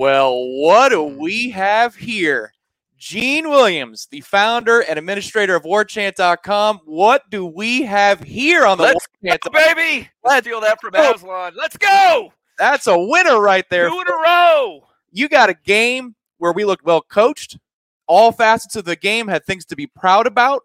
Well, 0.00 0.48
what 0.48 0.88
do 0.88 1.02
we 1.02 1.50
have 1.50 1.94
here? 1.94 2.54
Gene 2.96 3.50
Williams, 3.50 4.08
the 4.10 4.22
founder 4.22 4.80
and 4.80 4.98
administrator 4.98 5.54
of 5.54 5.64
WarChant.com. 5.64 6.80
What 6.86 7.28
do 7.28 7.44
we 7.44 7.82
have 7.82 8.22
here 8.22 8.64
on 8.64 8.78
the 8.78 8.84
Let's 8.84 9.06
War 9.22 9.32
Chant? 9.32 9.42
go, 9.42 9.50
baby. 9.50 10.08
Let's 10.24 10.46
steal 10.46 10.62
that 10.62 10.80
from 10.80 10.92
go. 10.92 11.12
Aslan. 11.12 11.52
Let's 11.54 11.76
go. 11.76 12.32
That's 12.56 12.86
a 12.86 12.98
winner 12.98 13.42
right 13.42 13.66
there. 13.68 13.90
Two 13.90 14.00
in 14.00 14.08
a 14.08 14.16
row. 14.16 14.86
You 15.12 15.28
got 15.28 15.50
a 15.50 15.54
game 15.54 16.14
where 16.38 16.52
we 16.52 16.64
looked 16.64 16.86
well 16.86 17.02
coached. 17.02 17.58
All 18.06 18.32
facets 18.32 18.76
of 18.76 18.86
the 18.86 18.96
game 18.96 19.28
had 19.28 19.44
things 19.44 19.66
to 19.66 19.76
be 19.76 19.86
proud 19.86 20.26
about. 20.26 20.62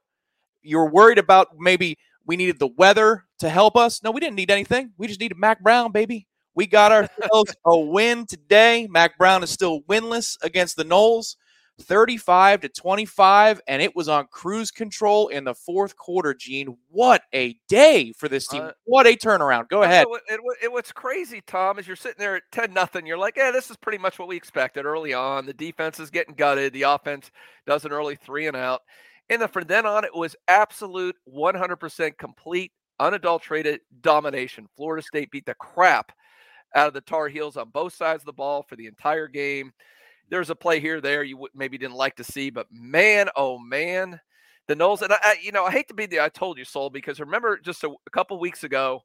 You 0.62 0.78
were 0.78 0.90
worried 0.90 1.18
about 1.18 1.60
maybe 1.60 1.98
we 2.26 2.38
needed 2.38 2.58
the 2.58 2.68
weather 2.68 3.26
to 3.40 3.50
help 3.50 3.76
us. 3.76 4.02
No, 4.02 4.12
we 4.12 4.22
didn't 4.22 4.38
need 4.38 4.50
anything. 4.50 4.94
We 4.98 5.08
just 5.08 5.20
needed 5.20 5.38
Mack 5.38 5.60
Brown, 5.60 5.92
baby. 5.92 6.26
We 6.56 6.68
got 6.68 6.92
ourselves 6.92 7.54
a 7.66 7.78
win 7.78 8.26
today. 8.26 8.88
Mack 8.90 9.18
Brown 9.18 9.44
is 9.44 9.50
still 9.50 9.82
winless 9.82 10.38
against 10.42 10.78
the 10.78 10.86
Noles. 10.86 11.36
35 11.82 12.62
to 12.62 12.70
25, 12.70 13.62
and 13.68 13.82
it 13.82 13.96
was 13.96 14.08
on 14.08 14.28
cruise 14.32 14.72
control 14.72 15.28
in 15.28 15.44
the 15.44 15.54
fourth 15.54 15.98
quarter, 15.98 16.34
Gene. 16.34 16.78
What 16.90 17.24
a 17.34 17.58
day 17.68 18.14
for 18.14 18.30
this 18.30 18.48
team. 18.48 18.64
Uh, 18.64 18.72
what 18.86 19.06
a 19.06 19.18
turnaround. 19.18 19.68
Go 19.68 19.84
ahead. 19.84 20.06
It, 20.10 20.22
it, 20.36 20.40
it, 20.64 20.72
what's 20.72 20.92
crazy, 20.92 21.42
Tom, 21.46 21.78
is 21.78 21.86
you're 21.86 21.98
sitting 21.98 22.20
there 22.20 22.38
at 22.38 22.44
10 22.54 22.72
nothing. 22.72 23.06
You're 23.06 23.18
like, 23.18 23.36
yeah, 23.36 23.52
this 23.52 23.70
is 23.70 23.78
pretty 23.78 23.98
much 23.98 24.18
what 24.18 24.28
we 24.28 24.38
expected 24.38 24.86
early 24.86 25.14
on. 25.14 25.46
The 25.46 25.54
defense 25.54 26.00
is 26.00 26.10
getting 26.10 26.36
gutted. 26.36 26.72
The 26.72 26.84
offense 26.84 27.30
does 27.68 27.84
an 27.84 27.92
early 27.92 28.16
three 28.16 28.48
and 28.48 28.56
out. 28.56 28.82
And 29.30 29.42
then 29.42 29.50
from 29.50 29.66
then 29.66 29.86
on, 29.86 30.06
it 30.06 30.16
was 30.16 30.36
absolute 30.48 31.16
100% 31.34 32.18
complete, 32.18 32.72
unadulterated 33.00 33.82
domination. 34.02 34.68
Florida 34.78 35.04
State 35.04 35.32
beat 35.32 35.46
the 35.46 35.56
crap 35.56 36.12
out 36.76 36.88
of 36.88 36.94
the 36.94 37.02
Tar 37.02 37.28
Heels 37.28 37.58
on 37.58 37.70
both 37.70 37.94
sides 37.94 38.22
of 38.22 38.26
the 38.26 38.34
ball 38.34 38.64
for 38.64 38.76
the 38.76 38.88
entire 38.88 39.28
game. 39.28 39.72
There's 40.30 40.50
a 40.50 40.56
play 40.56 40.80
here, 40.80 41.02
there 41.02 41.24
you 41.24 41.48
maybe 41.54 41.78
didn't 41.78 41.96
like 41.96 42.16
to 42.18 42.24
see, 42.24 42.50
but 42.50 42.68
man, 42.72 43.30
oh 43.36 43.58
man, 43.60 44.20
the 44.68 44.76
Noles. 44.76 45.02
And 45.02 45.14
I, 45.14 45.18
I 45.22 45.36
you 45.42 45.52
know, 45.52 45.66
I 45.66 45.72
hate 45.72 45.88
to 45.90 45.94
be 45.94 46.06
the 46.08 46.20
I 46.20 46.30
told 46.30 46.58
you 46.58 46.66
soul 46.66 46.90
because 46.90 47.20
remember 47.20 47.58
just 47.60 47.84
a, 47.84 47.90
a 47.90 48.10
couple 48.12 48.40
weeks 48.40 48.64
ago, 48.64 49.02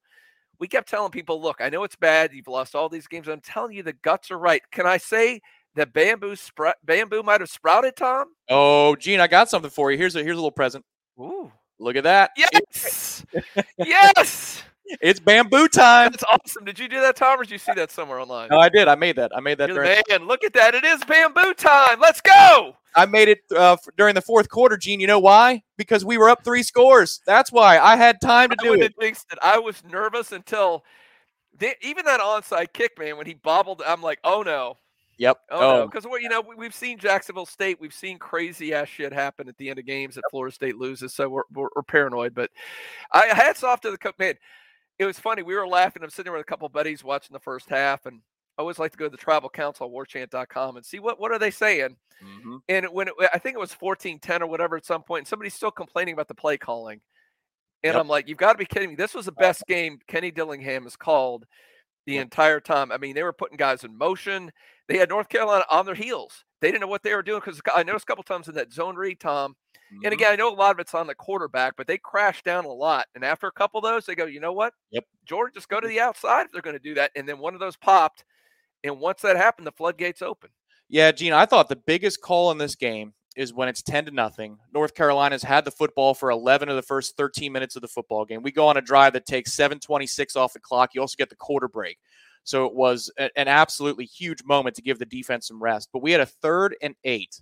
we 0.58 0.68
kept 0.68 0.88
telling 0.88 1.10
people, 1.10 1.40
look, 1.40 1.60
I 1.60 1.68
know 1.68 1.84
it's 1.84 1.96
bad. 1.96 2.32
You've 2.32 2.48
lost 2.48 2.74
all 2.74 2.88
these 2.88 3.06
games. 3.06 3.28
I'm 3.28 3.40
telling 3.40 3.72
you, 3.72 3.82
the 3.82 3.92
guts 3.94 4.30
are 4.30 4.38
right. 4.38 4.62
Can 4.72 4.86
I 4.86 4.96
say 4.96 5.40
that 5.74 5.92
bamboo 5.92 6.36
sprout, 6.36 6.76
bamboo 6.84 7.22
might 7.22 7.40
have 7.40 7.50
sprouted, 7.50 7.96
Tom? 7.96 8.28
Oh, 8.48 8.96
Gene, 8.96 9.20
I 9.20 9.26
got 9.26 9.48
something 9.50 9.70
for 9.70 9.92
you. 9.92 9.98
Here's 9.98 10.16
a 10.16 10.22
here's 10.22 10.34
a 10.34 10.40
little 10.40 10.50
present. 10.50 10.84
Ooh, 11.18 11.52
Look 11.78 11.96
at 11.96 12.04
that. 12.04 12.30
yes, 12.36 13.24
yes, 13.78 14.62
It's 15.00 15.20
bamboo 15.20 15.68
time. 15.68 16.10
that's 16.10 16.24
awesome. 16.24 16.64
Did 16.64 16.78
you 16.78 16.88
do 16.88 17.00
that, 17.00 17.16
Tom, 17.16 17.38
or 17.40 17.44
did 17.44 17.52
you 17.52 17.58
see 17.58 17.72
that 17.74 17.90
somewhere 17.90 18.18
online? 18.20 18.48
No, 18.50 18.58
I 18.58 18.68
did. 18.68 18.88
I 18.88 18.94
made 18.94 19.16
that. 19.16 19.32
I 19.34 19.40
made 19.40 19.58
that 19.58 19.68
You're 19.68 19.82
during, 19.84 20.02
man. 20.08 20.26
Look 20.26 20.44
at 20.44 20.52
that. 20.54 20.74
It 20.74 20.84
is 20.84 21.02
bamboo 21.04 21.54
time. 21.54 22.00
Let's 22.00 22.20
go. 22.20 22.76
I 22.96 23.06
made 23.06 23.28
it 23.28 23.38
uh, 23.56 23.76
during 23.96 24.14
the 24.14 24.20
fourth 24.22 24.48
quarter, 24.48 24.76
Gene. 24.76 25.00
You 25.00 25.06
know 25.06 25.20
why? 25.20 25.62
Because 25.76 26.04
we 26.04 26.18
were 26.18 26.28
up 26.28 26.42
three 26.44 26.62
scores. 26.62 27.20
That's 27.24 27.52
why 27.52 27.78
I 27.78 27.96
had 27.96 28.20
time 28.20 28.50
to 28.50 28.56
I 28.60 28.64
do 28.64 28.74
it. 28.74 28.82
have 28.82 28.92
it. 29.00 29.38
I 29.42 29.58
was 29.58 29.82
nervous 29.84 30.32
until 30.32 30.84
they, 31.56 31.74
even 31.82 32.04
that 32.06 32.20
onside 32.20 32.72
kick, 32.72 32.98
man. 32.98 33.16
When 33.16 33.26
he 33.26 33.34
bobbled, 33.34 33.82
I'm 33.86 34.02
like, 34.02 34.18
oh 34.24 34.42
no, 34.42 34.76
Yep. 35.20 35.38
oh, 35.50 35.60
no, 35.60 35.86
because 35.86 36.06
you 36.22 36.30
know 36.30 36.40
we, 36.40 36.54
we've 36.54 36.74
seen 36.74 36.98
Jacksonville 36.98 37.44
State, 37.44 37.78
we've 37.78 37.92
seen 37.92 38.18
crazy 38.18 38.72
ass 38.72 38.88
shit 38.88 39.12
happen 39.12 39.50
at 39.50 39.56
the 39.58 39.68
end 39.68 39.78
of 39.78 39.84
games 39.84 40.14
that 40.14 40.22
Florida 40.30 40.54
State 40.54 40.76
loses, 40.76 41.12
so 41.12 41.28
we're, 41.28 41.42
we're, 41.52 41.68
we're 41.76 41.82
paranoid. 41.82 42.34
But 42.34 42.50
I 43.12 43.26
hats 43.26 43.62
off 43.62 43.82
to 43.82 43.90
the 43.90 44.12
man. 44.18 44.36
It 45.00 45.06
was 45.06 45.18
funny. 45.18 45.42
We 45.42 45.54
were 45.54 45.66
laughing. 45.66 46.02
I'm 46.02 46.10
sitting 46.10 46.24
there 46.30 46.34
with 46.38 46.42
a 46.46 46.50
couple 46.50 46.68
buddies 46.68 47.02
watching 47.02 47.32
the 47.32 47.40
first 47.40 47.70
half, 47.70 48.04
and 48.04 48.20
I 48.58 48.60
always 48.60 48.78
like 48.78 48.92
to 48.92 48.98
go 48.98 49.06
to 49.06 49.10
the 49.10 49.16
Tribal 49.16 49.48
Council 49.48 49.90
WarChant.com 49.90 50.76
and 50.76 50.84
see 50.84 50.98
what 50.98 51.18
what 51.18 51.32
are 51.32 51.38
they 51.38 51.50
saying. 51.50 51.96
Mhm. 52.22 52.60
And 52.68 52.86
when 52.92 53.08
it, 53.08 53.14
I 53.32 53.38
think 53.38 53.56
it 53.56 53.60
was 53.60 53.72
14-10 53.72 54.42
or 54.42 54.46
whatever 54.46 54.76
at 54.76 54.84
some 54.84 55.02
point, 55.02 55.20
and 55.22 55.28
somebody's 55.28 55.54
still 55.54 55.70
complaining 55.70 56.12
about 56.12 56.28
the 56.28 56.34
play 56.34 56.58
calling. 56.58 57.00
And 57.82 57.94
Yep. 57.94 58.00
I'm 58.02 58.08
like, 58.08 58.28
you've 58.28 58.36
got 58.36 58.52
to 58.52 58.58
be 58.58 58.66
kidding 58.66 58.90
me. 58.90 58.94
This 58.94 59.14
was 59.14 59.24
the 59.24 59.32
best 59.32 59.66
game 59.66 60.00
Kenny 60.06 60.30
Dillingham 60.30 60.82
has 60.82 60.96
called 60.96 61.46
the 62.04 62.18
entire 62.18 62.60
time. 62.60 62.92
I 62.92 62.98
mean, 62.98 63.14
they 63.14 63.22
were 63.22 63.32
putting 63.32 63.56
guys 63.56 63.84
in 63.84 63.96
motion. 63.96 64.52
They 64.86 64.98
had 64.98 65.08
North 65.08 65.30
Carolina 65.30 65.64
on 65.70 65.86
their 65.86 65.94
heels. 65.94 66.44
They 66.60 66.68
didn't 66.68 66.82
know 66.82 66.88
what 66.88 67.02
they 67.02 67.14
were 67.14 67.22
doing 67.22 67.40
because 67.42 67.62
I 67.74 67.84
noticed 67.84 68.02
a 68.02 68.06
couple 68.06 68.24
times 68.24 68.48
in 68.48 68.54
that 68.56 68.70
zone 68.72 68.96
read, 68.96 69.18
Tom. 69.18 69.56
Mhm. 69.92 70.00
And 70.04 70.12
again, 70.12 70.32
I 70.32 70.36
know 70.36 70.52
a 70.52 70.54
lot 70.54 70.72
of 70.72 70.78
it's 70.80 70.94
on 70.94 71.06
the 71.06 71.14
quarterback, 71.14 71.74
but 71.76 71.86
they 71.86 71.98
crash 71.98 72.42
down 72.42 72.64
a 72.64 72.72
lot. 72.72 73.06
And 73.14 73.24
after 73.24 73.46
a 73.46 73.52
couple 73.52 73.78
of 73.78 73.84
those, 73.84 74.06
they 74.06 74.14
go, 74.14 74.24
you 74.26 74.40
know 74.40 74.52
what? 74.52 74.74
Yep. 74.90 75.04
Jordan, 75.24 75.52
just 75.54 75.68
go 75.68 75.80
to 75.80 75.88
the 75.88 76.00
outside 76.00 76.46
if 76.46 76.52
they're 76.52 76.62
going 76.62 76.76
to 76.76 76.82
do 76.82 76.94
that. 76.94 77.10
And 77.16 77.28
then 77.28 77.38
one 77.38 77.54
of 77.54 77.60
those 77.60 77.76
popped. 77.76 78.24
And 78.84 78.98
once 79.00 79.22
that 79.22 79.36
happened, 79.36 79.66
the 79.66 79.72
floodgates 79.72 80.22
open. 80.22 80.50
Yeah, 80.88 81.12
Gene, 81.12 81.32
I 81.32 81.46
thought 81.46 81.68
the 81.68 81.76
biggest 81.76 82.20
call 82.20 82.50
in 82.50 82.58
this 82.58 82.74
game 82.74 83.12
is 83.36 83.52
when 83.54 83.68
it's 83.68 83.82
10 83.82 84.06
to 84.06 84.10
nothing. 84.10 84.58
North 84.74 84.94
Carolina's 84.94 85.42
had 85.42 85.64
the 85.64 85.70
football 85.70 86.14
for 86.14 86.30
11 86.30 86.68
of 86.68 86.76
the 86.76 86.82
first 86.82 87.16
13 87.16 87.52
minutes 87.52 87.76
of 87.76 87.82
the 87.82 87.88
football 87.88 88.24
game. 88.24 88.42
We 88.42 88.50
go 88.50 88.66
on 88.66 88.76
a 88.76 88.80
drive 88.82 89.12
that 89.12 89.24
takes 89.26 89.52
726 89.52 90.34
off 90.34 90.52
the 90.52 90.60
clock. 90.60 90.90
You 90.94 91.00
also 91.00 91.14
get 91.16 91.30
the 91.30 91.36
quarter 91.36 91.68
break. 91.68 91.98
So 92.42 92.64
it 92.64 92.74
was 92.74 93.10
a- 93.18 93.30
an 93.38 93.46
absolutely 93.48 94.06
huge 94.06 94.42
moment 94.44 94.74
to 94.76 94.82
give 94.82 94.98
the 94.98 95.04
defense 95.06 95.46
some 95.46 95.62
rest. 95.62 95.90
But 95.92 96.02
we 96.02 96.10
had 96.10 96.20
a 96.20 96.26
third 96.26 96.74
and 96.82 96.96
eight, 97.04 97.40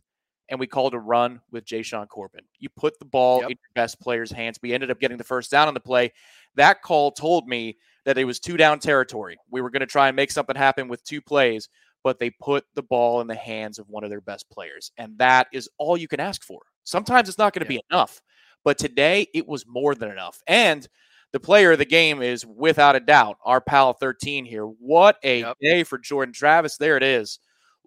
and 0.49 0.59
we 0.59 0.67
called 0.67 0.95
a 0.95 0.99
run 0.99 1.41
with 1.51 1.65
Jashaun 1.65 2.09
Corbin. 2.09 2.45
You 2.59 2.69
put 2.71 2.99
the 2.99 3.05
ball 3.05 3.41
Yep. 3.41 3.51
in 3.51 3.57
your 3.63 3.71
best 3.75 4.01
player's 4.01 4.31
hands. 4.33 4.59
We 4.63 4.73
ended 4.73 4.91
up 4.91 5.01
getting 5.01 5.19
the 5.19 5.25
first 5.25 5.51
down 5.51 5.69
on 5.69 5.75
the 5.75 5.81
play. 5.81 6.13
That 6.55 6.83
call 6.83 7.11
told 7.13 7.47
me 7.47 7.77
that 8.05 8.19
it 8.19 8.25
was 8.25 8.41
two 8.41 8.57
down 8.57 8.79
territory. 8.79 9.37
We 9.51 9.61
were 9.61 9.71
going 9.71 9.81
to 9.81 9.87
try 9.87 10.09
and 10.09 10.17
make 10.17 10.31
something 10.31 10.57
happen 10.57 10.89
with 10.89 11.05
two 11.05 11.21
plays, 11.21 11.69
but 12.03 12.19
they 12.19 12.31
put 12.31 12.65
the 12.75 12.83
ball 12.83 13.21
in 13.21 13.27
the 13.27 13.35
hands 13.35 13.79
of 13.79 13.89
one 13.89 14.05
of 14.05 14.11
their 14.11 14.21
best 14.23 14.49
players. 14.51 14.91
And 14.97 15.19
that 15.19 15.49
is 15.53 15.69
all 15.79 15.97
you 15.97 16.09
can 16.09 16.21
ask 16.21 16.43
for. 16.43 16.61
Sometimes 16.85 17.29
it's 17.29 17.39
not 17.39 17.53
going 17.53 17.65
to 17.65 17.69
be 17.69 17.83
enough, 17.91 18.21
but 18.65 18.79
today 18.79 19.27
it 19.35 19.47
was 19.47 19.67
more 19.67 19.95
than 19.95 20.11
enough. 20.11 20.41
And 20.47 20.87
the 21.33 21.41
player 21.41 21.73
of 21.73 21.79
the 21.79 21.85
game 21.85 22.23
is 22.23 22.47
without 22.47 22.97
a 22.97 23.01
doubt 23.01 23.37
our 23.45 23.61
pal 23.61 23.93
13 23.93 24.47
here. 24.47 24.65
What 24.65 25.19
a 25.23 25.41
Yep. 25.41 25.57
day 25.61 25.85
for 25.85 25.99
Jordan 25.99 26.33
Travis. 26.33 26.79
There 26.79 26.97
it 26.97 27.03
is. 27.03 27.39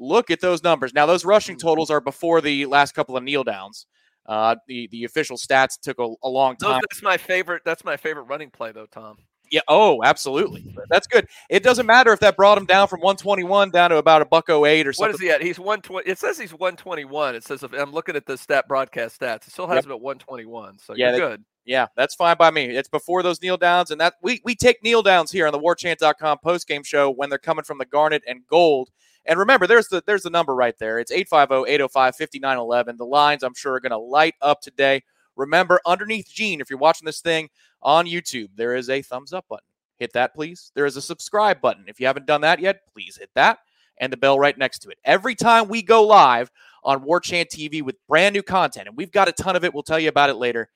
Look 0.02 0.32
at 0.32 0.42
those 0.42 0.64
numbers. 0.64 0.94
Now, 0.96 1.06
those 1.06 1.24
rushing 1.24 1.58
Mm. 1.58 1.62
totals 1.62 1.92
are 1.92 2.02
before 2.02 2.42
the 2.42 2.66
last 2.66 2.94
couple 2.96 3.16
of 3.16 3.24
kneel 3.24 3.44
downs. 3.44 3.86
Uh, 4.26 4.56
the 4.68 4.88
the 4.92 5.04
official 5.04 5.38
stats 5.38 5.80
took 5.80 6.00
a, 6.00 6.08
a 6.24 6.28
long 6.30 6.56
time. 6.58 6.82
that's 6.90 7.04
my 7.04 7.18
favorite. 7.18 7.62
That's 7.66 7.84
my 7.84 7.98
favorite 7.98 8.24
running 8.24 8.50
play, 8.50 8.72
though, 8.72 8.88
Tom. 8.88 9.18
Yeah. 9.52 9.62
Oh, 9.68 10.02
absolutely. 10.04 10.66
That's 10.90 11.06
good. 11.08 11.28
It 11.50 11.62
doesn't 11.62 11.86
matter 11.86 12.12
if 12.14 12.20
that 12.22 12.38
brought 12.38 12.58
him 12.58 12.66
down 12.66 12.88
from 12.88 13.02
121 13.02 13.70
down 13.70 13.90
to 13.92 13.98
about 13.98 14.22
a 14.22 14.26
buck 14.26 14.50
08 14.50 14.54
or 14.88 14.90
What 14.90 14.96
something. 14.96 15.14
is 15.16 15.20
he 15.20 15.30
at? 15.30 15.42
He's 15.44 15.60
120. 15.60 16.10
It 16.10 16.18
says 16.18 16.40
he's 16.40 16.54
121. 16.54 17.36
It 17.36 17.44
says 17.44 17.62
if 17.62 17.74
I'm 17.74 17.92
looking 17.92 18.16
at 18.16 18.26
the 18.26 18.38
stat 18.38 18.68
broadcast 18.68 19.20
stats, 19.20 19.48
it 19.48 19.52
still 19.52 19.68
has 19.68 19.76
Yep. 19.78 19.86
him 19.86 19.92
at 19.92 20.02
121. 20.02 20.80
So 20.80 20.94
Yeah, 20.96 21.12
you're 21.16 21.20
good. 21.30 21.44
Yeah, 21.66 21.88
that's 21.96 22.16
fine 22.16 22.38
by 22.38 22.50
me. 22.50 22.66
It's 22.76 22.90
before 22.90 23.22
those 23.22 23.40
kneel 23.42 23.58
downs, 23.58 23.92
and 23.92 24.02
that 24.02 24.16
we 24.24 24.42
we 24.44 24.56
take 24.56 24.82
kneel 24.84 25.04
downs 25.04 25.32
here 25.32 25.46
on 25.46 25.52
the 25.54 25.60
warchant.com 25.60 26.40
post 26.44 26.68
game 26.68 26.82
show 26.84 27.12
when 27.12 27.30
they're 27.30 27.38
coming 27.38 27.64
from 27.64 27.78
the 27.78 27.86
garnet 27.86 28.24
and 28.28 28.48
gold. 28.48 28.90
And 29.28 29.38
remember, 29.38 29.68
there's 29.68 29.88
the 29.90 30.02
there's 30.08 30.24
the 30.24 30.32
number 30.32 30.56
right 30.56 30.74
there. 30.80 30.98
It's 30.98 31.12
850-805-5911. 31.12 32.98
The 32.98 33.06
lines 33.06 33.44
I'm 33.44 33.54
sure 33.54 33.74
are 33.74 33.80
going 33.80 33.92
to 33.92 33.98
light 34.00 34.36
up 34.42 34.62
today. 34.62 35.04
Remember, 35.36 35.80
underneath 35.86 36.30
Gene, 36.34 36.62
if 36.62 36.70
you're 36.70 36.80
watching 36.80 37.06
this 37.06 37.22
thing 37.22 37.50
on 37.82 38.06
YouTube, 38.06 38.50
there 38.56 38.76
is 38.76 38.90
a 38.90 39.02
thumbs 39.02 39.34
up 39.34 39.46
button. 39.50 39.66
Hit 39.98 40.14
that, 40.14 40.34
please. 40.34 40.72
There 40.74 40.86
is 40.86 40.98
a 40.98 41.02
subscribe 41.02 41.62
button. 41.62 41.86
If 41.88 42.00
you 42.00 42.08
haven't 42.08 42.26
done 42.26 42.42
that 42.42 42.60
yet, 42.60 42.82
please 42.92 43.18
hit 43.18 43.30
that 43.36 43.60
and 44.00 44.12
the 44.12 44.18
bell 44.18 44.40
right 44.40 44.58
next 44.58 44.80
to 44.80 44.90
it. 44.90 44.98
Every 45.06 45.36
time 45.36 45.68
we 45.68 45.82
go 45.82 46.04
live 46.04 46.52
on 46.84 47.04
War 47.04 47.20
Chant 47.20 47.50
TV 47.50 47.84
with 47.84 47.96
brand 48.08 48.34
new 48.34 48.42
content, 48.42 48.88
and 48.88 48.98
we've 48.98 49.12
got 49.12 49.30
a 49.30 49.32
ton 49.32 49.56
of 49.56 49.64
it, 49.64 49.74
we'll 49.74 49.84
tell 49.84 50.00
you 50.00 50.10
about 50.10 50.30
it 50.30 50.36
later. 50.36 50.70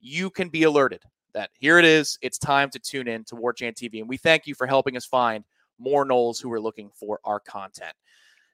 You 0.00 0.30
can 0.30 0.48
be 0.48 0.64
alerted 0.64 1.02
that 1.32 1.50
here 1.54 1.78
it 1.78 1.84
is. 1.84 2.18
It's 2.20 2.38
time 2.38 2.70
to 2.70 2.78
tune 2.78 3.08
in 3.08 3.24
to 3.24 3.36
War 3.36 3.52
Chant 3.52 3.76
TV, 3.76 4.00
and 4.00 4.08
we 4.08 4.16
thank 4.16 4.46
you 4.46 4.54
for 4.54 4.66
helping 4.66 4.96
us 4.96 5.06
find 5.06 5.44
more 5.78 6.04
Noles 6.04 6.42
who 6.42 6.52
are 6.52 6.60
looking 6.60 6.90
for 6.94 7.20
our 7.24 7.40
content. 7.40 7.94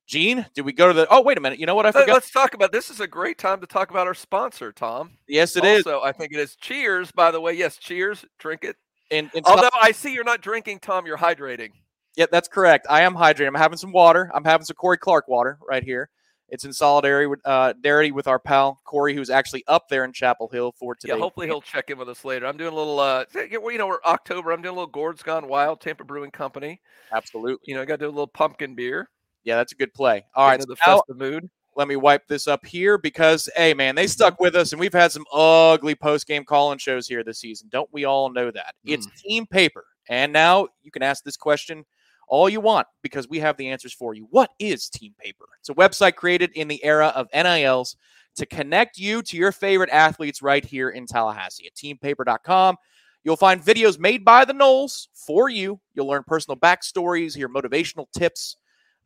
Gene, 0.08 0.46
did 0.54 0.62
we 0.62 0.72
go 0.72 0.88
to 0.88 0.94
the? 0.94 1.06
Oh, 1.10 1.20
wait 1.20 1.36
a 1.36 1.40
minute. 1.40 1.58
You 1.58 1.66
know 1.66 1.74
what? 1.74 1.84
I 1.84 1.92
forgot. 1.92 2.14
Let's 2.14 2.30
talk 2.30 2.54
about 2.54 2.72
this. 2.72 2.88
Is 2.88 2.98
a 2.98 3.06
great 3.06 3.36
time 3.36 3.60
to 3.60 3.66
talk 3.66 3.90
about 3.90 4.06
our 4.06 4.14
sponsor, 4.14 4.72
Tom. 4.72 5.10
Yes, 5.28 5.54
it 5.54 5.64
is. 5.64 5.86
also, 5.86 6.00
I 6.02 6.12
think 6.12 6.32
it 6.32 6.40
is. 6.40 6.56
Cheers, 6.56 7.12
by 7.12 7.30
the 7.30 7.40
way. 7.40 7.52
Yes, 7.52 7.76
cheers. 7.76 8.24
Drink 8.38 8.64
it. 8.64 8.76
In, 9.10 9.30
in 9.34 9.42
Although 9.44 9.68
I 9.80 9.92
see 9.92 10.14
you're 10.14 10.24
not 10.24 10.40
drinking, 10.40 10.78
Tom, 10.80 11.06
you're 11.06 11.18
hydrating. 11.18 11.72
Yeah, 12.16 12.24
that's 12.32 12.48
correct. 12.48 12.86
I 12.88 13.02
am 13.02 13.14
hydrating. 13.14 13.48
I'm 13.48 13.54
having 13.54 13.76
some 13.76 13.92
water. 13.92 14.30
I'm 14.34 14.44
having 14.44 14.64
some 14.64 14.76
Corey 14.76 14.96
Clark 14.96 15.28
water 15.28 15.58
right 15.68 15.84
here. 15.84 16.08
It's 16.48 16.64
in 16.64 16.72
solidarity 16.72 17.26
with 17.26 17.40
uh, 17.44 17.74
with 17.84 18.26
our 18.26 18.38
pal 18.38 18.80
Corey, 18.84 19.14
who's 19.14 19.28
actually 19.28 19.62
up 19.68 19.90
there 19.90 20.04
in 20.04 20.14
Chapel 20.14 20.48
Hill 20.48 20.72
for 20.72 20.94
today. 20.94 21.12
Yeah, 21.12 21.18
hopefully 21.18 21.46
he'll 21.46 21.60
check 21.60 21.90
in 21.90 21.98
with 21.98 22.08
us 22.08 22.24
later. 22.24 22.46
I'm 22.46 22.56
doing 22.56 22.72
a 22.72 22.76
little, 22.76 22.98
uh, 22.98 23.26
you 23.34 23.76
know, 23.76 23.86
we're 23.86 24.00
October. 24.06 24.52
I'm 24.52 24.62
doing 24.62 24.72
a 24.74 24.78
little 24.78 24.86
Gourds 24.86 25.22
Gone 25.22 25.46
Wild, 25.46 25.82
Tampa 25.82 26.04
Brewing 26.04 26.30
Company. 26.30 26.80
Absolutely. 27.12 27.58
You 27.66 27.74
know, 27.74 27.82
I 27.82 27.84
got 27.84 27.96
to 27.96 28.06
do 28.06 28.08
a 28.08 28.08
little 28.08 28.26
pumpkin 28.26 28.74
beer. 28.74 29.10
Yeah, 29.44 29.56
that's 29.56 29.72
a 29.72 29.76
good 29.76 29.94
play. 29.94 30.24
All 30.34 30.46
right, 30.46 30.60
so 30.60 30.66
the 30.66 30.76
now 30.86 31.02
mood. 31.14 31.48
let 31.76 31.88
me 31.88 31.96
wipe 31.96 32.26
this 32.26 32.46
up 32.46 32.64
here 32.66 32.98
because, 32.98 33.48
hey, 33.56 33.74
man, 33.74 33.94
they 33.94 34.04
mm-hmm. 34.04 34.10
stuck 34.10 34.40
with 34.40 34.54
us, 34.54 34.72
and 34.72 34.80
we've 34.80 34.92
had 34.92 35.12
some 35.12 35.24
ugly 35.32 35.94
post 35.94 36.26
game 36.26 36.44
call 36.44 36.72
in 36.72 36.78
shows 36.78 37.06
here 37.06 37.24
this 37.24 37.40
season. 37.40 37.68
Don't 37.70 37.88
we 37.92 38.04
all 38.04 38.30
know 38.30 38.50
that? 38.50 38.74
It's 38.84 39.06
mm. 39.06 39.14
team 39.16 39.46
paper. 39.46 39.84
And 40.08 40.32
now 40.32 40.68
you 40.82 40.90
can 40.90 41.02
ask 41.02 41.22
this 41.24 41.36
question 41.36 41.84
all 42.28 42.48
you 42.48 42.60
want 42.60 42.86
because 43.02 43.28
we 43.28 43.38
have 43.40 43.56
the 43.56 43.68
answers 43.68 43.92
for 43.92 44.14
you. 44.14 44.26
What 44.30 44.50
is 44.58 44.88
team 44.88 45.14
paper? 45.18 45.46
It's 45.60 45.68
a 45.68 45.74
website 45.74 46.14
created 46.14 46.50
in 46.54 46.68
the 46.68 46.82
era 46.84 47.08
of 47.08 47.28
NILs 47.34 47.96
to 48.36 48.46
connect 48.46 48.98
you 48.98 49.22
to 49.22 49.36
your 49.36 49.52
favorite 49.52 49.90
athletes 49.90 50.42
right 50.42 50.64
here 50.64 50.90
in 50.90 51.06
Tallahassee 51.06 51.66
at 51.66 51.74
teampaper.com. 51.74 52.76
You'll 53.24 53.36
find 53.36 53.62
videos 53.62 53.98
made 53.98 54.24
by 54.24 54.44
the 54.44 54.52
Noles 54.52 55.08
for 55.12 55.48
you. 55.48 55.80
You'll 55.94 56.06
learn 56.06 56.22
personal 56.26 56.56
backstories, 56.56 57.34
hear 57.34 57.48
motivational 57.48 58.06
tips, 58.16 58.56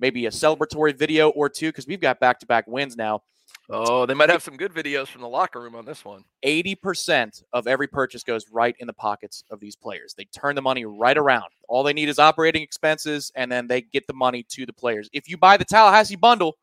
maybe 0.03 0.27
a 0.27 0.31
celebratory 0.31 0.95
video 0.95 1.31
or 1.31 1.49
two 1.49 1.69
because 1.69 1.87
we've 1.87 2.01
got 2.01 2.21
back 2.21 2.41
to 2.41 2.47
back 2.47 2.67
wins 2.67 2.97
now. 2.97 3.23
Oh, 3.71 4.05
they 4.05 4.15
might 4.15 4.29
have 4.29 4.43
some 4.43 4.57
good 4.57 4.75
videos 4.75 5.07
from 5.07 5.23
the 5.23 5.29
locker 5.29 5.61
room 5.61 5.77
on 5.77 5.85
this 5.85 6.05
one. 6.05 6.25
80% 6.45 7.45
of 7.53 7.69
every 7.69 7.87
purchase 7.87 8.25
goes 8.25 8.45
right 8.51 8.75
in 8.81 8.89
the 8.89 8.93
pockets 8.93 9.45
of 9.51 9.61
these 9.61 9.77
players. 9.77 10.15
They 10.15 10.25
turn 10.25 10.57
the 10.57 10.63
money 10.63 10.85
right 10.85 11.17
around. 11.17 11.47
All 11.69 11.85
they 11.85 11.93
need 11.93 12.09
is 12.09 12.19
operating 12.19 12.63
expenses, 12.63 13.31
and 13.37 13.51
then 13.51 13.69
they 13.69 13.81
get 13.81 14.07
the 14.09 14.15
money 14.15 14.45
to 14.51 14.67
the 14.67 14.73
players. 14.73 15.09
If 15.13 15.29
you 15.29 15.39
buy 15.39 15.57
the 15.57 15.65
Tallahassee 15.65 16.17
bundle, 16.17 16.57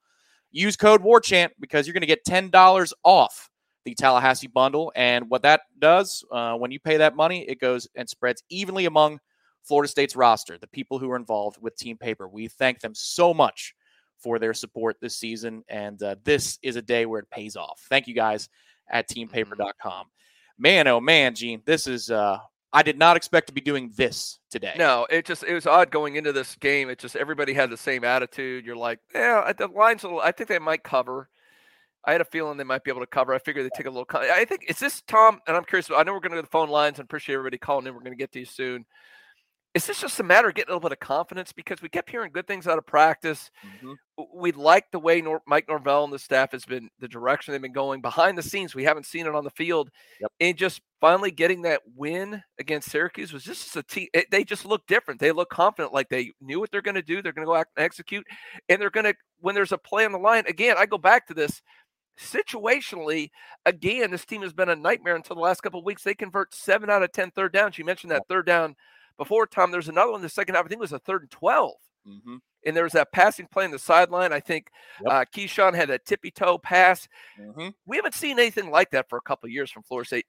use 0.51 0.75
code 0.75 1.01
WARCHANT 1.01 1.53
because 1.59 1.87
you're 1.87 1.93
going 1.93 2.01
to 2.01 2.07
get 2.07 2.25
$10 2.25 2.93
off 3.03 3.49
the 3.85 3.95
Tallahassee 3.95 4.47
bundle. 4.47 4.91
And 4.95 5.29
what 5.29 5.43
that 5.43 5.61
does, 5.79 6.23
uh, 6.31 6.55
when 6.55 6.71
you 6.71 6.79
pay 6.79 6.97
that 6.97 7.15
money, 7.15 7.47
it 7.47 7.61
goes 7.61 7.87
and 7.95 8.09
spreads 8.09 8.43
evenly 8.49 8.85
among 8.85 9.19
Florida 9.63 9.89
State's 9.89 10.15
roster, 10.15 10.57
the 10.57 10.67
people 10.67 10.99
who 10.99 11.09
are 11.11 11.15
involved 11.15 11.57
with 11.61 11.75
Team 11.75 11.97
Paper. 11.97 12.27
We 12.27 12.47
thank 12.47 12.79
them 12.79 12.95
so 12.95 13.33
much 13.33 13.75
for 14.21 14.39
their 14.39 14.53
support 14.53 14.97
this 14.99 15.17
season. 15.17 15.63
And 15.69 16.01
uh, 16.03 16.15
this 16.23 16.59
is 16.61 16.75
a 16.75 16.81
day 16.81 17.05
where 17.05 17.19
it 17.19 17.29
pays 17.29 17.55
off. 17.55 17.85
Thank 17.89 18.07
you 18.07 18.13
guys 18.13 18.49
at 18.89 19.09
teampaper.com. 19.09 20.07
Man, 20.57 20.87
oh 20.87 20.99
man, 20.99 21.35
Gene, 21.35 21.61
this 21.65 21.87
is, 21.87 22.09
uh, 22.09 22.39
I 22.71 22.83
did 22.83 22.97
not 22.97 23.17
expect 23.17 23.47
to 23.47 23.53
be 23.53 23.61
doing 23.61 23.91
this 23.95 24.39
today. 24.51 24.75
No, 24.77 25.07
it 25.09 25.25
just 25.25 25.43
it 25.43 25.53
was 25.53 25.65
odd 25.65 25.89
going 25.89 26.17
into 26.17 26.31
this 26.31 26.55
game. 26.55 26.89
It 26.89 26.99
just 26.99 27.15
everybody 27.15 27.53
had 27.53 27.71
the 27.71 27.77
same 27.77 28.03
attitude. 28.03 28.63
You're 28.63 28.75
like, 28.75 28.99
yeah, 29.13 29.51
the 29.57 29.67
lines. 29.67 30.03
A 30.03 30.07
little, 30.07 30.21
I 30.21 30.31
think 30.31 30.49
they 30.49 30.59
might 30.59 30.83
cover. 30.83 31.29
I 32.05 32.11
had 32.11 32.21
a 32.21 32.25
feeling 32.25 32.57
they 32.57 32.63
might 32.63 32.83
be 32.83 32.91
able 32.91 33.01
to 33.01 33.07
cover. 33.07 33.33
I 33.33 33.39
figured 33.39 33.65
they 33.65 33.75
take 33.75 33.87
a 33.87 33.89
little. 33.89 34.07
I 34.13 34.45
think 34.45 34.65
is 34.69 34.77
this 34.77 35.01
Tom, 35.07 35.39
and 35.47 35.57
I'm 35.57 35.65
curious. 35.65 35.89
I 35.89 36.03
know 36.03 36.13
we're 36.13 36.19
going 36.19 36.31
to 36.31 36.35
go 36.37 36.41
to 36.41 36.41
the 36.43 36.47
phone 36.47 36.69
lines 36.69 36.99
and 36.99 37.05
appreciate 37.05 37.35
everybody 37.35 37.57
calling 37.57 37.87
in. 37.87 37.93
We're 37.93 38.01
going 38.01 38.11
to 38.11 38.17
get 38.17 38.31
to 38.33 38.39
you 38.39 38.45
soon. 38.45 38.85
Is 39.79 39.85
this 39.87 40.01
just 40.01 40.19
a 40.19 40.23
matter 40.23 40.49
of 40.49 40.55
getting 40.55 40.71
a 40.71 40.75
little 40.75 40.89
bit 40.89 40.91
of 40.91 40.99
confidence 40.99 41.53
because 41.53 41.81
we 41.81 41.87
kept 41.87 42.09
hearing 42.09 42.33
good 42.33 42.45
things 42.47 42.67
out 42.67 42.77
of 42.77 42.85
practice? 42.85 43.49
Mhm. 43.63 43.95
We 44.35 44.51
like 44.51 44.91
the 44.91 44.99
way 44.99 45.21
Nor- 45.21 45.41
Mike 45.47 45.69
Norvell 45.69 46.03
and 46.03 46.11
the 46.11 46.19
staff 46.19 46.51
has 46.51 46.65
been, 46.65 46.89
the 46.99 47.07
direction 47.07 47.53
they've 47.53 47.61
been 47.61 47.71
going 47.71 48.01
behind 48.01 48.37
the 48.37 48.41
scenes. 48.43 48.75
We 48.75 48.83
haven't 48.83 49.05
seen 49.05 49.25
it 49.25 49.33
on 49.33 49.45
the 49.45 49.49
field, 49.51 49.89
Yep. 50.19 50.31
and 50.41 50.57
just 50.57 50.81
finally 50.99 51.31
getting 51.31 51.61
that 51.61 51.81
win 51.95 52.43
against 52.59 52.89
Syracuse 52.91 53.31
was 53.31 53.45
just 53.45 53.73
a 53.77 53.81
team. 53.83 54.09
It, 54.13 54.29
they 54.31 54.43
just 54.43 54.65
look 54.65 54.85
different. 54.85 55.21
They 55.21 55.31
look 55.31 55.49
confident, 55.49 55.93
like 55.93 56.09
they 56.09 56.33
knew 56.41 56.59
what 56.59 56.71
they're 56.71 56.81
going 56.81 56.95
to 56.95 57.01
do. 57.01 57.21
They're 57.21 57.31
going 57.31 57.45
to 57.45 57.49
go 57.49 57.55
out 57.55 57.67
and 57.77 57.85
execute, 57.85 58.27
and 58.67 58.81
they're 58.81 58.89
going 58.89 59.05
to 59.05 59.15
when 59.39 59.55
there's 59.55 59.71
a 59.71 59.77
play 59.77 60.03
on 60.03 60.11
the 60.11 60.19
line. 60.19 60.43
Again, 60.45 60.75
I 60.77 60.87
go 60.87 60.97
back 60.97 61.25
to 61.27 61.33
this 61.33 61.61
situationally. 62.19 63.29
Again, 63.65 64.11
this 64.11 64.25
team 64.25 64.41
has 64.41 64.51
been 64.51 64.67
a 64.67 64.75
nightmare 64.75 65.15
until 65.15 65.37
the 65.37 65.41
last 65.41 65.61
couple 65.61 65.79
of 65.79 65.85
weeks. 65.85 66.03
They 66.03 66.15
convert 66.15 66.53
seven 66.53 66.89
out 66.89 67.01
of 67.03 67.13
10 67.13 67.31
third 67.31 67.53
downs. 67.53 67.77
You 67.77 67.85
mentioned 67.85 68.11
that 68.11 68.23
third 68.27 68.45
down 68.45 68.75
before, 69.19 69.45
Tom. 69.45 69.69
There's 69.69 69.89
another 69.89 70.11
one 70.11 70.19
in 70.21 70.23
the 70.23 70.29
second 70.29 70.55
half. 70.55 70.65
I 70.65 70.67
think 70.67 70.79
it 70.79 70.81
was 70.81 70.93
a 70.93 70.99
third 70.99 71.21
and 71.21 71.31
12 71.31 71.75
Mhm. 72.07 72.39
and 72.65 72.75
there 72.75 72.83
was 72.85 72.93
that 72.93 73.11
passing 73.11 73.45
play 73.47 73.65
on 73.65 73.71
the 73.71 73.77
sideline. 73.77 74.33
I 74.33 74.39
think 74.39 74.71
Yep. 75.03 75.11
uh, 75.11 75.25
Keyshawn 75.25 75.75
had 75.75 75.89
a 75.91 75.99
tippy 75.99 76.31
toe 76.31 76.57
pass. 76.57 77.07
Mhm. 77.37 77.73
We 77.85 77.97
haven't 77.97 78.15
seen 78.15 78.39
anything 78.39 78.71
like 78.71 78.89
that 78.91 79.07
for 79.09 79.17
a 79.17 79.21
couple 79.21 79.47
of 79.47 79.51
years 79.51 79.69
from 79.69 79.83
Florida 79.83 80.07
State. 80.07 80.25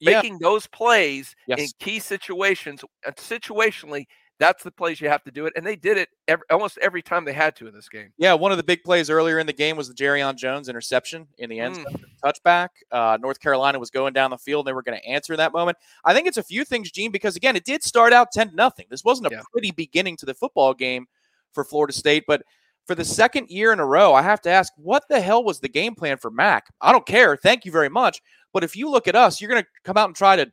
Yeah. 0.00 0.16
Making 0.22 0.38
those 0.38 0.66
plays 0.66 1.36
in 1.46 1.68
key 1.78 2.00
situations, 2.00 2.82
uh, 3.06 3.10
situationally, 3.12 4.06
that's 4.40 4.64
the 4.64 4.70
plays 4.72 5.00
you 5.00 5.08
have 5.08 5.22
to 5.22 5.30
do 5.30 5.46
it, 5.46 5.52
and 5.54 5.64
they 5.64 5.76
did 5.76 5.96
it 5.98 6.08
every, 6.26 6.44
almost 6.50 6.78
every 6.78 7.02
time 7.02 7.24
they 7.24 7.32
had 7.32 7.54
to 7.56 7.68
in 7.68 7.74
this 7.74 7.88
game. 7.88 8.12
Yeah, 8.16 8.32
one 8.34 8.50
of 8.50 8.56
the 8.56 8.64
big 8.64 8.82
plays 8.82 9.08
earlier 9.10 9.38
in 9.38 9.46
the 9.46 9.52
game 9.52 9.76
was 9.76 9.86
the 9.86 9.94
Jarrian 9.94 10.34
Jones 10.34 10.68
interception 10.68 11.28
in 11.38 11.48
the 11.48 11.60
end 11.60 11.76
Mm. 11.76 11.84
zone 11.84 12.04
touchback. 12.24 12.68
Uh, 12.90 13.16
North 13.20 13.38
Carolina 13.38 13.78
was 13.78 13.90
going 13.90 14.12
down 14.14 14.30
the 14.30 14.38
field; 14.38 14.66
they 14.66 14.72
were 14.72 14.82
going 14.82 14.98
to 14.98 15.06
answer 15.06 15.36
that 15.36 15.52
moment. 15.52 15.78
I 16.04 16.14
think 16.14 16.26
it's 16.26 16.38
a 16.38 16.42
few 16.42 16.64
things, 16.64 16.90
Gene, 16.90 17.12
because 17.12 17.36
again, 17.36 17.54
it 17.54 17.64
did 17.64 17.84
start 17.84 18.12
out 18.12 18.32
ten 18.32 18.50
nothing. 18.54 18.86
This 18.90 19.04
wasn't 19.04 19.28
a 19.28 19.36
Yeah. 19.36 19.42
pretty 19.52 19.70
beginning 19.70 20.16
to 20.16 20.26
the 20.26 20.34
football 20.34 20.74
game 20.74 21.06
for 21.52 21.62
Florida 21.62 21.92
State, 21.92 22.24
but 22.26 22.42
for 22.86 22.94
the 22.94 23.04
second 23.04 23.48
year 23.50 23.72
in 23.72 23.78
a 23.78 23.86
row, 23.86 24.14
I 24.14 24.22
have 24.22 24.40
to 24.40 24.50
ask, 24.50 24.72
what 24.76 25.04
the 25.08 25.20
hell 25.20 25.44
was 25.44 25.60
the 25.60 25.68
game 25.68 25.94
plan 25.94 26.16
for 26.16 26.30
Mack? 26.30 26.66
I 26.80 26.90
don't 26.90 27.06
care. 27.06 27.36
Thank 27.36 27.64
you 27.64 27.70
very 27.70 27.90
much, 27.90 28.20
but 28.52 28.64
if 28.64 28.74
you 28.74 28.90
look 28.90 29.06
at 29.06 29.14
us, 29.14 29.40
you're 29.40 29.50
going 29.50 29.62
to 29.62 29.68
come 29.84 29.96
out 29.96 30.08
and 30.08 30.16
try 30.16 30.34
to 30.34 30.50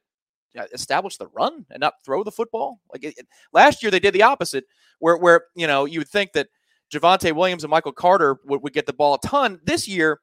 establish 0.74 1.18
the 1.18 1.28
run 1.28 1.66
and 1.70 1.80
not 1.80 1.94
throw 2.06 2.24
the 2.24 2.32
football. 2.32 2.80
Like 2.92 3.04
it, 3.04 3.18
it- 3.18 3.28
last 3.54 3.82
year, 3.84 3.92
they 3.92 4.00
did 4.00 4.14
the 4.14 4.24
opposite, 4.24 4.66
where 5.00 5.18
where 5.18 5.46
you 5.56 5.68
know 5.68 5.86
you 5.86 6.00
would 6.00 6.10
think 6.10 6.34
that 6.34 6.48
Javonte 6.94 7.34
Williams 7.34 7.64
and 7.64 7.72
Michael 7.72 7.92
Carter 7.92 8.38
would, 8.46 8.62
would 8.64 8.74
get 8.74 8.86
the 8.86 8.94
ball 8.94 9.16
a 9.16 9.28
ton. 9.28 9.60
This 9.64 9.88
year, 9.88 10.20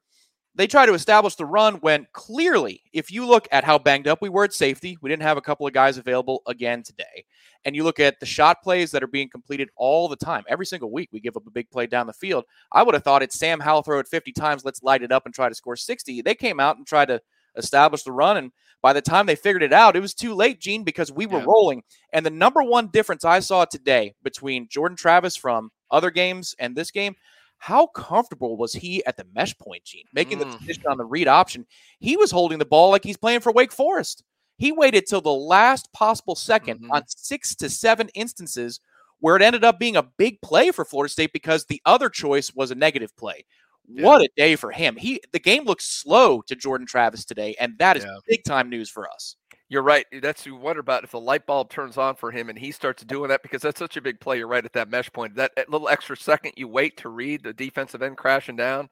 they 0.54 0.66
try 0.66 0.86
to 0.86 0.94
establish 0.94 1.34
the 1.34 1.44
run 1.46 1.74
when 1.76 2.06
clearly, 2.12 2.80
if 2.92 3.10
you 3.10 3.26
look 3.26 3.48
at 3.50 3.64
how 3.64 3.78
banged 3.78 4.06
up 4.06 4.22
we 4.22 4.28
were 4.28 4.44
at 4.44 4.52
safety, 4.52 4.96
we 5.02 5.10
didn't 5.10 5.22
have 5.22 5.36
a 5.36 5.42
couple 5.42 5.66
of 5.66 5.72
guys 5.72 5.98
available 5.98 6.42
again 6.46 6.82
today. 6.82 7.24
And 7.64 7.74
you 7.74 7.82
look 7.82 7.98
at 7.98 8.20
the 8.20 8.26
shot 8.26 8.62
plays 8.62 8.90
that 8.92 9.02
are 9.02 9.08
being 9.08 9.28
completed 9.28 9.68
all 9.76 10.06
the 10.06 10.16
time. 10.16 10.44
Every 10.48 10.66
single 10.66 10.92
week, 10.92 11.08
we 11.12 11.18
give 11.20 11.36
up 11.36 11.46
a 11.46 11.50
big 11.50 11.70
play 11.70 11.86
down 11.86 12.06
the 12.06 12.12
field. 12.12 12.44
I 12.70 12.82
would 12.82 12.94
have 12.94 13.02
thought 13.02 13.22
it's 13.22 13.38
Sam 13.38 13.58
Howell 13.58 13.82
throw 13.82 13.98
it 13.98 14.06
50 14.08 14.32
times. 14.32 14.64
Let's 14.64 14.82
light 14.82 15.02
it 15.02 15.10
up 15.10 15.24
and 15.26 15.34
try 15.34 15.48
to 15.48 15.54
score 15.54 15.76
60. 15.76 16.22
They 16.22 16.34
came 16.34 16.60
out 16.60 16.76
and 16.76 16.86
tried 16.86 17.06
to 17.08 17.20
establish 17.56 18.02
the 18.04 18.12
run. 18.12 18.36
And 18.36 18.52
by 18.84 18.92
the 18.92 19.00
time 19.00 19.24
they 19.24 19.34
figured 19.34 19.62
it 19.62 19.72
out, 19.72 19.96
it 19.96 20.00
was 20.00 20.12
too 20.12 20.34
late, 20.34 20.60
Gene, 20.60 20.84
because 20.84 21.10
we 21.10 21.24
were 21.24 21.38
Yeah. 21.38 21.46
rolling. 21.48 21.82
And 22.12 22.24
the 22.26 22.28
number 22.30 22.62
one 22.62 22.88
difference 22.88 23.24
I 23.24 23.40
saw 23.40 23.64
today 23.64 24.12
between 24.22 24.68
Jordan 24.68 24.94
Travis 24.94 25.36
from 25.36 25.70
other 25.90 26.10
games 26.10 26.54
and 26.58 26.76
this 26.76 26.90
game, 26.90 27.14
how 27.56 27.86
comfortable 27.86 28.58
was 28.58 28.74
he 28.74 29.02
at 29.06 29.16
the 29.16 29.24
mesh 29.34 29.56
point, 29.56 29.84
Gene, 29.84 30.04
making 30.12 30.38
the 30.38 30.44
Mm. 30.44 30.50
decision 30.58 30.82
on 30.90 30.98
the 30.98 31.06
read 31.06 31.28
option? 31.28 31.66
He 31.98 32.18
was 32.18 32.30
holding 32.30 32.58
the 32.58 32.66
ball 32.66 32.90
like 32.90 33.04
he's 33.04 33.16
playing 33.16 33.40
for 33.40 33.52
Wake 33.52 33.72
Forest. 33.72 34.22
He 34.58 34.70
waited 34.70 35.06
till 35.06 35.22
the 35.22 35.32
last 35.32 35.90
possible 35.94 36.34
2nd 36.34 36.80
Mhm. 36.82 36.90
on 36.90 37.04
six 37.08 37.54
to 37.56 37.70
seven 37.70 38.10
instances 38.10 38.80
where 39.18 39.36
it 39.36 39.40
ended 39.42 39.64
up 39.64 39.78
being 39.78 39.96
a 39.96 40.02
big 40.02 40.42
play 40.42 40.70
for 40.70 40.84
Florida 40.84 41.10
State 41.10 41.32
because 41.32 41.64
the 41.64 41.80
other 41.86 42.10
choice 42.10 42.52
was 42.54 42.70
a 42.70 42.74
negative 42.74 43.16
play. 43.16 43.46
What 43.86 44.22
a 44.22 44.28
day 44.36 44.56
for 44.56 44.70
him. 44.70 44.96
He 44.96 45.20
the 45.32 45.38
game 45.38 45.64
looks 45.64 45.84
slow 45.84 46.40
to 46.42 46.56
Jordan 46.56 46.86
Travis 46.86 47.24
today, 47.24 47.54
and 47.60 47.76
that 47.78 47.96
is 47.96 48.04
Yeah. 48.04 48.16
big 48.26 48.44
time 48.44 48.70
news 48.70 48.88
for 48.90 49.08
us. 49.10 49.36
You're 49.68 49.82
right. 49.82 50.06
That's 50.22 50.46
you 50.46 50.56
wonder 50.56 50.80
about 50.80 51.04
if 51.04 51.10
the 51.10 51.20
light 51.20 51.46
bulb 51.46 51.70
turns 51.70 51.96
on 51.96 52.16
for 52.16 52.30
him 52.30 52.48
and 52.48 52.58
he 52.58 52.70
starts 52.70 53.02
doing 53.02 53.28
that 53.28 53.42
because 53.42 53.62
that's 53.62 53.78
such 53.78 53.96
a 53.96 54.00
big 54.02 54.20
play. 54.20 54.38
You're 54.38 54.46
right 54.46 54.64
at 54.64 54.72
that 54.74 54.88
mesh 54.88 55.10
point. 55.12 55.34
That, 55.36 55.52
little 55.68 55.88
extra 55.88 56.16
second 56.16 56.52
you 56.56 56.68
wait 56.68 56.96
to 56.98 57.08
read 57.08 57.42
the 57.42 57.52
defensive 57.52 58.02
end 58.02 58.16
crashing 58.16 58.56
down. 58.56 58.88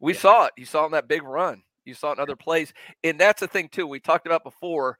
We 0.00 0.14
saw 0.14 0.46
it. 0.46 0.52
You 0.56 0.64
saw 0.64 0.82
it 0.82 0.86
in 0.86 0.92
that 0.92 1.08
big 1.08 1.22
run. 1.22 1.62
You 1.84 1.94
saw 1.94 2.10
it 2.10 2.14
in 2.14 2.20
other 2.20 2.34
plays. 2.36 2.72
And 3.04 3.20
that's 3.20 3.40
the 3.40 3.46
thing 3.46 3.68
too. 3.68 3.86
We 3.86 4.00
talked 4.00 4.26
about 4.26 4.42
before 4.42 4.98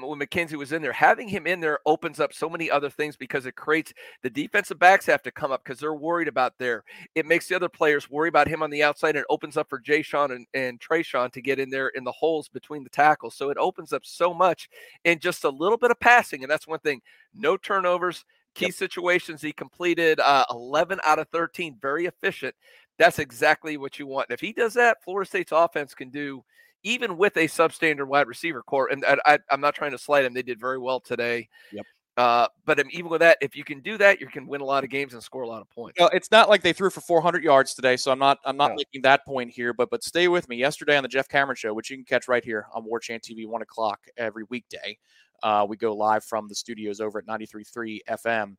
when 0.00 0.18
McKenzie 0.18 0.56
was 0.56 0.72
in 0.72 0.82
there, 0.82 0.92
having 0.92 1.28
him 1.28 1.46
in 1.46 1.60
there 1.60 1.80
opens 1.86 2.20
up 2.20 2.32
so 2.32 2.48
many 2.48 2.70
other 2.70 2.88
things 2.88 3.16
because 3.16 3.46
it 3.46 3.56
creates 3.56 3.92
the 4.22 4.30
defensive 4.30 4.78
backs 4.78 5.06
have 5.06 5.22
to 5.22 5.30
come 5.30 5.52
up 5.52 5.62
because 5.64 5.78
they're 5.78 5.94
worried 5.94 6.28
about 6.28 6.58
there. 6.58 6.84
It 7.14 7.26
makes 7.26 7.48
the 7.48 7.56
other 7.56 7.68
players 7.68 8.10
worry 8.10 8.28
about 8.28 8.48
him 8.48 8.62
on 8.62 8.70
the 8.70 8.82
outside 8.82 9.16
and 9.16 9.24
opens 9.28 9.56
up 9.56 9.68
for 9.68 9.80
Jashaun 9.80 10.34
and, 10.34 10.46
and 10.54 10.80
Treshaun 10.80 11.32
to 11.32 11.42
get 11.42 11.58
in 11.58 11.70
there 11.70 11.88
in 11.88 12.04
the 12.04 12.12
holes 12.12 12.48
between 12.48 12.84
the 12.84 12.90
tackles. 12.90 13.34
So 13.34 13.50
it 13.50 13.58
opens 13.58 13.92
up 13.92 14.04
so 14.04 14.32
much 14.32 14.68
in 15.04 15.18
just 15.18 15.44
a 15.44 15.50
little 15.50 15.78
bit 15.78 15.90
of 15.90 16.00
passing. 16.00 16.42
And 16.42 16.50
that's 16.50 16.68
one 16.68 16.80
thing. 16.80 17.02
No 17.34 17.56
turnovers, 17.56 18.24
key 18.54 18.66
yep. 18.66 18.74
situations. 18.74 19.42
He 19.42 19.52
completed 19.52 20.20
uh, 20.20 20.44
11 20.50 21.00
out 21.04 21.18
of 21.18 21.28
13, 21.28 21.78
very 21.80 22.06
efficient. 22.06 22.54
That's 22.98 23.18
exactly 23.18 23.76
what 23.76 23.98
you 23.98 24.06
want. 24.06 24.28
And 24.28 24.34
if 24.34 24.40
he 24.40 24.52
does 24.52 24.74
that, 24.74 25.02
Florida 25.02 25.28
State's 25.28 25.52
offense 25.52 25.94
can 25.94 26.10
do 26.10 26.44
even 26.82 27.16
with 27.16 27.36
a 27.36 27.46
substandard 27.46 28.06
wide 28.06 28.26
receiver 28.26 28.62
core. 28.62 28.88
And 28.88 29.04
I, 29.04 29.38
am 29.50 29.60
not 29.60 29.74
trying 29.74 29.92
to 29.92 29.98
slight 29.98 30.22
them; 30.22 30.34
they 30.34 30.42
did 30.42 30.60
very 30.60 30.78
well 30.78 31.00
today. 31.00 31.48
Yep. 31.72 31.84
Uh, 32.18 32.46
but 32.66 32.78
even 32.90 33.10
with 33.10 33.20
that, 33.20 33.38
if 33.40 33.56
you 33.56 33.64
can 33.64 33.80
do 33.80 33.96
that, 33.96 34.20
you 34.20 34.26
can 34.26 34.46
win 34.46 34.60
a 34.60 34.64
lot 34.64 34.84
of 34.84 34.90
games 34.90 35.14
and 35.14 35.22
score 35.22 35.42
a 35.42 35.48
lot 35.48 35.62
of 35.62 35.70
points. 35.70 35.98
Well, 35.98 36.10
it's 36.12 36.30
not 36.30 36.50
like 36.50 36.60
they 36.60 36.74
threw 36.74 36.90
for 36.90 37.00
400 37.00 37.42
yards 37.42 37.72
today, 37.72 37.96
so 37.96 38.12
I'm 38.12 38.18
not 38.18 38.38
I'm 38.44 38.56
not 38.56 38.72
no. 38.72 38.76
making 38.76 39.02
that 39.02 39.24
point 39.24 39.50
here. 39.50 39.72
But 39.72 39.90
but 39.90 40.04
stay 40.04 40.28
with 40.28 40.48
me. 40.48 40.56
Yesterday 40.56 40.96
on 40.96 41.02
the 41.02 41.08
Jeff 41.08 41.28
Cameron 41.28 41.56
Show, 41.56 41.72
which 41.72 41.90
you 41.90 41.96
can 41.96 42.04
catch 42.04 42.28
right 42.28 42.44
here 42.44 42.66
on 42.74 42.84
War 42.84 43.00
Chant 43.00 43.22
TV, 43.22 43.46
one 43.46 43.62
o'clock 43.62 44.00
every 44.18 44.44
weekday, 44.50 44.98
uh, 45.42 45.64
we 45.68 45.76
go 45.76 45.94
live 45.94 46.24
from 46.24 46.48
the 46.48 46.54
studios 46.54 47.00
over 47.00 47.18
at 47.18 47.26
93.3 47.26 48.00
FM. 48.10 48.56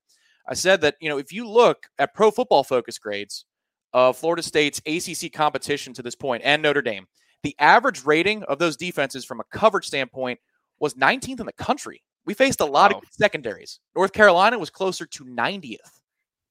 I 0.48 0.56
said 0.56 0.82
that 0.82 0.96
you 1.00 1.10
know 1.10 1.20
if 1.20 1.32
you 1.32 1.48
look 1.48 1.86
at 2.00 2.16
Pro 2.16 2.32
Football 2.32 2.64
Focus 2.64 2.98
grades 2.98 3.46
of 3.94 4.18
Florida 4.18 4.42
State's 4.42 4.82
ACC 4.88 5.32
competition 5.32 5.94
to 5.94 6.02
this 6.02 6.16
point 6.16 6.42
and 6.44 6.62
Notre 6.64 6.82
Dame 6.82 7.06
the 7.44 7.56
average 7.60 8.06
rating 8.06 8.44
of 8.44 8.58
those 8.58 8.78
defenses 8.78 9.26
from 9.26 9.40
a 9.40 9.44
coverage 9.52 9.86
standpoint 9.86 10.40
was 10.80 10.96
19th 10.96 11.40
in 11.40 11.46
the 11.46 11.54
country. 11.54 12.02
We 12.26 12.34
faced 12.34 12.62
a 12.62 12.66
lot 12.66 12.94
wow. 12.94 13.00
of 13.00 13.04
secondaries. 13.12 13.80
North 13.96 14.14
Carolina 14.14 14.58
was 14.58 14.70
closer 14.70 15.06
to 15.06 15.26
90th, 15.26 15.78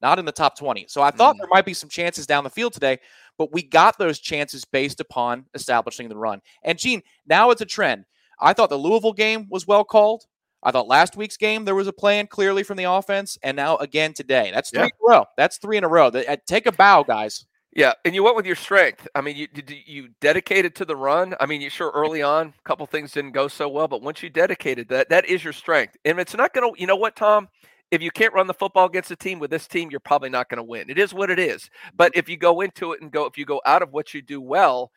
not 0.02 0.18
in 0.18 0.24
the 0.26 0.32
top 0.32 0.56
20. 0.56 0.86
So 0.88 1.02
I 1.02 1.10
thought 1.10 1.36
mm. 1.36 1.38
there 1.38 1.48
might 1.50 1.64
be 1.64 1.74
some 1.74 1.88
chances 1.88 2.26
down 2.26 2.44
the 2.44 2.50
field 2.50 2.74
today, 2.74 2.98
but 3.38 3.52
we 3.52 3.62
got 3.62 3.98
those 3.98 4.18
chances 4.18 4.64
based 4.64 5.00
upon 5.00 5.46
establishing 5.54 6.08
the 6.08 6.16
run. 6.16 6.40
And 6.62 6.78
Gene, 6.78 7.02
now 7.26 7.50
it's 7.50 7.62
a 7.62 7.66
trend. 7.66 8.04
I 8.40 8.52
thought 8.52 8.70
the 8.70 8.76
Louisville 8.76 9.12
game 9.12 9.46
was 9.50 9.66
well 9.66 9.84
called. 9.84 10.24
I 10.62 10.70
thought 10.70 10.88
last 10.88 11.16
week's 11.16 11.36
game 11.36 11.64
there 11.64 11.74
was 11.74 11.88
a 11.88 11.92
plan 11.92 12.26
clearly 12.26 12.62
from 12.62 12.76
the 12.76 12.84
offense, 12.84 13.36
and 13.42 13.56
now 13.56 13.76
again 13.78 14.12
today. 14.12 14.50
That's 14.52 14.70
three 14.70 14.80
yeah. 14.80 14.86
in 14.86 14.90
a 14.90 15.10
row. 15.10 15.24
That's 15.36 15.58
three 15.58 15.76
in 15.76 15.84
a 15.84 15.88
row. 15.88 16.08
Uh, 16.08 16.36
take 16.46 16.66
a 16.66 16.72
bow, 16.72 17.02
guys. 17.02 17.46
Yeah, 17.74 17.94
and 18.04 18.14
you 18.14 18.22
went 18.22 18.36
with 18.36 18.44
your 18.44 18.56
strength. 18.56 19.08
I 19.14 19.22
mean, 19.22 19.36
you 19.36 19.48
you 19.86 20.08
dedicated 20.20 20.74
to 20.76 20.84
the 20.84 20.96
run. 20.96 21.34
I 21.40 21.46
mean, 21.46 21.62
you 21.62 21.70
sure 21.70 21.90
early 21.94 22.20
on 22.22 22.48
a 22.48 22.68
couple 22.68 22.84
things 22.86 23.12
didn't 23.12 23.32
go 23.32 23.48
so 23.48 23.68
well, 23.68 23.88
but 23.88 24.02
once 24.02 24.22
you 24.22 24.28
dedicated 24.28 24.88
that, 24.88 25.08
that 25.08 25.24
is 25.24 25.42
your 25.42 25.54
strength. 25.54 25.96
And 26.04 26.20
it's 26.20 26.34
not 26.36 26.52
going 26.52 26.74
to, 26.74 26.80
you 26.80 26.86
know 26.86 26.96
what, 26.96 27.16
Tom? 27.16 27.48
If 27.90 28.02
you 28.02 28.10
can't 28.10 28.34
run 28.34 28.46
the 28.46 28.54
football 28.54 28.86
against 28.86 29.10
a 29.10 29.16
team 29.16 29.38
with 29.38 29.50
this 29.50 29.66
team, 29.66 29.90
you're 29.90 30.00
probably 30.00 30.28
not 30.30 30.48
going 30.48 30.58
to 30.58 30.62
win. 30.62 30.90
It 30.90 30.98
is 30.98 31.14
what 31.14 31.30
it 31.30 31.38
is. 31.38 31.70
But 31.94 32.12
if 32.14 32.28
you 32.28 32.36
go 32.36 32.60
into 32.60 32.92
it 32.92 33.00
and 33.02 33.10
go, 33.10 33.24
if 33.26 33.38
you 33.38 33.44
go 33.44 33.60
out 33.64 33.82
of 33.82 33.92
what 33.92 34.12
you 34.14 34.22
do 34.22 34.40
well 34.40 34.90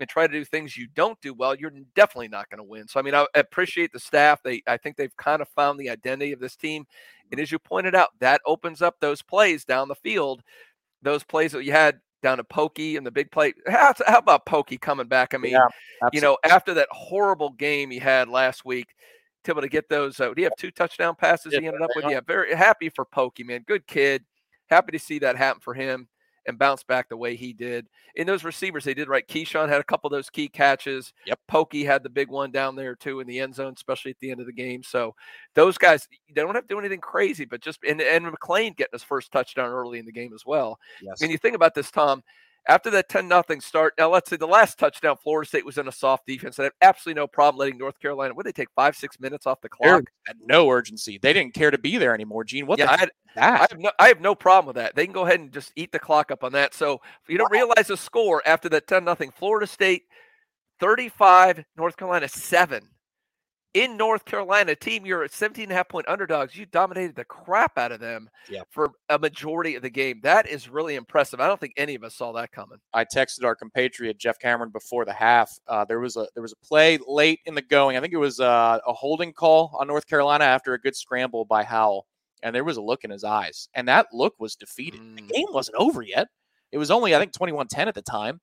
and 0.00 0.08
try 0.08 0.26
to 0.26 0.32
do 0.32 0.44
things 0.44 0.76
you 0.76 0.86
don't 0.94 1.20
do 1.20 1.34
well, 1.34 1.54
you're 1.54 1.72
definitely 1.94 2.28
not 2.28 2.48
going 2.50 2.58
to 2.58 2.64
win. 2.64 2.88
So 2.88 2.98
I 2.98 3.02
mean, 3.02 3.14
I 3.14 3.26
appreciate 3.34 3.92
the 3.92 4.00
staff. 4.00 4.42
They, 4.42 4.62
I 4.66 4.76
think 4.78 4.96
they've 4.96 5.16
kind 5.16 5.40
of 5.42 5.48
found 5.48 5.78
the 5.78 5.90
identity 5.90 6.32
of 6.32 6.40
this 6.40 6.56
team. 6.56 6.84
And 7.30 7.40
as 7.40 7.52
you 7.52 7.58
pointed 7.58 7.94
out, 7.94 8.08
that 8.20 8.40
opens 8.46 8.82
up 8.82 8.96
those 9.00 9.22
plays 9.22 9.64
down 9.64 9.88
the 9.88 9.94
field 9.94 10.42
those 11.02 11.24
plays 11.24 11.52
that 11.52 11.64
you 11.64 11.72
had 11.72 12.00
down 12.22 12.38
to 12.38 12.44
Pokey 12.44 12.96
and 12.96 13.06
the 13.06 13.10
big 13.10 13.30
play. 13.30 13.52
How, 13.66 13.92
how 14.06 14.18
about 14.18 14.46
Pokey 14.46 14.78
coming 14.78 15.08
back? 15.08 15.34
I 15.34 15.38
mean, 15.38 15.52
yeah, 15.52 15.66
you 16.12 16.20
know, 16.20 16.38
after 16.44 16.74
that 16.74 16.88
horrible 16.90 17.50
game 17.50 17.90
he 17.90 17.98
had 17.98 18.28
last 18.28 18.64
week, 18.64 18.94
to 19.44 19.50
able 19.50 19.62
to 19.62 19.68
get 19.68 19.88
those. 19.88 20.20
Uh, 20.20 20.32
do 20.32 20.40
you 20.40 20.44
have 20.44 20.56
two 20.56 20.70
touchdown 20.70 21.16
passes 21.16 21.52
yeah, 21.52 21.60
he 21.60 21.66
ended 21.66 21.82
up 21.82 21.90
with? 21.96 22.04
Yeah, 22.08 22.20
very 22.20 22.54
happy 22.54 22.88
for 22.88 23.04
Pokey, 23.04 23.42
man. 23.42 23.64
Good 23.66 23.86
kid. 23.86 24.24
Happy 24.70 24.92
to 24.92 24.98
see 24.98 25.18
that 25.18 25.36
happen 25.36 25.60
for 25.60 25.74
him 25.74 26.08
and 26.46 26.58
bounce 26.58 26.82
back 26.82 27.08
the 27.08 27.16
way 27.16 27.36
he 27.36 27.52
did. 27.52 27.86
In 28.16 28.26
those 28.26 28.44
receivers, 28.44 28.84
they 28.84 28.94
did 28.94 29.08
right. 29.08 29.26
Keyshawn 29.26 29.68
had 29.68 29.80
a 29.80 29.84
couple 29.84 30.08
of 30.08 30.12
those 30.12 30.30
key 30.30 30.48
catches. 30.48 31.12
Yep. 31.26 31.38
Pokey 31.48 31.84
had 31.84 32.02
the 32.02 32.10
big 32.10 32.28
one 32.28 32.50
down 32.50 32.76
there 32.76 32.94
too 32.94 33.20
in 33.20 33.26
the 33.26 33.40
end 33.40 33.54
zone, 33.54 33.74
especially 33.76 34.10
at 34.10 34.18
the 34.20 34.30
end 34.30 34.40
of 34.40 34.46
the 34.46 34.52
game. 34.52 34.82
So 34.82 35.14
those 35.54 35.78
guys, 35.78 36.08
they 36.34 36.42
don't 36.42 36.54
have 36.54 36.66
to 36.66 36.74
do 36.74 36.78
anything 36.78 37.00
crazy, 37.00 37.44
but 37.44 37.60
just 37.60 37.80
and, 37.86 38.00
and 38.00 38.26
McClain 38.26 38.76
getting 38.76 38.92
his 38.92 39.02
first 39.02 39.32
touchdown 39.32 39.70
early 39.70 39.98
in 39.98 40.06
the 40.06 40.12
game 40.12 40.32
as 40.34 40.44
well. 40.44 40.78
Yes. 41.00 41.22
And 41.22 41.30
you 41.30 41.38
think 41.38 41.54
about 41.54 41.74
this, 41.74 41.90
Tom. 41.90 42.22
After 42.68 42.90
that 42.90 43.08
10 43.08 43.26
nothing 43.26 43.60
start, 43.60 43.94
now 43.98 44.10
let's 44.10 44.30
say 44.30 44.36
the 44.36 44.46
last 44.46 44.78
touchdown, 44.78 45.16
Florida 45.20 45.48
State 45.48 45.66
was 45.66 45.78
in 45.78 45.88
a 45.88 45.92
soft 45.92 46.26
defense. 46.26 46.56
They 46.56 46.64
had 46.64 46.72
absolutely 46.80 47.20
no 47.20 47.26
problem 47.26 47.58
letting 47.58 47.76
North 47.76 47.98
Carolina. 47.98 48.34
Would 48.34 48.46
they 48.46 48.52
take 48.52 48.68
five, 48.76 48.94
six 48.94 49.18
minutes 49.18 49.46
off 49.46 49.60
the 49.60 49.68
clock? 49.68 50.04
Had 50.26 50.36
no 50.44 50.70
urgency. 50.70 51.18
They 51.18 51.32
didn't 51.32 51.54
care 51.54 51.72
to 51.72 51.78
be 51.78 51.98
there 51.98 52.14
anymore. 52.14 52.44
Gene, 52.44 52.66
what 52.66 52.78
yeah, 52.78 52.86
the 52.86 52.92
I, 52.92 52.96
had, 52.98 53.10
I 53.36 53.66
have, 53.68 53.78
no, 53.78 53.90
I 53.98 54.08
have 54.08 54.20
no 54.20 54.36
problem 54.36 54.66
with 54.66 54.76
that. 54.76 54.94
They 54.94 55.04
can 55.04 55.12
go 55.12 55.26
ahead 55.26 55.40
and 55.40 55.50
just 55.50 55.72
eat 55.74 55.90
the 55.90 55.98
clock 55.98 56.30
up 56.30 56.44
on 56.44 56.52
that. 56.52 56.72
So 56.72 57.00
if 57.22 57.28
you 57.28 57.36
don't 57.36 57.50
realize 57.50 57.88
the 57.88 57.96
score 57.96 58.42
after 58.46 58.68
that 58.68 58.86
10 58.86 59.04
nothing, 59.04 59.32
Florida 59.32 59.66
State 59.66 60.04
35, 60.78 61.64
North 61.76 61.96
Carolina 61.96 62.28
7 62.28 62.88
in 63.74 63.96
North 63.96 64.24
Carolina, 64.24 64.74
team 64.74 65.06
you're 65.06 65.26
17 65.26 65.64
and 65.64 65.72
a 65.72 65.74
half 65.74 65.88
point 65.88 66.08
underdogs. 66.08 66.56
You 66.56 66.66
dominated 66.66 67.16
the 67.16 67.24
crap 67.24 67.78
out 67.78 67.92
of 67.92 68.00
them 68.00 68.28
yep. 68.48 68.66
for 68.70 68.90
a 69.08 69.18
majority 69.18 69.74
of 69.76 69.82
the 69.82 69.90
game. 69.90 70.20
That 70.22 70.46
is 70.46 70.68
really 70.68 70.96
impressive. 70.96 71.40
I 71.40 71.46
don't 71.46 71.60
think 71.60 71.72
any 71.76 71.94
of 71.94 72.04
us 72.04 72.14
saw 72.14 72.32
that 72.32 72.52
coming. 72.52 72.78
I 72.92 73.04
texted 73.04 73.44
our 73.44 73.54
compatriot 73.54 74.18
Jeff 74.18 74.38
Cameron 74.38 74.70
before 74.70 75.04
the 75.04 75.12
half. 75.12 75.58
Uh, 75.66 75.84
there 75.84 76.00
was 76.00 76.16
a 76.16 76.26
there 76.34 76.42
was 76.42 76.52
a 76.52 76.66
play 76.66 76.98
late 77.06 77.40
in 77.46 77.54
the 77.54 77.62
going. 77.62 77.96
I 77.96 78.00
think 78.00 78.12
it 78.12 78.18
was 78.18 78.40
uh, 78.40 78.78
a 78.86 78.92
holding 78.92 79.32
call 79.32 79.76
on 79.78 79.86
North 79.86 80.06
Carolina 80.06 80.44
after 80.44 80.74
a 80.74 80.78
good 80.78 80.96
scramble 80.96 81.44
by 81.44 81.64
Howell, 81.64 82.06
and 82.42 82.54
there 82.54 82.64
was 82.64 82.76
a 82.76 82.82
look 82.82 83.04
in 83.04 83.10
his 83.10 83.24
eyes, 83.24 83.68
and 83.74 83.88
that 83.88 84.06
look 84.12 84.34
was 84.38 84.54
defeated. 84.56 85.00
Mm. 85.00 85.16
The 85.16 85.34
game 85.34 85.46
wasn't 85.50 85.76
over 85.78 86.02
yet. 86.02 86.28
It 86.72 86.78
was 86.78 86.90
only 86.90 87.14
I 87.14 87.18
think 87.18 87.32
21-10 87.32 87.86
at 87.86 87.94
the 87.94 88.02
time 88.02 88.40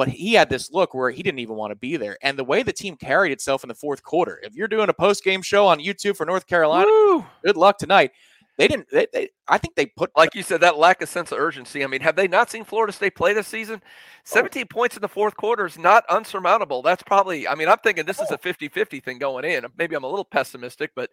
but 0.00 0.08
he 0.08 0.32
had 0.32 0.48
this 0.48 0.70
look 0.70 0.94
where 0.94 1.10
he 1.10 1.22
didn't 1.22 1.40
even 1.40 1.56
want 1.56 1.72
to 1.72 1.76
be 1.76 1.98
there. 1.98 2.16
And 2.22 2.38
the 2.38 2.42
way 2.42 2.62
the 2.62 2.72
team 2.72 2.96
carried 2.96 3.32
itself 3.32 3.62
in 3.62 3.68
the 3.68 3.74
fourth 3.74 4.02
quarter, 4.02 4.40
if 4.42 4.54
you're 4.54 4.66
doing 4.66 4.88
a 4.88 4.94
post 4.94 5.22
game 5.22 5.42
show 5.42 5.66
on 5.66 5.78
YouTube 5.78 6.16
for 6.16 6.24
North 6.24 6.46
Carolina, 6.46 6.86
Woo! 6.86 7.26
good 7.44 7.58
luck 7.58 7.76
tonight. 7.76 8.12
They 8.56 8.66
didn't. 8.66 8.86
They, 8.90 9.08
they, 9.12 9.28
I 9.46 9.58
think 9.58 9.74
they 9.74 9.84
put 9.84 10.10
like 10.16 10.34
you 10.34 10.42
said 10.42 10.62
that 10.62 10.78
lack 10.78 11.02
of 11.02 11.10
sense 11.10 11.32
of 11.32 11.38
urgency. 11.38 11.84
I 11.84 11.86
mean, 11.86 12.00
have 12.00 12.16
they 12.16 12.28
not 12.28 12.50
seen 12.50 12.64
Florida 12.64 12.94
State 12.94 13.14
play 13.14 13.34
this 13.34 13.46
season? 13.46 13.82
17 14.24 14.62
oh. 14.62 14.66
points 14.74 14.96
in 14.96 15.02
the 15.02 15.08
fourth 15.08 15.36
quarter 15.36 15.66
is 15.66 15.78
not 15.78 16.08
unsurmountable. 16.08 16.80
That's 16.80 17.02
probably. 17.02 17.46
I 17.46 17.54
mean, 17.54 17.68
I'm 17.68 17.76
thinking 17.84 18.06
this 18.06 18.20
is 18.20 18.30
a 18.30 18.38
50-50 18.38 19.04
thing 19.04 19.18
going 19.18 19.44
in. 19.44 19.66
Maybe 19.76 19.94
I'm 19.96 20.04
a 20.04 20.08
little 20.08 20.24
pessimistic, 20.24 20.92
but 20.96 21.10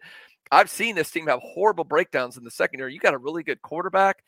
I've 0.50 0.70
seen 0.70 0.94
this 0.94 1.10
team 1.10 1.26
have 1.26 1.40
horrible 1.42 1.84
breakdowns 1.84 2.38
in 2.38 2.44
the 2.44 2.50
secondary. 2.50 2.94
You 2.94 3.00
got 3.00 3.12
a 3.12 3.18
really 3.18 3.42
good 3.42 3.60
quarterback 3.60 4.24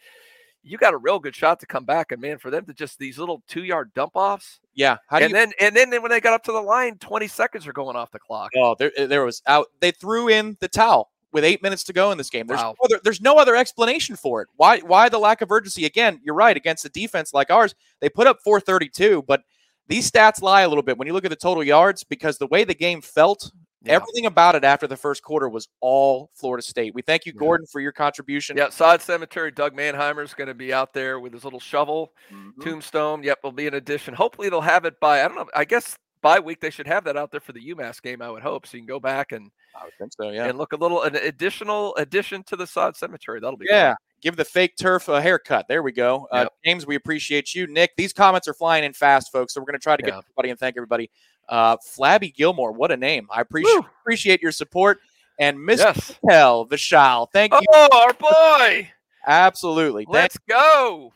you 0.62 0.78
got 0.78 0.94
a 0.94 0.96
real 0.96 1.18
good 1.18 1.34
shot 1.34 1.60
to 1.60 1.66
come 1.66 1.84
back. 1.84 2.12
And 2.12 2.20
man, 2.20 2.38
for 2.38 2.50
them 2.50 2.64
to 2.66 2.74
just 2.74 2.98
these 2.98 3.18
little 3.18 3.42
two 3.48 3.64
yard 3.64 3.92
dump 3.94 4.12
offs. 4.14 4.60
Yeah. 4.74 4.98
and 5.10 5.22
you... 5.22 5.28
then 5.28 5.52
and 5.60 5.74
then 5.74 5.90
when 6.02 6.10
they 6.10 6.20
got 6.20 6.32
up 6.32 6.44
to 6.44 6.52
the 6.52 6.60
line, 6.60 6.96
20 6.98 7.26
seconds 7.26 7.66
are 7.66 7.72
going 7.72 7.96
off 7.96 8.10
the 8.10 8.18
clock. 8.18 8.50
Oh, 8.56 8.74
there, 8.78 8.92
eh, 8.96 9.06
there 9.06 9.24
was 9.24 9.42
out. 9.46 9.66
They 9.80 9.90
threw 9.90 10.28
in 10.28 10.56
the 10.60 10.68
towel 10.68 11.10
with 11.32 11.44
eight 11.44 11.62
minutes 11.62 11.84
to 11.84 11.92
go 11.92 12.10
in 12.10 12.18
this 12.18 12.30
game. 12.30 12.46
There's, 12.46 12.60
wow. 12.60 12.74
no 12.80 12.84
other, 12.84 13.00
there's 13.04 13.20
no 13.20 13.36
other 13.36 13.56
explanation 13.56 14.16
for 14.16 14.42
it. 14.42 14.48
Why 14.56 14.78
why 14.80 15.08
the 15.08 15.18
lack 15.18 15.42
of 15.42 15.50
urgency? 15.50 15.86
Again, 15.86 16.20
you're 16.24 16.34
right. 16.34 16.56
Against 16.56 16.84
a 16.84 16.88
defense 16.88 17.32
like 17.32 17.50
ours, 17.50 17.74
they 18.00 18.08
put 18.08 18.26
up 18.26 18.38
432, 18.44 19.24
but 19.26 19.42
these 19.88 20.10
stats 20.10 20.40
lie 20.40 20.62
a 20.62 20.68
little 20.68 20.82
bit 20.82 20.98
when 20.98 21.08
you 21.08 21.12
look 21.12 21.24
at 21.24 21.30
the 21.30 21.36
total 21.36 21.64
yards 21.64 22.04
because 22.04 22.38
the 22.38 22.46
way 22.46 22.64
the 22.64 22.74
game 22.74 23.00
felt 23.00 23.50
yeah. 23.82 23.94
Everything 23.94 24.26
about 24.26 24.54
it 24.54 24.64
after 24.64 24.86
the 24.86 24.96
first 24.96 25.22
quarter 25.22 25.48
was 25.48 25.68
all 25.80 26.30
Florida 26.34 26.62
State. 26.62 26.94
We 26.94 27.02
thank 27.02 27.24
you, 27.24 27.32
Gordon, 27.32 27.66
yeah. 27.66 27.72
for 27.72 27.80
your 27.80 27.92
contribution. 27.92 28.56
Yeah, 28.56 28.68
Sod 28.68 29.00
Cemetery, 29.00 29.50
Doug 29.50 29.74
Manheimer 29.74 30.22
is 30.22 30.34
going 30.34 30.48
to 30.48 30.54
be 30.54 30.72
out 30.72 30.92
there 30.92 31.18
with 31.18 31.32
his 31.32 31.44
little 31.44 31.60
shovel, 31.60 32.12
mm-hmm. 32.30 32.60
tombstone. 32.60 33.22
Yep, 33.22 33.38
will 33.42 33.52
be 33.52 33.66
an 33.66 33.74
addition. 33.74 34.12
Hopefully, 34.12 34.50
they'll 34.50 34.60
have 34.60 34.84
it 34.84 35.00
by, 35.00 35.24
I 35.24 35.28
don't 35.28 35.36
know, 35.36 35.48
I 35.54 35.64
guess 35.64 35.96
by 36.22 36.38
week 36.38 36.60
they 36.60 36.70
should 36.70 36.86
have 36.86 37.04
that 37.04 37.16
out 37.16 37.30
there 37.30 37.40
for 37.40 37.52
the 37.52 37.60
UMass 37.74 38.02
game, 38.02 38.22
I 38.22 38.30
would 38.30 38.42
hope. 38.42 38.66
So 38.66 38.76
you 38.76 38.82
can 38.82 38.86
go 38.86 39.00
back 39.00 39.32
and 39.32 39.50
I 39.74 39.84
would 39.84 39.94
think 39.98 40.12
so, 40.12 40.30
yeah. 40.30 40.46
And 40.46 40.58
look 40.58 40.72
a 40.72 40.76
little 40.76 41.02
an 41.02 41.16
additional 41.16 41.94
addition 41.96 42.42
to 42.44 42.56
the 42.56 42.66
sod 42.66 42.96
cemetery. 42.96 43.40
That'll 43.40 43.56
be 43.56 43.66
yeah. 43.68 43.90
Fun. 43.90 43.96
Give 44.20 44.36
the 44.36 44.44
fake 44.44 44.76
turf 44.78 45.08
a 45.08 45.22
haircut. 45.22 45.66
There 45.66 45.82
we 45.82 45.92
go. 45.92 46.28
Uh, 46.30 46.38
yep. 46.38 46.46
Uh, 46.46 46.50
James, 46.64 46.86
we 46.86 46.94
appreciate 46.94 47.54
you. 47.54 47.66
Nick, 47.66 47.92
these 47.96 48.12
comments 48.12 48.46
are 48.48 48.54
flying 48.54 48.84
in 48.84 48.92
fast, 48.92 49.32
folks. 49.32 49.54
So 49.54 49.60
we're 49.60 49.66
going 49.66 49.78
to 49.78 49.82
try 49.82 49.96
to 49.96 50.02
get 50.02 50.12
yeah. 50.12 50.18
everybody 50.18 50.50
and 50.50 50.58
thank 50.58 50.76
everybody. 50.76 51.10
Uh, 51.50 51.76
Flabby 51.82 52.30
Gilmore, 52.30 52.72
what 52.72 52.90
a 52.92 52.96
name. 52.96 53.26
I 53.30 53.40
appreciate 53.42 53.84
appreciate 54.00 54.40
your 54.42 54.52
support. 54.52 55.00
And 55.38 55.58
Mr. 55.58 55.78
Yes. 55.78 56.12
Patel 56.22 56.66
Vishal, 56.66 57.26
thank 57.32 57.52
you. 57.52 57.60
Oh, 57.72 57.88
our 57.92 58.12
boy. 58.14 58.88
Absolutely. 59.26 60.06
Let's 60.08 60.36
thank- 60.46 60.48
go. 60.60 61.12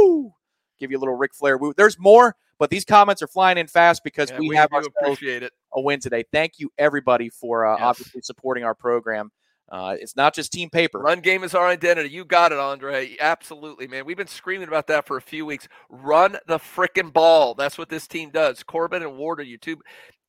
Woo! 0.00 0.32
Give 0.78 0.90
you 0.92 0.98
a 0.98 1.00
little 1.00 1.16
Ric 1.16 1.34
Flair 1.34 1.56
woo. 1.58 1.72
There's 1.76 1.98
more 1.98 2.36
But 2.58 2.70
these 2.70 2.84
comments 2.84 3.22
are 3.22 3.28
flying 3.28 3.56
in 3.56 3.66
fast 3.68 4.02
because 4.04 4.30
Yeah, 4.30 4.38
we, 4.40 4.48
we 4.50 4.56
have 4.56 4.70
appreciate 4.72 5.42
it. 5.44 5.52
a 5.72 5.80
win 5.80 6.00
today. 6.00 6.24
Thank 6.32 6.58
you 6.58 6.70
everybody 6.76 7.28
for 7.30 7.64
uh, 7.66 7.74
Yes. 7.74 7.80
obviously 7.82 8.20
supporting 8.22 8.64
our 8.64 8.74
program. 8.74 9.30
Uh, 9.70 9.96
it's 10.00 10.16
not 10.16 10.34
just 10.34 10.52
team 10.52 10.70
paper. 10.70 10.98
Run 10.98 11.20
game 11.20 11.44
is 11.44 11.54
our 11.54 11.66
identity. 11.66 12.08
You 12.08 12.24
got 12.24 12.52
it, 12.52 12.58
Andre. 12.58 13.16
Absolutely, 13.20 13.86
man. 13.86 14.06
We've 14.06 14.16
been 14.16 14.26
screaming 14.26 14.68
about 14.68 14.86
that 14.86 15.06
for 15.06 15.18
a 15.18 15.22
few 15.22 15.44
weeks. 15.44 15.68
Run 15.90 16.38
the 16.46 16.58
frickin' 16.58 17.12
ball. 17.12 17.54
That's 17.54 17.76
what 17.76 17.90
this 17.90 18.06
team 18.06 18.30
does. 18.30 18.62
Corbin 18.62 19.02
and 19.02 19.18
Ward 19.18 19.40
are 19.40 19.44
your 19.44 19.58
two, 19.58 19.76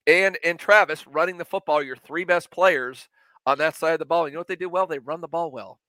and 0.05 0.37
and 0.43 0.59
Travis 0.59 1.07
running 1.07 1.37
the 1.37 1.45
football. 1.45 1.81
Your 1.81 1.95
three 1.95 2.25
best 2.25 2.51
players 2.51 3.07
on 3.45 3.57
that 3.59 3.75
side 3.75 3.93
of 3.93 3.99
the 3.99 4.05
ball. 4.05 4.27
You 4.27 4.33
know 4.33 4.41
what 4.41 4.47
they 4.47 4.57
do 4.57 4.69
well? 4.69 4.87
They 4.87 4.99
run 4.99 5.21
the 5.21 5.27
ball 5.27 5.51
well. 5.51 5.79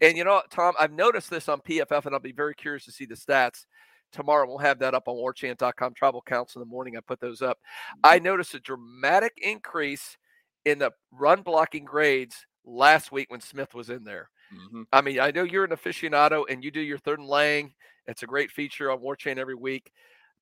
And 0.00 0.16
you 0.16 0.22
know 0.22 0.42
Tom? 0.50 0.74
I've 0.78 0.92
noticed 0.92 1.30
this 1.30 1.48
on 1.48 1.60
PFF, 1.60 2.06
and 2.06 2.14
I'll 2.14 2.20
be 2.20 2.32
very 2.32 2.54
curious 2.54 2.84
to 2.84 2.92
see 2.92 3.06
the 3.06 3.16
stats 3.16 3.66
tomorrow. 4.12 4.46
We'll 4.46 4.58
have 4.58 4.78
that 4.78 4.94
up 4.94 5.08
on 5.08 5.16
warchant.com. 5.16 5.94
Travel 5.94 6.22
counts 6.24 6.54
in 6.54 6.60
the 6.60 6.66
morning. 6.66 6.96
I 6.96 7.00
put 7.00 7.20
those 7.20 7.42
up. 7.42 7.58
I 8.04 8.20
noticed 8.20 8.54
a 8.54 8.60
dramatic 8.60 9.32
increase 9.42 10.16
in 10.64 10.78
the 10.78 10.92
run 11.10 11.42
blocking 11.42 11.84
grades 11.84 12.46
last 12.64 13.12
week 13.12 13.30
when 13.30 13.40
Smith 13.40 13.74
was 13.74 13.90
in 13.90 14.04
there. 14.04 14.30
Mhm. 14.52 14.84
I 14.92 15.00
mean, 15.00 15.20
I 15.20 15.30
know 15.30 15.44
you're 15.44 15.64
an 15.64 15.70
aficionado 15.70 16.44
and 16.48 16.62
you 16.64 16.70
do 16.70 16.80
your 16.80 16.98
third 16.98 17.18
and 17.20 17.28
laying. 17.28 17.72
It's 18.06 18.22
a 18.22 18.26
great 18.26 18.50
feature 18.50 18.90
on 18.90 19.00
War 19.00 19.14
Chant 19.16 19.38
every 19.38 19.54
week. 19.54 19.92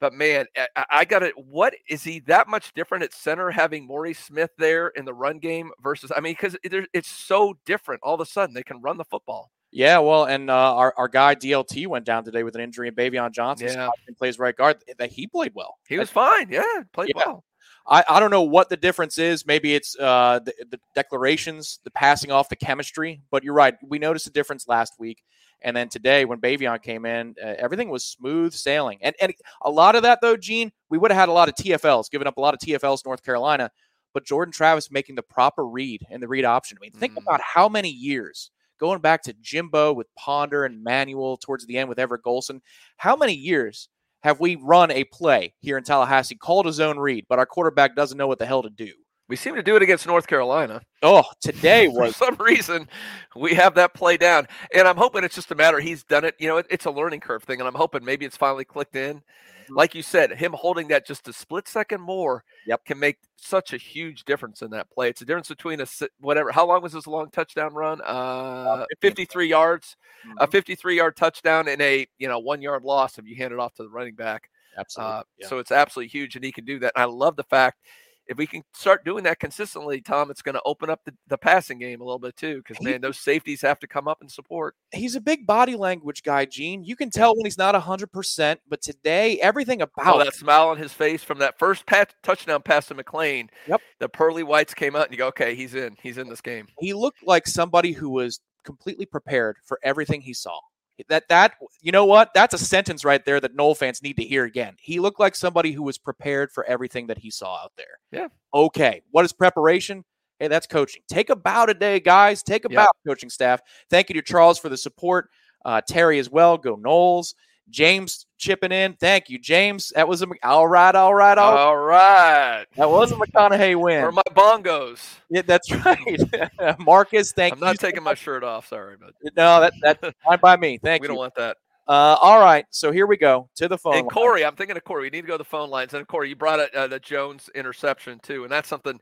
But 0.01 0.13
man, 0.15 0.47
I, 0.77 0.85
I 0.91 1.05
got 1.05 1.25
it. 1.25 1.35
What 1.37 1.75
is 1.89 2.05
he 2.05 2.21
that 2.21 2.47
much 2.49 2.73
different 2.75 3.03
at 3.05 3.13
center 3.13 3.51
having 3.51 3.85
Maurice 3.87 4.21
Smith 4.21 4.51
there 4.57 4.89
in 4.89 5.05
the 5.05 5.13
run 5.13 5.39
game 5.41 5.73
versus? 5.83 6.13
I 6.17 6.21
mean, 6.21 6.35
because 6.35 6.57
it's 6.63 7.09
so 7.11 7.59
different. 7.67 8.01
All 8.05 8.15
of 8.15 8.21
a 8.21 8.25
sudden, 8.27 8.55
they 8.55 8.63
can 8.63 8.81
run 8.81 8.97
the 8.97 9.05
football. 9.05 9.51
Yeah, 9.71 9.99
well, 9.99 10.25
and 10.25 10.49
uh, 10.49 10.75
our, 10.77 10.95
our 10.97 11.09
guy 11.09 11.35
DLT 11.35 11.89
went 11.89 12.07
down 12.07 12.25
today 12.25 12.43
with 12.43 12.55
an 12.55 12.61
injury, 12.63 12.89
and 12.89 12.97
Baveon 12.97 13.33
Johnson 13.33 13.69
Yeah. 13.69 13.91
Plays 14.17 14.39
right 14.39 14.57
guard. 14.57 14.83
That 14.99 15.11
he 15.11 15.27
played 15.27 15.53
well. 15.55 15.77
He 15.89 15.99
was 15.99 16.09
fine. 16.09 16.49
Yeah, 16.49 16.63
played 16.95 17.11
Yeah. 17.15 17.23
well. 17.27 17.45
I, 17.89 18.05
I 18.09 18.21
don't 18.21 18.31
know 18.31 18.43
what 18.43 18.69
the 18.69 18.77
difference 18.77 19.19
is. 19.19 19.47
Maybe 19.47 19.75
it's 19.75 19.97
uh, 19.99 20.41
the, 20.45 20.53
the 20.71 20.81
declarations, 20.95 21.81
the 21.85 21.91
passing 21.91 22.31
off, 22.31 22.49
the 22.49 22.57
chemistry. 22.57 23.23
But 23.31 23.43
you're 23.45 23.55
right. 23.55 23.75
We 23.83 23.99
noticed 23.99 24.27
a 24.27 24.31
difference 24.31 24.69
last 24.69 24.95
week, 24.99 25.23
and 25.63 25.77
then 25.77 25.89
today 25.89 26.25
when 26.25 26.41
Baveon 26.41 26.83
came 26.83 27.07
in, 27.07 27.35
uh, 27.43 27.55
everything 27.59 27.89
was 27.89 28.05
smooth 28.05 28.53
sailing. 28.53 28.99
And 29.03 29.17
and 29.21 29.33
a 29.63 29.71
lot 29.71 29.97
of 29.97 30.03
that 30.03 30.21
though, 30.21 30.37
Gene, 30.37 30.71
we 30.91 30.99
would 30.99 31.11
have 31.11 31.19
had 31.21 31.29
a 31.29 31.33
lot 31.33 31.49
of 31.49 31.55
TFLs, 31.55 32.11
giving 32.11 32.29
up 32.29 32.37
a 32.37 32.41
lot 32.41 32.55
of 32.55 32.61
TFLs 32.61 33.05
North 33.07 33.25
Carolina. 33.25 33.71
But 34.15 34.25
Jordan 34.25 34.53
Travis 34.53 34.91
making 34.91 35.15
the 35.17 35.23
proper 35.23 35.67
read 35.67 36.03
and 36.11 36.23
the 36.23 36.29
read 36.29 36.45
option. 36.45 36.79
I 36.79 36.83
mean, 36.83 36.93
think 36.93 37.13
Mhm. 37.15 37.23
about 37.23 37.41
how 37.41 37.69
many 37.69 37.91
years 37.91 38.51
going 38.81 39.01
back 39.01 39.23
to 39.23 39.35
Jimbo 39.41 39.93
with 39.93 40.07
Ponder 40.15 40.65
and 40.65 40.83
Manuel 40.83 41.37
towards 41.37 41.67
the 41.67 41.77
end 41.77 41.89
with 41.89 41.99
Everett 41.99 42.23
Golson. 42.23 42.61
How 42.97 43.17
many 43.17 43.35
years 43.35 43.89
have 44.23 44.41
we 44.41 44.57
run 44.57 44.91
a 44.91 45.05
play 45.05 45.55
here 45.61 45.79
in 45.79 45.85
Tallahassee 45.85 46.37
called 46.37 46.67
a 46.67 46.73
zone 46.73 46.99
read, 46.99 47.27
but 47.29 47.39
our 47.39 47.47
quarterback 47.47 47.95
doesn't 47.95 48.19
know 48.19 48.27
what 48.27 48.39
the 48.39 48.47
hell 48.47 48.63
to 48.63 48.71
do? 48.71 48.93
We 49.29 49.37
seem 49.37 49.55
to 49.57 49.63
do 49.63 49.77
it 49.77 49.83
against 49.83 50.07
North 50.07 50.27
Carolina. 50.27 50.81
Oh, 51.03 51.25
today 51.41 51.91
For 51.95 52.11
some 52.13 52.37
reason, 52.37 52.89
we 53.37 53.55
have 53.55 53.75
that 53.75 53.93
play 53.93 54.17
down, 54.17 54.49
and 54.75 54.89
I'm 54.89 54.97
hoping 54.97 55.23
it's 55.23 55.35
just 55.35 55.51
a 55.51 55.55
matter 55.55 55.81
he's 55.81 56.03
done 56.03 56.25
it. 56.25 56.35
You 56.39 56.49
know, 56.49 56.57
it, 56.57 56.67
it's 56.71 56.87
a 56.87 56.91
learning 56.91 57.21
curve 57.21 57.43
thing, 57.43 57.61
and 57.61 57.69
I'm 57.69 57.75
hoping 57.75 58.05
maybe 58.05 58.25
it's 58.25 58.39
finally 58.39 58.65
clicked 58.65 58.97
in. 58.97 59.23
Like 59.71 59.95
you 59.95 60.03
said, 60.03 60.33
him 60.33 60.53
holding 60.53 60.89
that 60.89 61.07
just 61.07 61.29
a 61.29 61.33
split 61.33 61.69
second 61.69 62.01
more 62.01 62.45
Yep. 62.67 62.85
can 62.85 62.99
make 62.99 63.19
such 63.37 63.73
a 63.73 63.77
huge 63.77 64.25
difference 64.25 64.63
in 64.63 64.71
that 64.71 64.91
play. 64.91 65.09
It's 65.09 65.21
a 65.23 65.25
difference 65.25 65.49
between 65.49 65.81
a 65.81 65.87
whatever. 66.21 66.51
How 66.53 66.67
long 66.67 66.83
was 66.83 66.93
this 66.93 67.07
long 67.07 67.31
touchdown 67.31 67.75
run? 67.75 68.01
Uh, 68.03 68.85
53 69.01 69.47
yards, 69.49 69.97
a 70.39 70.47
Mhm. 70.47 70.51
53 70.51 70.97
yard 70.97 71.17
touchdown, 71.17 71.69
and 71.69 71.81
a 71.83 72.07
you 72.19 72.29
know 72.29 72.39
one 72.39 72.63
yard 72.63 72.83
loss 72.85 73.19
if 73.19 73.27
you 73.27 73.37
hand 73.37 73.53
it 73.53 73.59
off 73.59 73.75
to 73.75 73.83
the 73.83 73.89
running 73.91 74.15
back. 74.15 74.51
absolutely. 74.77 75.15
Uh, 75.15 75.23
yeah. 75.39 75.47
So 75.49 75.59
it's 75.59 75.73
absolutely 75.73 76.09
huge, 76.09 76.37
and 76.37 76.45
he 76.45 76.53
can 76.53 76.65
do 76.65 76.79
that. 76.81 76.93
And 76.95 77.03
I 77.03 77.07
love 77.07 77.35
the 77.37 77.43
fact 77.45 77.81
if 78.29 78.37
we 78.37 78.47
can 78.47 78.63
start 78.75 79.05
doing 79.05 79.25
that 79.25 79.41
consistently, 79.41 80.01
Tom, 80.01 80.31
it's 80.31 80.43
going 80.43 80.55
to 80.55 80.63
open 80.67 80.91
up 80.91 81.01
the, 81.05 81.15
the 81.27 81.39
passing 81.39 81.79
game 81.79 82.01
a 82.01 82.05
little 82.05 82.19
bit 82.19 82.37
too. 82.37 82.59
Because 82.59 82.83
man, 82.85 83.01
those 83.01 83.19
safeties 83.19 83.63
have 83.63 83.79
to 83.81 83.87
come 83.87 84.07
up 84.07 84.21
and 84.21 84.31
support. 84.31 84.77
He's 84.93 85.15
a 85.15 85.21
big 85.21 85.47
body 85.47 85.77
language 85.77 86.23
guy, 86.23 86.45
Gene. 86.45 86.85
You 86.85 86.95
can 86.95 87.11
tell 87.11 87.35
when 87.35 87.47
he's 87.47 87.59
not 87.59 87.75
100%, 87.75 88.57
but 88.69 88.83
today, 88.83 89.41
everything 89.41 89.81
oh, 89.81 89.85
about 89.85 90.17
Oh, 90.17 90.25
that 90.25 90.35
smile 90.35 90.69
on 90.69 90.77
his 90.77 90.93
face 90.93 91.25
from 91.25 91.39
that 91.39 91.59
first 91.59 91.87
pat, 91.87 92.15
touchdown 92.23 92.63
pass 92.63 92.87
to 92.89 92.95
McLean. 92.95 93.49
Yep. 93.67 93.81
The 93.99 94.09
pearly 94.09 94.43
whites 94.43 94.75
came 94.75 94.95
out, 94.95 95.07
and 95.07 95.13
you 95.13 95.19
go, 95.19 95.29
okay, 95.29 95.55
he's 95.55 95.75
in. 95.75 95.97
He's 96.03 96.19
in 96.19 96.29
this 96.29 96.41
game. 96.41 96.67
he 96.79 96.93
looked 96.93 97.27
like 97.27 97.47
somebody 97.47 97.93
who 97.93 98.11
was 98.11 98.41
completely 98.65 99.07
prepared 99.07 99.57
for 99.65 99.81
everything 99.83 100.21
he 100.21 100.35
saw. 100.35 100.59
That 101.09 101.29
that 101.29 101.55
you 101.81 101.93
know 101.93 102.05
what? 102.05 102.35
That's 102.35 102.55
a 102.55 102.59
sentence 102.59 103.05
right 103.05 103.25
there 103.25 103.41
that 103.41 103.55
Nole 103.55 103.75
fans 103.75 104.03
need 104.03 104.17
to 104.17 104.25
hear 104.25 104.45
again. 104.45 104.75
He 104.81 104.99
looked 104.99 105.21
like 105.21 105.37
somebody 105.37 105.73
who 105.73 105.83
was 105.83 105.99
prepared 105.99 106.51
for 106.51 106.65
everything 106.65 107.07
that 107.07 107.19
he 107.19 107.31
saw 107.31 107.63
out 107.63 107.73
there. 107.77 107.99
Yeah. 108.11 108.29
Okay. 108.53 109.03
What 109.11 109.25
is 109.25 109.33
preparation? 109.33 110.05
Hey, 110.39 110.49
that's 110.49 110.67
coaching. 110.67 111.03
Take 111.09 111.31
a 111.31 111.37
bow 111.37 111.67
today, 111.67 111.99
guys. 112.01 112.43
Take 112.43 112.65
a 112.65 112.69
bow, 112.69 112.89
coaching 113.07 113.31
staff. 113.31 113.61
Thank 113.91 114.09
you 114.09 114.15
to 114.15 114.23
Charles 114.23 114.59
for 114.59 114.69
the 114.69 114.77
support. 114.77 115.31
Uh, 115.65 115.81
Terry 115.81 116.19
as 116.19 116.31
well. 116.31 116.57
Go 116.57 116.77
Noles. 116.77 117.35
James 117.71 118.27
chipping 118.39 118.73
in. 118.73 118.95
Thank 118.95 119.29
you, 119.29 119.39
James. 119.39 119.93
That 119.95 120.09
was 120.09 120.23
a 120.23 120.27
all 120.43 120.67
right, 120.67 120.95
all 120.95 121.15
right, 121.15 121.37
all 121.37 121.53
right. 121.53 121.61
All 121.61 121.77
right. 121.77 122.67
That 122.77 122.89
was 122.89 123.13
a 123.13 123.17
McConaughey 123.17 123.81
win. 123.81 124.05
Or 124.05 124.13
my 124.13 124.23
bongos. 124.31 125.01
yeah, 125.29 125.43
that's 125.43 125.71
right. 125.71 126.79
Marcus, 126.79 127.33
thank 127.33 127.55
you. 127.55 127.61
I'm 127.61 127.67
not 127.67 127.79
taking 127.79 128.03
my 128.03 128.15
shirt 128.15 128.45
off. 128.45 128.69
Sorry, 128.69 128.97
but 128.99 129.13
No, 129.37 129.61
that 129.61 129.73
that's 129.83 130.17
fine 130.25 130.39
by 130.41 130.57
me. 130.57 130.79
Thank 130.79 131.03
we 131.03 131.09
you. 131.09 131.13
We 131.13 131.17
don't 131.17 131.19
want 131.19 131.35
that. 131.35 131.57
uh, 131.89 132.17
all 132.21 132.41
right, 132.41 132.65
so 132.71 132.93
here 132.93 133.07
we 133.07 133.17
go 133.17 133.49
to 133.57 133.69
the 133.69 133.77
phone. 133.77 133.97
And. 133.97 134.11
Corey, 134.11 134.45
I'm 134.45 134.57
thinking 134.57 134.77
of 134.77 134.85
Corey. 134.85 135.03
We 135.03 135.11
need 135.11 135.23
to 135.23 135.27
go 135.27 135.35
to 135.35 135.39
the 135.39 135.45
phone 135.45 135.71
lines. 135.71 135.93
And 135.95 136.07
Corey, 136.07 136.31
you 136.31 136.37
brought 136.37 136.61
up 136.61 136.71
uh, 136.75 136.87
the 136.87 137.01
Jones 137.01 137.51
interception 137.55 138.21
too, 138.21 138.45
and 138.45 138.53
that's 138.53 138.69
something. 138.69 138.99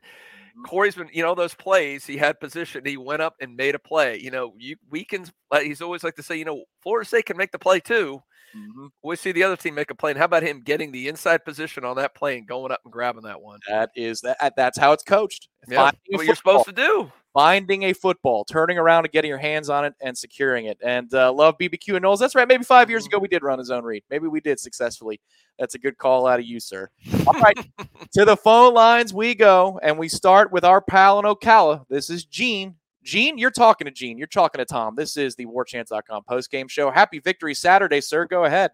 Corey's 0.65 0.95
been, 0.95 1.09
you 1.13 1.21
know, 1.21 1.35
those 1.35 1.53
plays. 1.53 2.03
He 2.03 2.17
had 2.17 2.39
position. 2.39 2.81
He 2.83 2.97
went 2.97 3.21
up 3.21 3.35
and 3.39 3.55
made 3.55 3.75
a 3.75 3.79
play. 3.79 4.17
You 4.17 4.31
know, 4.31 4.53
you 4.57 4.75
we 4.89 5.05
can. 5.05 5.25
He's 5.61 5.81
always 5.81 6.03
like 6.03 6.15
to 6.15 6.23
say, 6.23 6.35
you 6.35 6.45
know, 6.45 6.63
Florida 6.81 7.07
State 7.07 7.25
can 7.25 7.37
make 7.37 7.51
the 7.51 7.59
play 7.59 7.79
too. 7.79 8.23
Mhm. 8.55 8.89
We 9.03 9.15
see 9.15 9.31
the 9.31 9.43
other 9.43 9.57
team 9.57 9.75
make 9.75 9.91
a 9.91 9.95
play. 9.95 10.11
And 10.11 10.17
how 10.17 10.25
about 10.25 10.43
him 10.43 10.61
getting 10.61 10.91
the 10.91 11.07
inside 11.07 11.43
position 11.45 11.83
on 11.83 11.95
that 11.97 12.15
play 12.15 12.37
and 12.37 12.47
going 12.47 12.71
up 12.71 12.81
and 12.83 12.91
grabbing 12.91 13.23
that 13.23 13.41
one? 13.41 13.59
That 13.67 13.89
is 13.95 14.21
that. 14.21 14.53
That's 14.55 14.77
how 14.77 14.91
it's 14.93 15.03
coached. 15.03 15.49
Yeah, 15.67 15.91
what 16.09 16.25
you're 16.25 16.35
supposed 16.35 16.65
to 16.65 16.71
do. 16.71 17.11
Finding 17.33 17.83
a 17.83 17.93
football, 17.93 18.45
turning 18.45 18.77
around 18.79 19.05
and 19.05 19.11
getting 19.11 19.29
your 19.29 19.37
hands 19.37 19.69
on 19.69 19.85
it 19.85 19.93
and 20.01 20.17
securing 20.17 20.65
it. 20.65 20.77
And 20.83 21.13
uh, 21.13 21.31
love 21.31 21.55
BBQ 21.59 21.95
and 21.97 22.05
Noles. 22.05 22.19
That's 22.19 22.33
right. 22.33 22.47
Maybe 22.47 22.63
five 22.63 22.89
years 22.89 23.05
ago 23.05 23.19
we 23.19 23.27
did 23.27 23.43
run 23.43 23.59
a 23.59 23.65
zone 23.65 23.83
read. 23.83 24.03
Maybe 24.09 24.27
we 24.27 24.39
did 24.39 24.59
successfully. 24.59 25.19
That's 25.59 25.75
a 25.75 25.79
good 25.79 25.97
call 25.97 26.25
out 26.25 26.39
of 26.39 26.45
you, 26.45 26.59
sir. 26.59 26.89
All 27.27 27.33
right, 27.39 27.57
to 28.13 28.25
the 28.25 28.37
phone 28.37 28.73
lines 28.73 29.13
we 29.13 29.35
go, 29.35 29.79
and 29.83 29.97
we 29.99 30.07
start 30.07 30.51
with 30.51 30.63
our 30.63 30.81
pal 30.81 31.19
in 31.19 31.25
Ocala. 31.25 31.83
This 31.89 32.09
is 32.09 32.25
Gene. 32.25 32.75
Gene, 33.07 33.37
you're 33.37 33.51
talking 33.51 33.85
to 33.85 33.91
Gene. 33.91 34.17
You're 34.17 34.27
talking 34.27 34.59
to 34.59 34.65
Tom. 34.65 34.93
This 34.97 35.15
is 35.15 35.33
the 35.35 35.45
WarChant.com 35.45 36.23
post 36.27 36.51
game 36.51 36.67
show. 36.67 36.91
Happy 36.91 37.19
Victory 37.19 37.53
Saturday, 37.53 38.01
sir. 38.01 38.25
Go 38.25 38.43
ahead. 38.43 38.71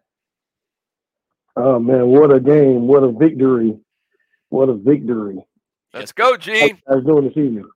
Oh 1.55 1.77
man, 1.77 2.07
what 2.07 2.33
a 2.33 2.39
game! 2.39 2.87
What 2.87 3.03
a 3.03 3.11
victory! 3.11 3.77
What 4.49 4.69
a 4.69 4.73
victory! 4.73 5.45
Let's 5.93 6.11
go, 6.11 6.35
Gene. 6.35 6.79
I 6.89 6.95
was 6.95 7.05
doing 7.05 7.25
this 7.25 7.37
evening. 7.37 7.69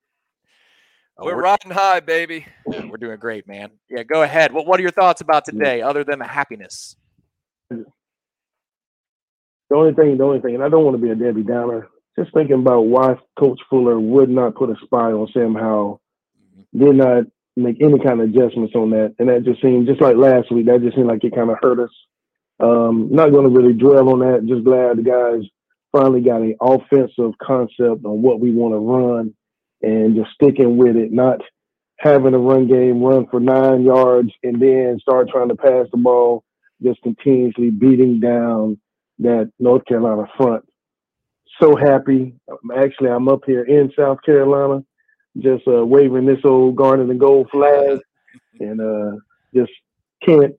Oh, 1.19 1.25
We're 1.25 1.35
we're, 1.35 1.43
riding 1.43 1.69
high, 1.69 1.99
baby. 1.99 2.47
yeah, 2.67 2.85
we're 2.85 2.97
doing 2.97 3.19
great, 3.19 3.47
man. 3.47 3.69
Yeah, 3.87 4.01
go 4.01 4.23
ahead. 4.23 4.51
What 4.51 4.65
What 4.65 4.79
are 4.79 4.83
your 4.83 4.91
thoughts 4.91 5.21
about 5.21 5.45
today, 5.45 5.83
other 5.83 6.03
than 6.03 6.17
the 6.17 6.25
happiness? 6.25 6.95
The 7.69 7.85
only 9.75 9.93
thing, 9.93 10.17
the 10.17 10.23
only 10.23 10.39
thing, 10.41 10.55
and 10.55 10.63
I 10.63 10.69
don't 10.69 10.83
want 10.83 10.97
to 10.99 11.03
be 11.03 11.11
a 11.11 11.15
Debbie 11.15 11.43
Downer. 11.43 11.87
Just 12.17 12.33
thinking 12.33 12.55
about 12.61 12.87
why 12.87 13.15
Coach 13.37 13.59
Fuller 13.69 13.99
would 13.99 14.29
not 14.31 14.55
put 14.55 14.71
a 14.71 14.75
spy 14.83 15.11
on 15.11 15.27
Sam 15.33 15.53
Howell, 15.53 16.01
did 16.75 16.95
not 16.95 17.25
make 17.55 17.81
any 17.81 17.99
kind 17.99 18.21
of 18.21 18.29
adjustments 18.29 18.73
on 18.75 18.91
that, 18.91 19.15
and 19.19 19.29
that 19.29 19.43
just 19.43 19.61
seemed 19.61 19.87
just 19.87 20.01
like 20.01 20.15
last 20.15 20.51
week. 20.51 20.67
That 20.67 20.81
just 20.81 20.95
seemed 20.95 21.07
like 21.07 21.23
it 21.23 21.35
kind 21.35 21.49
of 21.49 21.57
hurt 21.61 21.79
us. 21.79 21.91
Um, 22.59 23.09
not 23.11 23.31
going 23.31 23.45
to 23.45 23.55
really 23.55 23.73
dwell 23.73 24.09
on 24.09 24.19
that. 24.19 24.45
Just 24.47 24.63
glad 24.63 24.97
the 24.97 25.03
guys 25.03 25.47
finally 25.91 26.21
got 26.21 26.41
an 26.41 26.55
offensive 26.61 27.37
concept 27.41 28.05
on 28.05 28.21
what 28.21 28.39
we 28.39 28.51
want 28.51 28.73
to 28.73 28.77
run, 28.77 29.33
and 29.81 30.15
just 30.15 30.31
sticking 30.33 30.77
with 30.77 30.95
it. 30.95 31.11
Not 31.11 31.41
having 31.99 32.33
a 32.33 32.39
run 32.39 32.67
game, 32.67 33.01
run 33.01 33.27
for 33.27 33.39
nine 33.39 33.83
yards, 33.83 34.31
and 34.43 34.61
then 34.61 34.99
start 35.01 35.29
trying 35.29 35.49
to 35.49 35.55
pass 35.55 35.87
the 35.91 35.97
ball. 35.97 36.43
Just 36.81 37.01
continuously 37.01 37.71
beating 37.71 38.19
down 38.19 38.79
that 39.19 39.51
North 39.59 39.83
Carolina 39.85 40.27
front. 40.37 40.63
So 41.59 41.75
happy. 41.75 42.35
Actually, 42.75 43.09
I'm 43.09 43.27
up 43.27 43.41
here 43.47 43.63
in 43.63 43.91
South 43.97 44.19
Carolina, 44.23 44.83
just 45.39 45.67
uh, 45.67 45.85
waving 45.85 46.25
this 46.25 46.39
old 46.43 46.75
garnet 46.75 47.09
and 47.09 47.19
gold 47.19 47.49
flag, 47.51 47.99
and 48.59 48.81
uh, 48.81 49.17
just 49.53 49.71
can't 50.25 50.53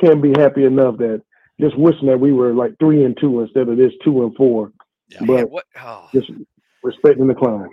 can't 0.00 0.22
be 0.22 0.32
happy 0.36 0.64
enough 0.64 0.98
that 0.98 1.22
just 1.60 1.76
wishing 1.78 2.08
that 2.08 2.20
we 2.20 2.32
were 2.32 2.52
like 2.54 2.72
three 2.78 3.04
and 3.04 3.16
two 3.20 3.40
instead 3.40 3.68
of 3.68 3.76
this 3.76 3.92
two 4.04 4.22
and 4.24 4.34
four. 4.36 4.72
Yeah. 5.08 5.22
Man, 5.22 5.36
But 5.44 5.50
what? 5.50 5.64
Oh. 5.80 6.08
just 6.12 6.30
respecting 6.82 7.26
the 7.28 7.34
climb. 7.34 7.68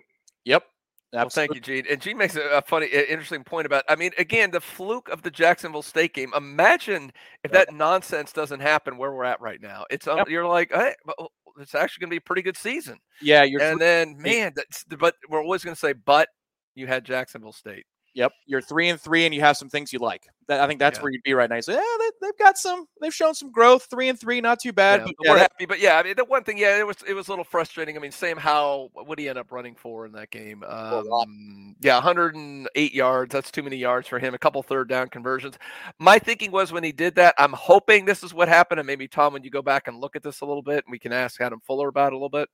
Yep. 0.45 0.63
Well, 1.11 1.29
thank 1.29 1.53
you, 1.53 1.61
Gene. 1.61 1.83
And 1.89 2.01
Gene 2.01 2.17
makes 2.17 2.35
a, 2.35 2.41
a 2.57 2.61
funny, 2.63 2.87
interesting 2.87 3.43
point 3.43 3.67
about. 3.67 3.83
I 3.87 3.95
mean, 3.95 4.11
again, 4.17 4.49
the 4.49 4.59
fluke 4.61 5.09
of 5.09 5.21
the 5.21 5.29
Jacksonville 5.29 5.83
State 5.83 6.13
game. 6.15 6.31
Imagine 6.35 7.11
if 7.43 7.51
that 7.51 7.71
nonsense 7.73 8.31
doesn't 8.33 8.61
happen 8.61 8.97
where 8.97 9.11
we're 9.11 9.23
at 9.25 9.39
right 9.39 9.61
now. 9.61 9.85
It's 9.91 10.07
um, 10.07 10.17
Yep. 10.17 10.29
you're 10.29 10.47
like, 10.47 10.71
hey, 10.73 10.95
but, 11.05 11.15
oh, 11.19 11.27
it's 11.59 11.75
actually 11.75 12.01
going 12.01 12.09
to 12.09 12.13
be 12.13 12.17
a 12.17 12.21
pretty 12.21 12.41
good 12.41 12.57
season. 12.57 12.97
Yeah, 13.21 13.43
you're 13.43 13.61
and 13.61 13.77
three- 13.77 13.85
then, 13.85 14.15
man, 14.17 14.53
that's, 14.55 14.85
but 14.85 15.13
we're 15.29 15.43
always 15.43 15.63
going 15.63 15.75
to 15.75 15.79
say, 15.79 15.93
but 15.93 16.29
you 16.75 16.87
had 16.87 17.03
Jacksonville 17.05 17.53
State. 17.53 17.85
Yep, 18.15 18.31
you're 18.45 18.61
three 18.61 18.89
and 18.89 19.01
three, 19.01 19.25
and 19.25 19.33
you 19.33 19.41
have 19.41 19.57
some 19.57 19.69
things 19.69 19.91
you 19.91 19.97
like. 19.97 20.27
That, 20.47 20.59
I 20.59 20.67
think 20.67 20.79
that's 20.79 20.99
Yeah. 20.99 21.03
where 21.03 21.11
you'd 21.11 21.23
be 21.23 21.33
right 21.33 21.49
now. 21.49 21.55
You 21.55 21.63
say, 21.63 21.73
yeah, 21.73 21.81
they, 21.97 22.09
they've 22.27 22.37
got 22.37 22.59
some. 22.59 22.85
They've 23.01 23.13
shown 23.13 23.33
some 23.33 23.51
growth. 23.51 23.87
Three 23.89 24.07
and 24.07 24.19
three, 24.19 24.39
not 24.39 24.59
too 24.59 24.71
bad. 24.71 24.99
Yeah, 24.99 25.05
but 25.05 25.15
yeah, 25.23 25.31
we're 25.31 25.37
that- 25.37 25.51
happy. 25.53 25.65
But 25.65 25.79
yeah, 25.79 25.97
I 25.97 26.03
mean, 26.03 26.13
the 26.15 26.25
one 26.25 26.43
thing, 26.43 26.59
yeah, 26.59 26.77
it 26.77 26.85
was 26.85 26.97
it 27.07 27.15
was 27.15 27.27
a 27.27 27.31
little 27.31 27.43
frustrating. 27.43 27.97
I 27.97 27.99
mean, 27.99 28.11
Sam 28.11 28.37
Howell, 28.37 28.91
what 28.93 29.17
did 29.17 29.23
he 29.23 29.29
end 29.29 29.39
up 29.39 29.51
running 29.51 29.73
for 29.73 30.05
in 30.05 30.11
that 30.11 30.29
game? 30.29 30.63
Um, 30.63 31.75
yeah, 31.81 31.95
108 31.95 32.93
yards. 32.93 33.33
That's 33.33 33.49
too 33.49 33.63
many 33.63 33.77
yards 33.77 34.07
for 34.07 34.19
him. 34.19 34.35
A 34.35 34.37
couple 34.37 34.61
third 34.61 34.89
down 34.89 35.07
conversions. 35.09 35.57
My 35.97 36.19
thinking 36.19 36.51
was 36.51 36.71
when 36.71 36.83
he 36.83 36.91
did 36.91 37.15
that, 37.15 37.33
I'm 37.39 37.53
hoping 37.53 38.05
this 38.05 38.21
is 38.21 38.31
what 38.31 38.47
happened. 38.47 38.79
And 38.79 38.85
maybe 38.85 39.07
Tom, 39.07 39.33
when 39.33 39.41
you 39.43 39.49
go 39.49 39.63
back 39.63 39.87
and 39.87 39.99
look 39.99 40.15
at 40.15 40.21
this 40.21 40.41
a 40.41 40.45
little 40.45 40.61
bit, 40.61 40.83
and 40.85 40.91
we 40.91 40.99
can 40.99 41.13
ask 41.13 41.41
Adam 41.41 41.61
Fuller 41.61 41.87
about 41.87 42.07
it 42.07 42.13
a 42.13 42.17
little 42.17 42.29
bit. 42.29 42.47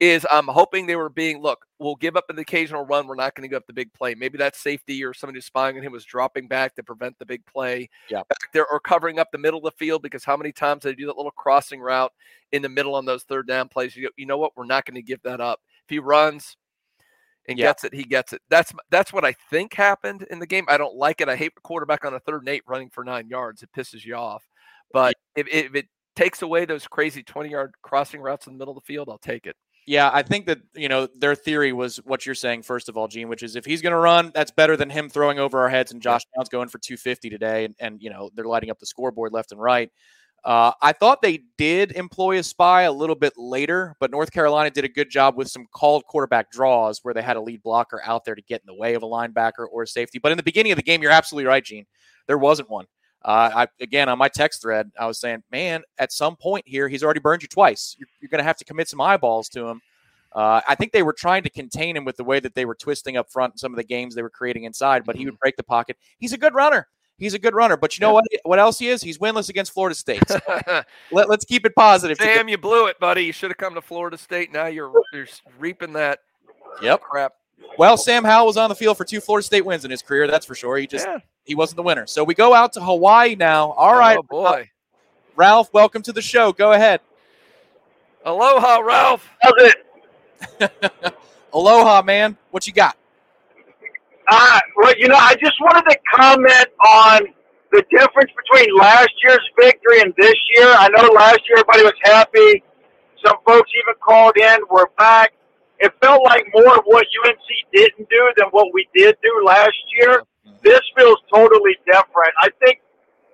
Is 0.00 0.26
I'm 0.30 0.46
hoping 0.48 0.86
they 0.86 0.96
were 0.96 1.10
being 1.10 1.42
look. 1.42 1.66
We'll 1.78 1.94
give 1.96 2.16
up 2.16 2.24
an 2.30 2.38
occasional 2.38 2.86
run. 2.86 3.06
We're 3.06 3.14
not 3.16 3.34
going 3.34 3.42
to 3.42 3.48
give 3.48 3.58
up 3.58 3.66
the 3.66 3.74
big 3.74 3.92
play. 3.92 4.14
Maybe 4.14 4.38
that 4.38 4.56
safety 4.56 5.04
or 5.04 5.12
somebody 5.12 5.36
who's 5.36 5.44
spying 5.44 5.76
on 5.76 5.82
him 5.82 5.92
was 5.92 6.06
dropping 6.06 6.48
back 6.48 6.74
to 6.76 6.82
prevent 6.82 7.18
the 7.18 7.26
big 7.26 7.44
play 7.44 7.90
Yeah. 8.08 8.22
back 8.28 8.50
there 8.54 8.66
or 8.66 8.80
covering 8.80 9.18
up 9.18 9.28
the 9.30 9.36
middle 9.36 9.58
of 9.58 9.64
the 9.64 9.76
field 9.84 10.00
because 10.00 10.24
how 10.24 10.38
many 10.38 10.52
times 10.52 10.84
they 10.84 10.94
do 10.94 11.04
that 11.04 11.18
little 11.18 11.30
crossing 11.32 11.80
route 11.82 12.12
in 12.52 12.62
the 12.62 12.68
middle 12.70 12.94
on 12.94 13.04
those 13.04 13.24
third 13.24 13.46
down 13.46 13.68
plays? 13.68 13.94
You, 13.94 14.04
go, 14.04 14.08
you 14.16 14.24
know 14.24 14.38
what? 14.38 14.56
We're 14.56 14.64
not 14.64 14.86
going 14.86 14.94
to 14.94 15.02
give 15.02 15.20
that 15.24 15.38
up. 15.40 15.60
If 15.84 15.90
he 15.90 15.98
runs 15.98 16.56
and 17.46 17.58
Yeah. 17.58 17.66
gets 17.66 17.84
it, 17.84 17.92
he 17.92 18.04
gets 18.04 18.32
it. 18.32 18.40
That's 18.48 18.72
that's 18.88 19.12
what 19.12 19.26
I 19.26 19.34
think 19.50 19.74
happened 19.74 20.26
in 20.30 20.38
the 20.38 20.46
game. 20.46 20.64
I 20.68 20.78
don't 20.78 20.96
like 20.96 21.20
it. 21.20 21.28
I 21.28 21.36
hate 21.36 21.54
the 21.54 21.60
quarterback 21.60 22.06
on 22.06 22.14
a 22.14 22.20
third 22.20 22.40
and 22.40 22.48
eight 22.48 22.62
running 22.66 22.88
for 22.88 23.04
nine 23.04 23.28
yards. 23.28 23.62
It 23.62 23.68
pisses 23.76 24.06
you 24.06 24.14
off. 24.14 24.48
But 24.94 25.14
if, 25.36 25.46
if 25.46 25.74
it 25.74 25.88
takes 26.16 26.40
away 26.40 26.64
those 26.64 26.86
crazy 26.88 27.22
20 27.22 27.50
yard 27.50 27.74
crossing 27.82 28.22
routes 28.22 28.46
in 28.46 28.54
the 28.54 28.58
middle 28.58 28.76
of 28.76 28.82
the 28.82 28.86
field, 28.86 29.10
I'll 29.10 29.18
take 29.18 29.46
it. 29.46 29.56
Yeah, 29.86 30.10
I 30.12 30.22
think 30.22 30.46
that 30.46 30.60
you 30.74 30.88
know 30.88 31.08
their 31.18 31.34
theory 31.34 31.72
was 31.72 31.96
what 32.04 32.26
you're 32.26 32.34
saying 32.34 32.62
first 32.62 32.88
of 32.88 32.96
all, 32.96 33.08
Gene, 33.08 33.28
which 33.28 33.42
is 33.42 33.56
if 33.56 33.64
he's 33.64 33.82
going 33.82 33.92
to 33.92 33.98
run, 33.98 34.30
that's 34.34 34.50
better 34.50 34.76
than 34.76 34.90
him 34.90 35.08
throwing 35.08 35.38
over 35.38 35.60
our 35.60 35.68
heads. 35.68 35.92
And 35.92 36.02
Josh 36.02 36.22
Downs 36.36 36.48
going 36.48 36.68
for 36.68 36.78
250 36.78 37.30
today, 37.30 37.64
and, 37.64 37.74
and 37.80 38.02
you 38.02 38.10
know 38.10 38.30
they're 38.34 38.44
lighting 38.44 38.70
up 38.70 38.78
the 38.78 38.86
scoreboard 38.86 39.32
left 39.32 39.52
and 39.52 39.60
right. 39.60 39.90
Uh, 40.44 40.72
I 40.80 40.92
thought 40.92 41.20
they 41.20 41.42
did 41.58 41.92
employ 41.92 42.38
a 42.38 42.42
spy 42.42 42.82
a 42.82 42.92
little 42.92 43.14
bit 43.14 43.34
later, 43.36 43.94
but 44.00 44.10
North 44.10 44.32
Carolina 44.32 44.70
did 44.70 44.84
a 44.84 44.88
good 44.88 45.10
job 45.10 45.36
with 45.36 45.48
some 45.48 45.66
called 45.74 46.04
quarterback 46.06 46.50
draws 46.50 47.00
where 47.02 47.12
they 47.12 47.20
had 47.20 47.36
a 47.36 47.40
lead 47.40 47.62
blocker 47.62 48.00
out 48.04 48.24
there 48.24 48.34
to 48.34 48.42
get 48.42 48.62
in 48.62 48.66
the 48.66 48.74
way 48.74 48.94
of 48.94 49.02
a 49.02 49.06
linebacker 49.06 49.66
or 49.70 49.82
a 49.82 49.86
safety. 49.86 50.18
But 50.18 50.32
in 50.32 50.38
the 50.38 50.42
beginning 50.42 50.72
of 50.72 50.76
the 50.76 50.82
game, 50.82 51.02
you're 51.02 51.10
absolutely 51.10 51.46
right, 51.46 51.64
Gene. 51.64 51.84
There 52.26 52.38
wasn't 52.38 52.70
one. 52.70 52.86
Uh, 53.22 53.50
I, 53.54 53.66
again, 53.82 54.08
on 54.08 54.18
my 54.18 54.28
text 54.28 54.62
thread, 54.62 54.90
I 54.98 55.06
was 55.06 55.18
saying, 55.18 55.42
man, 55.52 55.82
at 55.98 56.12
some 56.12 56.36
point 56.36 56.66
here, 56.66 56.88
he's 56.88 57.02
already 57.04 57.20
burned 57.20 57.42
you 57.42 57.48
twice. 57.48 57.96
You're, 57.98 58.08
you're 58.20 58.28
going 58.30 58.38
to 58.38 58.44
have 58.44 58.56
to 58.56 58.64
commit 58.64 58.88
some 58.88 59.00
eyeballs 59.00 59.48
to 59.50 59.68
him. 59.68 59.82
Uh, 60.32 60.60
I 60.66 60.74
think 60.74 60.92
they 60.92 61.02
were 61.02 61.12
trying 61.12 61.42
to 61.42 61.50
contain 61.50 61.96
him 61.96 62.04
with 62.04 62.16
the 62.16 62.24
way 62.24 62.40
that 62.40 62.54
they 62.54 62.64
were 62.64 62.74
twisting 62.76 63.16
up 63.16 63.30
front 63.30 63.54
in 63.54 63.58
some 63.58 63.72
of 63.72 63.76
the 63.76 63.84
games 63.84 64.14
they 64.14 64.22
were 64.22 64.30
creating 64.30 64.64
inside, 64.64 65.04
but 65.04 65.16
he 65.16 65.24
would 65.26 65.38
break 65.38 65.56
the 65.56 65.62
pocket. 65.64 65.96
He's 66.18 66.32
a 66.32 66.38
good 66.38 66.54
runner. 66.54 66.86
He's 67.18 67.34
a 67.34 67.38
good 67.38 67.54
runner. 67.54 67.76
But 67.76 67.98
you 67.98 68.02
know 68.02 68.14
what? 68.14 68.24
What 68.44 68.58
else 68.58 68.78
he 68.78 68.88
is? 68.88 69.02
He's 69.02 69.18
winless 69.18 69.50
against 69.50 69.72
Florida 69.72 69.94
State. 69.94 70.22
So 70.26 70.38
let, 71.12 71.28
us 71.28 71.44
keep 71.44 71.66
it 71.66 71.74
positive. 71.74 72.16
today. 72.16 72.42
You 72.46 72.56
blew 72.56 72.86
it, 72.86 72.98
buddy. 72.98 73.24
You 73.24 73.32
should 73.32 73.50
have 73.50 73.58
come 73.58 73.74
to 73.74 73.82
Florida 73.82 74.16
State. 74.16 74.52
Now 74.52 74.66
you're 74.66 74.90
you're 75.12 75.26
reaping 75.58 75.92
that 75.92 76.20
Yep. 76.80 77.02
crap. 77.02 77.32
Well, 77.78 77.96
Sam 77.96 78.24
Howell 78.24 78.46
was 78.46 78.56
on 78.56 78.68
the 78.68 78.74
field 78.74 78.96
for 78.96 79.04
two 79.04 79.20
Florida 79.20 79.44
State 79.44 79.64
wins 79.64 79.84
in 79.84 79.90
his 79.90 80.02
career. 80.02 80.26
That's 80.26 80.44
for 80.46 80.54
sure. 80.54 80.76
He 80.76 80.86
just 80.86 81.06
Yeah. 81.06 81.18
he 81.44 81.54
wasn't 81.54 81.76
the 81.76 81.82
winner. 81.82 82.06
So 82.06 82.24
we 82.24 82.34
go 82.34 82.52
out 82.54 82.72
to 82.74 82.80
Hawaii 82.80 83.34
now. 83.36 83.70
All 83.72 83.96
right, 83.96 84.18
Oh 84.18 84.22
boy. 84.22 84.70
Ralph, 85.36 85.72
welcome 85.72 86.02
to 86.02 86.12
the 86.12 86.20
show. 86.22 86.52
Go 86.52 86.72
ahead. 86.72 87.00
Aloha, 88.24 88.78
Ralph. 88.80 89.26
How's 89.40 89.52
it? 90.60 91.14
Aloha, 91.52 92.02
man. 92.02 92.36
What 92.50 92.66
you 92.66 92.72
got? 92.72 92.96
Uh, 94.28 94.60
well, 94.76 94.94
you 94.98 95.08
know, 95.08 95.16
I 95.16 95.34
just 95.42 95.60
wanted 95.60 95.90
to 95.90 95.98
comment 96.14 96.66
on 96.86 97.20
the 97.72 97.82
difference 97.90 98.30
between 98.36 98.76
last 98.76 99.10
year's 99.24 99.40
victory 99.58 100.00
and 100.02 100.12
this 100.18 100.34
year. 100.56 100.68
I 100.68 100.88
know 100.88 101.08
last 101.12 101.40
year 101.48 101.58
everybody 101.58 101.82
was 101.84 101.94
happy. 102.02 102.62
Some 103.24 103.36
folks 103.46 103.70
even 103.74 103.94
called 104.04 104.36
in. 104.36 104.58
We're 104.70 104.86
back. 104.98 105.32
It 105.80 105.92
felt 106.02 106.22
like 106.24 106.46
more 106.52 106.76
of 106.78 106.84
what 106.84 107.06
UNC 107.24 107.38
didn't 107.72 108.08
do 108.08 108.32
than 108.36 108.46
what 108.50 108.68
we 108.72 108.86
did 108.94 109.16
do 109.22 109.42
last 109.44 109.78
year. 109.98 110.22
This 110.62 110.80
feels 110.96 111.18
totally 111.32 111.76
different. 111.86 112.32
I 112.40 112.50
think 112.62 112.80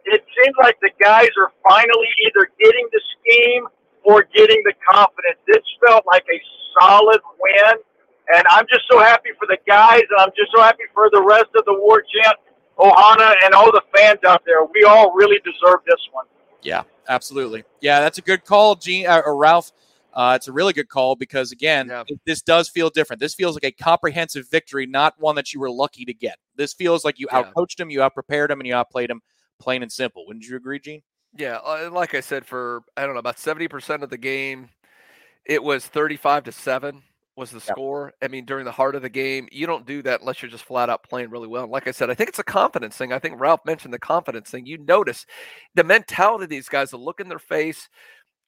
it 0.04 0.24
seems 0.42 0.54
like 0.62 0.78
the 0.80 0.90
guys 1.00 1.28
are 1.38 1.52
finally 1.68 2.08
either 2.24 2.48
getting 2.58 2.86
the 2.92 3.00
scheme 3.18 3.66
or 4.04 4.24
getting 4.34 4.62
the 4.64 4.72
confidence. 4.92 5.38
This 5.48 5.62
felt 5.84 6.04
like 6.06 6.24
a 6.32 6.40
solid 6.80 7.20
win. 7.40 7.78
And 8.34 8.44
I'm 8.48 8.66
just 8.68 8.84
so 8.90 8.98
happy 9.00 9.30
for 9.38 9.46
the 9.46 9.58
guys, 9.66 10.02
and 10.10 10.20
I'm 10.20 10.30
just 10.36 10.50
so 10.54 10.62
happy 10.62 10.84
for 10.94 11.10
the 11.12 11.22
rest 11.22 11.46
of 11.56 11.64
the 11.64 11.74
war 11.74 12.02
chant, 12.02 12.36
Ohana, 12.78 13.34
and 13.44 13.54
all 13.54 13.70
the 13.70 13.82
fans 13.94 14.18
out 14.26 14.42
there. 14.44 14.64
We 14.64 14.84
all 14.84 15.12
really 15.14 15.38
deserve 15.44 15.80
this 15.86 16.00
one. 16.12 16.26
Yeah, 16.62 16.82
absolutely. 17.08 17.64
Yeah, 17.80 18.00
that's 18.00 18.18
a 18.18 18.22
good 18.22 18.44
call, 18.44 18.74
Gene 18.74 19.06
uh, 19.06 19.22
or 19.24 19.36
Ralph. 19.36 19.72
Uh, 20.16 20.32
it's 20.34 20.48
a 20.48 20.52
really 20.52 20.72
good 20.72 20.88
call 20.88 21.14
because 21.14 21.52
again, 21.52 21.88
Yeah. 21.88 22.02
this 22.24 22.40
does 22.40 22.68
feel 22.70 22.88
different. 22.90 23.20
This 23.20 23.34
feels 23.34 23.54
like 23.54 23.64
a 23.64 23.70
comprehensive 23.70 24.48
victory, 24.50 24.86
not 24.86 25.14
one 25.20 25.36
that 25.36 25.52
you 25.52 25.60
were 25.60 25.70
lucky 25.70 26.04
to 26.06 26.14
get. 26.14 26.38
This 26.56 26.72
feels 26.72 27.04
like 27.04 27.18
you 27.18 27.28
Yeah. 27.30 27.42
outcoached 27.44 27.78
him, 27.78 27.90
you 27.90 28.00
outprepared 28.00 28.50
him, 28.50 28.58
and 28.58 28.66
you 28.66 28.74
outplayed 28.74 29.10
him. 29.10 29.20
Plain 29.60 29.82
and 29.82 29.92
simple. 29.92 30.26
Wouldn't 30.26 30.46
you 30.46 30.56
agree, 30.56 30.78
Gene? 30.80 31.02
Yeah, 31.36 31.56
uh, 31.56 31.90
like 31.92 32.14
I 32.14 32.20
said, 32.20 32.46
for 32.46 32.82
I 32.96 33.04
don't 33.04 33.12
know 33.12 33.20
about 33.20 33.38
seventy 33.38 33.68
percent 33.68 34.02
of 34.02 34.08
the 34.10 34.16
game, 34.18 34.70
it 35.44 35.62
was 35.62 35.86
thirty-five 35.86 36.44
to 36.44 36.52
seven 36.52 37.02
was 37.36 37.50
the 37.50 37.56
Yep. 37.58 37.62
score. 37.64 38.14
I 38.22 38.28
mean, 38.28 38.46
during 38.46 38.64
the 38.64 38.72
heart 38.72 38.94
of 38.94 39.02
the 39.02 39.10
game, 39.10 39.46
you 39.52 39.66
don't 39.66 39.84
do 39.86 40.00
that 40.02 40.20
unless 40.20 40.40
you're 40.40 40.50
just 40.50 40.64
flat 40.64 40.88
out 40.88 41.02
playing 41.02 41.28
really 41.28 41.46
well. 41.46 41.64
And 41.64 41.72
like 41.72 41.86
I 41.86 41.90
said, 41.90 42.08
I 42.08 42.14
think 42.14 42.30
it's 42.30 42.38
a 42.38 42.42
confidence 42.44 42.96
thing. 42.96 43.12
I 43.12 43.18
think 43.18 43.38
Ralph 43.38 43.60
mentioned 43.66 43.92
the 43.92 43.98
confidence 43.98 44.50
thing. 44.50 44.64
You 44.64 44.78
notice 44.78 45.26
the 45.74 45.84
mentality 45.84 46.44
of 46.44 46.50
these 46.50 46.70
guys, 46.70 46.90
the 46.90 46.96
look 46.96 47.20
in 47.20 47.28
their 47.28 47.38
face 47.38 47.90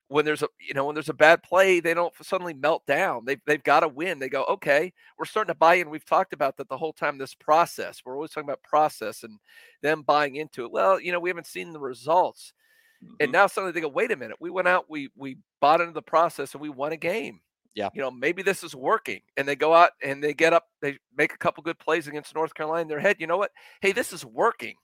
when 0.09 0.25
there's 0.25 0.43
a 0.43 0.49
you 0.61 0.75
know 0.75 0.87
when 0.87 0.95
there's 0.95 1.09
a 1.09 1.15
bad 1.15 1.43
play, 1.43 1.81
they 1.81 1.95
don't 1.95 2.13
suddenly 2.23 2.55
melt 2.55 2.87
down. 2.87 3.25
They've 3.25 3.41
they've 3.47 3.63
got 3.63 3.81
to 3.81 3.89
win. 3.89 4.19
They 4.19 4.29
go, 4.29 4.45
okay, 4.45 4.93
we're 5.19 5.27
starting 5.27 5.53
to 5.53 5.59
buy 5.59 5.75
in. 5.75 5.91
We've 5.91 6.05
talked 6.05 6.33
about 6.33 6.57
that 6.57 6.69
the 6.69 6.77
whole 6.77 6.93
time. 6.93 7.19
This 7.19 7.35
process, 7.35 8.03
we're 8.05 8.15
always 8.15 8.31
talking 8.31 8.49
about 8.49 8.63
process 8.63 9.23
and 9.23 9.39
them 9.83 10.03
buying 10.03 10.37
into 10.37 10.65
it. 10.65 10.73
Well, 10.73 11.01
you 11.01 11.13
know, 11.13 11.21
we 11.21 11.31
haven't 11.31 11.47
seen 11.47 11.73
the 11.73 11.81
results. 11.81 12.53
And 13.01 13.11
mm-hmm. 13.29 13.31
now 13.31 13.47
suddenly 13.47 13.73
they 13.73 13.81
go, 13.81 13.89
wait 13.89 14.11
a 14.11 14.17
minute, 14.17 14.39
we 14.41 14.51
went 14.51 14.67
out, 14.67 14.87
we 14.89 15.11
we 15.17 15.39
bought 15.61 15.81
into 15.81 15.93
the 15.93 16.03
process 16.03 16.55
and 16.55 16.61
we 16.61 16.69
won 16.69 16.93
a 16.93 16.97
game. 16.97 17.41
Yeah. 17.75 17.91
You 17.95 18.01
know, 18.01 18.11
maybe 18.11 18.43
this 18.43 18.65
is 18.65 18.75
working. 18.75 19.21
And 19.37 19.47
they 19.47 19.55
go 19.55 19.73
out 19.73 19.91
and 20.03 20.23
they 20.23 20.35
get 20.35 20.53
up, 20.53 20.65
they 20.83 20.99
make 21.17 21.33
a 21.33 21.39
couple 21.39 21.63
good 21.63 21.79
plays 21.79 22.09
against 22.09 22.35
North 22.35 22.55
Carolina 22.55 22.83
in 22.83 22.89
their 22.89 22.99
head. 22.99 23.17
You 23.21 23.29
know 23.29 23.37
what? 23.37 23.53
Hey, 23.81 23.93
this 23.93 24.13
is 24.13 24.25
working. 24.25 24.75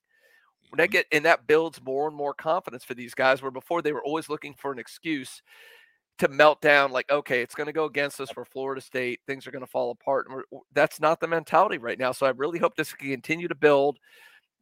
When 0.76 0.88
get 0.88 1.06
and 1.12 1.24
that 1.24 1.46
builds 1.46 1.80
more 1.82 2.08
and 2.08 2.16
more 2.16 2.34
confidence 2.34 2.84
for 2.84 2.94
these 2.94 3.14
guys 3.14 3.42
where 3.42 3.50
before 3.50 3.80
they 3.80 3.92
were 3.92 4.04
always 4.04 4.28
looking 4.28 4.54
for 4.54 4.72
an 4.72 4.78
excuse 4.78 5.40
to 6.18 6.28
melt 6.28 6.60
down 6.60 6.90
like 6.90 7.10
okay 7.10 7.42
it's 7.42 7.54
going 7.54 7.66
to 7.66 7.72
go 7.72 7.84
against 7.84 8.20
us 8.20 8.30
for 8.30 8.44
florida 8.44 8.80
state 8.80 9.20
things 9.26 9.46
are 9.46 9.50
going 9.50 9.64
to 9.64 9.70
fall 9.70 9.90
apart 9.90 10.26
and 10.26 10.36
we're, 10.36 10.60
that's 10.72 11.00
not 11.00 11.20
the 11.20 11.26
mentality 11.26 11.78
right 11.78 11.98
now 11.98 12.12
so 12.12 12.24
i 12.24 12.30
really 12.30 12.58
hope 12.58 12.76
this 12.76 12.92
can 12.92 13.10
continue 13.10 13.48
to 13.48 13.54
build 13.54 13.98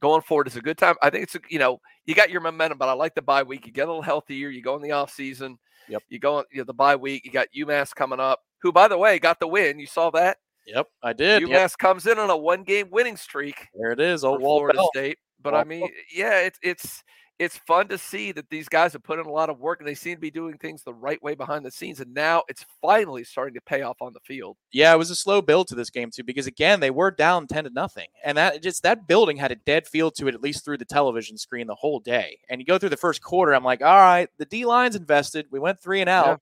going 0.01 0.22
forward 0.22 0.46
it's 0.46 0.57
a 0.57 0.62
good 0.62 0.79
time 0.79 0.94
i 1.03 1.11
think 1.11 1.25
it's 1.25 1.35
a, 1.35 1.40
you 1.51 1.59
know 1.59 1.79
you 2.07 2.14
got 2.14 2.31
your 2.31 2.40
momentum 2.40 2.79
but 2.79 2.88
i 2.88 2.92
like 2.92 3.14
the 3.14 3.22
bye 3.22 3.42
week 3.42 3.66
you 3.66 3.72
get 3.72 3.87
a 3.87 3.87
little 3.87 4.03
healthier 4.03 4.48
you 4.48 4.62
go 4.62 4.77
in 4.77 4.83
the 4.83 4.92
off 4.92 5.12
season 5.12 5.59
Yep. 5.88 6.03
you 6.11 6.18
go 6.18 6.37
on 6.37 6.44
you 6.53 6.59
know, 6.59 6.64
the 6.64 6.72
bye 6.72 6.96
week 6.96 7.25
you 7.25 7.31
got 7.31 7.48
umass 7.57 7.94
coming 7.94 8.20
up 8.20 8.40
who 8.62 8.72
by 8.72 8.88
the 8.88 8.96
way 8.96 9.18
got 9.18 9.40
the 9.40 9.48
win 9.48 9.79
you 9.79 9.87
saw 9.87 10.11
that 10.11 10.38
Yep, 10.64 10.88
I 11.03 11.12
did. 11.12 11.42
umass 11.42 11.51
Yep, 11.51 11.79
comes 11.79 12.07
in 12.07 12.18
on 12.18 12.31
a 12.31 12.37
one 12.37 12.62
game 12.62 12.88
winning 12.90 13.16
streak 13.16 13.68
there 13.75 13.90
it 13.90 14.01
is. 14.01 14.25
Old 14.25 14.40
Florida 14.40 14.79
Bell. 14.79 14.88
State. 14.92 15.18
But 15.43 15.55
I 15.55 15.65
mean, 15.65 15.89
yeah, 16.15 16.41
it's 16.41 16.59
it's 16.63 17.03
it's 17.39 17.57
fun 17.57 17.89
to 17.89 17.99
see 17.99 18.31
that 18.31 18.49
these 18.51 18.69
guys 18.69 18.93
have 18.93 19.03
put 19.03 19.19
in 19.19 19.27
a 19.27 19.33
lot 19.33 19.51
of 19.51 19.59
work 19.59 19.81
and 19.81 19.89
they 19.89 19.95
seem 19.95 20.15
to 20.15 20.21
be 20.21 20.31
doing 20.31 20.57
things 20.59 20.85
the 20.85 20.95
right 20.95 21.21
way 21.23 21.35
behind 21.35 21.65
the 21.65 21.71
scenes. 21.71 21.99
And 21.99 22.15
now 22.15 22.45
it's 22.47 22.65
finally 22.81 23.25
starting 23.25 23.55
to 23.55 23.61
pay 23.63 23.83
off 23.83 24.01
on 24.01 24.13
the 24.13 24.21
field. 24.21 24.59
Yeah, 24.71 24.95
it 24.95 24.99
was 24.99 25.11
a 25.11 25.17
slow 25.17 25.43
build 25.43 25.67
to 25.69 25.75
this 25.75 25.91
game 25.91 26.11
too, 26.13 26.23
because 26.23 26.47
again, 26.47 26.79
they 26.79 26.91
were 26.91 27.11
down 27.11 27.47
ten 27.47 27.65
to 27.65 27.71
nothing, 27.71 28.09
and 28.25 28.39
that 28.39 28.63
just 28.63 28.83
that 28.85 29.09
building 29.09 29.37
had 29.37 29.51
a 29.51 29.57
dead 29.57 29.87
feel 29.87 30.11
to 30.13 30.29
it, 30.29 30.35
at 30.35 30.43
least 30.43 30.65
through 30.65 30.79
the 30.79 30.85
television 30.85 31.37
screen 31.37 31.67
the 31.67 31.75
whole 31.75 31.99
day. 31.99 32.39
And 32.49 32.61
you 32.61 32.65
go 32.65 32.79
through 32.79 32.91
the 32.91 32.97
first 32.97 33.23
quarter, 33.23 33.55
I'm 33.55 33.65
like, 33.65 33.83
all 33.83 33.89
right, 33.89 34.29
the 34.39 34.45
D 34.45 34.65
line's 34.65 34.95
invested. 34.95 35.47
We 35.51 35.59
went 35.59 35.81
three 35.81 36.01
and 36.01 36.11
out. 36.11 36.27
Yeah. 36.27 36.37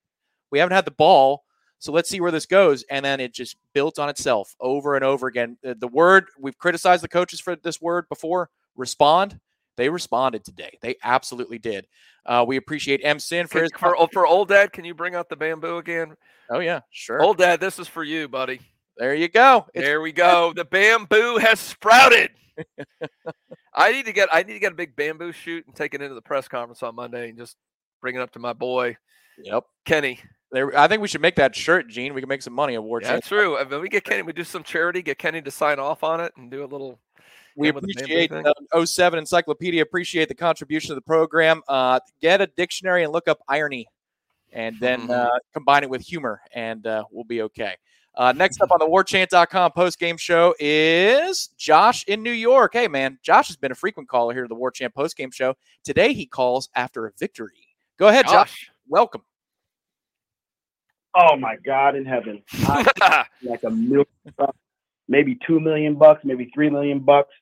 We 0.51 0.59
haven't 0.59 0.75
had 0.75 0.85
the 0.85 0.91
ball, 0.91 1.45
so 1.79 1.93
let's 1.93 2.11
see 2.11 2.21
where 2.21 2.33
this 2.33 2.47
goes. 2.47 2.85
And 2.91 3.05
then 3.05 3.21
it 3.21 3.33
just 3.33 3.57
built 3.73 3.99
on 3.99 4.09
itself 4.09 4.55
over 4.61 4.97
and 4.97 5.05
over 5.05 5.29
again. 5.29 5.57
The 5.63 5.89
word 5.89 6.27
we've 6.39 6.59
criticized 6.59 7.05
the 7.05 7.09
coaches 7.09 7.41
for 7.41 7.57
this 7.57 7.81
word 7.81 8.07
before. 8.09 8.51
Respond. 8.81 9.39
They 9.77 9.89
responded 9.89 10.45
today. 10.45 10.79
They 10.83 10.97
absolutely 11.05 11.59
did. 11.59 11.87
Uh, 12.27 12.45
we 12.47 12.57
appreciate 12.57 13.01
M 13.05 13.19
Sin 13.19 13.47
for 13.47 13.63
his. 13.63 13.71
For, 13.79 13.95
for 14.13 14.27
old 14.27 14.49
dad, 14.49 14.73
can 14.73 14.85
you 14.85 14.95
bring 14.95 15.15
out 15.15 15.29
the 15.29 15.37
bamboo 15.37 15.77
again? 15.77 16.17
oh 16.51 16.59
yeah, 16.59 16.81
sure. 16.91 17.23
Old 17.23 17.39
dad, 17.39 17.61
this 17.61 17.79
is 17.79 17.89
for 17.89 18.03
you, 18.03 18.29
buddy. 18.29 18.61
There 18.97 19.15
you 19.15 19.29
go. 19.29 19.67
It's 19.73 19.85
There 19.85 20.01
we 20.01 20.13
go. 20.13 20.53
The 20.55 20.65
bamboo 20.65 21.39
has 21.39 21.61
sprouted. 21.61 22.31
I 23.75 23.93
need 23.93 24.07
to 24.07 24.13
get 24.13 24.29
I 24.33 24.43
need 24.43 24.55
to 24.55 24.59
get 24.59 24.73
a 24.73 24.77
big 24.77 24.97
bamboo 24.97 25.33
shoot 25.33 25.67
and 25.67 25.75
take 25.75 25.95
it 25.95 26.03
into 26.03 26.15
the 26.15 26.23
press 26.23 26.49
conference 26.49 26.83
on 26.83 26.95
Monday 26.95 27.31
and 27.31 27.39
just 27.39 27.57
bring 28.01 28.17
it 28.17 28.21
up 28.21 28.33
to 28.33 28.39
my 28.39 28.53
boy 28.53 28.97
yep. 29.43 29.65
Kenny. 29.85 30.21
There, 30.53 30.77
I 30.77 30.89
think 30.89 31.01
we 31.01 31.09
should 31.09 31.21
make 31.21 31.37
that 31.37 31.55
shirt, 31.55 31.89
Gene. 31.89 32.13
We 32.13 32.21
can 32.21 32.29
make 32.29 32.43
some 32.43 32.53
money 32.53 32.75
at 32.75 32.83
War 32.83 33.01
Yeah, 33.01 33.13
that's 33.13 33.29
true. 33.29 33.57
If 33.57 33.71
we 33.71 33.89
get 33.89 34.05
Kenny, 34.05 34.23
we 34.23 34.33
do 34.33 34.43
some 34.43 34.65
charity, 34.65 35.01
get 35.01 35.17
Kenny 35.17 35.41
to 35.43 35.51
sign 35.51 35.79
off 35.79 36.03
on 36.03 36.21
it 36.21 36.33
and 36.37 36.51
do 36.51 36.65
a 36.65 36.67
little 36.67 36.99
We 37.61 37.67
Yeah, 37.69 37.73
with 37.75 37.85
the 37.85 37.93
appreciate 37.93 38.33
uh, 38.33 38.87
07 38.87 39.19
Encyclopedia. 39.19 39.83
Appreciate 39.83 40.29
the 40.29 40.35
contribution 40.35 40.93
of 40.93 40.97
the 40.97 41.03
program. 41.03 41.63
Uh, 41.69 42.01
get 42.23 42.41
a 42.41 42.47
dictionary 42.47 43.05
and 43.05 43.13
look 43.13 43.29
up 43.29 43.39
irony, 43.49 43.87
and 44.53 44.81
then 44.81 45.07
Mhm. 45.07 45.11
uh, 45.11 45.39
combine 45.53 45.83
it 45.83 45.91
with 45.91 46.01
humor, 46.01 46.41
and 46.55 46.87
uh, 46.87 47.05
we'll 47.11 47.25
be 47.25 47.43
okay. 47.43 47.77
Uh, 48.15 48.33
next 48.33 48.61
up 48.63 48.71
on 48.73 48.79
the 48.79 48.87
WarChant.com 48.87 49.73
post 49.73 49.99
game 49.99 50.17
show 50.17 50.55
is 50.59 51.49
Josh 51.59 52.03
in 52.05 52.23
New 52.23 52.33
York. 52.33 52.73
Hey 52.73 52.89
man, 52.89 53.19
Josh 53.23 53.49
has 53.49 53.57
been 53.57 53.73
a 53.73 53.75
frequent 53.75 54.09
caller 54.09 54.33
here 54.33 54.43
to 54.43 54.49
the 54.49 54.55
War 54.55 54.71
Chant 54.71 54.95
post 54.95 55.17
game 55.17 55.31
show. 55.31 55.55
Today 55.85 56.15
he 56.15 56.27
calls 56.27 56.71
after 56.75 57.07
a 57.07 57.13
victory. 57.19 57.69
Go 57.99 58.09
ahead, 58.09 58.25
Josh. 58.25 58.33
Josh. 58.33 58.71
Welcome. 58.89 59.23
Oh 61.15 61.37
my 61.37 61.57
God 61.65 61.95
in 61.95 62.05
heaven. 62.05 62.43
I 62.63 63.27
like 63.43 63.63
a 63.65 63.71
million 63.71 64.07
bucks, 64.37 64.59
maybe 65.09 65.39
two 65.47 65.61
million 65.61 65.95
bucks, 65.95 66.25
maybe 66.25 66.51
three 66.55 66.71
million 66.71 67.01
bucks. 67.01 67.35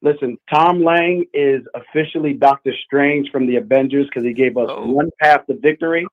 Listen, 0.00 0.38
Tom 0.52 0.82
Lang 0.84 1.24
is 1.34 1.62
officially 1.74 2.32
Doctor 2.32 2.72
Strange 2.86 3.30
from 3.30 3.46
the 3.46 3.56
Avengers 3.56 4.06
because 4.06 4.24
he 4.24 4.32
gave 4.32 4.56
us 4.56 4.68
Oh. 4.70 4.86
one 4.86 5.10
path 5.20 5.44
to 5.46 5.54
victory. 5.58 6.06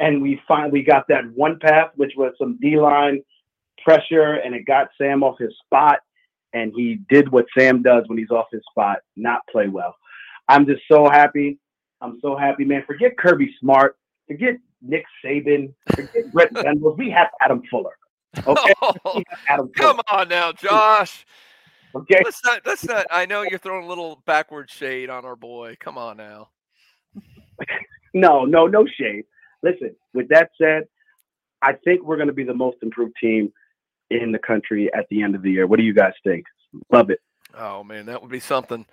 And 0.00 0.20
we 0.22 0.40
finally 0.48 0.82
got 0.82 1.06
that 1.08 1.24
one 1.34 1.58
path, 1.60 1.90
which 1.96 2.14
was 2.16 2.32
some 2.38 2.58
D 2.60 2.76
line 2.78 3.22
pressure, 3.84 4.34
and 4.34 4.54
it 4.54 4.64
got 4.66 4.88
Sam 4.98 5.22
off 5.22 5.38
his 5.38 5.54
spot. 5.64 6.00
And 6.52 6.72
he 6.74 6.96
did 7.08 7.30
what 7.30 7.46
Sam 7.56 7.82
does 7.82 8.04
when 8.08 8.18
he's 8.18 8.30
off 8.30 8.46
his 8.52 8.62
spot, 8.70 8.98
not 9.16 9.40
play 9.50 9.68
well. 9.68 9.94
I'm 10.48 10.66
just 10.66 10.82
so 10.90 11.08
happy. 11.08 11.58
I'm 12.00 12.18
so 12.20 12.36
happy, 12.36 12.64
man. 12.64 12.82
Forget 12.86 13.16
Kirby 13.16 13.54
Smart. 13.60 13.96
Forget 14.26 14.56
Nick 14.82 15.04
Saban. 15.24 15.72
Forget 15.94 16.32
Brent 16.32 16.52
Venables. 16.54 16.98
We 16.98 17.10
have 17.10 17.28
Adam 17.40 17.62
Fuller. 17.70 17.96
Okay? 18.46 18.72
We 19.14 19.24
have 19.28 19.38
Adam 19.48 19.70
Fuller. 19.76 19.92
Come 19.94 20.00
on 20.10 20.28
now, 20.28 20.52
Josh. 20.52 21.24
Okay? 21.94 22.20
Let's 22.24 22.42
not 22.44 22.62
let's 22.64 22.84
not 22.84 23.06
I 23.10 23.26
know 23.26 23.42
you're 23.42 23.58
throwing 23.58 23.84
a 23.84 23.88
little 23.88 24.22
backward 24.26 24.70
shade 24.70 25.10
on 25.10 25.24
our 25.24 25.36
boy. 25.36 25.76
Come 25.80 25.98
on 25.98 26.16
now. 26.16 26.48
No, 28.14 28.44
no, 28.44 28.66
no 28.66 28.86
shade. 28.86 29.24
Listen, 29.62 29.96
with 30.12 30.28
that 30.28 30.50
said, 30.60 30.84
I 31.62 31.72
think 31.84 32.02
we're 32.02 32.16
going 32.16 32.28
to 32.28 32.34
be 32.34 32.44
the 32.44 32.54
most 32.54 32.76
improved 32.82 33.14
team 33.20 33.52
in 34.10 34.32
the 34.32 34.38
country 34.38 34.92
at 34.92 35.06
the 35.08 35.22
end 35.22 35.34
of 35.34 35.42
the 35.42 35.50
year. 35.50 35.66
What 35.66 35.78
do 35.78 35.84
you 35.84 35.94
guys 35.94 36.12
think? 36.24 36.44
Love 36.92 37.10
it. 37.10 37.20
Oh 37.56 37.84
man, 37.84 38.06
that 38.06 38.20
would 38.20 38.30
be 38.30 38.40
something. 38.40 38.86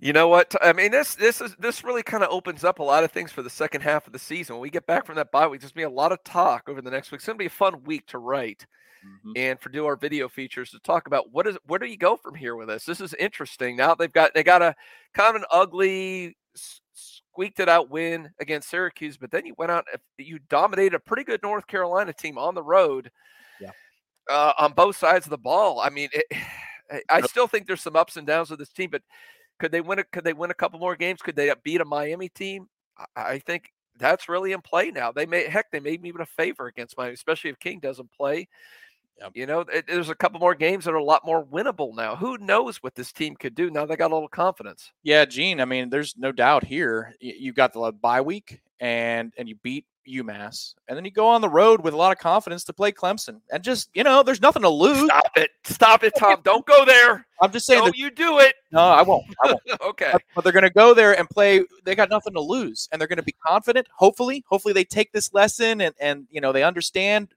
You 0.00 0.12
know 0.12 0.28
what? 0.28 0.54
I 0.62 0.72
mean, 0.72 0.90
this 0.90 1.14
this 1.14 1.40
is 1.40 1.54
this 1.58 1.84
really 1.84 2.02
kind 2.02 2.22
of 2.24 2.30
opens 2.30 2.64
up 2.64 2.78
a 2.78 2.82
lot 2.82 3.04
of 3.04 3.10
things 3.12 3.32
for 3.32 3.42
the 3.42 3.50
second 3.50 3.82
half 3.82 4.06
of 4.06 4.12
the 4.12 4.18
season. 4.18 4.56
When 4.56 4.62
we 4.62 4.70
get 4.70 4.86
back 4.86 5.06
from 5.06 5.16
that 5.16 5.30
bye 5.30 5.46
week, 5.46 5.60
there's 5.60 5.72
gonna 5.72 5.86
be 5.88 5.92
a 5.92 5.96
lot 5.96 6.12
of 6.12 6.22
talk 6.24 6.68
over 6.68 6.80
the 6.82 6.90
next 6.90 7.10
week. 7.10 7.18
It's 7.20 7.26
gonna 7.26 7.36
be 7.38 7.46
a 7.46 7.50
fun 7.50 7.82
week 7.84 8.06
to 8.08 8.18
write 8.18 8.66
Mm-hmm. 9.04 9.32
and 9.36 9.60
for 9.60 9.68
do 9.68 9.86
our 9.86 9.94
video 9.94 10.28
features 10.28 10.70
to 10.70 10.80
talk 10.80 11.06
about 11.06 11.30
what 11.30 11.46
is 11.46 11.56
where 11.66 11.78
do 11.78 11.86
you 11.86 11.98
go 11.98 12.16
from 12.16 12.34
here 12.34 12.56
with 12.56 12.66
this? 12.66 12.84
This 12.84 13.00
is 13.00 13.14
interesting. 13.14 13.76
Now 13.76 13.94
they've 13.94 14.12
got 14.12 14.34
they 14.34 14.42
got 14.42 14.62
a 14.62 14.74
kind 15.14 15.36
of 15.36 15.42
an 15.42 15.46
ugly 15.52 16.36
squeaked 16.94 17.60
it 17.60 17.68
out 17.68 17.88
win 17.90 18.30
against 18.40 18.68
Syracuse, 18.68 19.16
but 19.16 19.30
then 19.30 19.46
you 19.46 19.54
went 19.58 19.70
out 19.70 19.84
you 20.18 20.40
dominated 20.48 20.94
a 20.94 20.98
pretty 20.98 21.22
good 21.22 21.40
North 21.42 21.66
Carolina 21.68 22.12
team 22.12 22.36
on 22.38 22.54
the 22.54 22.62
road. 22.64 23.10
Yeah. 23.60 23.70
Uh, 24.28 24.54
on 24.58 24.72
both 24.72 24.96
sides 24.96 25.26
of 25.26 25.30
the 25.30 25.38
ball. 25.38 25.78
I 25.78 25.90
mean, 25.90 26.08
it, 26.12 26.24
I- 26.90 27.02
I 27.08 27.20
still 27.22 27.46
think 27.46 27.66
there's 27.66 27.82
some 27.82 27.96
ups 27.96 28.16
and 28.16 28.26
downs 28.26 28.50
with 28.50 28.58
this 28.58 28.72
team, 28.72 28.90
but 28.90 29.02
could 29.58 29.72
they 29.72 29.80
win? 29.80 29.98
A, 29.98 30.04
could 30.04 30.24
they 30.24 30.32
win 30.32 30.50
a 30.50 30.54
couple 30.54 30.78
more 30.78 30.96
games? 30.96 31.22
Could 31.22 31.36
they 31.36 31.50
uh, 31.50 31.56
beat 31.62 31.80
a 31.80 31.84
Miami 31.84 32.28
team? 32.28 32.68
I, 32.96 33.06
I 33.16 33.38
think 33.38 33.72
that's 33.98 34.28
really 34.28 34.52
in 34.52 34.60
play 34.60 34.90
now. 34.90 35.12
They 35.12 35.26
may 35.26 35.48
heck, 35.48 35.70
they 35.70 35.80
made 35.80 36.02
me 36.02 36.08
even 36.08 36.20
a 36.20 36.26
favor 36.26 36.66
against 36.66 36.96
Miami, 36.96 37.14
especially 37.14 37.50
if 37.50 37.58
King 37.58 37.80
doesn't 37.80 38.10
play. 38.12 38.48
Yep. 39.20 39.32
You 39.34 39.46
know, 39.46 39.60
it- 39.60 39.86
there's 39.86 40.10
a 40.10 40.14
couple 40.14 40.40
more 40.40 40.54
games 40.54 40.84
that 40.84 40.92
are 40.92 40.96
a 40.96 41.04
lot 41.04 41.24
more 41.24 41.44
winnable 41.44 41.94
now. 41.94 42.16
Who 42.16 42.36
knows 42.38 42.76
what 42.82 42.94
this 42.94 43.12
team 43.12 43.34
could 43.34 43.54
do 43.54 43.70
now? 43.70 43.86
They 43.86 43.96
got 43.96 44.10
a 44.10 44.14
little 44.14 44.28
confidence. 44.28 44.92
Yeah, 45.02 45.24
Gene. 45.24 45.60
I 45.60 45.64
mean, 45.64 45.88
there's 45.88 46.16
no 46.18 46.32
doubt 46.32 46.64
here. 46.64 47.14
You 47.20 47.52
got 47.52 47.72
the 47.72 47.80
uh, 47.80 47.92
bye 47.92 48.20
week, 48.20 48.60
and 48.80 49.32
and 49.38 49.48
you 49.48 49.56
beat 49.62 49.86
UMass, 50.06 50.74
and 50.88 50.96
then 50.96 51.04
you 51.04 51.10
go 51.10 51.26
on 51.26 51.40
the 51.40 51.48
road 51.48 51.82
with 51.82 51.94
a 51.94 51.96
lot 51.96 52.12
of 52.12 52.18
confidence 52.18 52.64
to 52.64 52.72
play 52.72 52.92
Clemson, 52.92 53.40
and 53.50 53.62
just 53.62 53.90
you 53.94 54.02
know, 54.02 54.22
there's 54.22 54.40
nothing 54.40 54.62
to 54.62 54.68
lose. 54.68 55.06
Stop 55.06 55.30
it! 55.36 55.50
Stop 55.64 56.04
it, 56.04 56.12
Tom! 56.18 56.40
Don't 56.44 56.66
go 56.66 56.84
there. 56.84 57.26
I'm 57.40 57.52
just 57.52 57.66
saying. 57.66 57.82
Don't 57.82 57.96
you 57.96 58.10
do 58.10 58.38
it? 58.38 58.54
no, 58.72 58.80
I 58.80 59.02
won't. 59.02 59.24
I 59.44 59.48
won't. 59.48 59.60
okay. 59.82 60.12
but, 60.34 60.44
they're 60.44 60.52
going 60.52 60.62
to 60.62 60.70
go 60.70 60.94
there 60.94 61.18
and 61.18 61.28
play. 61.28 61.64
They 61.84 61.94
got 61.94 62.10
nothing 62.10 62.34
to 62.34 62.40
lose, 62.40 62.88
and 62.90 63.00
they're 63.00 63.08
going 63.08 63.18
to 63.18 63.22
be 63.22 63.36
confident. 63.46 63.86
Hopefully, 63.94 64.44
hopefully 64.48 64.72
they 64.74 64.84
take 64.84 65.12
this 65.12 65.32
lesson 65.34 65.80
and 65.80 65.94
and 66.00 66.26
you 66.30 66.40
know 66.40 66.52
they 66.52 66.62
understand 66.62 67.28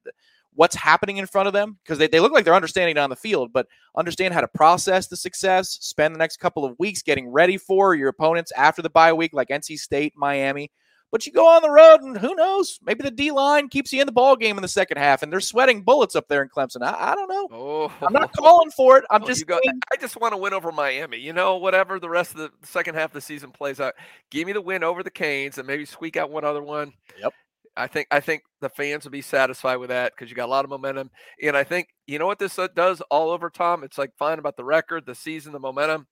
what's 0.60 0.76
happening 0.76 1.18
in 1.18 1.26
front 1.26 1.48
of 1.48 1.54
them 1.54 1.78
because 1.84 1.98
they, 1.98 2.08
they 2.08 2.20
look 2.20 2.34
like 2.34 2.44
they're 2.44 2.54
understanding 2.54 2.98
it 2.98 3.00
on 3.00 3.10
the 3.10 3.16
field, 3.16 3.54
but 3.54 3.66
understand 3.96 4.34
how 4.34 4.42
to 4.42 4.48
process 4.48 5.08
the 5.08 5.16
success. 5.16 5.78
Spend 5.82 6.14
the 6.14 6.20
next 6.20 6.38
couple 6.38 6.66
of 6.66 6.78
weeks 6.80 7.02
getting 7.02 7.30
ready 7.30 7.58
for 7.58 7.96
your 7.96 8.10
opponents 8.10 8.52
after 8.58 8.82
the 8.82 8.90
bye 8.90 9.14
week, 9.14 9.32
like 9.34 9.48
NC 9.48 9.80
State, 9.80 10.14
Miami. 10.18 10.70
But 11.12 11.26
you 11.26 11.32
go 11.32 11.48
on 11.48 11.64
the 11.64 11.72
road, 11.72 12.02
and 12.02 12.18
who 12.18 12.36
knows? 12.36 12.80
Maybe 12.84 13.04
the 13.04 13.10
D 13.10 13.32
line 13.32 13.68
keeps 13.68 13.92
you 13.92 14.00
in 14.00 14.06
the 14.06 14.12
ball 14.12 14.36
game 14.36 14.58
in 14.58 14.62
the 14.62 14.68
second 14.68 14.98
half, 14.98 15.24
and 15.24 15.32
they're 15.34 15.40
sweating 15.40 15.82
bullets 15.82 16.16
up 16.16 16.28
there 16.28 16.44
in 16.44 16.50
Clemson. 16.50 16.84
I, 16.84 17.12
I 17.12 17.16
don't 17.16 17.28
know. 17.28 17.48
Oh, 17.52 17.94
I'm 18.06 18.14
not 18.14 18.32
calling 18.34 18.70
for 18.72 18.98
it. 18.98 19.06
I'm 19.10 19.24
Oh, 19.24 19.28
just 19.28 19.48
go, 19.48 19.60
I 19.92 19.96
just 19.96 20.20
want 20.22 20.34
to 20.34 20.38
win 20.38 20.54
over 20.54 20.72
Miami. 20.72 21.18
You 21.18 21.34
know, 21.34 21.58
whatever 21.58 22.00
the 22.00 22.10
rest 22.10 22.32
of 22.32 22.38
the 22.38 22.52
second 22.64 22.94
half 22.96 23.10
of 23.10 23.14
the 23.14 23.22
season 23.22 23.52
plays 23.52 23.80
out, 23.80 23.96
give 24.30 24.46
me 24.46 24.54
the 24.54 24.62
win 24.62 24.84
over 24.84 25.02
the 25.02 25.10
Canes 25.10 25.58
and 25.58 25.66
maybe 25.66 25.86
squeak 25.86 26.16
out 26.16 26.30
one 26.30 26.46
other 26.46 26.62
one. 26.62 26.94
Yep. 27.20 27.34
I 27.76 27.88
think 27.88 28.08
I 28.12 28.20
think 28.20 28.44
the 28.62 28.70
fans 28.70 29.06
will 29.06 29.12
be 29.12 29.22
satisfied 29.22 29.78
with 29.78 29.90
that 29.90 30.12
because 30.14 30.30
you 30.30 30.36
got 30.36 30.48
a 30.48 30.52
lot 30.52 30.66
of 30.66 30.70
momentum. 30.70 31.10
And 31.42 31.56
I 31.56 31.64
think 31.64 31.88
you 32.08 32.20
know 32.20 32.26
what 32.28 32.38
this 32.40 32.60
uh, 32.60 32.68
does 32.76 33.02
all 33.10 33.30
over, 33.32 33.50
Tom. 33.50 33.84
It's 33.84 33.98
like 33.98 34.12
fine 34.18 34.38
about 34.38 34.58
the 34.58 34.66
record, 34.66 35.06
the 35.06 35.16
season, 35.16 35.54
the 35.54 35.60
momentum. 35.60 36.06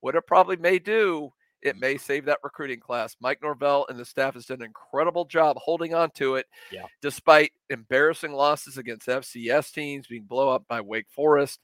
What 0.00 0.14
it 0.14 0.26
probably 0.26 0.56
may 0.56 0.78
do, 0.78 1.32
it 1.62 1.76
may 1.76 1.96
save 1.96 2.24
that 2.26 2.38
recruiting 2.42 2.80
class. 2.80 3.16
Mike 3.20 3.40
Norvell 3.42 3.86
and 3.88 3.98
the 3.98 4.04
staff 4.04 4.34
has 4.34 4.46
done 4.46 4.60
an 4.60 4.66
incredible 4.66 5.24
job 5.24 5.56
holding 5.58 5.94
on 5.94 6.10
to 6.12 6.36
it, 6.36 6.46
Yeah. 6.70 6.86
despite 7.02 7.52
embarrassing 7.70 8.32
losses 8.32 8.78
against 8.78 9.08
FCS 9.08 9.72
teams, 9.72 10.06
being 10.06 10.24
blow 10.24 10.48
up 10.50 10.66
by 10.68 10.80
Wake 10.80 11.08
Forest, 11.10 11.60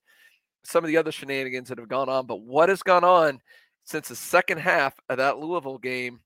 some 0.65 0.83
of 0.85 0.89
the 0.89 0.97
other 0.97 1.13
shenanigans 1.13 1.69
that 1.69 1.79
have 1.79 1.89
gone 1.89 2.09
on. 2.09 2.27
But 2.27 2.41
what 2.41 2.69
has 2.69 2.83
gone 2.83 3.05
on 3.05 3.41
since 3.85 4.09
the 4.09 4.17
second 4.17 4.59
half 4.59 4.95
of 5.09 5.19
that 5.19 5.39
Louisville 5.39 5.79
game? 5.79 6.21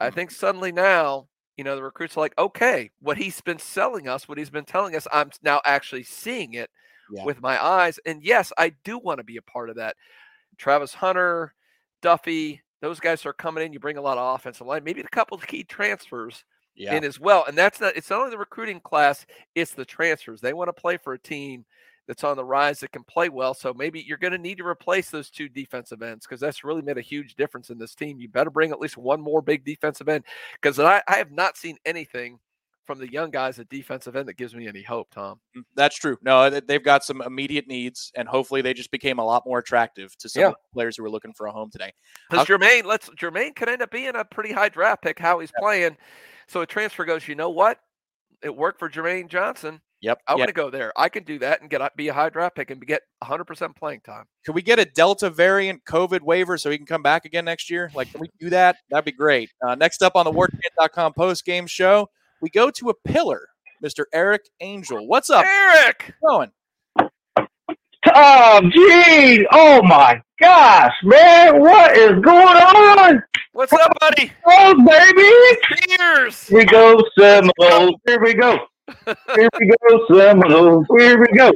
I 0.00 0.06
mm-hmm. 0.06 0.14
think 0.14 0.30
suddenly 0.30 0.72
now, 0.72 1.28
you 1.56 1.64
know, 1.64 1.76
the 1.76 1.82
recruits 1.82 2.16
are 2.16 2.20
like, 2.20 2.36
okay, 2.38 2.90
what 3.00 3.16
he's 3.16 3.40
been 3.40 3.58
selling 3.58 4.08
us, 4.08 4.28
what 4.28 4.38
he's 4.38 4.50
been 4.50 4.64
telling 4.64 4.96
us, 4.96 5.06
I'm 5.12 5.30
now 5.42 5.60
actually 5.64 6.02
seeing 6.02 6.54
it 6.54 6.70
Yeah. 7.10 7.24
with 7.24 7.40
my 7.40 7.62
eyes. 7.62 7.98
And 8.04 8.22
yes, 8.22 8.52
I 8.58 8.70
do 8.84 8.98
want 8.98 9.18
to 9.18 9.24
be 9.24 9.36
a 9.36 9.42
part 9.42 9.70
of 9.70 9.76
that. 9.76 9.96
Travis 10.58 10.94
Hunter, 10.94 11.54
Duffy, 12.02 12.62
those 12.80 13.00
guys 13.00 13.24
are 13.26 13.32
coming 13.32 13.64
in. 13.64 13.72
You 13.72 13.80
bring 13.80 13.96
a 13.96 14.02
lot 14.02 14.18
of 14.18 14.34
offensive 14.34 14.66
line, 14.66 14.84
maybe 14.84 15.00
a 15.00 15.08
couple 15.08 15.36
of 15.36 15.46
key 15.46 15.64
transfers 15.64 16.44
yeah. 16.74 16.94
in 16.94 17.04
as 17.04 17.18
well. 17.18 17.44
And 17.46 17.56
that's 17.56 17.80
not 17.80 17.96
it's 17.96 18.10
not 18.10 18.20
only 18.20 18.30
the 18.30 18.38
recruiting 18.38 18.80
class, 18.80 19.26
it's 19.54 19.72
the 19.72 19.84
transfers. 19.84 20.40
They 20.40 20.52
want 20.52 20.68
to 20.68 20.80
play 20.80 20.96
for 20.96 21.14
a 21.14 21.18
team 21.18 21.64
that's 22.06 22.24
on 22.24 22.36
the 22.36 22.44
rise 22.44 22.80
that 22.80 22.92
can 22.92 23.02
play 23.02 23.28
well. 23.28 23.52
So 23.52 23.74
maybe 23.74 24.00
you're 24.00 24.18
going 24.18 24.32
to 24.32 24.38
need 24.38 24.58
to 24.58 24.66
replace 24.66 25.10
those 25.10 25.28
two 25.28 25.48
defensive 25.48 26.02
ends 26.02 26.26
because 26.26 26.40
that's 26.40 26.62
really 26.62 26.82
made 26.82 26.98
a 26.98 27.02
huge 27.02 27.34
difference 27.34 27.70
in 27.70 27.78
this 27.78 27.94
team. 27.94 28.20
You 28.20 28.28
better 28.28 28.50
bring 28.50 28.70
at 28.70 28.80
least 28.80 28.96
one 28.96 29.20
more 29.20 29.42
big 29.42 29.64
defensive 29.64 30.08
end 30.08 30.24
because 30.60 30.78
I, 30.78 31.02
I 31.08 31.16
have 31.16 31.32
not 31.32 31.56
seen 31.56 31.78
anything 31.84 32.38
from 32.86 32.98
the 32.98 33.10
young 33.10 33.30
guys 33.30 33.58
at 33.58 33.68
defensive 33.68 34.16
end 34.16 34.28
that 34.28 34.36
gives 34.36 34.54
me 34.54 34.68
any 34.68 34.82
hope, 34.82 35.10
Tom. 35.10 35.40
Mm, 35.56 35.62
That's 35.74 35.96
true. 35.96 36.16
No, 36.22 36.48
they've 36.48 36.82
got 36.82 37.04
some 37.04 37.20
immediate 37.22 37.66
needs, 37.66 38.12
and 38.14 38.28
hopefully 38.28 38.62
they 38.62 38.74
just 38.74 38.90
became 38.90 39.18
a 39.18 39.24
lot 39.24 39.44
more 39.44 39.58
attractive 39.58 40.16
to 40.18 40.28
some 40.28 40.42
Yeah. 40.42 40.52
players 40.72 40.96
who 40.96 41.02
were 41.02 41.10
looking 41.10 41.32
for 41.32 41.46
a 41.46 41.52
home 41.52 41.70
today. 41.70 41.92
Because 42.30 42.46
Jermaine, 42.46 42.84
let's 42.84 43.08
Jermaine 43.10 43.54
could 43.56 43.68
end 43.68 43.82
up 43.82 43.90
being 43.90 44.14
a 44.14 44.24
pretty 44.24 44.52
high 44.52 44.68
draft 44.68 45.02
pick 45.02 45.18
how 45.18 45.40
he's 45.40 45.52
playing. 45.58 45.96
So 46.48 46.60
a 46.60 46.66
transfer 46.66 47.04
goes, 47.04 47.26
you 47.26 47.34
know 47.34 47.50
what? 47.50 47.80
It 48.42 48.54
worked 48.54 48.78
for 48.78 48.88
Jermaine 48.88 49.28
Johnson. 49.28 49.80
Yep. 50.02 50.20
I 50.28 50.32
yeah. 50.32 50.36
want 50.38 50.48
to 50.48 50.52
go 50.52 50.70
there. 50.70 50.92
I 50.96 51.08
can 51.08 51.24
do 51.24 51.38
that 51.38 51.62
and 51.62 51.70
get 51.70 51.96
be 51.96 52.08
a 52.08 52.14
high 52.14 52.28
draft 52.28 52.54
pick 52.54 52.70
and 52.70 52.84
get 52.86 53.02
100% 53.24 53.74
playing 53.76 54.00
time. 54.00 54.24
Can 54.44 54.54
we 54.54 54.62
get 54.62 54.78
a 54.78 54.84
Delta 54.84 55.30
variant 55.30 55.84
COVID 55.84 56.20
waiver 56.20 56.58
so 56.58 56.70
he 56.70 56.76
can 56.76 56.86
come 56.86 57.02
back 57.02 57.24
again 57.24 57.44
next 57.46 57.70
year? 57.70 57.90
Like, 57.94 58.10
can 58.12 58.20
we 58.20 58.28
do 58.38 58.50
that? 58.50 58.76
That'd 58.90 59.06
be 59.06 59.12
great. 59.12 59.50
Uh, 59.66 59.74
next 59.74 60.02
up 60.02 60.14
on 60.14 60.24
the 60.24 60.32
WarChant.com 60.32 61.14
post 61.14 61.44
game 61.44 61.66
show, 61.66 62.08
we 62.40 62.50
go 62.50 62.70
to 62.70 62.90
a 62.90 62.94
pillar, 62.94 63.48
Mr. 63.84 64.04
Eric 64.12 64.42
Angel. 64.60 65.06
What's 65.06 65.30
up? 65.30 65.44
Eric, 65.44 66.14
Going? 66.26 66.50
Oh, 68.14 68.60
gee. 68.72 69.46
Oh, 69.52 69.82
my 69.82 70.22
gosh, 70.40 70.94
man. 71.02 71.60
What 71.60 71.96
is 71.96 72.12
going 72.22 72.56
on? 72.56 73.22
what's 73.52 73.72
up, 73.72 73.92
buddy? 74.00 74.32
Oh, 74.46 74.74
baby. 74.74 75.96
Cheers. 75.96 76.46
Here 76.46 76.58
we 76.58 76.64
go, 76.66 77.02
Seminoles. 77.18 77.96
Here 78.06 78.22
we 78.22 78.34
go. 78.34 78.58
Here 79.34 79.48
we 79.58 79.72
go, 79.88 80.06
Seminoles. 80.14 80.86
Here 80.96 81.18
we 81.18 81.26
go. 81.36 81.52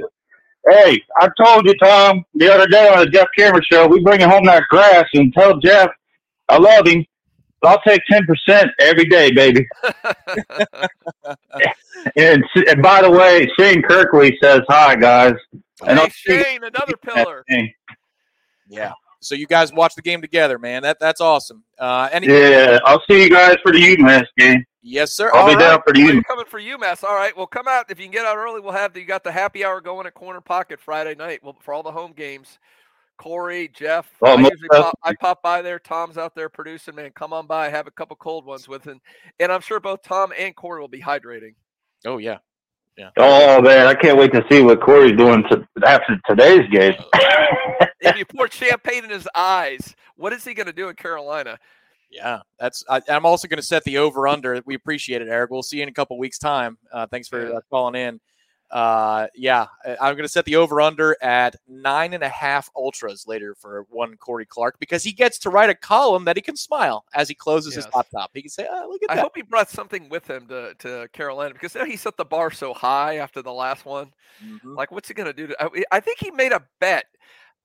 Hey, 0.68 1.00
I 1.20 1.28
told 1.42 1.66
you, 1.66 1.74
Tom, 1.82 2.24
the 2.34 2.52
other 2.52 2.66
day 2.66 2.88
on 2.88 2.98
the 2.98 3.06
Jeff 3.06 3.28
Cameron 3.38 3.62
show, 3.70 3.86
we 3.86 4.02
bringing 4.02 4.28
home 4.28 4.44
that 4.46 4.64
grass 4.68 5.06
and 5.14 5.32
tell 5.32 5.58
Jeff 5.58 5.90
I 6.48 6.58
love 6.58 6.86
him. 6.86 7.06
But 7.62 7.68
I'll 7.68 7.80
take 7.82 8.00
ten 8.10 8.26
percent 8.26 8.70
every 8.80 9.04
day, 9.06 9.30
baby. 9.32 9.66
and, 12.16 12.44
and 12.68 12.82
by 12.82 13.02
the 13.02 13.10
way, 13.10 13.48
Shane 13.58 13.82
Kirkley 13.82 14.36
says 14.42 14.60
hi, 14.68 14.96
guys. 14.96 15.34
And 15.86 15.98
Hey, 15.98 16.04
I'll 16.04 16.10
see- 16.10 16.42
Shane, 16.42 16.64
another 16.64 16.96
pillar. 16.96 17.44
Yeah. 18.68 18.92
So 19.22 19.34
you 19.34 19.46
guys 19.46 19.70
watch 19.72 19.94
the 19.94 20.02
game 20.02 20.22
together, 20.22 20.58
man. 20.58 20.82
That 20.82 20.98
that's 20.98 21.20
awesome. 21.20 21.62
Uh, 21.78 22.08
any, 22.10 22.26
Yeah, 22.28 22.78
I'll 22.86 23.02
see 23.10 23.22
you 23.24 23.30
guys 23.30 23.56
for 23.62 23.70
the 23.72 23.78
UMass 23.78 24.24
game. 24.38 24.64
Yes, 24.82 25.12
sir. 25.12 25.30
I'll 25.34 25.42
All 25.42 25.48
be 25.48 25.56
down 25.56 25.80
for 25.86 25.92
the 25.92 26.00
Oh, 26.00 26.04
UMass. 26.06 26.12
you're 26.14 26.22
coming 26.22 26.46
for 26.46 26.58
UMass. 26.60 27.04
All 27.04 27.14
right. 27.14 27.36
Well, 27.36 27.46
come 27.46 27.68
out 27.68 27.90
if 27.90 27.98
you 27.98 28.06
can 28.06 28.12
get 28.12 28.24
out 28.24 28.38
early. 28.38 28.60
We'll 28.60 28.72
have 28.72 28.94
the, 28.94 29.00
you 29.00 29.06
got 29.06 29.22
the 29.22 29.32
happy 29.32 29.62
hour 29.62 29.82
going 29.82 30.06
at 30.06 30.14
Corner 30.14 30.40
Pocket 30.40 30.80
Friday 30.80 31.14
night. 31.14 31.40
Well, 31.44 31.54
for 31.60 31.74
all 31.74 31.82
the 31.82 31.92
home 31.92 32.12
games. 32.16 32.58
Corey, 33.20 33.68
Jeff, 33.68 34.10
Oh, 34.22 34.38
I 34.38 34.40
usually 34.40 34.68
pop, 34.70 34.98
I 35.02 35.14
pop 35.14 35.42
by 35.42 35.60
there. 35.60 35.78
Tom's 35.78 36.16
out 36.16 36.34
there 36.34 36.48
producing. 36.48 36.94
Man, 36.94 37.10
come 37.10 37.34
on 37.34 37.46
by. 37.46 37.68
Have 37.68 37.86
a 37.86 37.90
couple 37.90 38.16
cold 38.16 38.46
ones 38.46 38.66
with 38.66 38.82
him, 38.84 38.98
and 39.38 39.52
I'm 39.52 39.60
sure 39.60 39.78
both 39.78 40.02
Tom 40.02 40.32
and 40.38 40.56
Corey 40.56 40.80
will 40.80 40.88
be 40.88 41.02
hydrating. 41.02 41.54
Oh 42.06 42.16
yeah. 42.16 42.38
Yeah. 42.96 43.10
Oh 43.18 43.60
man, 43.60 43.86
I 43.86 43.92
can't 43.94 44.16
wait 44.16 44.32
to 44.32 44.42
see 44.50 44.62
what 44.62 44.80
Corey's 44.80 45.18
doing 45.18 45.42
to, 45.50 45.68
after 45.84 46.18
today's 46.26 46.66
game. 46.70 46.94
if 48.00 48.16
you 48.16 48.24
pour 48.24 48.50
champagne 48.50 49.04
in 49.04 49.10
his 49.10 49.28
eyes, 49.34 49.94
what 50.16 50.32
is 50.32 50.42
he 50.42 50.54
going 50.54 50.66
to 50.66 50.72
do 50.72 50.88
in 50.88 50.96
Carolina? 50.96 51.58
Yeah, 52.10 52.40
that's. 52.58 52.82
I, 52.88 53.02
I'm 53.06 53.26
also 53.26 53.48
going 53.48 53.60
to 53.60 53.66
set 53.66 53.84
the 53.84 53.98
over 53.98 54.28
under. 54.28 54.62
We 54.64 54.74
appreciate 54.74 55.20
it, 55.20 55.28
Eric. 55.28 55.50
We'll 55.50 55.62
see 55.62 55.76
you 55.76 55.82
in 55.82 55.90
a 55.90 55.92
couple 55.92 56.18
weeks' 56.18 56.38
time. 56.38 56.78
Uh, 56.90 57.06
thanks 57.06 57.28
for 57.28 57.54
uh, 57.54 57.60
calling 57.68 58.00
in. 58.00 58.18
Uh, 58.70 59.26
yeah, 59.34 59.66
I- 59.84 59.96
I'm 60.00 60.14
going 60.14 60.22
to 60.22 60.28
set 60.28 60.44
the 60.44 60.56
over 60.56 60.80
under 60.80 61.16
at 61.22 61.56
nine 61.68 62.14
and 62.14 62.22
a 62.22 62.28
half 62.28 62.70
ultras 62.76 63.26
later 63.26 63.54
for 63.58 63.84
one 63.90 64.16
Corey 64.16 64.46
Clark 64.46 64.78
because 64.78 65.02
he 65.02 65.12
gets 65.12 65.38
to 65.40 65.50
write 65.50 65.70
a 65.70 65.74
column 65.74 66.24
that 66.26 66.36
he 66.36 66.42
can 66.42 66.56
smile 66.56 67.04
as 67.14 67.28
he 67.28 67.34
closes 67.34 67.74
his 67.74 67.84
Yes. 67.86 67.94
laptop. 67.94 68.30
He 68.32 68.42
can 68.42 68.50
say, 68.50 68.68
"Oh, 68.70 68.88
look 68.88 69.02
at 69.02 69.10
I 69.10 69.16
that." 69.16 69.22
hope 69.22 69.32
he 69.34 69.42
brought 69.42 69.70
something 69.70 70.08
with 70.08 70.28
him 70.30 70.46
to, 70.46 70.74
to 70.78 71.08
Carolina 71.12 71.52
because 71.52 71.74
now 71.74 71.84
he 71.84 71.96
set 71.96 72.16
the 72.16 72.24
bar 72.24 72.50
so 72.52 72.72
high 72.72 73.16
after 73.16 73.42
the 73.42 73.52
last 73.52 73.84
one. 73.84 74.12
Mm-hmm. 74.44 74.74
Like, 74.74 74.92
what's 74.92 75.08
he 75.08 75.14
going 75.14 75.26
to 75.26 75.32
do? 75.32 75.48
To, 75.48 75.62
I, 75.64 75.82
I 75.90 76.00
think 76.00 76.18
he 76.20 76.30
made 76.30 76.52
a 76.52 76.62
bet. 76.78 77.06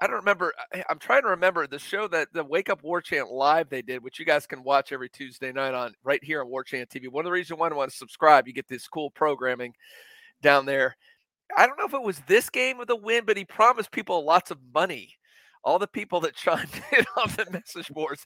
I 0.01 0.07
don't 0.07 0.15
remember. 0.17 0.53
I, 0.73 0.83
I'm 0.89 0.99
trying 0.99 1.21
to 1.21 1.29
remember 1.29 1.67
the 1.67 1.79
show 1.79 2.07
that 2.09 2.33
the 2.33 2.43
Wake 2.43 2.69
Up 2.69 2.81
War 2.83 2.99
Chant 2.99 3.29
live 3.31 3.69
they 3.69 3.81
did, 3.83 4.03
which 4.03 4.19
you 4.19 4.25
guys 4.25 4.45
can 4.47 4.63
watch 4.63 4.91
every 4.91 5.07
Tuesday 5.09 5.51
night 5.51 5.73
on 5.75 5.93
right 6.03 6.21
here 6.23 6.41
on 6.41 6.49
War 6.49 6.63
Chant 6.63 6.89
TV. 6.89 7.07
One 7.09 7.23
of 7.23 7.27
the 7.27 7.31
reasons 7.31 7.59
why 7.59 7.69
I 7.69 7.73
want 7.73 7.91
to 7.91 7.95
subscribe, 7.97 8.47
you 8.47 8.53
get 8.53 8.67
this 8.67 8.87
cool 8.87 9.11
programming 9.11 9.73
down 10.41 10.65
there. 10.65 10.95
I 11.55 11.67
don't 11.67 11.77
know 11.77 11.85
if 11.85 11.93
it 11.93 12.01
was 12.01 12.21
this 12.27 12.49
game 12.49 12.79
of 12.79 12.87
the 12.87 12.95
win, 12.95 13.23
but 13.25 13.37
he 13.37 13.45
promised 13.45 13.91
people 13.91 14.23
lots 14.25 14.51
of 14.51 14.57
money. 14.73 15.15
All 15.63 15.79
the 15.79 15.87
people 15.87 16.19
that 16.21 16.35
chimed 16.35 16.69
in 16.97 17.05
on 17.17 17.29
the 17.29 17.47
message 17.51 17.89
boards, 17.89 18.25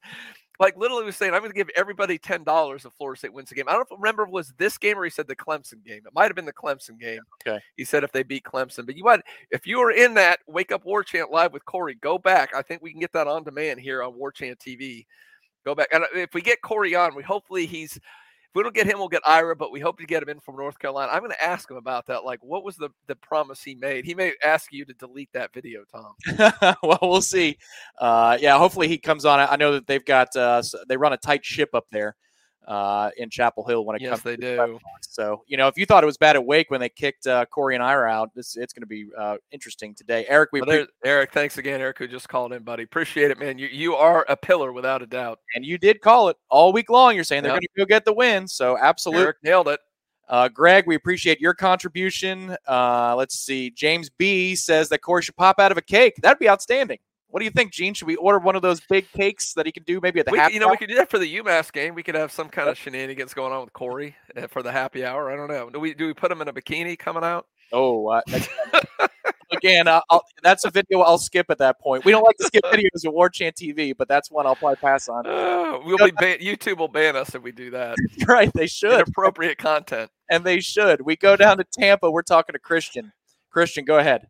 like 0.59 0.75
literally 0.75 1.05
was 1.05 1.15
saying, 1.15 1.33
I'm 1.33 1.39
going 1.39 1.51
to 1.51 1.57
give 1.57 1.69
everybody 1.75 2.17
ten 2.17 2.43
dollars 2.43 2.83
if 2.83 2.91
Florida 2.97 3.17
State 3.17 3.33
wins 3.33 3.49
the 3.49 3.55
game. 3.55 3.65
I 3.69 3.73
don't 3.73 3.87
remember 3.91 4.23
if 4.23 4.27
it 4.27 4.33
was 4.33 4.53
this 4.57 4.77
game 4.77 4.97
or 4.97 5.05
he 5.05 5.09
said 5.09 5.27
the 5.27 5.35
Clemson 5.35 5.83
game. 5.85 6.01
It 6.05 6.13
might 6.13 6.25
have 6.25 6.35
been 6.35 6.45
the 6.45 6.53
Clemson 6.53 6.99
game. 6.99 7.21
Okay. 7.47 7.59
He 7.77 7.85
said 7.85 8.03
if 8.03 8.11
they 8.11 8.23
beat 8.23 8.43
Clemson, 8.43 8.85
but 8.85 8.97
you 8.97 9.03
might 9.03 9.21
if 9.51 9.65
you 9.65 9.79
were 9.79 9.91
in 9.91 10.15
that 10.15 10.39
Wake 10.47 10.71
Up 10.73 10.83
War 10.83 11.03
Chant 11.03 11.31
live 11.31 11.53
with 11.53 11.65
Corey, 11.65 11.95
go 12.01 12.17
back. 12.17 12.53
I 12.53 12.61
think 12.61 12.81
we 12.81 12.91
can 12.91 12.99
get 12.99 13.13
that 13.13 13.27
on 13.27 13.43
demand 13.43 13.79
here 13.79 14.03
on 14.03 14.17
War 14.17 14.31
Chant 14.33 14.59
TV. 14.59 15.05
Go 15.65 15.75
back, 15.75 15.87
and 15.93 16.03
if 16.13 16.33
we 16.33 16.41
get 16.41 16.61
Corey 16.61 16.95
on, 16.95 17.15
we 17.15 17.23
hopefully 17.23 17.65
he's. 17.65 17.99
If 18.49 18.55
we 18.55 18.63
don't 18.63 18.73
get 18.73 18.87
him, 18.87 18.97
we'll 18.97 19.09
get 19.09 19.21
Ira, 19.27 19.55
but 19.55 19.71
we 19.71 19.79
hope 19.79 19.99
to 19.99 20.07
get 20.07 20.23
him 20.23 20.29
in 20.29 20.39
from 20.39 20.55
North 20.55 20.79
Carolina. 20.79 21.11
I'm 21.11 21.19
going 21.19 21.31
to 21.31 21.43
ask 21.43 21.69
him 21.69 21.77
about 21.77 22.07
that. 22.07 22.25
Like, 22.25 22.39
what 22.43 22.63
was 22.63 22.77
the 22.77 22.89
the 23.05 23.15
promise 23.15 23.61
he 23.61 23.75
made? 23.75 24.05
He 24.05 24.15
may 24.15 24.33
ask 24.43 24.73
you 24.73 24.85
to 24.85 24.93
delete 24.95 25.31
that 25.33 25.53
video, 25.53 25.83
Tom. 25.91 26.75
well, 26.83 26.97
we'll 27.01 27.21
see. 27.21 27.57
Uh, 27.99 28.39
yeah, 28.41 28.57
hopefully 28.57 28.87
he 28.87 28.97
comes 28.97 29.23
on. 29.23 29.39
I 29.39 29.55
know 29.55 29.73
that 29.73 29.85
they've 29.85 30.03
got 30.03 30.35
uh, 30.35 30.63
they 30.87 30.97
run 30.97 31.13
a 31.13 31.17
tight 31.17 31.45
ship 31.45 31.69
up 31.75 31.85
there 31.91 32.15
uh, 32.67 33.09
in 33.17 33.29
Chapel 33.29 33.65
Hill 33.65 33.83
when 33.85 33.95
it 33.95 34.01
Yes, 34.01 34.11
comes. 34.11 34.23
they 34.23 34.35
to 34.35 34.57
do. 34.57 34.79
So 35.01 35.43
you 35.47 35.57
know, 35.57 35.67
if 35.67 35.77
you 35.77 35.85
thought 35.85 36.03
it 36.03 36.05
was 36.07 36.17
bad 36.17 36.35
at 36.35 36.45
Wake 36.45 36.69
when 36.69 36.79
they 36.79 36.89
kicked 36.89 37.25
uh, 37.27 37.45
Corey 37.45 37.75
and 37.75 37.83
Ira 37.83 38.09
out, 38.11 38.33
this 38.35 38.55
it's 38.55 38.73
going 38.73 38.81
to 38.81 38.87
be 38.87 39.07
uh, 39.17 39.37
interesting 39.51 39.95
today. 39.95 40.25
Eric, 40.29 40.51
we 40.53 40.61
Well, 40.61 40.69
there, 40.69 40.87
Eric, 41.03 41.31
thanks 41.33 41.57
again, 41.57 41.81
Eric, 41.81 41.97
who 41.97 42.07
just 42.07 42.29
called 42.29 42.53
in, 42.53 42.63
buddy. 42.63 42.83
Appreciate 42.83 43.31
it, 43.31 43.39
man. 43.39 43.57
You 43.57 43.67
you 43.67 43.95
are 43.95 44.25
a 44.29 44.35
pillar 44.37 44.71
without 44.73 45.01
a 45.01 45.07
doubt. 45.07 45.39
and 45.55 45.65
you 45.65 45.77
did 45.77 46.01
call 46.01 46.29
it 46.29 46.37
all 46.49 46.71
week 46.71 46.89
long. 46.89 47.15
You're 47.15 47.23
saying 47.23 47.43
they're 47.43 47.53
Yep. 47.53 47.61
going 47.61 47.67
to 47.75 47.79
go 47.79 47.85
get 47.85 48.05
the 48.05 48.13
win. 48.13 48.47
So 48.47 48.77
absolutely, 48.77 49.23
Eric 49.25 49.37
nailed 49.43 49.67
it. 49.69 49.79
Uh, 50.27 50.47
Greg, 50.47 50.83
we 50.85 50.93
appreciate 50.93 51.41
your 51.41 51.55
contribution. 51.55 52.55
Uh, 52.67 53.15
let's 53.17 53.33
see. 53.39 53.71
James 53.71 54.11
B 54.11 54.55
says 54.55 54.87
that 54.89 54.99
Corey 54.99 55.23
should 55.23 55.35
pop 55.35 55.59
out 55.59 55.71
of 55.71 55.77
a 55.79 55.81
cake. 55.81 56.13
That'd 56.21 56.37
be 56.37 56.47
outstanding. 56.47 56.99
What 57.29 57.39
do 57.39 57.45
you 57.45 57.51
think, 57.51 57.71
Gene? 57.71 57.93
Should 57.93 58.07
we 58.07 58.15
order 58.15 58.39
one 58.39 58.55
of 58.55 58.61
those 58.63 58.81
big 58.89 59.09
cakes 59.11 59.53
that 59.53 59.65
he 59.65 59.71
can 59.71 59.83
do 59.83 59.99
maybe 60.01 60.19
at 60.19 60.25
the 60.25 60.31
We, 60.31 60.39
happy 60.39 60.53
you 60.55 60.59
know, 60.59 60.65
we 60.67 60.71
hour? 60.71 60.77
could 60.77 60.89
do 60.89 60.95
that 60.95 61.09
for 61.11 61.19
the 61.19 61.37
UMass 61.37 61.71
game. 61.71 61.93
We 61.93 62.01
could 62.03 62.15
have 62.15 62.31
some 62.31 62.49
kind 62.49 62.67
of 62.69 62.77
shenanigans 62.77 63.33
going 63.35 63.53
on 63.53 63.61
with 63.61 63.73
Corey 63.73 64.15
uh, 64.35 64.47
for 64.47 64.63
the 64.63 64.71
happy 64.71 65.05
hour. 65.05 65.31
I 65.31 65.35
don't 65.35 65.47
know. 65.47 65.69
Do 65.69 65.79
we 65.79 65.93
do 65.93 66.07
we 66.07 66.13
put 66.13 66.31
him 66.31 66.41
in 66.41 66.47
a 66.47 66.53
bikini 66.53 66.97
coming 66.97 67.23
out? 67.23 67.45
Oh, 67.71 68.07
uh, 68.07 68.21
again, 69.51 69.87
uh, 69.87 70.01
I'll, 70.09 70.23
that's 70.43 70.65
a 70.65 70.71
video 70.71 71.01
I'll 71.01 71.17
skip 71.19 71.47
at 71.49 71.57
that 71.59 71.79
point. 71.79 72.05
We 72.05 72.11
don't 72.11 72.23
like 72.23 72.37
to 72.37 72.45
skip 72.45 72.63
videos 72.65 73.05
at 73.05 73.13
War 73.13 73.29
Chant 73.29 73.55
TV, 73.55 73.95
but 73.95 74.07
that's 74.07 74.31
one 74.31 74.45
I'll 74.47 74.55
probably 74.55 74.77
pass 74.77 75.07
on. 75.07 75.27
Uh, 75.27 75.79
we'll 75.85 75.97
be 75.97 76.11
ban- 76.19 76.39
YouTube 76.39 76.77
will 76.77 76.87
ban 76.87 77.15
us 77.15 77.35
if 77.35 77.43
we 77.43 77.51
do 77.51 77.69
that. 77.71 77.95
right, 78.27 78.51
they 78.53 78.65
should. 78.67 79.07
Appropriate 79.07 79.57
content. 79.57 80.09
And 80.31 80.43
they 80.43 80.59
should. 80.59 81.01
We 81.01 81.15
go 81.15 81.35
down 81.35 81.57
to 81.57 81.63
Tampa. 81.63 82.09
We're 82.09 82.21
talking 82.23 82.53
to 82.53 82.59
Christian. 82.59 83.11
Christian, 83.51 83.85
go 83.85 83.97
ahead. 83.99 84.27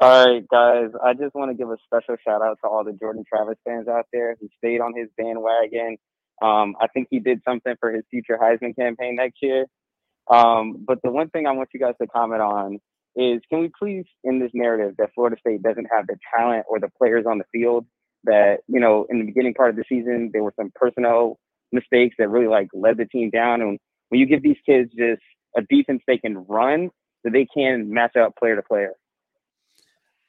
All 0.00 0.26
right, 0.26 0.42
guys. 0.48 0.90
I 1.04 1.12
just 1.12 1.34
want 1.34 1.50
to 1.50 1.56
give 1.56 1.70
a 1.70 1.76
special 1.84 2.16
shout 2.26 2.42
out 2.42 2.58
to 2.64 2.68
all 2.68 2.82
the 2.82 2.94
Jordan 2.94 3.24
Travis 3.28 3.58
fans 3.64 3.88
out 3.88 4.06
there 4.12 4.36
who 4.40 4.48
stayed 4.58 4.80
on 4.80 4.94
his 4.96 5.08
bandwagon. 5.16 5.96
Um, 6.40 6.74
I 6.80 6.88
think 6.88 7.08
he 7.10 7.20
did 7.20 7.40
something 7.46 7.74
for 7.78 7.92
his 7.92 8.02
future 8.10 8.38
Heisman 8.40 8.74
campaign 8.74 9.16
next 9.16 9.38
year. 9.42 9.66
Um, 10.30 10.84
but 10.86 10.98
the 11.04 11.10
one 11.10 11.28
thing 11.28 11.46
I 11.46 11.52
want 11.52 11.68
you 11.74 11.80
guys 11.80 11.94
to 12.00 12.08
comment 12.08 12.40
on 12.40 12.78
is 13.16 13.42
can 13.50 13.60
we 13.60 13.70
please, 13.78 14.06
in 14.24 14.40
this 14.40 14.50
narrative 14.54 14.94
that 14.98 15.10
Florida 15.14 15.36
State 15.38 15.62
doesn't 15.62 15.86
have 15.94 16.06
the 16.06 16.16
talent 16.34 16.64
or 16.68 16.80
the 16.80 16.88
players 16.98 17.26
on 17.28 17.38
the 17.38 17.44
field, 17.52 17.86
that, 18.24 18.58
you 18.68 18.80
know, 18.80 19.06
in 19.10 19.18
the 19.18 19.26
beginning 19.26 19.52
part 19.52 19.70
of 19.70 19.76
the 19.76 19.84
season, 19.88 20.30
there 20.32 20.42
were 20.42 20.54
some 20.58 20.72
personnel 20.74 21.38
mistakes 21.70 22.16
that 22.18 22.30
really 22.30 22.46
like 22.48 22.68
led 22.72 22.96
the 22.96 23.04
team 23.04 23.30
down. 23.30 23.60
And 23.60 23.78
when 24.08 24.20
you 24.20 24.26
give 24.26 24.42
these 24.42 24.56
kids 24.64 24.90
just 24.96 25.22
a 25.56 25.62
defense 25.68 26.02
they 26.06 26.18
can 26.18 26.46
run, 26.48 26.90
that 27.24 27.32
they 27.32 27.46
can 27.54 27.92
match 27.92 28.16
up 28.16 28.36
player 28.36 28.56
to 28.56 28.62
player. 28.62 28.94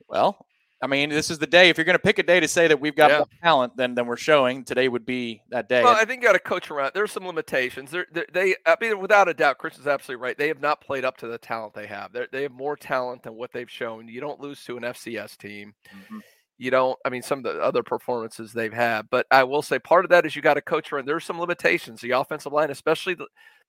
Well, 0.08 0.46
I 0.82 0.88
mean, 0.88 1.10
this 1.10 1.32
is 1.32 1.40
the 1.40 1.48
day. 1.48 1.70
If 1.70 1.78
you're 1.78 1.86
going 1.86 1.98
to 1.98 2.04
pick 2.04 2.20
a 2.20 2.24
day 2.24 2.42
to 2.42 2.48
say 2.48 2.68
that 2.68 2.78
we've 2.78 2.96
got 2.96 3.10
Yeah. 3.10 3.18
more 3.20 3.28
talent 3.42 3.78
than, 3.78 3.96
than 3.96 4.06
we're 4.06 4.18
showing, 4.18 4.66
today 4.66 4.90
would 4.90 5.06
be 5.06 5.42
that 5.50 5.70
day. 5.70 5.82
Well, 5.82 5.96
I 5.96 6.04
think 6.04 6.22
you 6.22 6.28
got 6.28 6.34
to 6.34 6.40
coach 6.40 6.70
around. 6.70 6.92
There's 6.94 7.12
some 7.14 7.26
limitations. 7.26 7.90
They're, 7.90 8.06
they're, 8.12 8.26
they, 8.34 8.56
I 8.66 8.76
mean, 8.82 9.00
without 9.00 9.30
a 9.30 9.34
doubt, 9.34 9.60
Chris 9.60 9.78
is 9.78 9.88
absolutely 9.88 10.22
right. 10.22 10.38
They 10.38 10.50
have 10.50 10.60
not 10.60 10.82
played 10.82 11.06
up 11.06 11.16
to 11.20 11.28
the 11.28 11.38
talent 11.38 11.74
they 11.74 11.88
have. 11.88 12.12
They're, 12.12 12.28
they 12.34 12.42
have 12.44 12.52
more 12.52 12.76
talent 12.76 13.24
than 13.24 13.36
what 13.36 13.54
they've 13.54 13.72
shown. 13.72 14.10
You 14.10 14.20
don't 14.20 14.42
lose 14.42 14.62
to 14.66 14.76
an 14.76 14.84
FCS 14.84 15.38
team. 15.38 15.74
Mm-hmm. 15.96 16.20
You 16.58 16.70
don't. 16.70 17.00
I 17.06 17.10
mean, 17.10 17.22
some 17.22 17.40
of 17.40 17.46
the 17.46 17.62
other 17.62 17.82
performances 17.82 18.52
they've 18.52 18.74
had, 18.74 19.10
but 19.10 19.26
I 19.32 19.44
will 19.46 19.62
say 19.62 19.80
part 19.80 20.04
of 20.04 20.10
that 20.12 20.26
is 20.26 20.36
you 20.36 20.42
got 20.42 20.54
to 20.56 20.62
coach 20.62 20.92
around. 20.92 21.08
There's 21.08 21.24
some 21.26 21.40
limitations. 21.40 22.02
The 22.02 22.12
offensive 22.12 22.52
line, 22.52 22.70
especially 22.70 23.16
the, 23.16 23.28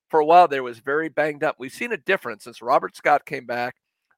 for 0.09 0.19
a 0.19 0.25
while, 0.25 0.47
there 0.49 0.63
was 0.63 0.79
very 0.79 1.07
banged 1.09 1.43
up. 1.43 1.55
We've 1.57 1.71
seen 1.73 1.93
a 1.93 1.97
difference 1.97 2.43
since 2.43 2.61
Robert 2.61 2.95
Scott 2.95 3.25
came 3.25 3.45
back. 3.45 3.75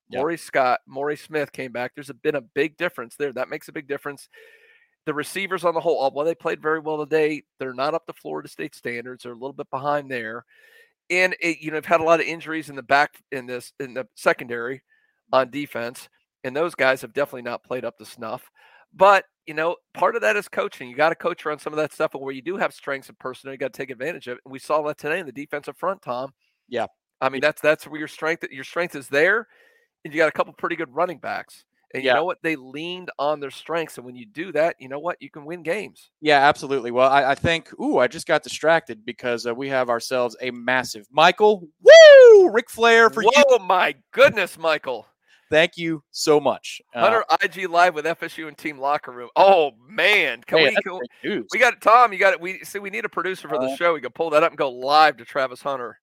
Yeah. 0.10 0.20
Maury 0.20 0.38
Scott, 0.38 0.80
Maury 0.88 1.17
Smith 1.17 1.52
came 1.52 1.72
back. 1.72 1.93
There's 1.96 2.10
a, 2.10 2.13
been 2.13 2.36
a 2.36 2.41
big 2.41 2.78
difference 2.78 3.15
there. 3.15 3.34
That 3.34 3.50
makes 3.50 3.67
a 3.67 3.74
big 3.74 3.88
difference 3.88 4.30
the 5.08 5.13
receivers 5.13 5.63
on 5.63 5.74
the 5.74 5.80
whole, 5.80 6.00
although 6.02 6.26
they 6.26 6.36
played 6.36 6.62
very 6.62 6.82
well 6.82 6.98
today, 6.98 7.41
they're 7.60 7.74
not 7.74 7.93
up 7.93 8.06
to 8.06 8.13
Florida 8.13 8.50
State 8.50 8.76
standards. 8.76 9.24
They're 9.24 9.32
a 9.32 9.36
little 9.36 9.54
bit 9.54 9.70
behind 9.72 10.12
there, 10.12 10.43
and 11.10 11.34
it, 11.39 11.60
you 11.62 11.72
know, 11.72 11.78
have 11.78 11.86
had 11.86 12.02
a 12.02 12.04
lot 12.04 12.20
of 12.20 12.26
injuries 12.26 12.70
in 12.70 12.76
the 12.76 12.84
back 12.84 13.24
in 13.32 13.46
this 13.46 13.72
in 13.80 13.93
the 13.93 14.06
secondary 14.15 14.84
on 15.32 15.50
defense, 15.50 16.10
and 16.43 16.54
those 16.54 16.76
guys 16.76 17.02
have 17.02 17.13
definitely 17.13 17.43
not 17.43 17.63
played 17.63 17.86
up 17.86 17.98
to 17.98 18.06
snuff. 18.06 18.52
But 18.93 19.24
you 19.46 19.54
know, 19.54 19.78
part 19.93 20.17
of 20.17 20.24
that 20.24 20.36
is 20.36 20.50
coaching. 20.50 20.89
You 20.89 20.98
got 20.98 21.10
to 21.10 21.15
coach 21.15 21.46
around 21.46 21.60
some 21.60 21.72
of 21.72 21.78
that 21.78 21.93
stuff, 21.93 22.13
and 22.13 22.22
where 22.22 22.34
you 22.34 22.41
do 22.41 22.58
have 22.58 22.74
strengths 22.74 23.08
and 23.08 23.17
personnel, 23.17 23.54
you 23.54 23.58
got 23.58 23.72
to 23.72 23.78
take 23.78 23.91
advantage 23.91 24.28
of 24.28 24.34
it. 24.34 24.41
And 24.43 24.52
we 24.52 24.60
saw 24.60 24.82
that 24.82 24.98
today 24.98 25.22
in 25.22 25.26
the 25.26 25.32
defensive 25.32 25.78
front, 25.78 26.02
Tom. 26.02 26.34
Yeah. 26.67 26.88
I 27.22 27.30
mean, 27.30 27.39
that's 27.39 27.62
that's 27.62 27.88
where 27.88 27.98
your 27.98 28.10
strength 28.10 28.43
your 28.52 28.65
strength 28.65 28.93
is 28.93 29.08
there, 29.08 29.48
and 30.08 30.13
you 30.13 30.22
got 30.22 30.30
a 30.30 30.32
couple 30.32 30.54
pretty 30.54 30.78
good 30.78 30.93
running 30.96 31.17
backs. 31.17 31.65
And 31.93 32.04
you 32.04 32.13
know 32.13 32.26
what? 32.26 32.39
They 32.41 32.56
leaned 32.56 33.10
on 33.17 33.39
their 33.39 33.52
strengths, 33.52 33.98
and 33.98 34.06
when 34.06 34.15
you 34.15 34.26
do 34.26 34.52
that, 34.52 34.76
you 34.80 34.89
know 34.89 35.00
what? 35.00 35.22
You 35.22 35.30
can 35.30 35.46
win 35.46 35.63
games. 35.63 36.10
Yeah, 36.22 36.39
absolutely. 36.39 36.91
Well, 36.91 37.10
I, 37.10 37.32
I 37.32 37.36
think, 37.36 37.70
ooh, 37.80 37.98
I 37.98 38.08
just 38.08 38.28
got 38.28 38.43
distracted 38.43 39.06
because 39.06 39.46
uh, 39.46 39.56
we 39.56 39.70
have 39.70 39.89
ourselves 39.89 40.36
a 40.42 40.52
massive 40.52 41.08
Michael, 41.12 41.67
woo, 41.81 42.50
Ric 42.52 42.69
Flair 42.69 43.10
for 43.10 43.23
you. 43.23 43.31
Whoa, 43.34 43.60
my 43.60 43.96
goodness, 44.12 44.58
Michael! 44.58 45.08
Thank 45.50 45.77
you 45.77 46.04
so 46.12 46.42
much. 46.42 46.81
Uh, 46.94 47.00
Hunter 47.00 47.23
IG 47.42 47.69
live 47.69 47.96
with 47.96 48.04
FSU 48.04 48.50
and 48.50 48.58
team 48.58 48.77
locker 48.77 49.12
room. 49.12 49.29
Oh 49.38 49.71
man, 49.90 50.42
can 50.46 50.60
hey, 50.60 50.75
we? 50.75 51.00
Can, 51.23 51.46
we 51.54 51.60
got 51.60 51.79
Tom. 51.79 52.12
You 52.12 52.19
got 52.19 52.34
it. 52.34 52.42
We 52.42 52.60
see. 52.65 52.79
We 52.79 52.90
need 52.90 53.06
a 53.06 53.10
producer 53.10 53.48
for 53.48 53.58
the 53.58 53.67
Uh, 53.67 53.75
show. 53.77 53.94
We 53.94 54.02
can 54.02 54.12
pull 54.12 54.29
that 54.31 54.44
up 54.44 54.52
and 54.52 54.58
go 54.58 54.69
live 54.69 55.17
to 55.17 55.25
Travis 55.25 55.62
Hunter. 55.62 56.00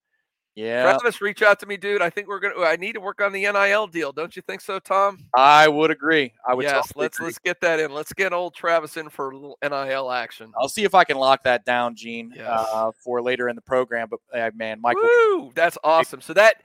Yeah, 0.56 0.82
Travis, 0.82 1.20
reach 1.20 1.42
out 1.42 1.58
to 1.60 1.66
me, 1.66 1.76
dude. 1.76 2.00
I 2.00 2.10
think 2.10 2.28
we're 2.28 2.38
gonna. 2.38 2.60
I 2.60 2.76
need 2.76 2.92
to 2.92 3.00
work 3.00 3.20
on 3.20 3.32
the 3.32 3.40
NIL 3.42 3.88
deal. 3.88 4.12
Don't 4.12 4.36
you 4.36 4.42
think 4.42 4.60
so, 4.60 4.78
Tom? 4.78 5.18
I 5.34 5.66
would 5.66 5.90
agree. 5.90 6.32
I 6.48 6.54
would. 6.54 6.62
yes, 6.62 6.86
totally 6.86 7.02
let's 7.04 7.18
agree. 7.18 7.26
let's 7.26 7.38
get 7.40 7.60
that 7.62 7.80
in. 7.80 7.92
Let's 7.92 8.12
get 8.12 8.32
old 8.32 8.54
Travis 8.54 8.96
in 8.96 9.08
for 9.08 9.30
a 9.30 9.34
little 9.36 9.58
NIL 9.62 10.12
action. 10.12 10.52
I'll 10.60 10.68
see 10.68 10.84
if 10.84 10.94
I 10.94 11.02
can 11.02 11.16
lock 11.16 11.42
that 11.42 11.64
down, 11.64 11.96
Gene, 11.96 12.32
Yes. 12.36 12.46
uh, 12.48 12.92
for 13.02 13.20
later 13.20 13.48
in 13.48 13.56
the 13.56 13.62
program. 13.62 14.08
But 14.08 14.20
uh, 14.32 14.50
man, 14.54 14.80
Michael, 14.80 15.02
Woo! 15.02 15.50
That's 15.56 15.76
awesome. 15.82 16.20
So 16.20 16.32
that 16.34 16.62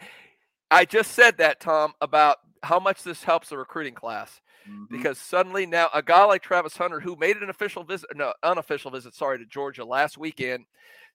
I 0.70 0.86
just 0.86 1.14
said 1.14 1.38
that, 1.40 1.60
Tom, 1.60 1.94
about 2.00 2.38
how 2.62 2.80
much 2.80 3.02
this 3.02 3.24
helps 3.24 3.50
the 3.50 3.58
recruiting 3.58 3.96
class. 3.96 4.40
Mhm. 4.70 4.88
Because 4.92 5.18
suddenly 5.18 5.66
now 5.66 5.90
a 5.96 6.04
guy 6.04 6.26
like 6.26 6.44
Travis 6.44 6.78
Hunter, 6.78 7.00
who 7.00 7.16
made 7.16 7.38
an 7.38 7.50
official 7.50 7.84
visit, 7.84 8.10
no, 8.16 8.34
unofficial 8.44 8.92
visit, 8.92 9.16
sorry, 9.16 9.40
to 9.40 9.46
Georgia 9.46 9.84
last 9.84 10.18
weekend. 10.18 10.66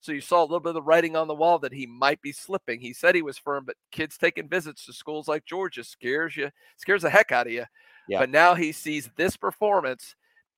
So 0.04 0.12
you 0.12 0.20
saw 0.20 0.42
a 0.42 0.44
little 0.44 0.60
bit 0.60 0.68
of 0.68 0.74
the 0.74 0.82
writing 0.82 1.16
on 1.16 1.28
the 1.28 1.34
wall 1.34 1.58
that 1.60 1.72
he 1.72 1.86
might 1.86 2.20
be 2.20 2.30
slipping. 2.30 2.78
He 2.78 2.92
said 2.92 3.14
he 3.14 3.22
was 3.22 3.38
firm, 3.38 3.64
but 3.64 3.76
kids 3.90 4.18
taking 4.18 4.50
visits 4.50 4.84
to 4.84 4.92
schools 4.92 5.28
like 5.28 5.46
Georgia 5.46 5.82
scares 5.82 6.36
you, 6.36 6.50
scares 6.76 7.00
the 7.00 7.08
heck 7.08 7.32
out 7.32 7.46
of 7.46 7.54
you. 7.54 7.64
Yeah. 8.06 8.18
But 8.18 8.28
now 8.28 8.54
he 8.54 8.70
sees 8.72 9.08
this 9.16 9.38
performance. 9.38 10.14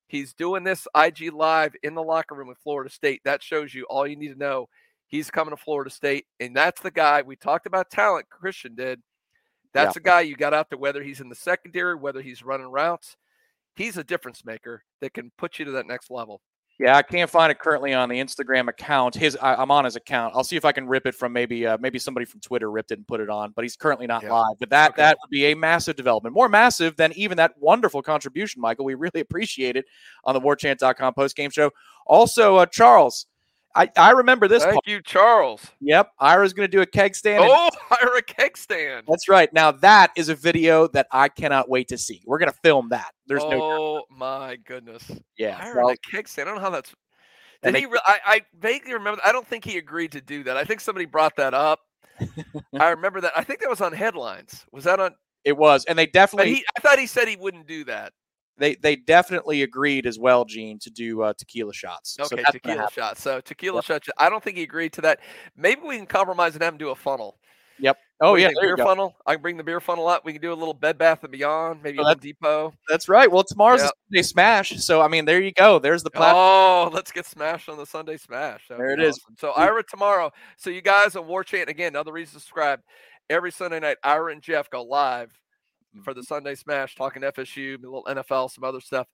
He's 0.07 0.33
doing 0.33 0.65
this 0.65 0.85
IG 0.93 1.31
live 1.31 1.77
in 1.81 1.95
the 1.95 2.03
locker 2.03 2.35
room 2.35 2.49
with 2.49 2.57
Florida 2.57 2.89
State. 2.89 3.21
That 3.23 3.41
shows 3.41 3.73
you 3.73 3.85
all 3.89 4.05
you 4.05 4.17
need 4.17 4.33
to 4.33 4.37
know. 4.37 4.67
He's 5.05 5.31
coming 5.31 5.55
to 5.55 5.63
Florida 5.63 5.91
State, 5.91 6.25
and 6.41 6.53
that's 6.53 6.81
the 6.81 6.91
guy 6.91 7.21
we 7.21 7.37
talked 7.37 7.67
about 7.67 7.89
talent. 7.89 8.27
Christian 8.29 8.75
did. 8.75 9.01
That's 9.73 9.93
the 9.93 10.01
guy 10.01 10.21
you 10.21 10.35
got 10.35 10.53
out 10.53 10.69
there, 10.69 10.77
whether 10.77 11.01
he's 11.01 11.21
in 11.21 11.29
the 11.29 11.35
secondary, 11.35 11.95
whether 11.95 12.21
he's 12.21 12.43
running 12.43 12.67
routes. 12.67 13.15
He's 13.77 13.95
a 13.95 14.03
difference 14.03 14.43
maker 14.43 14.83
that 14.99 15.13
can 15.13 15.31
put 15.37 15.57
you 15.57 15.63
to 15.63 15.71
that 15.71 15.87
next 15.87 16.11
level. 16.11 16.41
Yeah, 16.79 16.95
I 16.95 17.01
can't 17.01 17.29
find 17.29 17.51
it 17.51 17.57
currently 17.57 17.95
on 17.95 18.07
the 18.07 18.19
Instagram 18.19 18.67
account. 18.69 19.15
His, 19.15 19.35
I, 19.41 19.55
I'm 19.55 19.71
on 19.71 19.85
his 19.85 19.95
account. 19.95 20.35
I'll 20.35 20.43
see 20.43 20.57
if 20.57 20.63
I 20.63 20.71
can 20.71 20.85
rip 20.87 21.07
it 21.07 21.15
from 21.15 21.33
maybe, 21.33 21.65
uh, 21.65 21.77
maybe 21.81 21.97
somebody 21.97 22.25
from 22.25 22.39
Twitter 22.39 22.69
ripped 22.69 22.91
it 22.91 22.99
and 22.99 23.07
put 23.07 23.19
it 23.19 23.29
on. 23.31 23.51
But 23.55 23.63
he's 23.65 23.75
currently 23.75 24.05
not 24.05 24.21
Yeah. 24.21 24.33
live. 24.33 24.59
But 24.59 24.69
that 24.69 24.91
Okay. 24.91 25.01
that 25.01 25.17
would 25.19 25.31
be 25.31 25.45
a 25.45 25.55
massive 25.55 25.95
development, 25.95 26.35
more 26.35 26.47
massive 26.47 26.95
than 26.95 27.13
even 27.13 27.35
that 27.37 27.53
wonderful 27.57 28.03
contribution, 28.03 28.61
Michael. 28.61 28.85
We 28.85 28.93
really 28.93 29.21
appreciate 29.21 29.75
it 29.75 29.85
on 30.23 30.35
the 30.35 30.41
WarChant.com 30.41 31.15
post 31.15 31.35
game 31.35 31.49
show. 31.49 31.71
Also, 32.05 32.57
uh, 32.57 32.67
Charles, 32.67 33.25
I 33.75 33.89
I 33.97 34.11
remember 34.11 34.47
this. 34.47 34.63
Thank 34.63 34.75
part. 34.75 34.87
you, 34.87 35.01
Charles. 35.01 35.61
Yep, 35.81 36.11
Ira's 36.19 36.53
going 36.53 36.69
to 36.69 36.71
do 36.75 36.81
a 36.81 36.85
keg 36.85 37.15
stand. 37.15 37.43
and- 37.43 37.53
Oh, 37.53 37.69
Ira 38.01 38.21
Keg 38.21 38.57
Stand. 38.57 39.05
that's 39.07 39.27
right. 39.29 39.51
Now 39.53 39.71
that 39.71 40.11
is 40.15 40.29
a 40.29 40.35
video 40.35 40.87
that 40.89 41.07
I 41.11 41.29
cannot 41.29 41.69
wait 41.69 41.87
to 41.89 41.97
see. 41.97 42.21
We're 42.25 42.39
going 42.39 42.51
to 42.51 42.57
film 42.63 42.89
that. 42.89 43.11
There's 43.27 43.43
no, 43.43 43.61
oh 43.61 44.01
my 44.09 44.57
goodness. 44.65 45.09
yeah. 45.37 45.57
Ira 45.61 45.85
well, 45.85 45.95
Keg 46.11 46.27
Stand. 46.27 46.49
I 46.49 46.51
don't 46.53 46.61
know 46.61 46.65
how 46.65 46.71
that's. 46.71 46.93
Did 47.63 47.75
they- 47.75 47.79
he? 47.81 47.85
Re- 47.85 47.99
I, 48.05 48.19
I 48.25 48.41
vaguely 48.59 48.93
remember. 48.93 49.21
I 49.23 49.31
don't 49.31 49.47
think 49.47 49.63
he 49.65 49.77
agreed 49.77 50.11
to 50.13 50.21
do 50.21 50.43
that. 50.43 50.57
I 50.57 50.63
think 50.63 50.79
somebody 50.81 51.05
brought 51.05 51.35
that 51.37 51.53
up. 51.53 51.79
I 52.79 52.89
remember 52.89 53.21
that. 53.21 53.33
I 53.35 53.43
think 53.43 53.59
that 53.61 53.69
was 53.69 53.81
on 53.81 53.93
headlines. 53.93 54.65
Was 54.71 54.85
that 54.85 54.99
on? 54.99 55.13
it 55.43 55.55
was, 55.55 55.85
and 55.85 55.97
they 55.97 56.05
But 56.07 56.13
definitely 56.13 56.55
he, 56.55 56.65
I 56.75 56.81
thought 56.81 56.99
he 56.99 57.07
said 57.07 57.27
he 57.27 57.35
wouldn't 57.35 57.67
do 57.67 57.83
that. 57.85 58.11
They 58.57 58.75
they 58.75 58.95
definitely 58.95 59.63
agreed 59.63 60.05
as 60.05 60.19
well, 60.19 60.45
Gene, 60.45 60.79
to 60.79 60.89
do 60.89 61.21
uh, 61.21 61.33
tequila 61.37 61.73
shots. 61.73 62.15
So 62.15 62.23
Okay, 62.25 62.35
gonna 62.37 62.45
tequila 62.51 62.89
shots. 62.91 63.21
So 63.21 63.41
tequila 63.41 63.77
Yep. 63.77 63.83
shot. 63.85 64.07
I 64.17 64.29
don't 64.29 64.43
think 64.43 64.57
he 64.57 64.63
agreed 64.63 64.93
to 64.93 65.01
that. 65.01 65.19
Maybe 65.55 65.81
we 65.81 65.97
can 65.97 66.05
compromise 66.05 66.53
and 66.55 66.63
have 66.63 66.73
him 66.73 66.77
do 66.77 66.89
a 66.89 66.95
funnel. 66.95 67.37
Yep. 67.79 67.97
Oh 68.19 68.35
yeah, 68.35 68.47
think, 68.47 68.59
there 68.59 68.69
you 68.69 68.75
beer 68.75 68.85
funnel. 68.85 69.15
I 69.27 69.33
can 69.33 69.41
bring 69.43 69.57
the 69.57 69.63
beer 69.63 69.79
funnel 69.79 70.07
up. 70.07 70.25
We 70.25 70.33
can 70.33 70.41
do 70.41 70.51
a 70.51 70.55
little 70.55 70.73
Bed 70.73 70.97
Bath 70.97 71.23
and 71.23 71.31
Beyond, 71.31 71.83
maybe 71.83 71.99
Oh, 71.99 72.01
a 72.01 72.05
Home 72.05 72.17
Depot. 72.19 72.73
That's 72.89 73.07
right. 73.07 73.31
Well, 73.31 73.43
tomorrow's 73.43 73.81
Yep. 73.81 73.91
a 73.91 73.93
Sunday 74.15 74.23
Smash, 74.23 74.83
so 74.83 75.01
I 75.01 75.07
mean, 75.07 75.25
there 75.25 75.39
you 75.41 75.51
go. 75.51 75.77
There's 75.77 76.01
the 76.01 76.09
platform. 76.09 76.35
Oh, 76.37 76.89
let's 76.91 77.11
get 77.11 77.25
smashed 77.27 77.69
on 77.69 77.77
the 77.77 77.85
Sunday 77.85 78.17
Smash. 78.17 78.67
That 78.69 78.79
There 78.79 78.89
it 78.91 79.01
is. 79.01 79.19
awesome. 79.23 79.35
So 79.39 79.51
Ira 79.51 79.83
tomorrow. 79.83 80.31
So 80.57 80.71
you 80.71 80.81
guys 80.81 81.15
on 81.15 81.27
War 81.27 81.43
Chant 81.43 81.69
again. 81.69 81.89
Another 81.89 82.11
reason 82.11 82.33
to 82.35 82.39
subscribe. 82.39 82.81
Every 83.29 83.51
Sunday 83.51 83.79
night, 83.79 83.97
Ira 84.03 84.31
and 84.31 84.41
Jeff 84.41 84.69
go 84.69 84.81
live 84.83 85.31
for 86.03 86.11
Mm-hmm. 86.11 86.19
the 86.19 86.23
Sunday 86.23 86.55
Smash, 86.55 86.95
talking 86.95 87.21
FSU, 87.23 87.75
a 87.77 87.81
little 87.81 88.03
NFL, 88.05 88.51
some 88.51 88.63
other 88.63 88.81
stuff. 88.81 89.07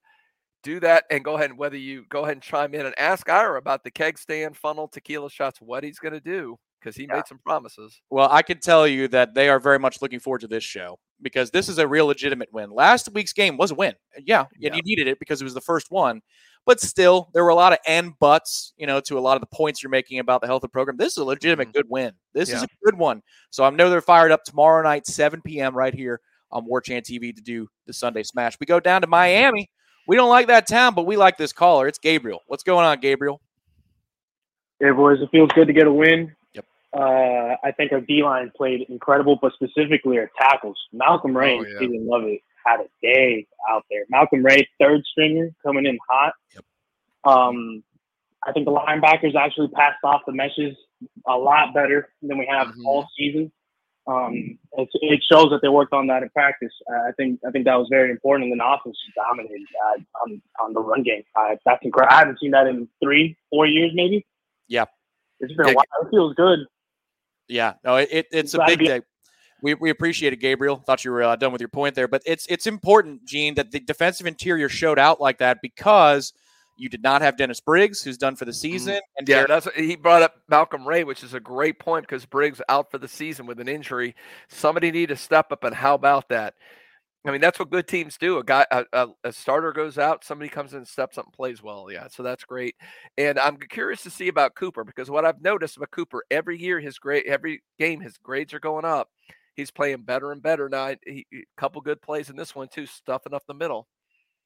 Do 0.62 0.80
that 0.80 1.04
and 1.10 1.22
go 1.22 1.34
ahead 1.34 1.50
and 1.50 1.58
whether 1.58 1.76
you 1.76 2.04
go 2.08 2.22
ahead 2.22 2.32
and 2.32 2.42
chime 2.42 2.74
in 2.74 2.86
and 2.86 2.98
ask 2.98 3.28
Ira 3.28 3.58
about 3.58 3.84
the 3.84 3.90
keg 3.90 4.18
stand, 4.18 4.56
funnel, 4.56 4.88
tequila 4.88 5.28
shots, 5.30 5.60
what 5.60 5.84
he's 5.84 5.98
going 5.98 6.14
to 6.14 6.20
do 6.20 6.56
because 6.80 6.96
he 6.96 7.06
made 7.06 7.26
some 7.26 7.38
promises. 7.44 8.00
Well, 8.10 8.28
I 8.30 8.40
can 8.42 8.60
tell 8.60 8.86
you 8.88 9.08
that 9.08 9.34
they 9.34 9.48
are 9.50 9.58
very 9.60 9.78
much 9.78 10.00
looking 10.00 10.20
forward 10.20 10.40
to 10.40 10.46
this 10.48 10.64
show 10.64 10.98
because 11.20 11.50
this 11.50 11.68
is 11.68 11.78
a 11.78 11.86
real 11.86 12.06
legitimate 12.06 12.50
win. 12.52 12.70
Last 12.70 13.10
week's 13.12 13.32
game 13.34 13.56
was 13.58 13.72
a 13.72 13.74
win. 13.74 13.92
Yeah, 14.18 14.46
Yeah. 14.58 14.68
and 14.68 14.76
you 14.76 14.82
needed 14.84 15.06
it 15.06 15.18
because 15.18 15.40
it 15.40 15.44
was 15.44 15.54
the 15.54 15.60
first 15.60 15.90
one. 15.90 16.22
But 16.66 16.80
still, 16.80 17.28
there 17.34 17.44
were 17.44 17.50
a 17.50 17.54
lot 17.54 17.74
of 17.74 17.78
and 17.86 18.18
buts, 18.18 18.72
you 18.78 18.86
know, 18.86 18.98
to 19.00 19.18
a 19.18 19.20
lot 19.20 19.36
of 19.36 19.42
the 19.42 19.54
points 19.54 19.82
you're 19.82 19.90
making 19.90 20.18
about 20.18 20.40
the 20.40 20.46
health 20.46 20.58
of 20.64 20.70
the 20.70 20.72
program. 20.72 20.96
This 20.96 21.12
is 21.12 21.18
a 21.18 21.24
legitimate 21.24 21.74
good 21.74 21.86
win. 21.90 22.12
This 22.32 22.48
is 22.50 22.62
a 22.62 22.68
good 22.82 22.96
one. 22.96 23.22
So 23.50 23.64
I 23.64 23.70
know 23.70 23.90
they're 23.90 24.00
fired 24.00 24.32
up 24.32 24.44
tomorrow 24.44 24.82
night, 24.82 25.06
7 25.06 25.42
p.m. 25.42 25.76
right 25.76 25.92
here 25.94 26.20
on 26.54 26.64
War 26.64 26.80
Chant 26.80 27.04
TV 27.04 27.34
to 27.34 27.42
do 27.42 27.68
the 27.86 27.92
Sunday 27.92 28.22
Smash. 28.22 28.56
We 28.58 28.64
go 28.66 28.80
down 28.80 29.02
to 29.02 29.06
Miami. 29.06 29.68
We 30.06 30.16
don't 30.16 30.30
like 30.30 30.46
that 30.46 30.66
town, 30.66 30.94
but 30.94 31.04
we 31.04 31.16
like 31.16 31.36
this 31.36 31.52
caller. 31.52 31.86
It's 31.88 31.98
Gabriel. 31.98 32.40
What's 32.46 32.62
going 32.62 32.86
on, 32.86 33.00
Gabriel? 33.00 33.40
Hey, 34.80 34.90
boys, 34.90 35.18
it 35.20 35.28
feels 35.30 35.50
good 35.54 35.66
to 35.66 35.72
get 35.72 35.86
a 35.86 35.92
win. 35.92 36.34
Yep. 36.54 36.64
Uh, 36.92 37.56
I 37.64 37.72
think 37.76 37.92
our 37.92 38.00
D 38.00 38.22
line 38.22 38.52
played 38.56 38.82
incredible, 38.88 39.38
but 39.40 39.52
specifically 39.54 40.18
our 40.18 40.30
tackles. 40.40 40.78
Malcolm 40.92 41.36
Ray, 41.36 41.56
Oh, 41.56 41.60
and 41.60 41.68
yeah. 41.68 41.78
Fabien 41.78 42.06
Lovett 42.06 42.40
had 42.66 42.80
a 42.80 42.86
day 43.02 43.46
out 43.68 43.84
there. 43.90 44.04
Malcolm 44.10 44.44
Ray, 44.44 44.68
third 44.80 45.02
stringer, 45.10 45.50
coming 45.64 45.86
in 45.86 45.98
hot. 46.08 46.34
Yep. 46.54 46.64
Um, 47.24 47.82
I 48.46 48.52
think 48.52 48.66
the 48.66 48.72
linebackers 48.72 49.34
actually 49.34 49.68
passed 49.68 49.98
off 50.04 50.20
the 50.26 50.32
meshes 50.32 50.76
a 51.26 51.36
lot 51.36 51.72
better 51.72 52.10
than 52.22 52.36
we 52.38 52.46
have 52.46 52.68
Mhm. 52.68 52.84
all 52.86 53.06
season. 53.16 53.50
Um, 54.06 54.58
it, 54.72 54.88
it 54.92 55.24
shows 55.30 55.48
that 55.50 55.60
they 55.62 55.68
worked 55.68 55.94
on 55.94 56.06
that 56.08 56.22
in 56.22 56.28
practice. 56.30 56.72
Uh, 56.90 57.08
I 57.08 57.12
think 57.12 57.40
I 57.46 57.50
think 57.50 57.64
that 57.64 57.76
was 57.76 57.88
very 57.90 58.10
important. 58.10 58.50
And 58.50 58.60
then 58.60 58.66
offense 58.66 58.96
just 59.04 59.14
dominated 59.14 59.66
uh, 59.86 60.22
on 60.22 60.42
on 60.62 60.74
the 60.74 60.80
run 60.80 61.02
game. 61.02 61.22
Uh, 61.34 61.56
that's 61.64 61.82
incredible. 61.82 62.14
I 62.14 62.18
haven't 62.18 62.38
seen 62.40 62.50
that 62.50 62.66
in 62.66 62.86
three, 63.02 63.36
four 63.50 63.66
years, 63.66 63.92
maybe. 63.94 64.26
Yeah. 64.68 64.84
It's 65.40 65.52
been 65.54 65.66
Yeah, 65.66 65.72
a 65.72 65.76
while. 65.76 65.84
It 66.02 66.10
feels 66.10 66.34
good. 66.34 66.60
Yeah, 67.48 67.74
no, 67.84 67.96
it, 67.96 68.08
it 68.10 68.26
it's 68.30 68.54
a 68.54 68.64
big 68.66 68.78
be- 68.78 68.86
day. 68.86 69.00
We, 69.62 69.74
we 69.74 69.88
appreciate 69.88 70.34
it, 70.34 70.40
Gabriel. 70.40 70.76
Thought 70.76 71.04
you 71.06 71.10
were 71.10 71.22
uh, 71.22 71.36
done 71.36 71.50
with 71.50 71.60
your 71.60 71.68
point 71.68 71.94
there, 71.94 72.08
but 72.08 72.22
it's 72.26 72.46
it's 72.50 72.66
important, 72.66 73.24
Gene, 73.24 73.54
that 73.54 73.70
the 73.70 73.80
defensive 73.80 74.26
interior 74.26 74.68
showed 74.68 74.98
out 74.98 75.20
like 75.20 75.38
that 75.38 75.62
because 75.62 76.34
you 76.76 76.88
did 76.88 77.02
not 77.02 77.22
have 77.22 77.36
Dennis 77.36 77.60
Briggs, 77.60 78.02
who's 78.02 78.18
done 78.18 78.36
for 78.36 78.44
the 78.44 78.52
season, 78.52 78.94
and 79.18 79.26
Mm-hmm. 79.26 79.30
Yeah, 79.30 79.36
Derek- 79.36 79.48
that's 79.48 79.66
what, 79.66 79.76
he 79.76 79.96
brought 79.96 80.22
up 80.22 80.36
Malcolm 80.48 80.86
Ray, 80.86 81.04
which 81.04 81.22
is 81.22 81.34
a 81.34 81.40
great 81.40 81.78
point 81.78 82.04
because 82.06 82.26
Briggs 82.26 82.60
out 82.68 82.90
for 82.90 82.98
the 82.98 83.08
season 83.08 83.46
with 83.46 83.60
an 83.60 83.68
injury. 83.68 84.14
Somebody 84.48 84.90
need 84.90 85.08
to 85.10 85.16
step 85.16 85.52
up, 85.52 85.64
and 85.64 85.74
how 85.74 85.94
about 85.94 86.28
that? 86.30 86.54
I 87.26 87.30
mean, 87.30 87.40
that's 87.40 87.58
what 87.58 87.70
good 87.70 87.88
teams 87.88 88.18
do. 88.18 88.36
A 88.36 88.44
guy, 88.44 88.66
a, 88.70 88.84
a, 88.92 89.08
a 89.24 89.32
starter 89.32 89.72
goes 89.72 89.96
out, 89.96 90.24
somebody 90.24 90.50
comes 90.50 90.72
in 90.72 90.78
and 90.78 90.88
steps 90.88 91.16
up 91.16 91.24
and 91.24 91.32
plays 91.32 91.62
well. 91.62 91.90
Yeah, 91.90 92.06
so 92.08 92.22
that's 92.22 92.44
great. 92.44 92.74
And 93.16 93.38
I'm 93.38 93.56
curious 93.56 94.02
to 94.02 94.10
see 94.10 94.28
about 94.28 94.54
Cooper 94.56 94.84
because 94.84 95.10
what 95.10 95.24
I've 95.24 95.40
noticed 95.40 95.78
about 95.78 95.90
Cooper 95.90 96.22
every 96.30 96.60
year, 96.60 96.80
his 96.80 96.98
grade, 96.98 97.24
every 97.26 97.62
game, 97.78 98.00
his 98.00 98.18
grades 98.18 98.52
are 98.52 98.60
going 98.60 98.84
up. 98.84 99.08
He's 99.54 99.70
playing 99.70 100.02
better 100.02 100.32
and 100.32 100.42
better 100.42 100.68
now. 100.68 100.96
He, 101.06 101.26
a 101.32 101.44
couple 101.56 101.80
good 101.80 102.02
plays 102.02 102.28
in 102.28 102.36
this 102.36 102.54
one 102.54 102.68
too, 102.68 102.84
stuffing 102.84 103.32
up 103.32 103.44
the 103.46 103.54
middle. 103.54 103.88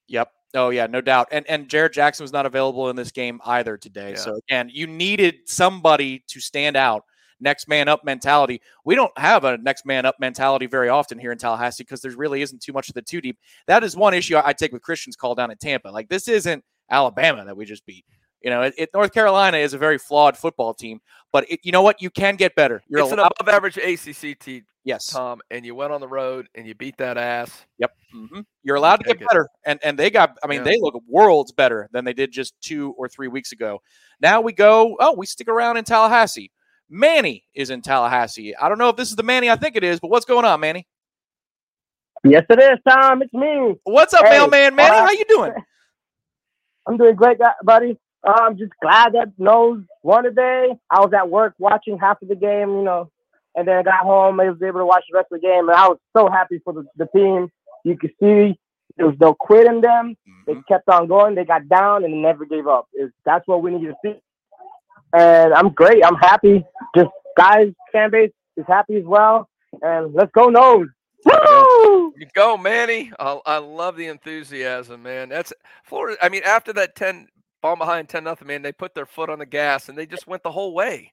Yep. 0.07 0.31
Oh 0.55 0.69
yeah, 0.69 0.87
no 0.87 1.01
doubt. 1.01 1.27
And 1.31 1.45
and 1.47 1.69
Jarrett 1.69 1.93
Jackson 1.93 2.23
was 2.23 2.33
not 2.33 2.45
available 2.45 2.89
in 2.89 2.95
this 2.95 3.11
game 3.11 3.39
either 3.45 3.77
today. 3.77 4.11
Yeah. 4.11 4.17
So 4.17 4.35
again, 4.47 4.69
you 4.71 4.87
needed 4.87 5.35
somebody 5.45 6.23
to 6.27 6.39
stand 6.39 6.75
out. 6.75 7.03
Next 7.41 7.67
man 7.69 7.87
up 7.87 8.03
mentality. 8.03 8.61
We 8.83 8.95
don't 8.95 9.17
have 9.17 9.45
a 9.45 9.57
next 9.57 9.85
man 9.85 10.05
up 10.05 10.15
mentality 10.19 10.65
very 10.65 10.89
often 10.89 11.17
here 11.17 11.31
in 11.31 11.37
Tallahassee 11.37 11.83
because 11.83 12.01
there 12.01 12.11
really 12.11 12.41
isn't 12.41 12.61
too 12.61 12.73
much 12.73 12.89
of 12.89 12.95
the 12.95 13.01
two 13.01 13.21
deep. 13.21 13.37
That 13.67 13.83
is 13.83 13.95
one 13.95 14.13
issue 14.13 14.35
I 14.35 14.49
I 14.49 14.53
take 14.53 14.73
with 14.73 14.81
Christian's 14.81 15.15
call 15.15 15.35
down 15.35 15.51
at 15.51 15.59
Tampa. 15.59 15.89
Like 15.89 16.09
this 16.09 16.27
isn't 16.27 16.63
Alabama 16.89 17.45
that 17.45 17.55
we 17.55 17.65
just 17.65 17.85
beat. 17.85 18.05
You 18.41 18.49
know, 18.49 18.61
it, 18.63 18.73
it- 18.77 18.89
North 18.93 19.13
Carolina 19.13 19.57
is 19.57 19.73
a 19.73 19.77
very 19.77 19.97
flawed 19.97 20.37
football 20.37 20.73
team, 20.73 21.01
but 21.31 21.49
it, 21.49 21.59
you 21.63 21.71
know 21.71 21.81
what? 21.81 22.01
You 22.01 22.09
can 22.09 22.35
get 22.35 22.55
better. 22.55 22.81
You're 22.87 23.01
it's 23.01 23.11
an 23.11 23.19
above 23.19 23.47
average 23.49 23.77
ACC 23.77 24.39
team, 24.39 24.65
yes. 24.85 25.07
Tom, 25.07 25.41
and 25.51 25.65
you 25.65 25.75
went 25.75 25.91
on 25.91 25.99
the 26.01 26.07
road 26.07 26.47
and 26.55 26.65
you 26.65 26.73
beat 26.75 26.95
that 26.97 27.17
ass. 27.17 27.65
Yep. 27.79 27.91
hmm 28.13 28.39
You're 28.63 28.77
allowed 28.77 28.97
to 28.97 29.03
get 29.03 29.13
take 29.13 29.21
it. 29.23 29.27
better. 29.27 29.47
And 29.65 29.79
and 29.83 29.99
they 29.99 30.09
got, 30.09 30.37
I 30.43 30.47
mean, 30.47 30.59
Yeah. 30.59 30.63
they 30.71 30.79
look 30.79 31.01
worlds 31.07 31.51
better 31.51 31.89
than 31.91 32.05
they 32.05 32.13
did 32.13 32.31
just 32.31 32.53
two 32.61 32.93
or 32.97 33.09
three 33.09 33.27
weeks 33.27 33.51
ago. 33.51 33.81
Now 34.21 34.39
we 34.41 34.53
go, 34.53 34.95
oh, 34.99 35.15
we 35.17 35.25
stick 35.25 35.47
around 35.49 35.77
in 35.77 35.83
Tallahassee. 35.83 36.51
Manny 36.89 37.43
is 37.53 37.69
in 37.69 37.81
Tallahassee. 37.81 38.55
I 38.55 38.67
don't 38.69 38.77
know 38.79 38.89
if 38.89 38.95
this 38.95 39.09
is 39.09 39.15
the 39.15 39.23
Manny 39.23 39.49
I 39.49 39.55
think 39.57 39.75
it 39.75 39.83
is, 39.83 39.99
but 39.99 40.09
what's 40.09 40.25
going 40.25 40.45
on, 40.45 40.59
Manny? 40.61 40.87
Yes, 42.23 42.43
it 42.49 42.59
is, 42.61 42.79
Tom. 42.87 43.21
It's 43.21 43.33
me. 43.33 43.75
What's 43.83 44.13
up, 44.13 44.25
Hey, 44.25 44.31
mailman 44.39 44.75
Manny? 44.75 44.95
uh, 44.95 45.05
How 45.05 45.11
you 45.11 45.23
doing? 45.29 45.53
I'm 46.87 46.97
doing 46.97 47.15
great, 47.15 47.37
buddy. 47.63 47.97
Uh, 48.27 48.33
I'm 48.35 48.57
just 48.57 48.73
glad 48.81 49.13
that 49.13 49.37
Noles 49.39 49.85
won 50.03 50.23
today. 50.23 50.67
I 50.89 50.99
was 50.99 51.11
at 51.13 51.29
work 51.29 51.53
watching 51.57 51.97
half 51.97 52.21
of 52.21 52.27
the 52.27 52.35
game, 52.35 52.69
you 52.69 52.83
know, 52.83 53.09
and 53.55 53.67
then 53.67 53.77
I 53.77 53.83
got 53.83 54.03
home. 54.03 54.39
I 54.39 54.49
was 54.49 54.61
able 54.61 54.79
to 54.79 54.85
watch 54.85 55.05
the 55.09 55.17
rest 55.17 55.31
of 55.31 55.41
the 55.41 55.47
game, 55.47 55.69
and 55.69 55.77
I 55.77 55.87
was 55.87 55.99
so 56.15 56.29
happy 56.29 56.59
for 56.63 56.73
the, 56.73 56.85
the 56.97 57.07
team. 57.15 57.49
You 57.85 57.97
could 57.97 58.11
see 58.19 58.59
there 58.97 59.07
was 59.07 59.15
no 59.19 59.33
quit 59.33 59.67
in 59.67 59.79
them. 59.79 60.15
They 60.45 60.55
kept 60.67 60.89
on 60.89 61.07
going. 61.07 61.35
They 61.35 61.45
got 61.45 61.69
down 61.69 62.03
and 62.03 62.21
never 62.21 62.45
gave 62.45 62.67
up. 62.67 62.87
It's, 62.93 63.13
that's 63.25 63.47
what 63.47 63.61
we 63.61 63.71
need 63.71 63.85
to 63.85 63.95
see. 64.03 64.19
And 65.13 65.53
I'm 65.53 65.69
great. 65.69 66.03
I'm 66.05 66.15
happy. 66.15 66.65
Just 66.95 67.09
guys, 67.37 67.71
fan 67.93 68.11
base, 68.11 68.31
is 68.57 68.65
happy 68.67 68.97
as 68.97 69.05
well. 69.05 69.47
And 69.81 70.13
let's 70.13 70.31
go 70.33 70.49
Noles. 70.49 70.87
Woo! 71.25 72.13
You 72.17 72.27
go, 72.33 72.57
Manny. 72.57 73.11
I, 73.19 73.39
I 73.45 73.57
love 73.57 73.95
the 73.95 74.07
enthusiasm, 74.07 75.03
man. 75.03 75.29
That's 75.29 75.53
Florida. 75.83 76.17
I 76.21 76.29
mean, 76.29 76.43
after 76.43 76.73
that 76.73 76.95
10 76.95 77.27
ball 77.61 77.75
behind 77.75 78.09
10 78.09 78.23
nothing, 78.23 78.47
man, 78.47 78.61
they 78.61 78.71
put 78.71 78.93
their 78.93 79.05
foot 79.05 79.29
on 79.29 79.39
the 79.39 79.45
gas 79.45 79.89
and 79.89 79.97
they 79.97 80.05
just 80.05 80.27
went 80.27 80.43
the 80.43 80.51
whole 80.51 80.73
way. 80.73 81.11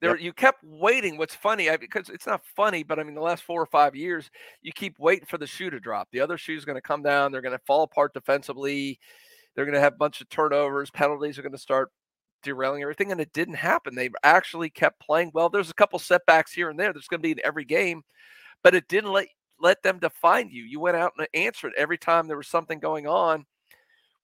There, 0.00 0.16
you 0.16 0.32
kept 0.32 0.62
waiting. 0.62 1.16
What's 1.16 1.34
funny, 1.34 1.68
I, 1.68 1.76
because 1.76 2.08
it's 2.08 2.26
not 2.26 2.42
funny, 2.54 2.84
but 2.84 3.00
I 3.00 3.02
mean, 3.02 3.16
the 3.16 3.20
last 3.20 3.42
four 3.42 3.60
or 3.60 3.66
five 3.66 3.96
years, 3.96 4.30
you 4.62 4.72
keep 4.72 4.96
waiting 4.98 5.26
for 5.26 5.38
the 5.38 5.46
shoe 5.46 5.70
to 5.70 5.80
drop. 5.80 6.08
The 6.12 6.20
other 6.20 6.38
shoe's 6.38 6.64
going 6.64 6.76
to 6.76 6.82
come 6.82 7.02
down. 7.02 7.32
They're 7.32 7.42
going 7.42 7.56
to 7.56 7.64
fall 7.66 7.82
apart 7.82 8.14
defensively. 8.14 9.00
They're 9.54 9.64
going 9.64 9.74
to 9.74 9.80
have 9.80 9.94
a 9.94 9.98
bunch 9.98 10.20
of 10.20 10.28
turnovers. 10.28 10.90
Penalties 10.90 11.36
are 11.36 11.42
going 11.42 11.52
to 11.52 11.58
start 11.58 11.90
derailing 12.44 12.82
everything, 12.82 13.10
and 13.10 13.20
it 13.20 13.32
didn't 13.32 13.54
happen. 13.54 13.96
They 13.96 14.10
actually 14.22 14.70
kept 14.70 15.00
playing 15.00 15.32
well. 15.34 15.48
There's 15.48 15.70
a 15.70 15.74
couple 15.74 15.98
setbacks 15.98 16.52
here 16.52 16.70
and 16.70 16.78
there. 16.78 16.92
There's 16.92 17.08
going 17.08 17.20
to 17.20 17.26
be 17.26 17.32
in 17.32 17.40
every 17.44 17.64
game, 17.64 18.02
but 18.62 18.76
it 18.76 18.86
didn't 18.88 19.10
let 19.10 19.26
let 19.60 19.82
them 19.82 19.98
define 19.98 20.50
you. 20.50 20.62
You 20.62 20.78
went 20.78 20.96
out 20.96 21.14
and 21.18 21.26
answered 21.34 21.72
every 21.76 21.98
time 21.98 22.28
there 22.28 22.36
was 22.36 22.46
something 22.46 22.78
going 22.78 23.08
on. 23.08 23.44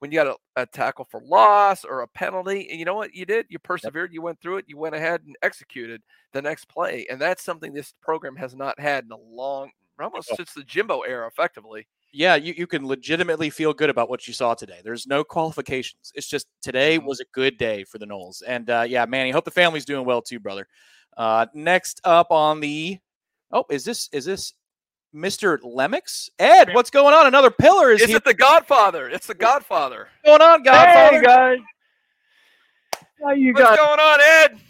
When 0.04 0.12
you 0.12 0.18
got 0.18 0.26
a, 0.26 0.60
a 0.60 0.66
tackle 0.66 1.06
for 1.06 1.22
loss 1.24 1.82
or 1.82 2.02
a 2.02 2.06
penalty, 2.08 2.68
and 2.68 2.78
you 2.78 2.84
know 2.84 2.92
what 2.92 3.14
you 3.14 3.24
did? 3.24 3.46
You 3.48 3.58
persevered. 3.58 4.12
You 4.12 4.20
went 4.20 4.38
through 4.38 4.58
it. 4.58 4.66
You 4.68 4.76
went 4.76 4.94
ahead 4.94 5.22
and 5.26 5.34
executed 5.42 6.02
the 6.34 6.42
next 6.42 6.68
play, 6.68 7.06
and 7.08 7.18
that's 7.18 7.42
something 7.42 7.72
this 7.72 7.94
program 8.02 8.36
has 8.36 8.54
not 8.54 8.78
had 8.78 9.04
in 9.04 9.12
a 9.12 9.16
long, 9.16 9.70
almost 9.98 10.28
since 10.36 10.52
the 10.52 10.62
Jimbo 10.62 11.00
era, 11.00 11.26
effectively. 11.26 11.86
yeah, 12.12 12.36
you, 12.36 12.54
you 12.56 12.66
can 12.66 12.86
legitimately 12.86 13.48
feel 13.48 13.72
good 13.72 13.88
about 13.88 14.08
what 14.08 14.28
you 14.28 14.32
saw 14.34 14.54
today. 14.54 14.80
There's 14.84 15.06
no 15.06 15.24
qualifications. 15.24 16.12
It's 16.14 16.28
just 16.28 16.46
today 16.62 16.98
was 16.98 17.20
a 17.20 17.24
good 17.32 17.58
day 17.58 17.84
for 17.84 17.98
the 17.98 18.06
Noles. 18.06 18.42
And 18.46 18.70
uh, 18.70 18.84
yeah, 18.86 19.04
Manny, 19.04 19.30
hope 19.30 19.44
the 19.44 19.50
family's 19.50 19.84
doing 19.84 20.06
well 20.06 20.22
too, 20.22 20.38
brother. 20.38 20.68
Uh, 21.16 21.46
next 21.54 22.00
up 22.04 22.30
on 22.30 22.60
the 22.60 22.98
oh, 23.50 23.64
is 23.70 23.84
this 23.84 24.08
is 24.12 24.24
this 24.26 24.52
Mr. 25.14 25.58
Lemix? 25.60 26.28
Ed, 26.38 26.74
what's 26.74 26.90
going 26.90 27.14
on? 27.14 27.26
Another 27.26 27.50
pillar 27.50 27.92
is 27.92 28.02
Is 28.02 28.08
here. 28.08 28.16
it 28.16 28.24
the 28.24 28.34
Godfather? 28.34 29.08
It's 29.08 29.26
the 29.26 29.34
Godfather. 29.34 30.08
What's 30.22 30.38
going 30.38 30.50
on, 30.50 30.62
Godfather? 30.62 31.18
Hey 31.18 31.22
guys, 31.24 31.58
how 33.22 33.32
you 33.32 33.52
What's 33.52 33.64
guys? 33.64 33.78
going 33.78 34.00
on, 34.00 34.20
Ed? 34.20 34.60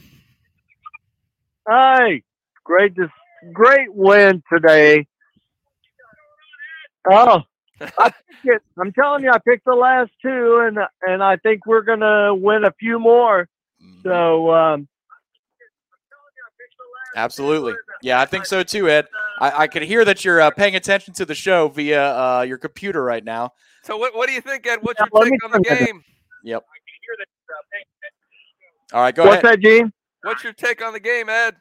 Hey, 1.68 2.22
great 2.62 2.94
to 2.96 3.08
great 3.52 3.92
win 3.92 4.42
today. 4.52 5.06
Oh, 7.10 7.40
I 7.80 8.10
picked 8.10 8.44
it. 8.44 8.62
I'm 8.78 8.92
telling 8.92 9.24
you, 9.24 9.30
I 9.30 9.38
picked 9.38 9.64
the 9.64 9.74
last 9.74 10.10
two, 10.20 10.62
and 10.66 10.78
and 11.06 11.22
I 11.22 11.36
think 11.36 11.66
we're 11.66 11.82
gonna 11.82 12.34
win 12.34 12.64
a 12.64 12.72
few 12.78 12.98
more. 12.98 13.48
So 14.02 14.52
um, 14.54 14.88
Absolutely. 17.16 17.74
Yeah, 18.02 18.20
I 18.20 18.26
think 18.26 18.44
so 18.44 18.62
too, 18.62 18.88
Ed. 18.88 19.06
I, 19.40 19.62
I 19.62 19.66
can 19.66 19.82
hear 19.82 20.04
that 20.04 20.24
you're 20.24 20.40
uh, 20.40 20.50
paying 20.50 20.76
attention 20.76 21.14
to 21.14 21.24
the 21.24 21.34
show 21.34 21.68
via 21.68 22.14
uh, 22.14 22.42
your 22.42 22.58
computer 22.58 23.02
right 23.02 23.24
now. 23.24 23.52
So 23.82 23.96
what, 23.96 24.14
what 24.14 24.28
do 24.28 24.34
you 24.34 24.40
think, 24.40 24.66
Ed? 24.66 24.78
What's 24.82 25.00
Yeah, 25.00 25.06
your 25.12 25.24
take 25.30 25.44
on 25.44 25.50
the 25.50 25.60
tell 25.60 25.78
you. 25.78 25.86
game? 25.86 26.04
Yep. 26.44 26.64
All 28.92 29.00
right, 29.00 29.14
go 29.14 29.24
what's 29.24 29.42
ahead. 29.42 29.44
What's 29.44 29.56
that, 29.56 29.60
Gene? 29.60 29.92
What's 30.22 30.44
your 30.44 30.52
take 30.52 30.84
on 30.84 30.92
the 30.92 31.00
game, 31.00 31.28
Ed? 31.28 31.56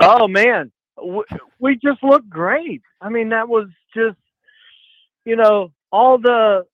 Oh 0.00 0.28
man, 0.28 0.70
we, 1.02 1.22
we 1.58 1.74
just 1.76 2.02
looked 2.02 2.28
great. 2.28 2.82
I 3.00 3.08
mean, 3.08 3.30
that 3.30 3.48
was 3.48 3.68
just, 3.96 4.18
you 5.24 5.36
know, 5.36 5.72
all 5.90 6.18
the 6.18 6.66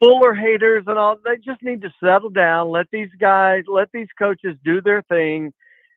Fuller 0.00 0.34
haters 0.34 0.84
and 0.86 0.98
all. 0.98 1.16
They 1.24 1.36
just 1.36 1.62
need 1.62 1.80
to 1.82 1.94
settle 2.02 2.30
down. 2.30 2.70
Let 2.70 2.86
these 2.92 3.08
guys, 3.18 3.62
let 3.68 3.88
these 3.92 4.08
coaches 4.18 4.56
do 4.64 4.80
their 4.82 5.02
thing, 5.02 5.52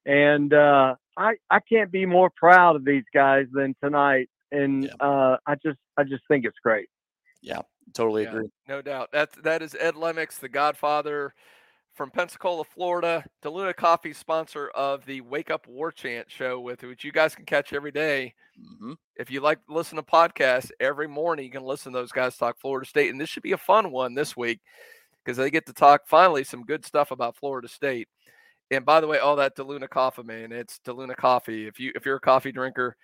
and 0.06 0.54
uh, 0.54 0.96
I 1.18 1.34
I 1.50 1.60
can't 1.60 1.92
be 1.92 2.06
more 2.06 2.30
proud 2.30 2.76
of 2.76 2.86
these 2.86 3.04
guys 3.14 3.48
than 3.52 3.76
tonight. 3.84 4.30
And 4.52 4.90
uh, 5.00 5.38
I 5.46 5.56
just 5.56 5.80
I 5.98 6.04
just 6.04 6.24
think 6.28 6.46
it's 6.46 6.60
great. 6.64 6.88
Yeah, 7.42 7.62
totally 7.94 8.24
Yeah, 8.24 8.30
agree. 8.30 8.50
No 8.68 8.82
doubt. 8.82 9.10
That 9.12 9.32
that 9.44 9.62
is 9.62 9.76
Ed 9.80 9.96
Lemix, 9.96 10.40
the 10.40 10.50
Godfather 10.50 11.34
from 11.96 12.12
Pensacola, 12.12 12.64
Florida. 12.64 13.26
DeLuna 13.44 13.76
Coffee, 13.76 14.14
sponsor 14.14 14.70
of 14.70 15.04
the 15.06 15.22
Wake 15.22 15.50
Up 15.50 15.68
War 15.68 15.92
Chant 15.92 16.30
show, 16.30 16.60
with 16.60 16.84
which 16.84 17.04
you 17.04 17.12
guys 17.12 17.36
can 17.36 17.46
catch 17.46 17.74
every 17.74 17.92
day. 17.92 18.36
Mm-hmm. 18.60 18.94
If 19.18 19.32
you 19.32 19.42
like 19.42 19.66
to 19.66 19.74
listen 19.74 19.98
to 19.98 20.04
podcasts 20.04 20.70
every 20.80 21.08
morning, 21.08 21.46
you 21.46 21.52
can 21.52 21.64
listen 21.64 21.92
to 21.92 22.00
those 22.00 22.12
guys 22.12 22.38
talk 22.38 22.60
Florida 22.60 22.88
State, 22.88 23.10
and 23.10 23.20
this 23.20 23.30
should 23.30 23.44
be 23.44 23.52
a 23.52 23.58
fun 23.58 23.92
one 23.92 24.14
this 24.14 24.38
week 24.38 24.60
because 25.26 25.38
they 25.38 25.50
get 25.50 25.66
to 25.66 25.74
talk 25.74 26.08
finally 26.08 26.44
some 26.44 26.64
good 26.64 26.86
stuff 26.86 27.12
about 27.12 27.36
Florida 27.36 27.68
State. 27.68 28.08
And 28.72 28.86
by 28.86 29.00
the 29.00 29.08
way, 29.08 29.20
all 29.20 29.38
that 29.38 29.56
DeLuna 29.56 29.90
coffee, 29.90 30.24
man, 30.24 30.52
it's 30.52 30.80
DeLuna 30.86 31.16
coffee. 31.16 31.68
If 31.68 31.80
you 31.80 31.92
if 31.96 32.06
you're 32.06 32.18
a 32.18 32.22
coffee 32.22 32.52
drinker, 32.52 32.96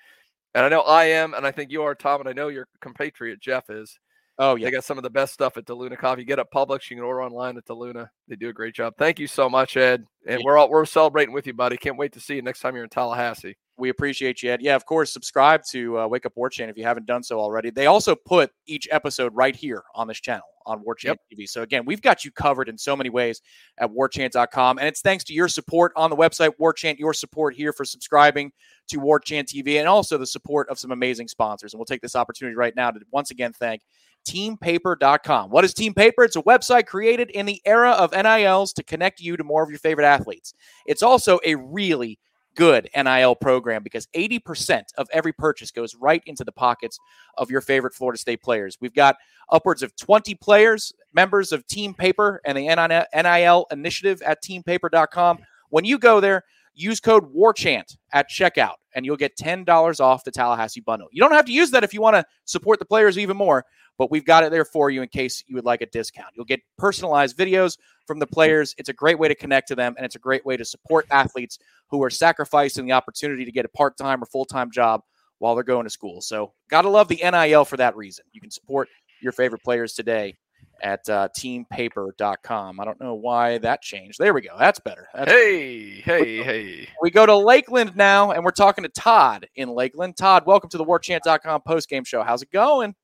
and 0.54 0.66
I 0.66 0.70
know 0.70 0.82
I 0.82 1.06
am, 1.06 1.34
and 1.34 1.46
I 1.46 1.52
think 1.52 1.72
you 1.72 1.84
are, 1.84 1.96
Tom, 1.96 2.20
and 2.20 2.30
I 2.30 2.34
know 2.34 2.50
your 2.50 2.68
compatriot 2.82 3.40
Jeff 3.40 3.70
is. 3.70 3.98
Oh 4.40 4.56
yeah, 4.56 4.66
They 4.66 4.72
got 4.72 4.84
some 4.84 4.98
of 4.98 5.04
the 5.04 5.10
best 5.10 5.34
stuff 5.34 5.58
at 5.58 5.66
DeLuna 5.66 5.98
Coffee. 5.98 6.26
Get 6.26 6.40
up 6.40 6.50
Publix. 6.52 6.90
You 6.90 6.98
can 6.98 7.06
order 7.06 7.22
online 7.22 7.56
at 7.56 7.66
DeLuna. 7.66 8.10
They 8.28 8.36
do 8.36 8.50
a 8.50 8.54
great 8.54 8.74
job. 8.74 8.94
Thank 8.98 9.20
you 9.20 9.28
so 9.28 9.48
much, 9.48 9.78
Ed. 9.78 10.06
And 10.28 10.42
we're 10.44 10.58
all 10.58 10.70
we're 10.70 10.86
celebrating 10.86 11.34
with 11.34 11.46
you, 11.46 11.54
buddy. 11.54 11.78
Can't 11.78 11.98
wait 11.98 12.14
to 12.14 12.20
see 12.20 12.36
you 12.36 12.42
next 12.42 12.60
time 12.60 12.76
you're 12.76 12.84
in 12.84 12.90
Tallahassee. 12.90 13.56
We 13.78 13.90
appreciate 13.90 14.44
you, 14.44 14.52
Ed. 14.52 14.62
Yeah, 14.62 14.76
of 14.76 14.86
course. 14.86 15.12
Subscribe 15.12 15.64
to 15.72 16.00
uh, 16.00 16.08
Wake 16.08 16.26
Up 16.26 16.34
War 16.36 16.50
Chant 16.50 16.70
if 16.70 16.78
you 16.78 16.84
haven't 16.84 17.08
done 17.08 17.24
so 17.24 17.40
already. 17.40 17.72
They 17.72 17.88
also 17.88 18.16
put 18.16 18.52
each 18.68 18.88
episode 18.92 19.34
right 19.36 19.56
here 19.56 19.84
on 19.96 20.08
this 20.08 20.20
channel 20.20 20.46
on 20.66 20.84
War 20.84 20.96
Chant 20.96 21.20
TV. 21.32 21.50
So 21.50 21.64
again, 21.64 21.84
we've 21.86 22.02
got 22.02 22.24
you 22.24 22.32
covered 22.32 22.70
in 22.70 22.78
so 22.78 22.96
many 22.96 23.10
ways 23.10 23.42
at 23.80 23.90
warchant.com. 23.90 24.78
And 24.78 24.88
it's 24.88 25.02
thanks 25.02 25.24
to 25.26 25.34
your 25.34 25.48
support 25.48 25.92
on 25.96 26.10
the 26.10 26.16
website, 26.16 26.52
War 26.60 26.72
Chant, 26.72 27.00
your 27.00 27.14
support 27.14 27.56
here 27.56 27.74
for 27.74 27.84
subscribing 27.84 28.52
to 28.90 28.98
War 28.98 29.20
Chant 29.20 29.48
TV, 29.48 29.80
and 29.80 29.88
also 29.88 30.18
the 30.18 30.28
support 30.28 30.70
of 30.70 30.78
some 30.78 30.92
amazing 30.92 31.28
sponsors. 31.28 31.74
And 31.74 31.80
we'll 31.80 31.86
take 31.86 32.02
this 32.02 32.16
opportunity 32.16 32.56
right 32.56 32.76
now 32.76 32.92
to 32.92 33.00
once 33.12 33.32
again 33.32 33.54
thank 33.54 33.82
teampaper.com. 34.28 35.50
What 35.50 35.66
is 35.66 35.74
Team 35.74 35.94
Paper? 35.94 36.24
It's 36.24 36.36
a 36.36 36.44
website 36.44 36.86
created 36.86 37.30
in 37.32 37.46
the 37.46 37.62
era 37.66 37.92
of 37.92 38.14
NILs 38.14 38.74
to 38.74 38.84
connect 38.84 39.20
you 39.20 39.36
to 39.36 39.44
more 39.44 39.64
of 39.64 39.70
your 39.70 39.80
favorite 39.80 40.06
athletes. 40.06 40.54
It's 40.86 41.04
also 41.04 41.40
a 41.44 41.56
really 41.56 42.20
good 42.56 42.90
NIL 42.96 43.36
program 43.36 43.84
because 43.84 44.08
80% 44.16 44.84
of 44.98 45.08
every 45.12 45.34
purchase 45.34 45.72
goes 45.72 45.96
right 45.96 46.24
into 46.26 46.44
the 46.44 46.52
pockets 46.52 47.00
of 47.38 47.50
your 47.50 47.62
favorite 47.62 47.94
Florida 47.94 48.20
State 48.20 48.42
players. 48.42 48.78
We've 48.80 48.94
got 48.94 49.18
upwards 49.50 49.84
of 49.84 49.96
20 49.96 50.36
players, 50.36 50.94
members 51.14 51.52
of 51.52 51.66
Team 51.68 51.94
Paper 51.94 52.42
and 52.46 52.58
the 52.58 53.08
NIL 53.14 53.66
initiative 53.72 54.22
at 54.22 54.44
teampaper.com. 54.44 55.40
When 55.70 55.86
you 55.86 55.98
go 55.98 56.20
there, 56.20 56.44
use 56.76 57.00
code 57.00 57.32
WARCHANT 57.34 57.98
at 58.14 58.30
checkout 58.30 58.76
and 58.96 59.06
you'll 59.06 59.18
get 59.18 59.38
$10 59.38 60.00
off 60.00 60.24
the 60.24 60.32
Tallahassee 60.32 60.82
bundle. 60.82 61.08
You 61.12 61.22
don't 61.22 61.34
have 61.34 61.46
to 61.46 61.52
use 61.52 61.72
that 61.72 61.84
if 61.84 61.94
you 61.94 62.02
want 62.02 62.16
to 62.16 62.26
support 62.46 62.80
the 62.80 62.86
players 62.86 63.18
even 63.18 63.38
more, 63.38 63.66
but 63.98 64.12
we've 64.12 64.26
got 64.26 64.44
it 64.44 64.52
there 64.52 64.66
for 64.66 64.90
you 64.90 65.02
in 65.02 65.08
case 65.08 65.44
you 65.48 65.56
would 65.56 65.66
like 65.66 65.82
a 65.82 65.86
discount. 65.88 66.30
You'll 66.36 66.46
get 66.46 66.62
personalized 66.78 67.38
videos 67.38 67.78
from 68.06 68.20
the 68.20 68.28
players. 68.28 68.76
It's 68.78 68.90
a 68.90 68.94
great 68.94 69.18
way 69.18 69.28
to 69.28 69.36
connect 69.36 69.68
to 69.70 69.76
them 69.76 69.96
and 69.98 70.06
it's 70.06 70.16
a 70.16 70.20
great 70.20 70.46
way 70.46 70.58
to 70.58 70.66
support 70.66 71.06
athletes 71.12 71.60
who 71.90 72.04
are 72.04 72.10
sacrificing 72.10 72.86
the 72.86 72.92
opportunity 72.92 73.46
to 73.46 73.52
get 73.52 73.66
a 73.66 73.70
part-time 73.70 74.22
or 74.22 74.26
full-time 74.26 74.72
job 74.72 75.02
while 75.40 75.56
they're 75.56 75.64
going 75.64 75.84
to 75.86 75.90
school. 75.90 76.22
So, 76.22 76.54
got 76.70 76.84
to 76.84 76.90
love 76.90 77.08
the 77.08 77.22
NIL 77.24 77.66
for 77.66 77.78
that 77.78 77.96
reason. 77.96 78.26
You 78.32 78.42
can 78.42 78.52
support 78.52 78.88
your 79.22 79.32
favorite 79.32 79.64
players 79.64 79.94
today 79.94 80.36
at 80.82 81.08
uh, 81.10 81.30
teampaper.com. 81.38 82.80
I 82.80 82.86
don't 82.86 83.00
know 83.00 83.14
why 83.14 83.58
that 83.60 83.82
changed. 83.82 84.20
There 84.20 84.34
we 84.34 84.42
go. 84.42 84.56
That's 84.58 84.80
better. 84.80 85.08
That's 85.14 85.32
Hey, 85.32 86.02
hey, 86.02 86.44
hey. 86.44 86.90
we 87.02 87.10
go 87.10 87.26
to 87.26 87.36
Lakeland 87.36 87.96
now, 87.96 88.32
and 88.32 88.44
we're 88.44 88.52
talking 88.52 88.84
to 88.84 88.90
Todd 88.90 89.48
in 89.56 89.70
Lakeland. 89.70 90.18
Todd, 90.18 90.44
welcome 90.46 90.70
to 90.72 90.78
the 90.78 90.86
WarChant.com 90.86 91.62
post-game 91.62 92.04
show. 92.04 92.24
How's 92.24 92.42
it 92.42 92.52
going? 92.52 92.96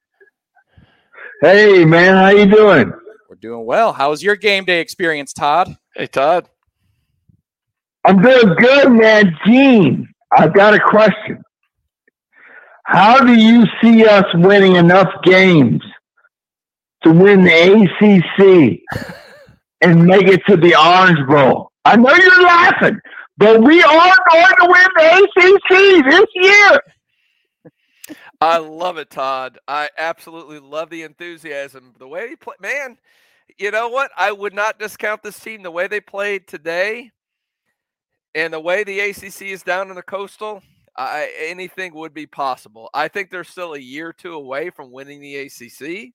Hey 1.42 1.86
man, 1.86 2.18
how 2.18 2.30
you 2.30 2.46
doing? 2.46 2.92
We're 3.30 3.36
doing 3.36 3.64
well. 3.64 3.94
How 3.94 4.10
was 4.10 4.24
your 4.24 4.36
game 4.36 4.66
day 4.66 4.82
experience, 4.82 5.34
Todd? 5.34 5.78
Hey, 5.96 6.08
Todd. 6.08 6.50
I'm 8.04 8.24
doing 8.24 8.56
good, 8.58 8.92
man. 8.92 9.38
Gene, 9.46 10.10
I've 10.36 10.52
got 10.56 10.74
a 10.74 10.80
question. 10.80 11.44
How 12.86 13.20
do 13.20 13.36
you 13.36 13.66
see 13.84 14.04
us 14.04 14.26
winning 14.34 14.78
enough 14.78 15.10
games 15.24 15.80
to 17.04 17.12
win 17.12 17.44
the 17.44 18.82
ACC 18.90 19.14
and 19.82 20.06
make 20.06 20.28
it 20.28 20.42
to 20.48 20.58
the 20.58 20.76
Orange 20.76 21.28
Bowl? 21.28 21.72
I 21.86 21.98
know 21.98 22.12
you're 22.12 22.42
laughing, 22.42 23.00
but 23.38 23.62
we 23.62 23.84
are 23.84 24.16
going 24.32 24.56
to 24.60 24.68
win 24.68 24.88
the 24.98 25.30
ACC 25.38 26.06
this 26.10 26.26
year. 26.34 26.82
I 28.42 28.58
love 28.58 28.98
it, 28.98 29.10
Todd. 29.10 29.60
I 29.68 29.90
absolutely 29.98 30.60
love 30.60 30.90
the 30.90 31.04
enthusiasm. 31.04 31.94
The 32.00 32.08
way 32.08 32.30
he 32.30 32.36
play, 32.36 32.56
man. 32.62 32.98
You 33.58 33.72
know 33.72 33.90
what? 33.90 34.12
I 34.16 34.32
would 34.32 34.54
not 34.54 34.80
discount 34.80 35.24
this 35.24 35.40
team. 35.40 35.64
The 35.64 35.72
way 35.72 35.88
they 35.88 36.00
played 36.00 36.48
today, 36.48 37.12
and 38.36 38.54
the 38.54 38.60
way 38.60 38.84
the 38.84 39.00
ACC 39.00 39.42
is 39.42 39.64
down 39.64 39.90
in 39.90 39.96
the 39.96 40.04
coastal, 40.04 40.62
I, 40.96 41.32
anything 41.40 41.94
would 41.96 42.14
be 42.14 42.28
possible. 42.28 42.90
I 42.94 43.08
think 43.08 43.30
they're 43.30 43.44
still 43.44 43.74
a 43.74 43.80
year 43.80 44.10
or 44.10 44.14
two 44.14 44.34
away 44.34 44.70
from 44.70 44.92
winning 44.92 45.20
the 45.20 45.36
ACC. 45.38 46.14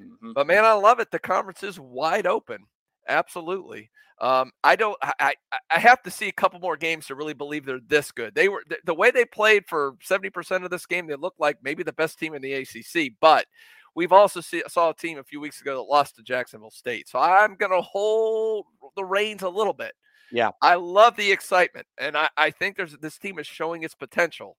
Mm-hmm. 0.00 0.32
But 0.34 0.46
man, 0.46 0.64
I 0.64 0.72
love 0.72 1.00
it. 1.00 1.10
The 1.10 1.18
conference 1.18 1.62
is 1.62 1.78
wide 1.78 2.26
open. 2.26 2.66
Absolutely. 3.10 3.90
Um, 4.20 4.52
I 4.62 4.76
don't. 4.76 4.96
I, 5.02 5.34
I 5.70 5.78
have 5.78 6.02
to 6.02 6.10
see 6.10 6.28
a 6.28 6.32
couple 6.32 6.60
more 6.60 6.76
games 6.76 7.06
to 7.06 7.14
really 7.14 7.32
believe 7.34 7.64
they're 7.64 7.80
this 7.86 8.12
good. 8.12 8.34
They 8.34 8.48
were 8.48 8.62
the, 8.68 8.78
the 8.84 8.94
way 8.94 9.10
they 9.10 9.24
played 9.24 9.64
for 9.66 9.96
seventy 10.02 10.30
percent 10.30 10.62
of 10.62 10.70
this 10.70 10.86
game. 10.86 11.06
They 11.06 11.16
looked 11.16 11.40
like 11.40 11.56
maybe 11.62 11.82
the 11.82 11.92
best 11.92 12.18
team 12.18 12.34
in 12.34 12.42
the 12.42 12.52
ACC. 12.52 13.12
But 13.18 13.46
we've 13.94 14.12
also 14.12 14.40
see, 14.40 14.62
saw 14.68 14.90
a 14.90 14.94
team 14.94 15.18
a 15.18 15.24
few 15.24 15.40
weeks 15.40 15.60
ago 15.60 15.76
that 15.76 15.90
lost 15.90 16.16
to 16.16 16.22
Jacksonville 16.22 16.70
State. 16.70 17.08
So 17.08 17.18
I'm 17.18 17.56
going 17.56 17.72
to 17.72 17.80
hold 17.80 18.66
the 18.94 19.04
reins 19.04 19.42
a 19.42 19.48
little 19.48 19.72
bit. 19.72 19.92
Yeah. 20.30 20.50
I 20.62 20.74
love 20.74 21.16
the 21.16 21.32
excitement, 21.32 21.86
and 21.98 22.16
I, 22.16 22.28
I 22.36 22.50
think 22.50 22.76
there's 22.76 22.96
this 22.98 23.18
team 23.18 23.38
is 23.38 23.46
showing 23.46 23.82
its 23.82 23.94
potential. 23.94 24.56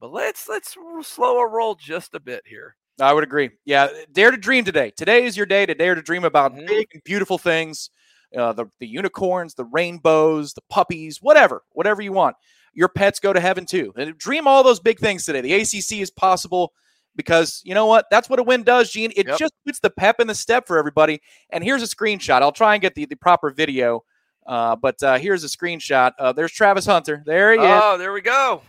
But 0.00 0.12
let's 0.12 0.48
let's 0.48 0.74
slow 1.02 1.38
a 1.38 1.48
roll 1.48 1.74
just 1.74 2.14
a 2.14 2.20
bit 2.20 2.42
here. 2.46 2.76
I 3.00 3.12
would 3.12 3.24
agree. 3.24 3.50
Yeah, 3.64 3.88
dare 4.12 4.30
to 4.30 4.36
dream 4.36 4.64
today. 4.64 4.90
Today 4.96 5.24
is 5.24 5.36
your 5.36 5.46
day 5.46 5.66
to 5.66 5.74
dare 5.74 5.94
to 5.94 6.02
dream 6.02 6.24
about 6.24 6.54
big 6.54 6.88
and 6.94 7.02
beautiful 7.04 7.38
things. 7.38 7.90
Uh, 8.36 8.52
the 8.52 8.66
the 8.80 8.86
unicorns, 8.86 9.54
the 9.54 9.64
rainbows, 9.64 10.52
the 10.54 10.62
puppies, 10.68 11.18
whatever, 11.22 11.62
whatever 11.72 12.02
you 12.02 12.12
want. 12.12 12.36
Your 12.74 12.88
pets 12.88 13.20
go 13.20 13.32
to 13.32 13.40
heaven 13.40 13.64
too. 13.66 13.92
And 13.96 14.16
dream 14.18 14.46
all 14.46 14.62
those 14.62 14.80
big 14.80 14.98
things 14.98 15.24
today. 15.24 15.40
The 15.40 15.54
ACC 15.54 16.00
is 16.00 16.10
possible 16.10 16.72
because 17.14 17.62
you 17.64 17.74
know 17.74 17.86
what? 17.86 18.06
That's 18.10 18.28
what 18.28 18.38
a 18.38 18.42
win 18.42 18.62
does, 18.64 18.90
Gene. 18.90 19.12
It 19.16 19.26
Yep. 19.28 19.38
just 19.38 19.52
puts 19.64 19.78
the 19.80 19.90
pep 19.90 20.20
in 20.20 20.26
the 20.26 20.34
step 20.34 20.66
for 20.66 20.76
everybody. 20.78 21.20
And 21.50 21.62
here's 21.64 21.82
a 21.82 21.86
screenshot. 21.86 22.42
I'll 22.42 22.52
try 22.52 22.74
and 22.74 22.82
get 22.82 22.94
the, 22.94 23.06
the 23.06 23.16
proper 23.16 23.50
video. 23.50 24.04
Uh, 24.46 24.76
but 24.76 25.02
uh, 25.02 25.18
here's 25.18 25.42
a 25.42 25.48
screenshot. 25.48 26.12
Uh, 26.18 26.32
there's 26.32 26.52
Travis 26.52 26.84
Hunter. 26.86 27.22
There 27.24 27.52
he 27.52 27.58
is. 27.58 27.80
Oh, 27.82 27.96
there 27.98 28.12
we 28.12 28.20
go. 28.20 28.60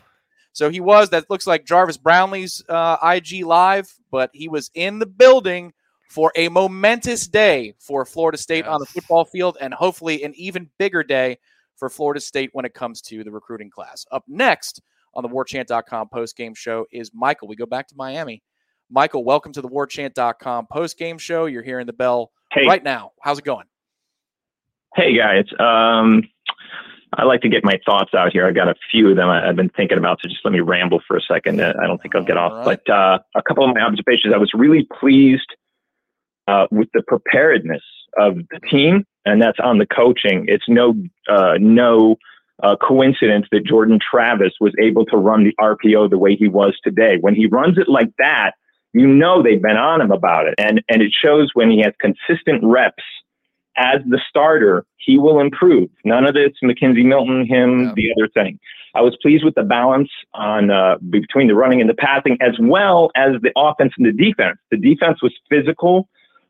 So 0.57 0.71
he 0.71 0.79
was. 0.79 1.11
That 1.11 1.29
looks 1.29 1.45
like 1.45 1.65
Jarvis 1.67 1.99
Brownlee's 1.99 2.63
uh, 2.67 2.97
IG 3.03 3.45
live, 3.45 3.93
but 4.09 4.31
he 4.33 4.47
was 4.47 4.71
in 4.73 4.97
the 4.97 5.05
building 5.05 5.71
for 6.09 6.31
a 6.35 6.49
momentous 6.49 7.27
day 7.27 7.75
for 7.77 8.03
Florida 8.05 8.39
State 8.39 8.65
on 8.65 8.79
the 8.79 8.87
football 8.87 9.23
field, 9.23 9.59
and 9.61 9.71
hopefully 9.71 10.23
an 10.23 10.33
even 10.35 10.67
bigger 10.79 11.03
day 11.03 11.37
for 11.75 11.91
Florida 11.91 12.19
State 12.19 12.49
when 12.53 12.65
it 12.65 12.73
comes 12.73 13.03
to 13.03 13.23
the 13.23 13.29
recruiting 13.29 13.69
class. 13.69 14.03
Up 14.11 14.23
next 14.27 14.81
on 15.13 15.21
the 15.21 15.29
WarChant.com 15.29 16.09
post-game 16.09 16.55
show 16.55 16.87
is 16.91 17.11
Michael. 17.13 17.47
We 17.47 17.55
go 17.55 17.67
back 17.67 17.87
to 17.89 17.95
Miami. 17.95 18.41
Michael, 18.89 19.23
welcome 19.23 19.53
to 19.53 19.61
the 19.61 19.69
WarChant.com 19.69 20.65
post-game 20.71 21.19
show. 21.19 21.45
You're 21.45 21.61
hearing 21.61 21.85
the 21.85 21.93
bell 21.93 22.31
Hey. 22.51 22.65
right 22.65 22.83
now. 22.83 23.11
How's 23.21 23.37
it 23.37 23.45
going? 23.45 23.67
Hey 24.95 25.15
guys, 25.15 25.45
um, 25.59 26.23
I 27.13 27.23
like 27.23 27.41
to 27.41 27.49
get 27.49 27.63
my 27.63 27.79
thoughts 27.85 28.13
out 28.13 28.33
here. 28.33 28.45
I've 28.45 28.55
got 28.55 28.67
a 28.67 28.75
few 28.91 29.09
of 29.09 29.15
them 29.15 29.29
I've 29.29 29.55
been 29.55 29.69
thinking 29.69 29.97
about, 29.97 30.19
so 30.21 30.27
just 30.27 30.41
let 30.43 30.51
me 30.51 30.59
ramble 30.59 31.01
for 31.07 31.15
a 31.15 31.21
second. 31.21 31.61
Uh, 31.61 31.73
I 31.81 31.87
don't 31.87 32.01
think 32.01 32.15
I'll 32.15 32.23
get 32.23 32.37
off, 32.37 32.65
but 32.65 32.89
uh, 32.89 33.19
a 33.35 33.41
couple 33.41 33.67
of 33.67 33.73
my 33.73 33.81
observations. 33.81 34.33
I 34.33 34.37
was 34.37 34.51
really 34.53 34.87
pleased 34.99 35.47
uh, 36.47 36.67
with 36.69 36.89
the 36.93 37.03
preparedness 37.07 37.83
of 38.17 38.37
the 38.51 38.59
team, 38.69 39.05
and 39.25 39.41
that's 39.41 39.59
on 39.63 39.77
the 39.77 39.85
coaching. 39.85 40.45
It's 40.47 40.65
no 40.67 40.95
uh, 41.29 41.53
no 41.59 42.17
uh, 42.61 42.75
coincidence 42.75 43.47
that 43.51 43.65
Jordan 43.65 43.99
Travis 43.99 44.53
was 44.59 44.73
able 44.81 45.05
to 45.05 45.17
run 45.17 45.43
the 45.43 45.53
RPO 45.61 46.09
the 46.09 46.17
way 46.17 46.35
he 46.35 46.47
was 46.47 46.77
today. 46.83 47.17
When 47.21 47.35
he 47.35 47.47
runs 47.47 47.77
it 47.77 47.87
like 47.87 48.09
that, 48.17 48.51
you 48.93 49.07
know 49.07 49.43
they've 49.43 49.61
been 49.61 49.77
on 49.77 50.01
him 50.01 50.11
about 50.11 50.47
it, 50.47 50.55
and 50.57 50.81
and 50.89 51.01
it 51.01 51.13
shows 51.13 51.51
when 51.53 51.69
he 51.69 51.81
has 51.81 51.93
consistent 51.99 52.63
reps 52.63 53.03
as 53.77 54.01
the 54.07 54.19
starter, 54.29 54.85
he 54.97 55.17
will 55.17 55.39
improve. 55.39 55.89
None 56.03 56.25
of 56.25 56.33
this 56.33 56.51
McKenzie 56.63 57.05
Milton, 57.05 57.45
him, 57.45 57.93
the 57.95 58.11
other 58.17 58.27
thing. 58.27 58.59
I 58.95 59.01
was 59.01 59.15
pleased 59.21 59.45
with 59.45 59.55
the 59.55 59.63
balance 59.63 60.09
on 60.33 60.71
uh, 60.71 60.97
between 61.09 61.47
the 61.47 61.55
running 61.55 61.81
and 61.81 61.89
the 61.89 61.93
passing, 61.93 62.37
as 62.41 62.55
well 62.59 63.11
as 63.15 63.33
the 63.41 63.51
offense 63.55 63.93
and 63.97 64.07
the 64.07 64.11
defense. 64.11 64.57
The 64.71 64.77
defense 64.77 65.21
was 65.21 65.33
physical. 65.49 66.09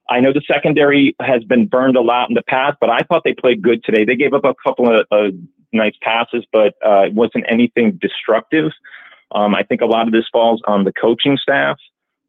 I 0.09 0.21
know 0.21 0.31
the 0.31 0.41
secondary 0.47 1.15
has 1.19 1.43
been 1.43 1.67
burned 1.67 1.97
a 1.97 2.01
lot 2.01 2.29
in 2.29 2.35
the 2.35 2.43
past, 2.43 2.77
but 2.79 2.89
I 2.89 2.99
thought 2.99 3.23
they 3.25 3.33
played 3.33 3.61
good 3.61 3.83
today. 3.83 4.05
They 4.05 4.15
gave 4.15 4.33
up 4.33 4.45
a 4.45 4.55
couple 4.65 4.89
of 4.89 5.05
uh, 5.11 5.31
nice 5.73 5.95
passes, 6.01 6.45
but 6.51 6.75
uh, 6.85 7.07
it 7.07 7.13
wasn't 7.13 7.45
anything 7.49 7.99
destructive. 8.01 8.71
Um, 9.33 9.53
I 9.53 9.63
think 9.63 9.81
a 9.81 9.85
lot 9.85 10.07
of 10.07 10.13
this 10.13 10.25
falls 10.31 10.61
on 10.67 10.85
the 10.85 10.93
coaching 10.93 11.37
staff, 11.37 11.77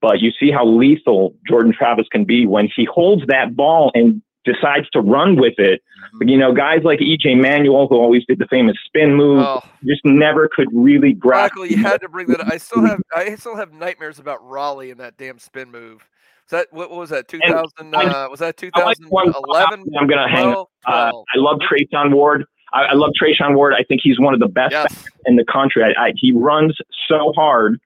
but 0.00 0.20
you 0.20 0.32
see 0.38 0.50
how 0.50 0.66
lethal 0.66 1.34
Jordan 1.46 1.72
Travis 1.72 2.06
can 2.10 2.24
be 2.24 2.44
when 2.44 2.68
he 2.74 2.84
holds 2.84 3.24
that 3.28 3.54
ball 3.54 3.92
and 3.94 4.20
decides 4.52 4.88
to 4.90 5.00
run 5.00 5.36
with 5.36 5.54
it. 5.58 5.82
But, 6.18 6.28
you 6.28 6.38
know, 6.38 6.52
guys 6.52 6.80
like 6.84 7.00
EJ 7.00 7.40
Manuel, 7.40 7.86
who 7.88 7.96
always 7.96 8.24
did 8.26 8.38
the 8.38 8.46
famous 8.46 8.76
spin 8.86 9.14
move, 9.14 9.40
Oh. 9.40 9.60
just 9.84 10.00
never 10.04 10.48
could 10.54 10.68
really 10.72 11.12
grasp. 11.12 11.54
Michael, 11.56 11.66
you 11.66 11.76
had 11.82 12.00
to 12.00 12.08
bring 12.08 12.26
that. 12.28 12.50
I 12.52 12.56
still 12.56 12.82
have 12.86 13.00
I 13.14 13.34
still 13.36 13.56
have 13.56 13.72
nightmares 13.72 14.18
about 14.18 14.46
Raleigh 14.48 14.90
and 14.90 15.00
that 15.00 15.16
damn 15.16 15.38
spin 15.38 15.70
move. 15.70 16.08
Was 16.44 16.50
that 16.52 16.68
what, 16.70 16.90
what 16.90 16.98
was 17.00 17.10
that? 17.10 17.28
Two 17.28 17.40
thousand? 17.46 17.94
Uh, 17.94 18.28
was 18.30 18.40
that 18.40 18.56
two 18.56 18.70
thousand 18.70 19.06
eleven? 19.12 19.84
I'm 20.00 20.06
going 20.06 20.18
to 20.26 20.28
hang 20.34 20.48
up. 20.54 20.70
Uh, 20.86 21.10
I 21.12 21.36
love 21.36 21.58
Treshaun 21.70 22.14
Ward. 22.14 22.44
I, 22.72 22.84
I 22.84 22.92
love 22.94 23.10
Treshaun 23.22 23.54
Ward. 23.54 23.74
I 23.74 23.82
think 23.82 24.00
he's 24.02 24.18
one 24.18 24.32
of 24.34 24.40
the 24.40 24.48
best 24.48 24.72
backs 24.72 25.04
in 25.26 25.36
the 25.36 25.44
country. 25.44 25.82
I, 25.84 26.06
I, 26.08 26.12
he 26.16 26.32
runs 26.32 26.76
so 27.08 27.32
hard, 27.36 27.78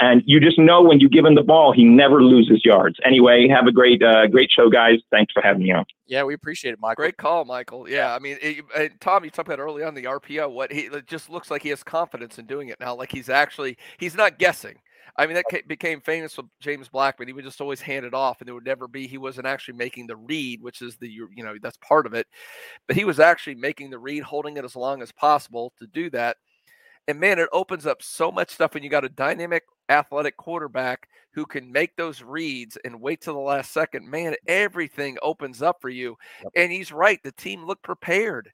and 0.00 0.22
you 0.24 0.40
just 0.40 0.58
know 0.58 0.82
when 0.82 0.98
you 0.98 1.08
give 1.08 1.24
him 1.24 1.34
the 1.34 1.42
ball, 1.42 1.72
he 1.72 1.84
never 1.84 2.22
loses 2.22 2.64
yards. 2.64 2.98
Anyway, 3.04 3.46
have 3.48 3.66
a 3.66 3.72
great, 3.72 4.02
uh, 4.02 4.26
great 4.26 4.50
show, 4.50 4.70
guys. 4.70 4.98
Thanks 5.10 5.32
for 5.32 5.42
having 5.42 5.62
me 5.62 5.72
on. 5.72 5.84
Yeah, 6.06 6.24
we 6.24 6.32
appreciate 6.32 6.72
it, 6.72 6.80
Michael. 6.80 7.02
Great 7.02 7.18
call, 7.18 7.44
Michael. 7.44 7.88
Yeah, 7.88 8.14
I 8.14 8.18
mean, 8.18 8.38
it, 8.40 8.64
and 8.74 9.00
Tom, 9.00 9.24
you 9.24 9.30
talked 9.30 9.48
about 9.48 9.60
early 9.60 9.82
on 9.84 9.94
the 9.94 10.04
RPO. 10.04 10.50
What 10.50 10.72
he 10.72 10.82
it 10.86 11.06
just 11.06 11.28
looks 11.28 11.50
like 11.50 11.62
he 11.62 11.68
has 11.68 11.82
confidence 11.82 12.38
in 12.38 12.46
doing 12.46 12.68
it 12.68 12.80
now. 12.80 12.94
Like 12.94 13.12
he's 13.12 13.28
actually 13.28 13.76
he's 13.98 14.14
not 14.14 14.38
guessing. 14.38 14.78
I 15.16 15.26
mean, 15.26 15.34
that 15.34 15.44
ca- 15.50 15.62
became 15.66 16.00
famous 16.00 16.36
with 16.36 16.46
James 16.60 16.88
Blackman. 16.88 17.28
He 17.28 17.34
would 17.34 17.44
just 17.44 17.60
always 17.60 17.80
hand 17.80 18.06
it 18.06 18.14
off, 18.14 18.40
and 18.40 18.48
there 18.48 18.54
would 18.54 18.64
never 18.64 18.88
be. 18.88 19.06
He 19.06 19.18
wasn't 19.18 19.46
actually 19.46 19.74
making 19.74 20.06
the 20.06 20.16
read, 20.16 20.62
which 20.62 20.80
is 20.80 20.96
the 20.96 21.08
you 21.08 21.28
you 21.34 21.44
know 21.44 21.54
that's 21.60 21.76
part 21.78 22.06
of 22.06 22.14
it. 22.14 22.26
But 22.86 22.96
he 22.96 23.04
was 23.04 23.20
actually 23.20 23.56
making 23.56 23.90
the 23.90 23.98
read, 23.98 24.22
holding 24.22 24.56
it 24.56 24.64
as 24.64 24.76
long 24.76 25.02
as 25.02 25.12
possible 25.12 25.74
to 25.78 25.86
do 25.86 26.08
that. 26.10 26.38
And 27.08 27.18
man, 27.18 27.38
it 27.38 27.48
opens 27.52 27.86
up 27.86 28.02
so 28.02 28.30
much 28.30 28.50
stuff 28.50 28.74
when 28.74 28.82
you 28.82 28.90
got 28.90 29.04
a 29.04 29.08
dynamic, 29.08 29.64
athletic 29.88 30.36
quarterback 30.36 31.08
who 31.32 31.44
can 31.46 31.70
make 31.72 31.96
those 31.96 32.22
reads 32.22 32.76
and 32.84 33.00
wait 33.00 33.20
till 33.20 33.34
the 33.34 33.40
last 33.40 33.72
second. 33.72 34.08
Man, 34.08 34.34
everything 34.46 35.16
opens 35.22 35.62
up 35.62 35.78
for 35.80 35.88
you. 35.88 36.16
And 36.54 36.70
he's 36.72 36.92
right. 36.92 37.20
The 37.22 37.32
team 37.32 37.64
looked 37.64 37.82
prepared. 37.82 38.50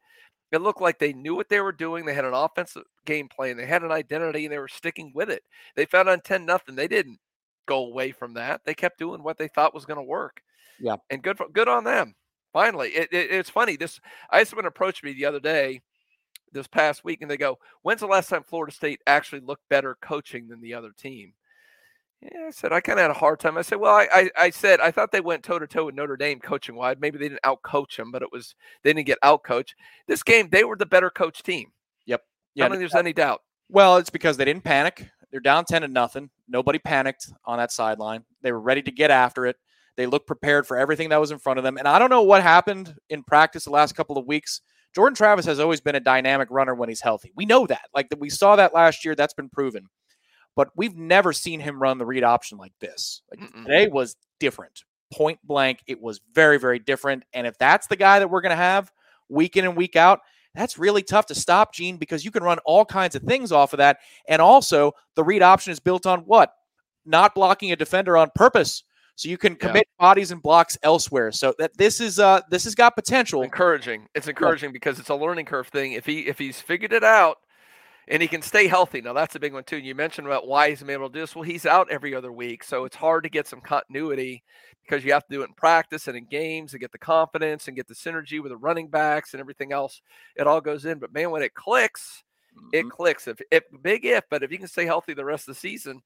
It 0.53 0.63
looked 0.63 0.81
like 0.81 0.99
they 0.99 1.13
knew 1.13 1.35
what 1.35 1.49
they 1.49 1.61
were 1.61 1.73
doing. 1.73 2.05
They 2.07 2.15
had 2.15 2.25
an 2.25 2.35
offensive 2.35 2.85
game 3.05 3.29
plan. 3.29 3.57
They 3.57 3.67
had 3.67 3.83
an 3.83 3.93
identity, 3.93 4.45
and 4.47 4.53
they 4.53 4.59
were 4.59 4.69
sticking 4.69 5.13
with 5.15 5.29
it. 5.31 5.43
They 5.75 5.87
found 5.87 6.09
on 6.09 6.21
ten 6.21 6.47
nothing. 6.47 6.77
They 6.77 6.89
didn't 6.89 7.19
go 7.67 7.87
away 7.87 8.13
from 8.13 8.35
that. 8.35 8.63
They 8.65 8.75
kept 8.75 8.99
doing 8.99 9.23
what 9.23 9.39
they 9.39 9.49
thought 9.49 9.75
was 9.75 9.85
going 9.87 9.99
to 9.99 10.03
work. 10.05 10.41
Yeah. 10.79 10.97
And 11.11 11.23
good 11.23 11.37
for, 11.39 11.49
good 11.49 11.69
on 11.69 11.85
them. 11.85 12.15
Finally, 12.53 12.91
it, 12.91 13.09
it- 13.13 13.31
it's 13.31 13.51
funny. 13.51 13.77
This 13.77 14.01
I 14.31 14.39
had 14.39 14.49
someone 14.49 14.67
approach 14.67 15.03
me 15.03 15.13
the 15.13 15.27
other 15.27 15.41
day, 15.41 15.83
this 16.53 16.67
past 16.67 17.05
week, 17.05 17.23
and 17.23 17.31
they 17.31 17.37
go, 17.37 17.59
"When's 17.83 18.01
the 18.01 18.07
last 18.07 18.29
time 18.29 18.43
Florida 18.43 18.73
State 18.73 19.01
actually 19.07 19.41
looked 19.41 19.69
better 19.69 19.97
coaching 20.01 20.49
than 20.49 20.61
the 20.61 20.75
other 20.75 20.93
team?" 20.97 21.33
Yeah, 22.23 22.47
I 22.49 22.51
said 22.51 22.73
I 22.73 22.81
kind 22.81 22.99
of 22.99 23.05
had 23.05 23.11
a 23.11 23.15
hard 23.15 23.41
time. 23.41 23.59
I 23.59 23.63
said, 23.63 23.79
"Well, 23.79 23.95
I, 23.95 24.09
I, 24.13 24.31
I 24.39 24.51
said 24.51 24.81
I 24.81 24.91
thought 24.91 25.13
they 25.13 25.21
went 25.21 25.43
toe 25.43 25.59
to 25.59 25.67
toe 25.67 25.87
with 25.87 25.95
Notre 25.95 26.17
Dame 26.17 26.41
coaching 26.41 26.75
wide. 26.75 27.01
Maybe 27.01 27.19
they 27.19 27.29
didn't 27.29 27.41
out 27.45 27.63
coach 27.63 27.97
them, 27.97 28.11
but 28.11 28.23
it 28.23 28.33
was 28.33 28.55
they 28.83 28.93
didn't 28.93 29.07
get 29.07 29.19
out 29.23 29.43
coached. 29.43 29.75
This 30.09 30.23
game, 30.23 30.49
they 30.51 30.65
were 30.65 30.77
the 30.77 30.87
better 30.87 31.11
coach 31.11 31.43
team. 31.43 31.73
Yep. 32.07 32.23
I 32.59 32.61
don't 32.61 32.71
think 32.71 32.81
there's 32.81 32.95
any 32.95 33.13
doubt. 33.13 33.43
Well, 33.69 33.97
it's 33.97 34.11
because 34.11 34.37
they 34.37 34.45
didn't 34.45 34.65
panic. 34.65 35.11
They're 35.31 35.41
down 35.41 35.65
10 35.65 35.83
to 35.83 35.89
nothing. 35.89 36.31
Nobody 36.49 36.79
panicked 36.79 37.31
on 37.45 37.59
that 37.59 37.73
sideline. 37.73 38.25
They 38.43 38.53
were 38.53 38.61
ready 38.61 38.83
to 38.83 38.91
get 38.91 39.11
after 39.11 39.45
it. 39.47 39.57
They 39.97 40.07
looked 40.07 40.27
prepared 40.27 40.67
for 40.67 40.77
everything 40.77 41.09
that 41.09 41.21
was 41.21 41.31
in 41.31 41.39
front 41.39 41.59
of 41.59 41.65
them. 41.65 41.79
And 41.79 41.89
I 41.89 41.99
don't 41.99 42.11
know 42.11 42.23
what 42.23 42.43
happened 42.43 42.95
in 43.11 43.23
practice 43.23 43.65
the 43.65 43.71
last 43.71 43.95
couple 43.95 44.19
of 44.19 44.27
weeks. 44.27 44.61
Jordan 44.97 45.15
Travis 45.15 45.45
has 45.45 45.61
always 45.61 45.83
been 45.83 45.95
a 45.95 46.01
dynamic 46.01 46.49
runner 46.51 46.75
when 46.75 46.89
he's 46.89 47.03
healthy. 47.03 47.31
We 47.37 47.45
know 47.45 47.67
that. 47.67 47.91
Like 47.95 48.09
that 48.09 48.19
we 48.19 48.31
saw 48.31 48.57
that 48.57 48.73
last 48.73 49.05
year. 49.05 49.15
That's 49.15 49.35
been 49.35 49.51
proven. 49.51 49.89
But 50.57 50.71
we've 50.75 50.97
never 50.97 51.35
seen 51.35 51.61
him 51.61 51.83
run 51.83 51.99
the 51.99 52.07
read 52.07 52.25
option 52.25 52.57
like 52.57 52.73
this. 52.81 53.21
Like 53.31 53.53
today 53.53 53.89
was 53.89 54.17
different. 54.41 54.85
Point 55.13 55.39
blank, 55.45 55.81
it 55.87 56.01
was 56.01 56.23
very, 56.33 56.59
very 56.59 56.79
different. 56.79 57.25
And 57.35 57.47
if 57.47 57.59
that's 57.59 57.89
the 57.89 57.97
guy 57.97 58.19
that 58.19 58.31
we're 58.31 58.41
going 58.41 58.51
to 58.51 58.57
have 58.57 58.91
week 59.29 59.59
in 59.59 59.67
and 59.67 59.77
week 59.77 59.97
out, 59.97 60.21
that's 60.55 60.79
really 60.79 61.03
tough 61.03 61.27
to 61.27 61.35
stop, 61.35 61.75
Gene, 61.75 61.99
because 61.99 62.25
you 62.25 62.31
can 62.31 62.43
run 62.43 62.59
all 62.65 62.87
kinds 62.87 63.15
of 63.15 63.23
things 63.23 63.53
off 63.53 63.75
of 63.75 63.77
that. 63.77 63.99
And 64.27 64.41
also, 64.41 64.93
the 65.15 65.23
read 65.23 65.43
option 65.43 65.73
is 65.73 65.79
built 65.79 66.07
on 66.07 66.21
what? 66.21 66.55
Not 67.05 67.35
blocking 67.35 67.71
a 67.71 67.77
defender 67.77 68.17
on 68.17 68.31
purpose. 68.35 68.83
So 69.17 69.29
you 69.31 69.39
can 69.39 69.55
Yeah. 69.55 69.69
commit 69.69 69.89
bodies 69.99 70.31
and 70.31 70.43
blocks 70.43 70.79
elsewhere. 70.83 71.33
So 71.33 71.55
that 71.59 71.77
this 71.77 72.01
is 72.01 72.19
uh 72.19 72.41
this 72.51 72.65
has 72.65 72.75
got 72.75 72.95
potential. 72.95 73.43
encouraging. 73.43 74.07
It's 74.15 74.29
encouraging 74.29 74.73
because 74.73 74.99
it's 74.99 75.09
a 75.09 75.15
learning 75.15 75.47
curve 75.47 75.69
thing. 75.69 75.93
If 75.93 76.07
he 76.07 76.21
if 76.27 76.39
he's 76.39 76.61
figured 76.61 76.93
it 76.93 77.03
out 77.03 77.39
and 78.09 78.21
he 78.23 78.29
can 78.29 78.43
stay 78.43 78.69
healthy, 78.69 79.01
now 79.01 79.15
that's 79.15 79.35
a 79.35 79.41
big 79.41 79.53
one 79.55 79.65
too. 79.65 79.79
You 79.79 79.95
mentioned 79.95 80.27
about 80.27 80.47
why 80.47 80.69
he's 80.69 80.81
been 80.81 80.91
able 80.91 81.09
to 81.09 81.13
do 81.15 81.21
this. 81.21 81.35
Well, 81.35 81.43
he's 81.45 81.67
out 81.67 81.91
every 81.91 82.15
other 82.15 82.31
week, 82.31 82.63
so 82.63 82.85
it's 82.85 82.95
hard 82.97 83.25
to 83.25 83.31
get 83.31 83.49
some 83.49 83.61
continuity 83.63 84.45
because 84.85 85.03
you 85.05 85.13
have 85.13 85.27
to 85.27 85.35
do 85.35 85.41
it 85.43 85.49
in 85.49 85.55
practice 85.55 86.07
and 86.09 86.17
in 86.17 86.27
games 86.27 86.73
and 86.75 86.81
get 86.81 86.93
the 86.93 86.99
confidence 86.99 87.67
and 87.67 87.77
get 87.77 87.89
the 87.89 87.95
synergy 87.95 88.41
with 88.43 88.53
the 88.53 88.57
running 88.59 88.89
backs 88.89 89.33
and 89.33 89.41
everything 89.41 89.73
else. 89.73 90.03
It 90.37 90.47
all 90.47 90.61
goes 90.61 90.85
in. 90.85 90.99
But 90.99 91.13
man, 91.13 91.31
when 91.31 91.43
it 91.43 91.55
clicks, 91.55 92.23
it 92.73 92.89
clicks. 92.91 93.27
If, 93.27 93.41
if 93.51 93.65
big 93.83 94.05
if, 94.05 94.25
but 94.31 94.43
if 94.43 94.53
you 94.53 94.59
can 94.59 94.69
stay 94.69 94.85
healthy 94.85 95.15
the 95.15 95.25
rest 95.25 95.49
of 95.49 95.55
the 95.55 95.61
season, 95.61 96.03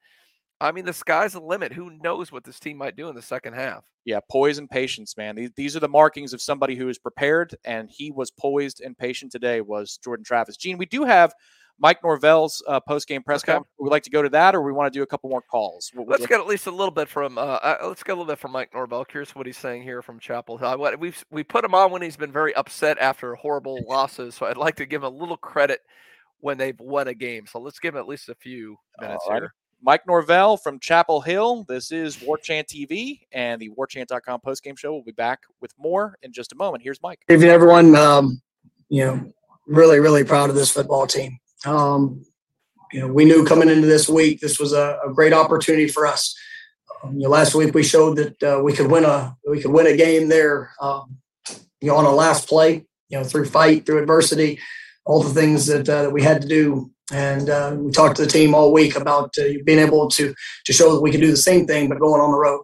I 0.61 0.73
mean, 0.73 0.85
the 0.85 0.93
sky's 0.93 1.33
the 1.33 1.41
limit. 1.41 1.73
Who 1.73 1.91
knows 2.03 2.31
what 2.31 2.45
this 2.45 2.61
team 2.61 2.77
might 2.77 2.97
do 2.97 3.09
in 3.09 3.15
the 3.15 3.23
second 3.23 3.55
half? 3.55 3.85
Yeah, 4.05 4.21
poise 4.31 4.59
and 4.59 4.69
patience, 4.69 5.17
man. 5.17 5.37
These, 5.37 5.51
these 5.57 5.77
are 5.77 5.81
the 5.81 5.89
markings 5.89 6.33
of 6.33 6.43
somebody 6.43 6.75
who 6.75 6.89
is 6.89 6.99
prepared, 6.99 7.55
and 7.65 7.89
he 7.91 8.11
was 8.11 8.31
poised 8.31 8.81
and 8.81 8.97
patient 8.97 9.33
today. 9.33 9.61
Was 9.61 9.99
Jordan 10.03 10.25
Travis? 10.25 10.57
Gene, 10.57 10.79
we 10.79 10.87
do 10.87 11.05
have 11.05 11.33
Mike 11.79 12.03
Norvell's 12.05 12.63
uh, 12.69 12.79
post 12.81 13.09
game 13.09 13.23
press 13.23 13.43
Okay. 13.43 13.53
conference. 13.53 13.73
Would 13.79 13.87
we 13.87 13.91
like 13.91 14.03
to 14.03 14.11
go 14.11 14.23
to 14.23 14.29
that, 14.29 14.55
or 14.55 14.63
we 14.63 14.73
want 14.73 14.93
to 14.93 14.99
do 14.99 15.03
a 15.03 15.07
couple 15.07 15.31
more 15.31 15.41
calls? 15.41 15.91
What 15.95 16.09
Let's 16.09 16.27
get 16.27 16.41
at 16.41 16.47
least 16.47 16.67
a 16.67 16.71
little 16.71 16.91
bit 16.91 17.09
from 17.09 17.39
uh, 17.39 17.41
uh, 17.41 17.79
let's 17.83 18.03
get 18.03 18.13
a 18.13 18.17
little 18.17 18.31
bit 18.31 18.39
from 18.39 18.53
Mike 18.53 18.75
Norvell. 18.75 19.05
Curious 19.07 19.35
what 19.35 19.47
he's 19.47 19.57
saying 19.57 19.83
here 19.83 20.03
from 20.03 20.19
Chapel 20.19 20.59
Hill. 20.59 20.79
We've 20.99 21.25
we 21.31 21.43
put 21.43 21.65
him 21.65 21.75
on 21.75 21.91
when 21.91 22.03
he's 22.03 22.19
been 22.19 22.33
very 22.33 22.55
upset 22.55 22.99
after 22.99 23.35
horrible 23.35 23.81
losses. 23.89 24.35
So 24.35 24.47
I'd 24.47 24.59
like 24.59 24.77
to 24.77 24.87
give 24.87 25.03
him 25.03 25.13
a 25.13 25.17
little 25.17 25.39
credit 25.39 25.81
when 26.41 26.59
they've 26.59 26.79
won 26.79 27.09
a 27.09 27.15
game. 27.15 27.47
So 27.47 27.59
let's 27.59 27.79
give 27.79 27.95
him 27.95 28.01
at 28.01 28.09
least 28.09 28.29
a 28.29 28.35
few 28.35 28.77
minutes 29.01 29.25
right. 29.29 29.43
here. 29.43 29.55
Mike 29.83 30.07
Norvell 30.07 30.57
from 30.57 30.79
Chapel 30.79 31.21
Hill. 31.21 31.65
This 31.65 31.91
is 31.91 32.21
War 32.23 32.37
Chant 32.37 32.69
TV 32.69 33.21
and 33.33 33.61
the 33.61 33.71
WarChant.com 33.71 34.41
postgame 34.45 34.79
show. 34.79 34.93
We'll 34.93 35.03
be 35.03 35.13
back 35.13 35.41
with 35.61 35.73
more 35.79 36.17
in 36.23 36.33
just 36.33 36.53
a 36.53 36.55
moment. 36.55 36.83
Here's 36.83 37.03
Mike. 37.03 37.21
Evening, 37.31 37.51
everyone. 37.51 37.97
Um, 37.97 38.43
you 38.91 39.07
know, 39.07 39.33
really, 39.67 39.99
really 39.99 40.25
proud 40.25 40.51
of 40.51 40.57
this 40.57 40.71
football 40.71 41.07
team. 41.07 41.39
Um, 41.65 42.25
you 42.93 43.01
know, 43.01 43.13
we 43.13 43.25
knew 43.25 43.47
coming 43.47 43.69
into 43.71 43.87
this 43.87 44.09
week 44.09 44.41
this 44.41 44.59
was 44.59 44.73
a, 44.73 44.99
a 45.07 45.13
great 45.13 45.33
opportunity 45.33 45.89
for 45.89 46.07
us. 46.07 46.37
Um, 47.03 47.15
you 47.15 47.23
know, 47.23 47.31
last 47.31 47.55
week 47.55 47.73
we 47.73 47.83
showed 47.83 48.17
that 48.17 48.43
uh, 48.43 48.61
we 48.63 48.75
could 48.75 48.91
win 48.91 49.05
a 49.05 49.37
we 49.49 49.63
could 49.63 49.71
win 49.71 49.87
a 49.87 49.97
game 49.97 50.29
there. 50.29 50.73
Um, 50.81 51.17
you 51.81 51.89
know, 51.89 51.97
on 51.97 52.05
a 52.05 52.11
last 52.11 52.49
play. 52.49 52.85
You 53.09 53.19
know, 53.19 53.25
through 53.25 53.47
fight, 53.47 53.87
through 53.87 54.01
adversity, 54.01 54.61
all 55.05 55.23
the 55.23 55.35
things 55.35 55.67
that 55.67 55.89
uh, 55.89 56.03
that 56.03 56.13
we 56.13 56.23
had 56.23 56.43
to 56.43 56.49
do. 56.49 56.91
And 57.13 57.51
uh, 57.51 57.77
we 57.79 57.91
talked 57.91 58.17
to 58.17 58.25
the 58.25 58.31
team 58.31 58.55
all 58.55 58.73
week 58.73 58.97
about 58.97 59.35
uh, 59.39 59.45
being 59.65 59.79
able 59.79 60.09
to 60.11 60.35
to 60.65 60.73
show 60.73 60.95
that 60.95 61.01
we 61.01 61.11
can 61.11 61.21
do 61.21 61.31
the 61.31 61.37
same 61.37 61.67
thing, 61.67 61.89
but 61.89 61.99
going 61.99 62.21
on 62.21 62.33
the 62.33 62.39
road 62.39 62.63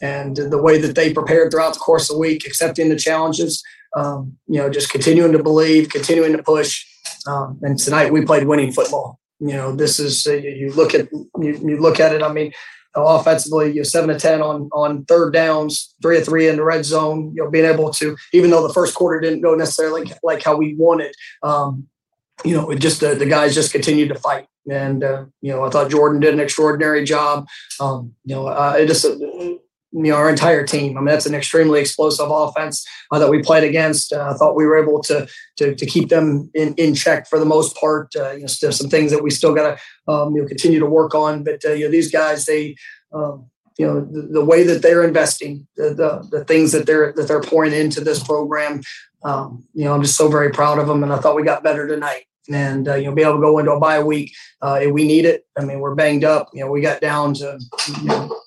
and 0.00 0.36
the 0.36 0.62
way 0.62 0.78
that 0.78 0.94
they 0.94 1.12
prepared 1.12 1.50
throughout 1.50 1.74
the 1.74 1.80
course 1.80 2.08
of 2.08 2.16
the 2.16 2.20
week, 2.20 2.46
accepting 2.46 2.88
the 2.88 2.96
challenges, 2.96 3.62
um, 3.96 4.36
you 4.46 4.58
know, 4.58 4.70
just 4.70 4.90
continuing 4.90 5.32
to 5.32 5.42
believe, 5.42 5.88
continuing 5.88 6.36
to 6.36 6.42
push. 6.42 6.84
Um, 7.26 7.58
and 7.62 7.78
tonight 7.78 8.12
we 8.12 8.24
played 8.24 8.46
winning 8.46 8.72
football. 8.72 9.18
You 9.40 9.54
know, 9.54 9.74
this 9.74 9.98
is 9.98 10.26
uh, 10.26 10.34
you 10.34 10.50
you 10.50 10.72
look 10.72 10.94
at 10.94 11.10
you, 11.12 11.28
you 11.38 11.80
look 11.80 12.00
at 12.00 12.14
it. 12.14 12.22
I 12.22 12.32
mean, 12.32 12.52
offensively, 12.94 13.72
you're 13.72 13.84
seven 13.84 14.10
to 14.10 14.18
ten 14.18 14.40
on 14.40 14.68
on 14.72 15.04
third 15.04 15.32
downs, 15.32 15.94
three 16.02 16.18
to 16.18 16.24
three 16.24 16.48
in 16.48 16.56
the 16.56 16.64
red 16.64 16.84
zone. 16.84 17.32
You 17.34 17.44
know, 17.44 17.50
being 17.50 17.64
able 17.64 17.90
to, 17.94 18.16
even 18.32 18.50
though 18.50 18.66
the 18.66 18.72
first 18.72 18.94
quarter 18.94 19.20
didn't 19.20 19.42
go 19.42 19.54
necessarily 19.54 20.10
like 20.22 20.42
how 20.42 20.56
we 20.56 20.74
wanted, 20.74 21.14
um, 21.42 21.86
you 22.44 22.56
know, 22.56 22.70
it 22.70 22.78
just 22.78 23.02
uh, 23.02 23.14
the 23.14 23.26
guys 23.26 23.54
just 23.54 23.72
continued 23.72 24.08
to 24.08 24.14
fight. 24.16 24.46
And 24.70 25.04
uh, 25.04 25.26
you 25.42 25.52
know, 25.52 25.64
I 25.64 25.70
thought 25.70 25.90
Jordan 25.90 26.20
did 26.20 26.34
an 26.34 26.40
extraordinary 26.40 27.04
job. 27.04 27.46
Um, 27.80 28.14
you 28.24 28.34
know, 28.34 28.46
uh, 28.46 28.76
it 28.78 28.86
just 28.86 29.04
uh, 29.04 29.10
you 29.18 29.60
know 29.92 30.14
our 30.14 30.30
entire 30.30 30.66
team. 30.66 30.96
I 30.96 31.00
mean, 31.00 31.08
that's 31.08 31.26
an 31.26 31.34
extremely 31.34 31.80
explosive 31.80 32.30
offense 32.30 32.86
uh, 33.10 33.18
that 33.18 33.30
we 33.30 33.42
played 33.42 33.64
against. 33.64 34.12
Uh, 34.12 34.30
I 34.30 34.34
thought 34.34 34.56
we 34.56 34.64
were 34.64 34.82
able 34.82 35.02
to 35.02 35.28
to, 35.56 35.74
to 35.74 35.86
keep 35.86 36.08
them 36.08 36.50
in, 36.54 36.74
in 36.74 36.94
check 36.94 37.28
for 37.28 37.38
the 37.38 37.44
most 37.44 37.76
part. 37.76 38.14
You 38.14 38.40
know, 38.40 38.46
still 38.46 38.72
some 38.72 38.88
things 38.88 39.10
that 39.10 39.22
we 39.22 39.30
still 39.30 39.54
got 39.54 39.76
to 39.76 40.12
um, 40.12 40.34
you 40.34 40.42
know 40.42 40.48
continue 40.48 40.80
to 40.80 40.86
work 40.86 41.14
on. 41.14 41.44
But 41.44 41.62
you 41.64 41.80
know, 41.80 41.90
these 41.90 42.10
guys, 42.10 42.46
they 42.46 42.76
um, 43.12 43.50
you 43.78 43.86
know 43.86 44.00
Um, 49.24 49.64
you 49.74 49.84
know, 49.84 49.94
I'm 49.94 50.02
just 50.02 50.16
so 50.16 50.28
very 50.28 50.50
proud 50.50 50.78
of 50.78 50.86
them, 50.86 51.02
and 51.02 51.12
I 51.12 51.18
thought 51.18 51.36
we 51.36 51.42
got 51.42 51.64
better 51.64 51.86
tonight. 51.86 52.24
And 52.52 52.88
uh, 52.88 52.96
you 52.96 53.06
know, 53.06 53.14
be 53.14 53.22
able 53.22 53.36
to 53.36 53.40
go 53.40 53.58
into 53.58 53.72
a 53.72 53.80
bye 53.80 54.02
week, 54.02 54.32
uh, 54.60 54.80
and 54.82 54.92
we 54.92 55.06
need 55.06 55.24
it. 55.24 55.46
I 55.58 55.64
mean, 55.64 55.80
we're 55.80 55.94
banged 55.94 56.24
up. 56.24 56.50
You 56.52 56.64
know, 56.64 56.70
we 56.70 56.82
got 56.82 57.00
down 57.00 57.32
to 57.34 57.58
you 58.02 58.04
know, 58.04 58.38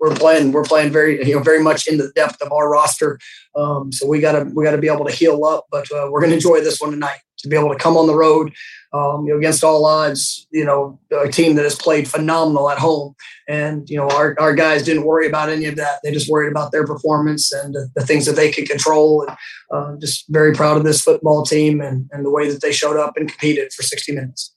we're 0.00 0.14
playing 0.14 0.52
we're 0.52 0.64
playing 0.64 0.92
very 0.92 1.26
you 1.26 1.34
know 1.34 1.42
very 1.42 1.62
much 1.62 1.86
into 1.86 2.02
the 2.02 2.12
depth 2.12 2.42
of 2.42 2.52
our 2.52 2.70
roster. 2.70 3.18
Um, 3.56 3.90
so 3.90 4.06
we 4.06 4.20
gotta 4.20 4.50
we 4.54 4.64
gotta 4.64 4.78
be 4.78 4.88
able 4.88 5.06
to 5.06 5.12
heal 5.12 5.44
up. 5.46 5.66
But 5.70 5.90
uh, 5.90 6.08
we're 6.10 6.20
gonna 6.20 6.34
enjoy 6.34 6.60
this 6.60 6.78
one 6.78 6.90
tonight 6.90 7.20
to 7.38 7.48
be 7.48 7.56
able 7.56 7.70
to 7.70 7.78
come 7.78 7.96
on 7.96 8.06
the 8.06 8.14
road. 8.14 8.52
Um, 8.90 9.26
you 9.26 9.32
know, 9.32 9.38
against 9.38 9.62
all 9.62 9.84
odds, 9.84 10.46
you 10.50 10.64
know, 10.64 10.98
a 11.12 11.28
team 11.28 11.56
that 11.56 11.64
has 11.64 11.74
played 11.74 12.08
phenomenal 12.08 12.70
at 12.70 12.78
home, 12.78 13.14
and 13.46 13.88
you 13.90 13.98
know, 13.98 14.08
our, 14.08 14.34
our 14.40 14.54
guys 14.54 14.82
didn't 14.82 15.04
worry 15.04 15.26
about 15.26 15.50
any 15.50 15.66
of 15.66 15.76
that. 15.76 16.00
They 16.02 16.10
just 16.10 16.30
worried 16.30 16.50
about 16.50 16.72
their 16.72 16.86
performance 16.86 17.52
and 17.52 17.74
the, 17.74 17.90
the 17.94 18.06
things 18.06 18.24
that 18.24 18.36
they 18.36 18.50
could 18.50 18.66
control. 18.66 19.26
And 19.28 19.36
uh, 19.70 19.96
just 20.00 20.24
very 20.30 20.54
proud 20.54 20.78
of 20.78 20.84
this 20.84 21.02
football 21.02 21.42
team 21.44 21.80
and, 21.82 22.08
and 22.12 22.24
the 22.24 22.30
way 22.30 22.50
that 22.50 22.62
they 22.62 22.72
showed 22.72 22.96
up 22.96 23.16
and 23.16 23.28
competed 23.28 23.72
for 23.74 23.82
60 23.82 24.14
minutes. 24.14 24.54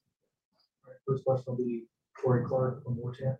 First 1.06 1.26
question 1.26 1.44
will 1.48 1.58
be 1.58 1.84
Corey 2.22 2.46
Clark 2.48 2.84
from 2.84 2.96
War 2.98 3.14
Chant. 3.14 3.38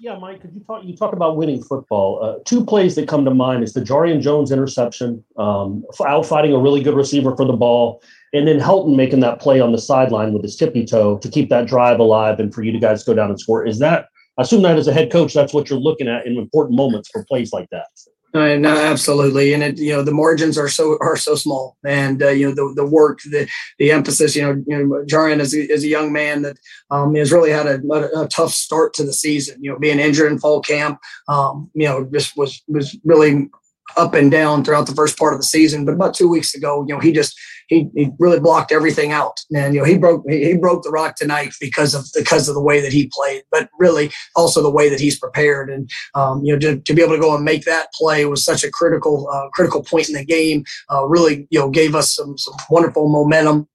Yeah, 0.00 0.18
Mike, 0.18 0.40
could 0.42 0.52
you 0.52 0.60
talk? 0.60 0.84
You 0.84 0.96
talk 0.96 1.12
about 1.12 1.36
winning 1.36 1.62
football. 1.62 2.22
Uh, 2.22 2.42
two 2.44 2.64
plays 2.64 2.94
that 2.96 3.08
come 3.08 3.24
to 3.24 3.30
mind 3.30 3.62
is 3.62 3.74
the 3.74 3.80
Jarrian 3.80 4.20
Jones 4.20 4.50
interception, 4.50 5.24
um, 5.36 5.84
out 6.04 6.26
fighting 6.26 6.52
a 6.52 6.58
really 6.58 6.82
good 6.82 6.94
receiver 6.94 7.34
for 7.36 7.46
the 7.46 7.52
ball, 7.52 8.02
and 8.34 8.48
then 8.48 8.58
Helton 8.58 8.96
making 8.96 9.20
that 9.20 9.40
play 9.40 9.60
on 9.60 9.72
the 9.72 9.78
sideline 9.78 10.32
with 10.32 10.42
his 10.42 10.56
tippy 10.56 10.84
toe 10.84 11.18
to 11.18 11.28
keep 11.28 11.48
that 11.50 11.66
drive 11.66 12.00
alive 12.00 12.40
and 12.40 12.52
for 12.52 12.62
you 12.62 12.72
to 12.72 12.78
guys 12.78 13.04
go 13.04 13.14
down 13.14 13.30
and 13.30 13.40
score. 13.40 13.64
Is 13.64 13.78
that? 13.78 14.08
I 14.36 14.42
assume 14.42 14.62
that 14.62 14.76
as 14.76 14.88
a 14.88 14.92
head 14.92 15.12
coach, 15.12 15.32
that's 15.32 15.54
what 15.54 15.70
you're 15.70 15.78
looking 15.78 16.08
at 16.08 16.26
in 16.26 16.36
important 16.36 16.76
moments 16.76 17.08
for 17.10 17.24
plays 17.24 17.52
like 17.52 17.70
that. 17.70 17.86
Uh, 18.34 18.56
no, 18.56 18.76
absolutely, 18.76 19.54
and 19.54 19.62
it 19.62 19.78
you 19.78 19.92
know 19.92 20.02
the 20.02 20.10
margins 20.10 20.58
are 20.58 20.68
so 20.68 20.98
are 21.00 21.16
so 21.16 21.36
small, 21.36 21.76
and 21.86 22.20
uh, 22.20 22.30
you 22.30 22.48
know 22.48 22.52
the 22.52 22.72
the 22.74 22.84
work, 22.84 23.20
the 23.30 23.48
the 23.78 23.92
emphasis. 23.92 24.34
You 24.34 24.42
know, 24.42 24.64
you 24.66 24.84
know, 24.84 25.04
Jarrian 25.04 25.38
is 25.38 25.54
a, 25.54 25.72
is 25.72 25.84
a 25.84 25.88
young 25.88 26.12
man 26.12 26.42
that 26.42 26.58
um, 26.90 27.14
has 27.14 27.30
really 27.30 27.52
had 27.52 27.66
a, 27.66 27.80
a, 27.92 28.22
a 28.22 28.28
tough 28.28 28.50
start 28.50 28.92
to 28.94 29.04
the 29.04 29.12
season. 29.12 29.62
You 29.62 29.70
know, 29.70 29.78
being 29.78 30.00
injured 30.00 30.32
in 30.32 30.40
fall 30.40 30.60
camp, 30.60 30.98
um, 31.28 31.70
you 31.74 31.86
know, 31.86 32.08
just 32.12 32.36
was 32.36 32.60
was 32.66 32.98
really 33.04 33.48
up 33.96 34.14
and 34.14 34.30
down 34.30 34.64
throughout 34.64 34.86
the 34.86 34.94
first 34.94 35.18
part 35.18 35.34
of 35.34 35.40
the 35.40 35.46
season. 35.46 35.84
But 35.84 35.94
about 35.94 36.14
two 36.14 36.28
weeks 36.28 36.54
ago, 36.54 36.84
you 36.88 36.94
know, 36.94 37.00
he 37.00 37.12
just 37.12 37.38
he, 37.68 37.88
he 37.94 38.10
really 38.18 38.40
blocked 38.40 38.72
everything 38.72 39.12
out, 39.12 39.40
and 39.54 39.74
you 39.74 39.80
know 39.80 39.86
he 39.86 39.96
broke 39.96 40.24
he, 40.28 40.44
he 40.44 40.56
broke 40.56 40.82
the 40.82 40.90
rock 40.90 41.16
tonight 41.16 41.52
because 41.60 41.94
of 41.94 42.04
because 42.14 42.48
of 42.48 42.54
the 42.54 42.62
way 42.62 42.80
that 42.80 42.92
he 42.92 43.10
played, 43.12 43.42
but 43.50 43.68
really 43.78 44.10
also 44.36 44.62
the 44.62 44.70
way 44.70 44.88
that 44.88 45.00
he's 45.00 45.18
prepared, 45.18 45.70
and 45.70 45.90
um, 46.14 46.44
you 46.44 46.52
know 46.52 46.58
to, 46.58 46.80
to 46.80 46.94
be 46.94 47.02
able 47.02 47.14
to 47.14 47.20
go 47.20 47.34
and 47.34 47.44
make 47.44 47.64
that 47.64 47.92
play 47.94 48.24
was 48.26 48.44
such 48.44 48.64
a 48.64 48.70
critical 48.70 49.28
uh, 49.32 49.48
critical 49.54 49.82
point 49.82 50.08
in 50.08 50.14
the 50.14 50.24
game. 50.24 50.64
Uh, 50.92 51.06
really, 51.06 51.46
you 51.50 51.58
know, 51.58 51.70
gave 51.70 51.94
us 51.94 52.14
some 52.14 52.36
some 52.36 52.54
wonderful 52.68 53.08
momentum. 53.08 53.66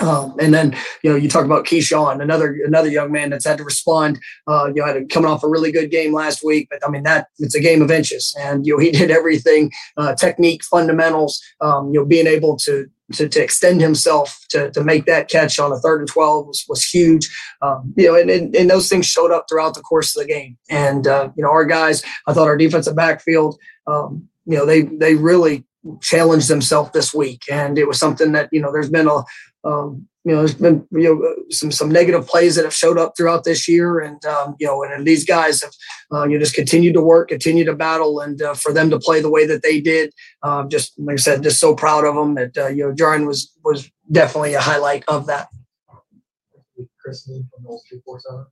Um, 0.00 0.34
and 0.38 0.54
then 0.54 0.76
you 1.02 1.10
know 1.10 1.16
you 1.16 1.28
talk 1.28 1.44
about 1.44 1.64
Keyshawn, 1.64 2.22
another 2.22 2.58
another 2.64 2.88
young 2.88 3.10
man 3.10 3.30
that's 3.30 3.46
had 3.46 3.58
to 3.58 3.64
respond. 3.64 4.18
Uh, 4.46 4.66
you 4.68 4.80
know, 4.80 4.86
had 4.86 4.96
a, 4.96 5.04
coming 5.06 5.30
off 5.30 5.42
a 5.42 5.48
really 5.48 5.72
good 5.72 5.90
game 5.90 6.12
last 6.12 6.44
week, 6.44 6.68
but 6.70 6.80
I 6.86 6.90
mean 6.90 7.02
that 7.02 7.28
it's 7.38 7.54
a 7.54 7.60
game 7.60 7.82
of 7.82 7.90
inches, 7.90 8.34
and 8.38 8.66
you 8.66 8.74
know 8.74 8.80
he 8.80 8.90
did 8.92 9.10
everything, 9.10 9.72
uh, 9.96 10.14
technique, 10.14 10.64
fundamentals. 10.64 11.42
Um, 11.60 11.92
you 11.92 12.00
know, 12.00 12.06
being 12.06 12.26
able 12.26 12.56
to 12.58 12.88
to, 13.12 13.28
to 13.28 13.42
extend 13.42 13.80
himself 13.80 14.44
to, 14.50 14.70
to 14.72 14.84
make 14.84 15.06
that 15.06 15.28
catch 15.28 15.58
on 15.58 15.72
a 15.72 15.78
third 15.78 16.00
and 16.00 16.08
12 16.08 16.46
was, 16.46 16.64
was 16.68 16.84
huge. 16.84 17.28
Um, 17.62 17.94
you 17.96 18.06
know, 18.06 18.18
and, 18.18 18.30
and, 18.30 18.54
and 18.54 18.70
those 18.70 18.88
things 18.88 19.06
showed 19.06 19.32
up 19.32 19.46
throughout 19.48 19.74
the 19.74 19.80
course 19.80 20.14
of 20.16 20.22
the 20.22 20.28
game. 20.28 20.58
And, 20.68 21.06
uh, 21.06 21.30
you 21.36 21.42
know, 21.42 21.50
our 21.50 21.64
guys, 21.64 22.02
I 22.26 22.32
thought 22.32 22.48
our 22.48 22.56
defensive 22.56 22.96
backfield, 22.96 23.58
um, 23.86 24.28
you 24.44 24.56
know, 24.56 24.66
they, 24.66 24.82
they 24.82 25.14
really 25.14 25.64
challenged 26.02 26.48
themselves 26.48 26.90
this 26.92 27.14
week. 27.14 27.44
And 27.50 27.78
it 27.78 27.86
was 27.86 27.98
something 27.98 28.32
that, 28.32 28.48
you 28.52 28.60
know, 28.60 28.72
there's 28.72 28.90
been 28.90 29.08
a, 29.08 29.22
um, 29.64 30.06
you 30.24 30.34
know, 30.34 30.38
there's 30.38 30.54
been 30.54 30.86
you 30.90 31.14
know 31.14 31.34
some 31.50 31.70
some 31.70 31.90
negative 31.90 32.26
plays 32.26 32.56
that 32.56 32.64
have 32.64 32.74
showed 32.74 32.98
up 32.98 33.14
throughout 33.16 33.44
this 33.44 33.66
year, 33.66 34.00
and 34.00 34.22
um, 34.26 34.56
you 34.58 34.66
know, 34.66 34.82
and, 34.82 34.92
and 34.92 35.06
these 35.06 35.24
guys 35.24 35.62
have 35.62 35.72
uh, 36.12 36.24
you 36.24 36.34
know, 36.34 36.40
just 36.40 36.54
continued 36.54 36.94
to 36.94 37.02
work, 37.02 37.28
continue 37.28 37.64
to 37.64 37.74
battle, 37.74 38.20
and 38.20 38.42
uh, 38.42 38.54
for 38.54 38.72
them 38.72 38.90
to 38.90 38.98
play 38.98 39.20
the 39.20 39.30
way 39.30 39.46
that 39.46 39.62
they 39.62 39.80
did, 39.80 40.12
uh, 40.42 40.64
just 40.64 40.98
like 40.98 41.14
I 41.14 41.16
said, 41.16 41.42
just 41.42 41.60
so 41.60 41.74
proud 41.74 42.04
of 42.04 42.14
them. 42.14 42.34
That 42.34 42.58
uh, 42.58 42.68
you 42.68 42.86
know, 42.86 42.94
Jarrian 42.94 43.26
was 43.26 43.52
was 43.64 43.90
definitely 44.10 44.54
a 44.54 44.60
highlight 44.60 45.04
of 45.08 45.26
that. 45.26 45.48
Chris 47.02 47.26
Nee 47.26 47.44
from 47.50 47.64
Noles 47.64 47.80
247. 47.88 48.46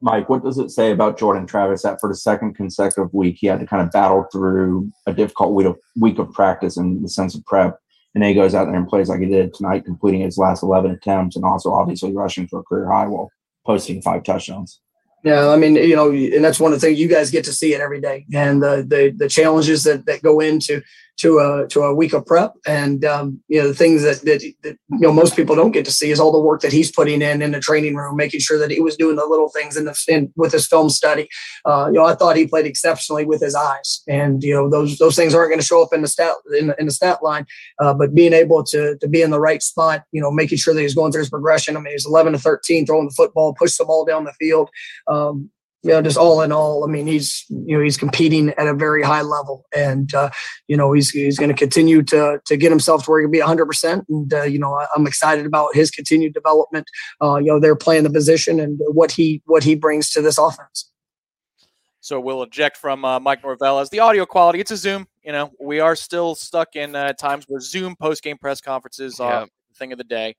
Mike, 0.00 0.28
what 0.28 0.44
does 0.44 0.58
it 0.58 0.70
say 0.70 0.90
about 0.90 1.18
Jordan 1.18 1.46
Travis 1.46 1.82
that 1.82 2.00
for 2.00 2.08
the 2.08 2.14
second 2.14 2.54
consecutive 2.54 3.12
week 3.14 3.36
he 3.38 3.46
had 3.46 3.60
to 3.60 3.66
kind 3.66 3.82
of 3.82 3.90
battle 3.92 4.26
through 4.30 4.90
a 5.06 5.12
difficult 5.12 5.54
week 5.54 5.66
of, 5.66 5.78
week 5.98 6.18
of 6.18 6.32
practice 6.32 6.76
in 6.76 7.00
the 7.02 7.08
sense 7.08 7.34
of 7.34 7.44
prep, 7.46 7.78
and 8.16 8.24
he 8.24 8.32
goes 8.32 8.54
out 8.54 8.64
there 8.64 8.74
and 8.74 8.88
plays 8.88 9.10
like 9.10 9.20
he 9.20 9.26
did 9.26 9.52
tonight, 9.52 9.84
completing 9.84 10.22
his 10.22 10.38
last 10.38 10.62
11 10.62 10.90
attempts 10.90 11.36
and 11.36 11.44
also 11.44 11.70
obviously 11.70 12.12
rushing 12.12 12.48
for 12.48 12.60
a 12.60 12.62
career 12.62 12.90
high 12.90 13.06
while 13.06 13.30
posting 13.66 14.00
five 14.00 14.22
touchdowns. 14.24 14.80
Yeah, 15.22 15.50
I 15.50 15.56
mean, 15.56 15.74
you 15.74 15.94
know, 15.94 16.10
and 16.10 16.42
that's 16.42 16.58
one 16.58 16.72
of 16.72 16.80
the 16.80 16.86
things 16.86 16.98
you 16.98 17.08
guys 17.08 17.30
get 17.30 17.44
to 17.44 17.52
see 17.52 17.74
it 17.74 17.80
every 17.82 18.00
day, 18.00 18.24
and 18.32 18.62
the 18.62 18.86
the, 18.88 19.12
the 19.14 19.28
challenges 19.28 19.82
that, 19.82 20.06
that 20.06 20.22
go 20.22 20.40
into 20.40 20.80
to 21.18 21.38
a 21.38 21.66
to 21.68 21.82
a 21.82 21.94
week 21.94 22.12
of 22.12 22.26
prep, 22.26 22.54
and 22.66 23.04
um, 23.04 23.40
you 23.48 23.60
know 23.60 23.68
the 23.68 23.74
things 23.74 24.02
that, 24.02 24.20
that 24.22 24.42
that 24.62 24.76
you 24.90 25.00
know 25.00 25.12
most 25.12 25.34
people 25.34 25.56
don't 25.56 25.72
get 25.72 25.84
to 25.84 25.90
see 25.90 26.10
is 26.10 26.20
all 26.20 26.32
the 26.32 26.40
work 26.40 26.60
that 26.60 26.72
he's 26.72 26.92
putting 26.92 27.22
in 27.22 27.42
in 27.42 27.52
the 27.52 27.60
training 27.60 27.94
room, 27.94 28.16
making 28.16 28.40
sure 28.40 28.58
that 28.58 28.70
he 28.70 28.80
was 28.80 28.96
doing 28.96 29.16
the 29.16 29.24
little 29.24 29.48
things 29.48 29.76
in 29.76 29.84
the 29.86 30.04
in, 30.08 30.32
with 30.36 30.52
his 30.52 30.66
film 30.66 30.90
study. 30.90 31.28
Uh, 31.64 31.86
you 31.86 31.94
know, 31.94 32.04
I 32.04 32.14
thought 32.14 32.36
he 32.36 32.46
played 32.46 32.66
exceptionally 32.66 33.24
with 33.24 33.40
his 33.40 33.54
eyes, 33.54 34.02
and 34.08 34.42
you 34.42 34.54
know 34.54 34.68
those 34.68 34.98
those 34.98 35.16
things 35.16 35.34
aren't 35.34 35.50
going 35.50 35.60
to 35.60 35.66
show 35.66 35.82
up 35.82 35.92
in 35.92 36.02
the 36.02 36.08
stat 36.08 36.34
in, 36.58 36.74
in 36.78 36.86
the 36.86 36.92
stat 36.92 37.22
line, 37.22 37.46
uh, 37.80 37.94
but 37.94 38.14
being 38.14 38.32
able 38.32 38.62
to 38.64 38.96
to 38.98 39.08
be 39.08 39.22
in 39.22 39.30
the 39.30 39.40
right 39.40 39.62
spot, 39.62 40.04
you 40.12 40.20
know, 40.20 40.30
making 40.30 40.58
sure 40.58 40.74
that 40.74 40.82
he's 40.82 40.94
going 40.94 41.12
through 41.12 41.22
his 41.22 41.30
progression. 41.30 41.76
I 41.76 41.80
mean, 41.80 41.92
he's 41.92 42.06
11 42.06 42.34
to 42.34 42.38
13 42.38 42.86
throwing 42.86 43.08
the 43.08 43.14
football, 43.14 43.54
push 43.54 43.76
the 43.76 43.84
ball 43.84 44.04
down 44.04 44.24
the 44.24 44.32
field. 44.32 44.70
Um, 45.08 45.50
you 45.86 45.92
know, 45.92 46.02
just 46.02 46.16
all 46.16 46.42
in 46.42 46.50
all, 46.50 46.84
I 46.84 46.88
mean, 46.88 47.06
he's 47.06 47.44
you 47.48 47.76
know 47.76 47.82
he's 47.82 47.96
competing 47.96 48.50
at 48.50 48.66
a 48.66 48.74
very 48.74 49.04
high 49.04 49.22
level, 49.22 49.66
and 49.74 50.12
uh, 50.14 50.30
you 50.66 50.76
know 50.76 50.92
he's 50.92 51.10
he's 51.10 51.38
going 51.38 51.48
to 51.48 51.54
continue 51.54 52.02
to 52.02 52.40
to 52.44 52.56
get 52.56 52.70
himself 52.70 53.04
to 53.04 53.10
where 53.10 53.20
he 53.20 53.24
can 53.24 53.30
be 53.30 53.38
100. 53.38 53.66
percent 53.66 54.04
And 54.08 54.34
uh, 54.34 54.42
you 54.42 54.58
know, 54.58 54.74
I, 54.74 54.86
am 54.96 55.06
excited 55.06 55.46
about 55.46 55.76
his 55.76 55.92
continued 55.92 56.34
development. 56.34 56.90
Uh, 57.22 57.36
you 57.36 57.46
know, 57.46 57.60
they're 57.60 57.76
playing 57.76 58.02
the 58.02 58.10
position 58.10 58.58
and 58.58 58.80
what 58.80 59.12
he 59.12 59.42
what 59.46 59.62
he 59.62 59.76
brings 59.76 60.10
to 60.10 60.20
this 60.20 60.38
offense. 60.38 60.90
So 62.00 62.18
we'll 62.18 62.42
eject 62.42 62.76
from 62.76 63.04
uh, 63.04 63.20
Mike 63.20 63.44
Norvell 63.44 63.78
as 63.78 63.88
the 63.90 64.00
audio 64.00 64.26
quality. 64.26 64.58
It's 64.58 64.72
a 64.72 64.76
Zoom. 64.76 65.06
You 65.22 65.30
know, 65.30 65.52
we 65.60 65.78
are 65.78 65.94
still 65.94 66.34
stuck 66.34 66.74
in 66.74 66.96
uh, 66.96 67.12
times 67.12 67.44
where 67.46 67.60
Zoom 67.60 67.94
post 67.94 68.24
game 68.24 68.38
press 68.38 68.60
conferences 68.60 69.20
are 69.20 69.30
yeah. 69.30 69.44
the 69.68 69.74
thing 69.76 69.92
of 69.92 69.98
the 69.98 70.04
day. 70.04 70.34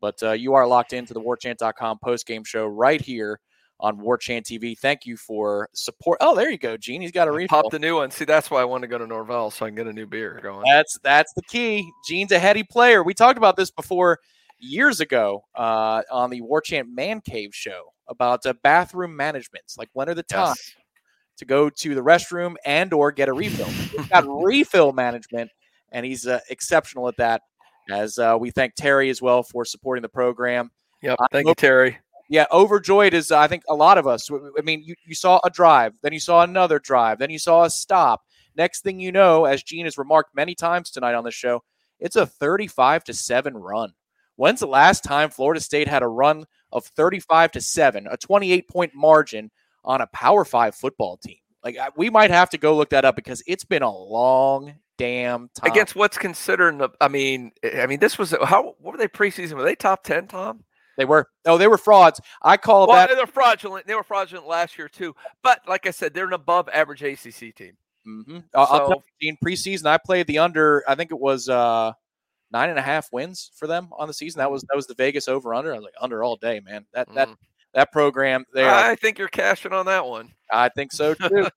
But 0.00 0.22
uh, 0.22 0.32
you 0.32 0.54
are 0.54 0.68
locked 0.68 0.92
into 0.92 1.14
the 1.14 1.20
warchant.com 1.20 1.98
post 2.00 2.26
game 2.26 2.44
show 2.44 2.66
right 2.66 3.00
here 3.00 3.40
on 3.84 3.98
War 3.98 4.16
Chant 4.16 4.46
TV. 4.46 4.76
Thank 4.78 5.04
you 5.04 5.14
for 5.18 5.68
support. 5.74 6.16
Oh, 6.22 6.34
there 6.34 6.50
you 6.50 6.56
go, 6.56 6.78
Gene. 6.78 7.02
He's 7.02 7.12
got 7.12 7.28
a 7.28 7.30
refill. 7.30 7.62
Pop 7.62 7.70
the 7.70 7.78
new 7.78 7.96
one. 7.96 8.10
See, 8.10 8.24
that's 8.24 8.50
why 8.50 8.62
I 8.62 8.64
want 8.64 8.80
to 8.80 8.88
go 8.88 8.96
to 8.96 9.06
Norvell 9.06 9.50
so 9.50 9.66
I 9.66 9.68
can 9.68 9.76
get 9.76 9.86
a 9.86 9.92
new 9.92 10.06
beer 10.06 10.40
going. 10.42 10.64
That's 10.66 10.98
that's 11.02 11.30
the 11.34 11.42
key. 11.42 11.86
Gene's 12.08 12.32
a 12.32 12.38
heady 12.38 12.62
player. 12.62 13.02
We 13.02 13.12
talked 13.12 13.36
about 13.36 13.56
this 13.56 13.70
before 13.70 14.20
years 14.58 15.00
ago 15.00 15.44
uh, 15.54 16.00
on 16.10 16.30
the 16.30 16.40
War 16.40 16.62
Chant 16.62 16.88
Man 16.88 17.20
Cave 17.20 17.50
show 17.52 17.92
about 18.08 18.46
uh, 18.46 18.54
bathroom 18.62 19.14
management. 19.14 19.64
Like 19.76 19.90
when 19.92 20.08
are 20.08 20.14
the 20.14 20.22
times 20.22 20.58
yes. 20.58 20.84
to 21.38 21.44
go 21.44 21.68
to 21.68 21.94
the 21.94 22.02
restroom 22.02 22.54
and 22.64 22.90
or 22.94 23.12
get 23.12 23.28
a 23.28 23.34
refill? 23.34 23.66
he's 23.66 24.08
got 24.08 24.24
refill 24.42 24.94
management, 24.94 25.50
and 25.92 26.06
he's 26.06 26.26
uh, 26.26 26.40
exceptional 26.48 27.06
at 27.08 27.18
that. 27.18 27.42
As 27.90 28.18
uh, 28.18 28.38
we 28.40 28.50
thank 28.50 28.76
Terry 28.76 29.10
as 29.10 29.20
well 29.20 29.42
for 29.42 29.66
supporting 29.66 30.00
the 30.00 30.08
program. 30.08 30.70
Yep, 31.02 31.18
thank 31.30 31.48
you, 31.48 31.54
Terry 31.54 31.98
yeah, 32.28 32.46
overjoyed 32.50 33.14
is 33.14 33.30
uh, 33.30 33.38
I 33.38 33.48
think 33.48 33.64
a 33.68 33.74
lot 33.74 33.98
of 33.98 34.06
us. 34.06 34.30
I 34.30 34.62
mean, 34.62 34.82
you, 34.82 34.94
you 35.04 35.14
saw 35.14 35.40
a 35.44 35.50
drive, 35.50 35.94
then 36.02 36.12
you 36.12 36.20
saw 36.20 36.42
another 36.42 36.78
drive, 36.78 37.18
then 37.18 37.30
you 37.30 37.38
saw 37.38 37.64
a 37.64 37.70
stop. 37.70 38.22
Next 38.56 38.82
thing 38.82 39.00
you 39.00 39.12
know, 39.12 39.44
as 39.44 39.62
Gene 39.62 39.84
has 39.84 39.98
remarked 39.98 40.34
many 40.34 40.54
times 40.54 40.90
tonight 40.90 41.14
on 41.14 41.24
the 41.24 41.30
show, 41.30 41.62
it's 41.98 42.16
a 42.16 42.26
35 42.26 43.04
to 43.04 43.14
7 43.14 43.54
run. 43.56 43.92
When's 44.36 44.60
the 44.60 44.66
last 44.66 45.04
time 45.04 45.30
Florida 45.30 45.60
State 45.60 45.88
had 45.88 46.02
a 46.02 46.08
run 46.08 46.44
of 46.72 46.86
35 46.86 47.52
to 47.52 47.60
7, 47.60 48.08
a 48.10 48.16
28 48.16 48.68
point 48.68 48.92
margin 48.94 49.50
on 49.84 50.00
a 50.00 50.06
Power 50.08 50.44
5 50.44 50.74
football 50.74 51.16
team? 51.18 51.36
Like 51.62 51.78
we 51.96 52.10
might 52.10 52.30
have 52.30 52.50
to 52.50 52.58
go 52.58 52.76
look 52.76 52.90
that 52.90 53.04
up 53.04 53.16
because 53.16 53.42
it's 53.46 53.64
been 53.64 53.82
a 53.82 53.90
long 53.90 54.74
damn 54.98 55.48
time. 55.54 55.70
Against 55.70 55.96
what's 55.96 56.18
considered 56.18 56.78
the 56.78 56.90
I 57.00 57.08
mean, 57.08 57.52
I 57.64 57.86
mean 57.86 58.00
this 58.00 58.18
was 58.18 58.34
how 58.42 58.74
what 58.78 58.92
were 58.92 58.98
they 58.98 59.08
preseason? 59.08 59.54
Were 59.54 59.62
they 59.62 59.74
top 59.74 60.04
10, 60.04 60.28
Tom? 60.28 60.64
They 60.96 61.04
were. 61.04 61.28
Oh, 61.46 61.58
they 61.58 61.68
were 61.68 61.78
frauds. 61.78 62.20
I 62.42 62.56
call 62.56 62.86
well, 62.86 63.06
that. 63.06 63.14
They're 63.14 63.26
fraudulent. 63.26 63.86
They 63.86 63.94
were 63.94 64.02
fraudulent 64.02 64.46
last 64.46 64.78
year 64.78 64.88
too. 64.88 65.14
But 65.42 65.60
like 65.68 65.86
I 65.86 65.90
said, 65.90 66.14
they're 66.14 66.26
an 66.26 66.32
above 66.32 66.68
average 66.72 67.02
ACC 67.02 67.54
team. 67.54 67.76
Mm-hmm. 68.06 68.36
So, 68.36 68.42
I'll 68.54 69.04
in 69.20 69.36
preseason, 69.42 69.86
I 69.86 69.98
played 69.98 70.26
the 70.26 70.38
under. 70.38 70.84
I 70.86 70.94
think 70.94 71.10
it 71.10 71.18
was 71.18 71.48
uh, 71.48 71.92
nine 72.52 72.70
and 72.70 72.78
a 72.78 72.82
half 72.82 73.12
wins 73.12 73.50
for 73.54 73.66
them 73.66 73.88
on 73.96 74.08
the 74.08 74.14
season. 74.14 74.38
That 74.38 74.50
was 74.50 74.62
that 74.62 74.76
was 74.76 74.86
the 74.86 74.94
Vegas 74.94 75.28
over 75.28 75.54
under. 75.54 75.72
I 75.72 75.76
was 75.76 75.84
like 75.84 75.94
under 76.00 76.22
all 76.22 76.36
day, 76.36 76.60
man. 76.60 76.84
That 76.92 77.08
mm. 77.08 77.14
that 77.14 77.28
that 77.72 77.92
program. 77.92 78.44
There, 78.52 78.70
I 78.70 78.94
think 78.94 79.18
you're 79.18 79.28
cashing 79.28 79.72
on 79.72 79.86
that 79.86 80.06
one. 80.06 80.32
I 80.50 80.68
think 80.68 80.92
so 80.92 81.14
too. 81.28 81.48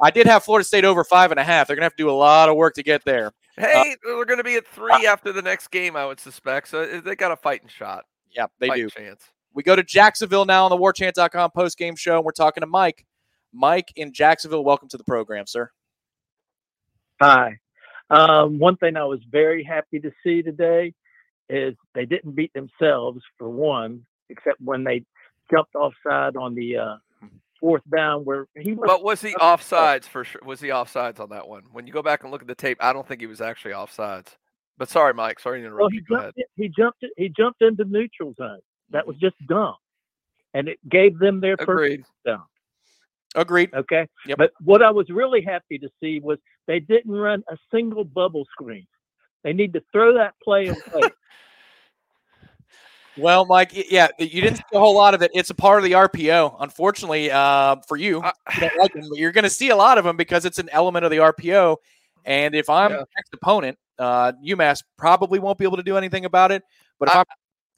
I 0.00 0.10
did 0.10 0.26
have 0.26 0.44
Florida 0.44 0.64
State 0.64 0.84
over 0.84 1.04
five 1.04 1.30
and 1.30 1.40
a 1.40 1.44
half. 1.44 1.66
They're 1.66 1.76
gonna 1.76 1.84
have 1.84 1.96
to 1.96 2.02
do 2.02 2.10
a 2.10 2.12
lot 2.12 2.48
of 2.48 2.56
work 2.56 2.74
to 2.74 2.82
get 2.82 3.04
there. 3.04 3.32
Hey, 3.56 3.96
uh, 4.08 4.14
we're 4.16 4.24
gonna 4.24 4.44
be 4.44 4.56
at 4.56 4.66
three 4.66 5.06
uh, 5.06 5.12
after 5.12 5.32
the 5.32 5.42
next 5.42 5.68
game, 5.68 5.96
I 5.96 6.06
would 6.06 6.20
suspect. 6.20 6.68
So 6.68 7.00
they 7.00 7.16
got 7.16 7.32
a 7.32 7.36
fighting 7.36 7.68
shot. 7.68 8.04
Yeah, 8.32 8.46
they 8.58 8.68
fighting 8.68 8.86
do. 8.86 8.90
Chance. 8.90 9.24
We 9.54 9.62
go 9.62 9.74
to 9.74 9.82
Jacksonville 9.82 10.44
now 10.44 10.64
on 10.64 10.70
the 10.70 10.76
warchant.com 10.76 11.50
post 11.50 11.78
game 11.78 11.96
show, 11.96 12.16
and 12.16 12.24
we're 12.24 12.32
talking 12.32 12.60
to 12.60 12.66
Mike. 12.66 13.04
Mike 13.52 13.92
in 13.96 14.12
Jacksonville, 14.12 14.64
welcome 14.64 14.88
to 14.88 14.96
the 14.96 15.04
program, 15.04 15.46
sir. 15.46 15.70
Hi. 17.20 17.58
Um, 18.10 18.58
one 18.58 18.76
thing 18.76 18.96
I 18.96 19.04
was 19.04 19.20
very 19.30 19.62
happy 19.64 20.00
to 20.00 20.10
see 20.22 20.42
today 20.42 20.94
is 21.48 21.74
they 21.94 22.06
didn't 22.06 22.32
beat 22.32 22.52
themselves 22.52 23.22
for 23.38 23.48
one, 23.48 24.04
except 24.28 24.60
when 24.60 24.84
they 24.84 25.04
jumped 25.50 25.74
offside 25.74 26.36
on 26.36 26.54
the 26.54 26.76
uh, 26.76 26.96
fourth 27.60 27.82
down 27.94 28.24
where 28.24 28.46
he 28.56 28.72
was. 28.72 28.86
But 28.86 29.02
was 29.02 29.20
he 29.20 29.34
offsides 29.34 30.04
for 30.04 30.24
sure? 30.24 30.40
Was 30.44 30.60
he 30.60 30.68
offsides 30.68 31.20
on 31.20 31.30
that 31.30 31.48
one? 31.48 31.64
When 31.72 31.86
you 31.86 31.92
go 31.92 32.02
back 32.02 32.22
and 32.22 32.30
look 32.30 32.42
at 32.42 32.48
the 32.48 32.54
tape, 32.54 32.78
I 32.80 32.92
don't 32.92 33.06
think 33.06 33.20
he 33.20 33.26
was 33.26 33.40
actually 33.40 33.72
offsides. 33.72 34.36
But 34.78 34.88
sorry, 34.88 35.12
Mike. 35.12 35.40
Sorry 35.40 35.60
to 35.60 35.66
interrupt 35.66 35.80
well, 35.80 35.90
he 35.90 35.96
you. 35.96 36.04
Jumped, 36.08 36.40
he 36.56 36.68
jumped. 36.68 37.04
He 37.16 37.28
jumped 37.28 37.62
into 37.62 37.84
neutral 37.84 38.34
zone. 38.34 38.60
That 38.90 39.06
was 39.06 39.16
just 39.16 39.34
dumb. 39.46 39.74
And 40.54 40.68
it 40.68 40.78
gave 40.88 41.18
them 41.18 41.40
their 41.40 41.56
Agreed. 41.58 42.00
first 42.00 42.10
down. 42.24 42.44
Agreed. 43.34 43.74
Okay. 43.74 44.06
Yep. 44.26 44.38
But 44.38 44.52
what 44.64 44.82
I 44.82 44.90
was 44.90 45.10
really 45.10 45.42
happy 45.42 45.78
to 45.78 45.88
see 46.00 46.20
was 46.20 46.38
they 46.66 46.80
didn't 46.80 47.12
run 47.12 47.42
a 47.50 47.58
single 47.70 48.04
bubble 48.04 48.46
screen. 48.52 48.86
They 49.44 49.52
need 49.52 49.72
to 49.74 49.82
throw 49.92 50.14
that 50.14 50.34
play 50.42 50.68
away. 50.68 51.02
well, 53.18 53.44
Mike, 53.46 53.72
yeah, 53.90 54.08
you 54.18 54.40
didn't 54.40 54.56
see 54.56 54.62
a 54.72 54.78
whole 54.78 54.94
lot 54.94 55.14
of 55.14 55.22
it. 55.22 55.30
It's 55.34 55.50
a 55.50 55.54
part 55.54 55.78
of 55.78 55.84
the 55.84 55.92
RPO. 55.92 56.56
Unfortunately, 56.60 57.30
uh, 57.30 57.76
for 57.86 57.96
you, 57.96 58.20
uh, 58.20 58.32
you 58.60 58.70
like 58.78 58.92
them, 58.94 59.04
you're 59.12 59.32
going 59.32 59.44
to 59.44 59.50
see 59.50 59.68
a 59.68 59.76
lot 59.76 59.98
of 59.98 60.04
them 60.04 60.16
because 60.16 60.44
it's 60.44 60.58
an 60.58 60.68
element 60.70 61.04
of 61.04 61.10
the 61.10 61.18
RPO. 61.18 61.76
And 62.24 62.54
if 62.54 62.68
I'm 62.68 62.90
yeah. 62.90 63.04
next 63.16 63.34
opponent, 63.34 63.78
uh, 63.98 64.32
UMass 64.44 64.82
probably 64.96 65.38
won't 65.38 65.58
be 65.58 65.64
able 65.64 65.76
to 65.76 65.82
do 65.82 65.96
anything 65.96 66.24
about 66.24 66.52
it. 66.52 66.62
But 66.98 67.08
if 67.08 67.16
I, 67.16 67.20
am 67.20 67.24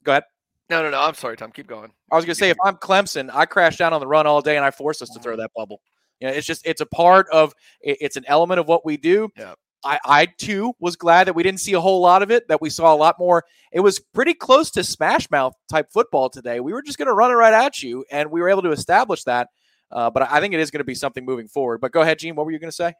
go 0.03 0.11
ahead. 0.13 0.23
No, 0.69 0.81
no, 0.81 0.89
no. 0.89 0.99
I'm 0.99 1.13
sorry, 1.15 1.37
Tom. 1.37 1.51
Keep 1.51 1.67
going. 1.67 1.91
I 2.11 2.15
was 2.15 2.25
going 2.25 2.35
to 2.35 2.39
say, 2.39 2.49
if 2.49 2.57
I'm 2.63 2.77
Clemson, 2.77 3.29
I 3.33 3.45
crash 3.45 3.77
down 3.77 3.93
on 3.93 3.99
the 3.99 4.07
run 4.07 4.27
all 4.27 4.41
day 4.41 4.55
and 4.55 4.65
I 4.65 4.71
force 4.71 5.01
us 5.01 5.09
to 5.09 5.19
throw 5.19 5.35
that 5.35 5.51
bubble. 5.55 5.81
You 6.19 6.27
know, 6.27 6.33
it's 6.33 6.47
just, 6.47 6.65
it's 6.65 6.81
a 6.81 6.85
part 6.85 7.27
of, 7.31 7.53
it's 7.81 8.15
an 8.15 8.23
element 8.27 8.59
of 8.59 8.67
what 8.67 8.85
we 8.85 8.97
do. 8.97 9.29
Yeah. 9.37 9.55
I, 9.83 9.99
I 10.05 10.25
too 10.25 10.73
was 10.79 10.95
glad 10.95 11.27
that 11.27 11.33
we 11.33 11.43
didn't 11.43 11.59
see 11.59 11.73
a 11.73 11.81
whole 11.81 12.01
lot 12.01 12.21
of 12.21 12.31
it, 12.31 12.47
that 12.47 12.61
we 12.61 12.69
saw 12.69 12.93
a 12.93 12.95
lot 12.95 13.17
more. 13.17 13.43
It 13.71 13.79
was 13.79 13.99
pretty 13.99 14.33
close 14.33 14.69
to 14.71 14.83
smash 14.83 15.29
mouth 15.31 15.53
type 15.69 15.91
football 15.91 16.29
today. 16.29 16.59
We 16.59 16.71
were 16.71 16.83
just 16.83 16.97
going 16.97 17.07
to 17.07 17.13
run 17.13 17.31
it 17.31 17.35
right 17.35 17.53
at 17.53 17.81
you, 17.81 18.05
and 18.11 18.29
we 18.29 18.41
were 18.41 18.49
able 18.49 18.61
to 18.61 18.71
establish 18.71 19.23
that. 19.23 19.49
Uh, 19.91 20.09
but 20.09 20.23
I 20.23 20.39
think 20.39 20.53
it 20.53 20.59
is 20.59 20.71
going 20.71 20.79
to 20.79 20.85
be 20.85 20.95
something 20.95 21.25
moving 21.25 21.47
forward. 21.47 21.81
But 21.81 21.91
go 21.91 22.01
ahead, 22.01 22.19
Gene. 22.19 22.35
What 22.35 22.45
were 22.45 22.51
you 22.51 22.59
going 22.59 22.69
to 22.69 22.75
say? 22.75 22.93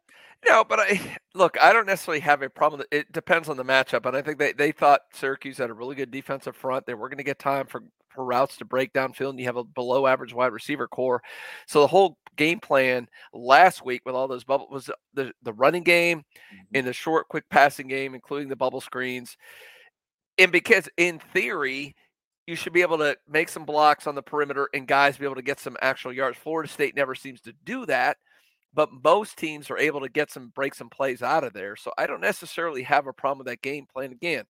No, 0.47 0.63
but 0.63 0.79
I 0.79 1.17
look. 1.33 1.57
I 1.61 1.71
don't 1.71 1.85
necessarily 1.85 2.19
have 2.21 2.41
a 2.41 2.49
problem. 2.49 2.81
It 2.91 3.11
depends 3.11 3.47
on 3.47 3.57
the 3.57 3.65
matchup, 3.65 4.05
and 4.05 4.17
I 4.17 4.21
think 4.21 4.39
they, 4.39 4.53
they 4.53 4.71
thought 4.71 5.01
Syracuse 5.13 5.57
had 5.57 5.69
a 5.69 5.73
really 5.73 5.95
good 5.95 6.11
defensive 6.11 6.55
front. 6.55 6.85
They 6.85 6.93
were 6.93 7.09
going 7.09 7.17
to 7.17 7.23
get 7.23 7.39
time 7.39 7.67
for 7.67 7.83
for 8.09 8.25
routes 8.25 8.57
to 8.57 8.65
break 8.65 8.93
downfield, 8.93 9.31
and 9.31 9.39
you 9.39 9.45
have 9.45 9.57
a 9.57 9.63
below 9.63 10.07
average 10.07 10.33
wide 10.33 10.51
receiver 10.51 10.87
core. 10.87 11.21
So 11.67 11.81
the 11.81 11.87
whole 11.87 12.17
game 12.37 12.59
plan 12.59 13.07
last 13.33 13.85
week 13.85 14.01
with 14.05 14.15
all 14.15 14.27
those 14.27 14.43
bubbles 14.43 14.69
was 14.71 14.89
the 15.13 15.31
the 15.43 15.53
running 15.53 15.83
game 15.83 16.19
mm-hmm. 16.19 16.63
and 16.73 16.87
the 16.87 16.93
short, 16.93 17.27
quick 17.27 17.47
passing 17.49 17.87
game, 17.87 18.15
including 18.15 18.49
the 18.49 18.55
bubble 18.55 18.81
screens. 18.81 19.37
And 20.37 20.51
because 20.51 20.89
in 20.97 21.19
theory, 21.33 21.95
you 22.47 22.55
should 22.55 22.73
be 22.73 22.81
able 22.81 22.97
to 22.97 23.17
make 23.27 23.49
some 23.49 23.65
blocks 23.65 24.07
on 24.07 24.15
the 24.15 24.21
perimeter 24.21 24.69
and 24.73 24.87
guys 24.87 25.17
be 25.17 25.25
able 25.25 25.35
to 25.35 25.41
get 25.41 25.59
some 25.59 25.77
actual 25.81 26.13
yards. 26.13 26.37
Florida 26.37 26.69
State 26.69 26.95
never 26.95 27.15
seems 27.15 27.41
to 27.41 27.53
do 27.63 27.85
that, 27.85 28.17
but 28.73 28.89
most 29.03 29.37
teams 29.37 29.69
are 29.69 29.77
able 29.77 30.01
to 30.01 30.09
get 30.09 30.31
some 30.31 30.49
break 30.49 30.73
some 30.73 30.89
plays 30.89 31.21
out 31.21 31.43
of 31.43 31.53
there. 31.53 31.75
So 31.75 31.91
I 31.97 32.07
don't 32.07 32.21
necessarily 32.21 32.83
have 32.83 33.07
a 33.07 33.13
problem 33.13 33.39
with 33.39 33.47
that 33.47 33.61
game 33.61 33.85
plan. 33.91 34.11
Again, 34.11 34.45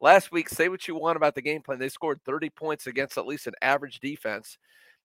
last 0.00 0.32
week, 0.32 0.48
say 0.48 0.68
what 0.68 0.88
you 0.88 0.96
want 0.96 1.16
about 1.16 1.34
the 1.34 1.42
game 1.42 1.62
plan. 1.62 1.78
They 1.78 1.88
scored 1.88 2.20
30 2.24 2.50
points 2.50 2.86
against 2.86 3.18
at 3.18 3.26
least 3.26 3.46
an 3.46 3.54
average 3.62 4.00
defense. 4.00 4.58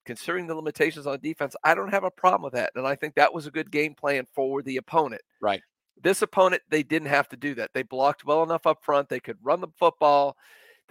Considering 0.05 0.47
the 0.47 0.55
limitations 0.55 1.07
on 1.07 1.17
defense, 1.21 1.55
I 1.63 1.75
don't 1.75 1.93
have 1.93 2.03
a 2.03 2.11
problem 2.11 2.43
with 2.43 2.53
that. 2.53 2.71
And 2.75 2.85
I 2.85 2.95
think 2.95 3.15
that 3.15 3.33
was 3.33 3.47
a 3.47 3.51
good 3.51 3.71
game 3.71 3.95
plan 3.95 4.27
for 4.33 4.61
the 4.61 4.75
opponent. 4.75 5.21
Right. 5.39 5.61
This 6.01 6.21
opponent, 6.21 6.61
they 6.69 6.83
didn't 6.83 7.07
have 7.07 7.29
to 7.29 7.37
do 7.37 7.55
that. 7.55 7.69
They 7.73 7.83
blocked 7.83 8.25
well 8.25 8.43
enough 8.43 8.67
up 8.67 8.83
front. 8.83 9.07
They 9.07 9.21
could 9.21 9.37
run 9.41 9.61
the 9.61 9.69
football. 9.79 10.35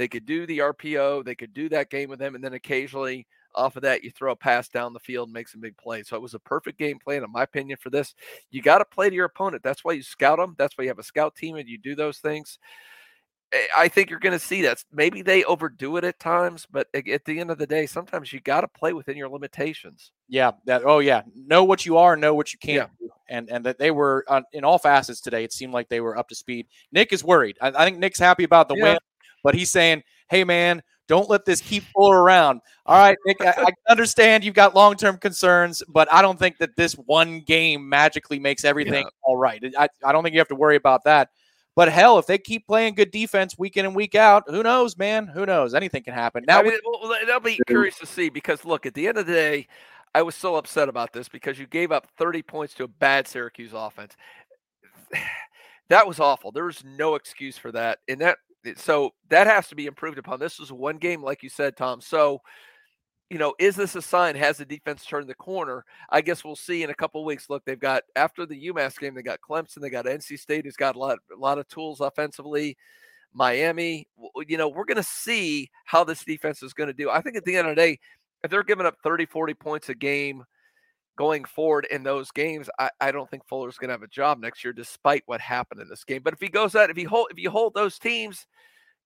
They 0.03 0.09
could 0.09 0.26
do 0.26 0.46
the 0.46 0.59
RPO. 0.59 1.24
They 1.24 1.36
could 1.36 1.55
do 1.55 1.68
that 1.68 1.90
game 1.90 2.09
with 2.09 2.18
them. 2.18 2.34
And 2.34 2.42
then 2.42 2.55
occasionally 2.55 3.24
off 3.55 3.76
of 3.76 3.82
that, 3.82 4.03
you 4.03 4.11
throw 4.11 4.32
a 4.32 4.36
pass 4.36 4.68
down 4.68 4.92
the 4.92 4.98
field 4.98 5.28
and 5.28 5.32
make 5.32 5.46
some 5.46 5.61
big 5.61 5.76
plays. 5.76 6.09
So 6.09 6.16
it 6.16 6.22
was 6.22 6.34
a 6.34 6.40
perfect 6.40 6.76
game 6.76 6.98
plan, 6.98 7.22
in 7.22 7.30
my 7.30 7.44
opinion, 7.44 7.78
for 7.80 7.90
this. 7.90 8.14
You 8.50 8.62
got 8.62 8.78
to 8.78 8.84
play 8.84 9.09
to 9.11 9.14
your 9.14 9.26
opponent. 9.26 9.62
That's 9.62 9.84
why 9.84 9.92
you 9.92 10.03
scout 10.03 10.38
them. 10.38 10.57
That's 10.59 10.76
why 10.76 10.82
you 10.82 10.90
have 10.90 10.98
a 10.98 11.05
scout 11.05 11.36
team 11.36 11.55
and 11.55 11.68
you 11.68 11.78
do 11.78 11.94
those 11.94 12.18
things. 12.18 12.59
eh, 13.53 13.66
I 13.76 13.88
think 13.88 14.11
you're 14.11 14.18
going 14.18 14.32
to 14.32 14.38
see 14.38 14.62
that. 14.62 14.82
Maybe 14.92 15.22
they 15.22 15.44
overdo 15.44 15.96
it 15.98 16.05
at 16.05 16.18
times, 16.18 16.66
but 16.70 16.88
at 16.94 17.24
the 17.24 17.38
end 17.38 17.50
of 17.53 17.59
the 17.59 17.66
day, 17.66 17.86
sometimes 17.86 18.32
you 18.32 18.40
got 18.40 18.62
to 18.62 18.68
play 18.68 18.92
within 18.92 19.16
your 19.16 19.28
limitations. 19.28 20.11
Yeah. 20.28 20.53
That. 20.66 20.82
Oh 20.84 20.98
yeah. 21.00 21.22
Know 21.34 21.62
what 21.64 21.86
you 21.86 21.96
are. 21.98 22.16
Know 22.16 22.34
what 22.34 22.53
you 22.53 22.59
can't 22.59 22.90
do. 22.98 23.11
And 23.28 23.48
and 23.50 23.64
that 23.64 23.78
they 23.78 23.90
were 23.90 24.24
uh, 24.28 24.42
in 24.53 24.64
all 24.64 24.78
facets 24.78 25.20
today. 25.20 25.44
It 25.44 25.53
seemed 25.53 25.72
like 25.72 25.88
they 25.88 26.00
were 26.00 26.18
up 26.18 26.28
to 26.28 26.34
speed. 26.34 26.66
Nick 26.90 27.12
is 27.12 27.22
worried. 27.24 27.57
I, 27.62 27.68
I 27.68 27.84
think 27.84 27.98
Nick's 27.98 28.18
happy 28.18 28.44
about 28.44 28.68
the 28.68 28.74
Yeah. 28.76 28.82
win, 28.84 28.98
but 29.43 29.55
he's 29.55 29.70
saying, 29.70 30.03
"Hey 30.28 30.45
man, 30.45 30.82
don't 31.09 31.28
let 31.28 31.45
this 31.45 31.61
keep 31.61 31.84
Fuller 31.95 32.22
around." 32.22 32.61
All 32.86 32.97
right, 32.99 33.16
Nick. 33.26 33.40
I, 33.40 33.55
I 33.57 33.70
understand 33.90 34.45
you've 34.45 34.55
got 34.55 34.74
long 34.74 34.97
term 34.97 35.18
concerns, 35.18 35.82
but 35.88 36.12
I 36.12 36.22
don't 36.22 36.38
think 36.38 36.59
that 36.59 36.76
this 36.76 36.95
one 36.95 37.40
game 37.40 37.88
magically 37.88 38.38
makes 38.38 38.64
everything 38.64 39.07
all 39.22 39.36
right. 39.36 39.62
I, 39.78 39.88
I 40.05 40.12
don't 40.12 40.22
think 40.22 40.34
you 40.34 40.40
have 40.40 40.49
to 40.49 40.55
worry 40.55 40.76
about 40.76 41.05
that. 41.05 41.30
But 41.74 41.88
hell, 41.90 42.18
if 42.18 42.26
they 42.26 42.36
keep 42.36 42.66
playing 42.66 42.95
good 42.95 43.11
defense 43.11 43.59
week 43.59 43.78
in 43.78 43.86
and 43.86 43.95
week 43.95 44.14
out, 44.14 44.45
who 44.47 44.62
knows, 44.62 44.99
man? 44.99 45.26
Who 45.26 45.47
knows? 45.47 45.74
Anything 45.74 46.03
can 46.03 46.12
happen. 46.12 46.45
Now, 46.47 46.61
I 46.61 46.62
mean, 46.62 46.78
well, 46.84 47.16
that'll 47.24 47.40
be 47.40 47.59
curious 47.66 47.99
to 47.99 48.07
see 48.07 48.28
because 48.28 48.64
look, 48.66 48.84
at 48.84 48.93
the 48.93 49.09
end 49.09 49.16
of 49.16 49.26
the 49.26 49.32
day, 49.32 49.68
I 50.14 50.20
was 50.20 50.34
so 50.34 50.57
upset 50.57 50.90
about 50.90 51.14
this 51.14 51.28
because 51.28 51.59
you 51.59 51.66
gave 51.66 51.90
up 51.90 52.07
30 52.18 52.43
points 52.43 52.74
to 52.74 52.84
a 52.84 52.88
bad 52.88 53.26
Syracuse 53.26 53.72
offense. 53.74 54.16
That 55.88 56.07
was 56.07 56.20
awful. 56.20 56.53
There 56.53 56.64
was 56.64 56.82
no 56.84 57.16
excuse 57.16 57.59
for 57.59 57.70
that. 57.72 57.99
And 58.09 58.18
that 58.22 58.38
so 58.76 59.10
that 59.28 59.46
has 59.46 59.68
to 59.68 59.74
be 59.74 59.86
improved 59.86 60.18
upon. 60.18 60.40
This 60.40 60.58
was 60.58 60.72
one 60.72 60.98
game, 60.98 61.22
like 61.22 61.42
you 61.42 61.48
said, 61.48 61.76
Tom. 61.76 62.00
So, 62.00 62.40
you 63.30 63.38
know, 63.38 63.54
is 63.58 63.76
this 63.76 63.96
a 63.96 64.02
sign? 64.02 64.36
Has 64.36 64.58
the 64.58 64.64
defense 64.64 65.04
turned 65.04 65.28
the 65.28 65.34
corner? 65.34 65.84
I 66.10 66.20
guess 66.20 66.44
we'll 66.44 66.56
see 66.56 66.82
in 66.82 66.90
a 66.90 66.94
couple 66.94 67.24
weeks. 67.24 67.48
Look, 67.48 67.64
they've 67.64 67.78
got 67.78 68.02
after 68.14 68.46
the 68.46 68.68
UMass 68.68 68.98
game, 68.98 69.14
they 69.14 69.22
got 69.22 69.40
Clemson, 69.40 69.80
they 69.80 69.90
got 69.90 70.04
NC 70.04 70.38
State, 70.38 70.64
who's 70.64 70.76
got 70.76 70.96
a 70.96 70.98
lot, 70.98 71.18
a 71.34 71.38
lot 71.38 71.58
of 71.58 71.66
tools 71.68 72.00
offensively. 72.00 72.76
Miami, 73.32 74.06
you 74.46 74.58
know, 74.58 74.68
we're 74.68 74.84
going 74.84 74.96
to 74.96 75.02
see 75.02 75.70
how 75.86 76.04
this 76.04 76.24
defense 76.24 76.62
is 76.62 76.74
going 76.74 76.88
to 76.88 76.92
do. 76.92 77.08
I 77.08 77.22
think 77.22 77.36
at 77.36 77.44
the 77.44 77.56
end 77.56 77.68
of 77.68 77.76
the 77.76 77.80
day, 77.80 77.98
if 78.44 78.50
they're 78.50 78.62
giving 78.62 78.86
up 78.86 78.96
30, 79.02 79.26
40 79.26 79.54
points 79.54 79.88
a 79.88 79.94
game 79.94 80.44
going 81.16 81.44
forward 81.44 81.86
in 81.90 82.02
those 82.02 82.30
games, 82.30 82.68
I, 82.78 82.90
I 83.00 83.12
don't 83.12 83.30
think 83.30 83.46
Fuller's 83.46 83.78
going 83.78 83.88
to 83.88 83.94
have 83.94 84.02
a 84.02 84.08
job 84.08 84.40
next 84.40 84.64
year, 84.64 84.72
despite 84.72 85.22
what 85.26 85.40
happened 85.40 85.80
in 85.80 85.88
this 85.88 86.04
game. 86.04 86.22
But 86.22 86.32
if 86.34 86.40
he 86.40 86.48
goes 86.48 86.74
out, 86.74 86.90
if 86.90 86.98
you 86.98 87.08
hold, 87.08 87.28
if 87.30 87.38
you 87.38 87.50
hold 87.50 87.74
those 87.74 87.98
teams 87.98 88.46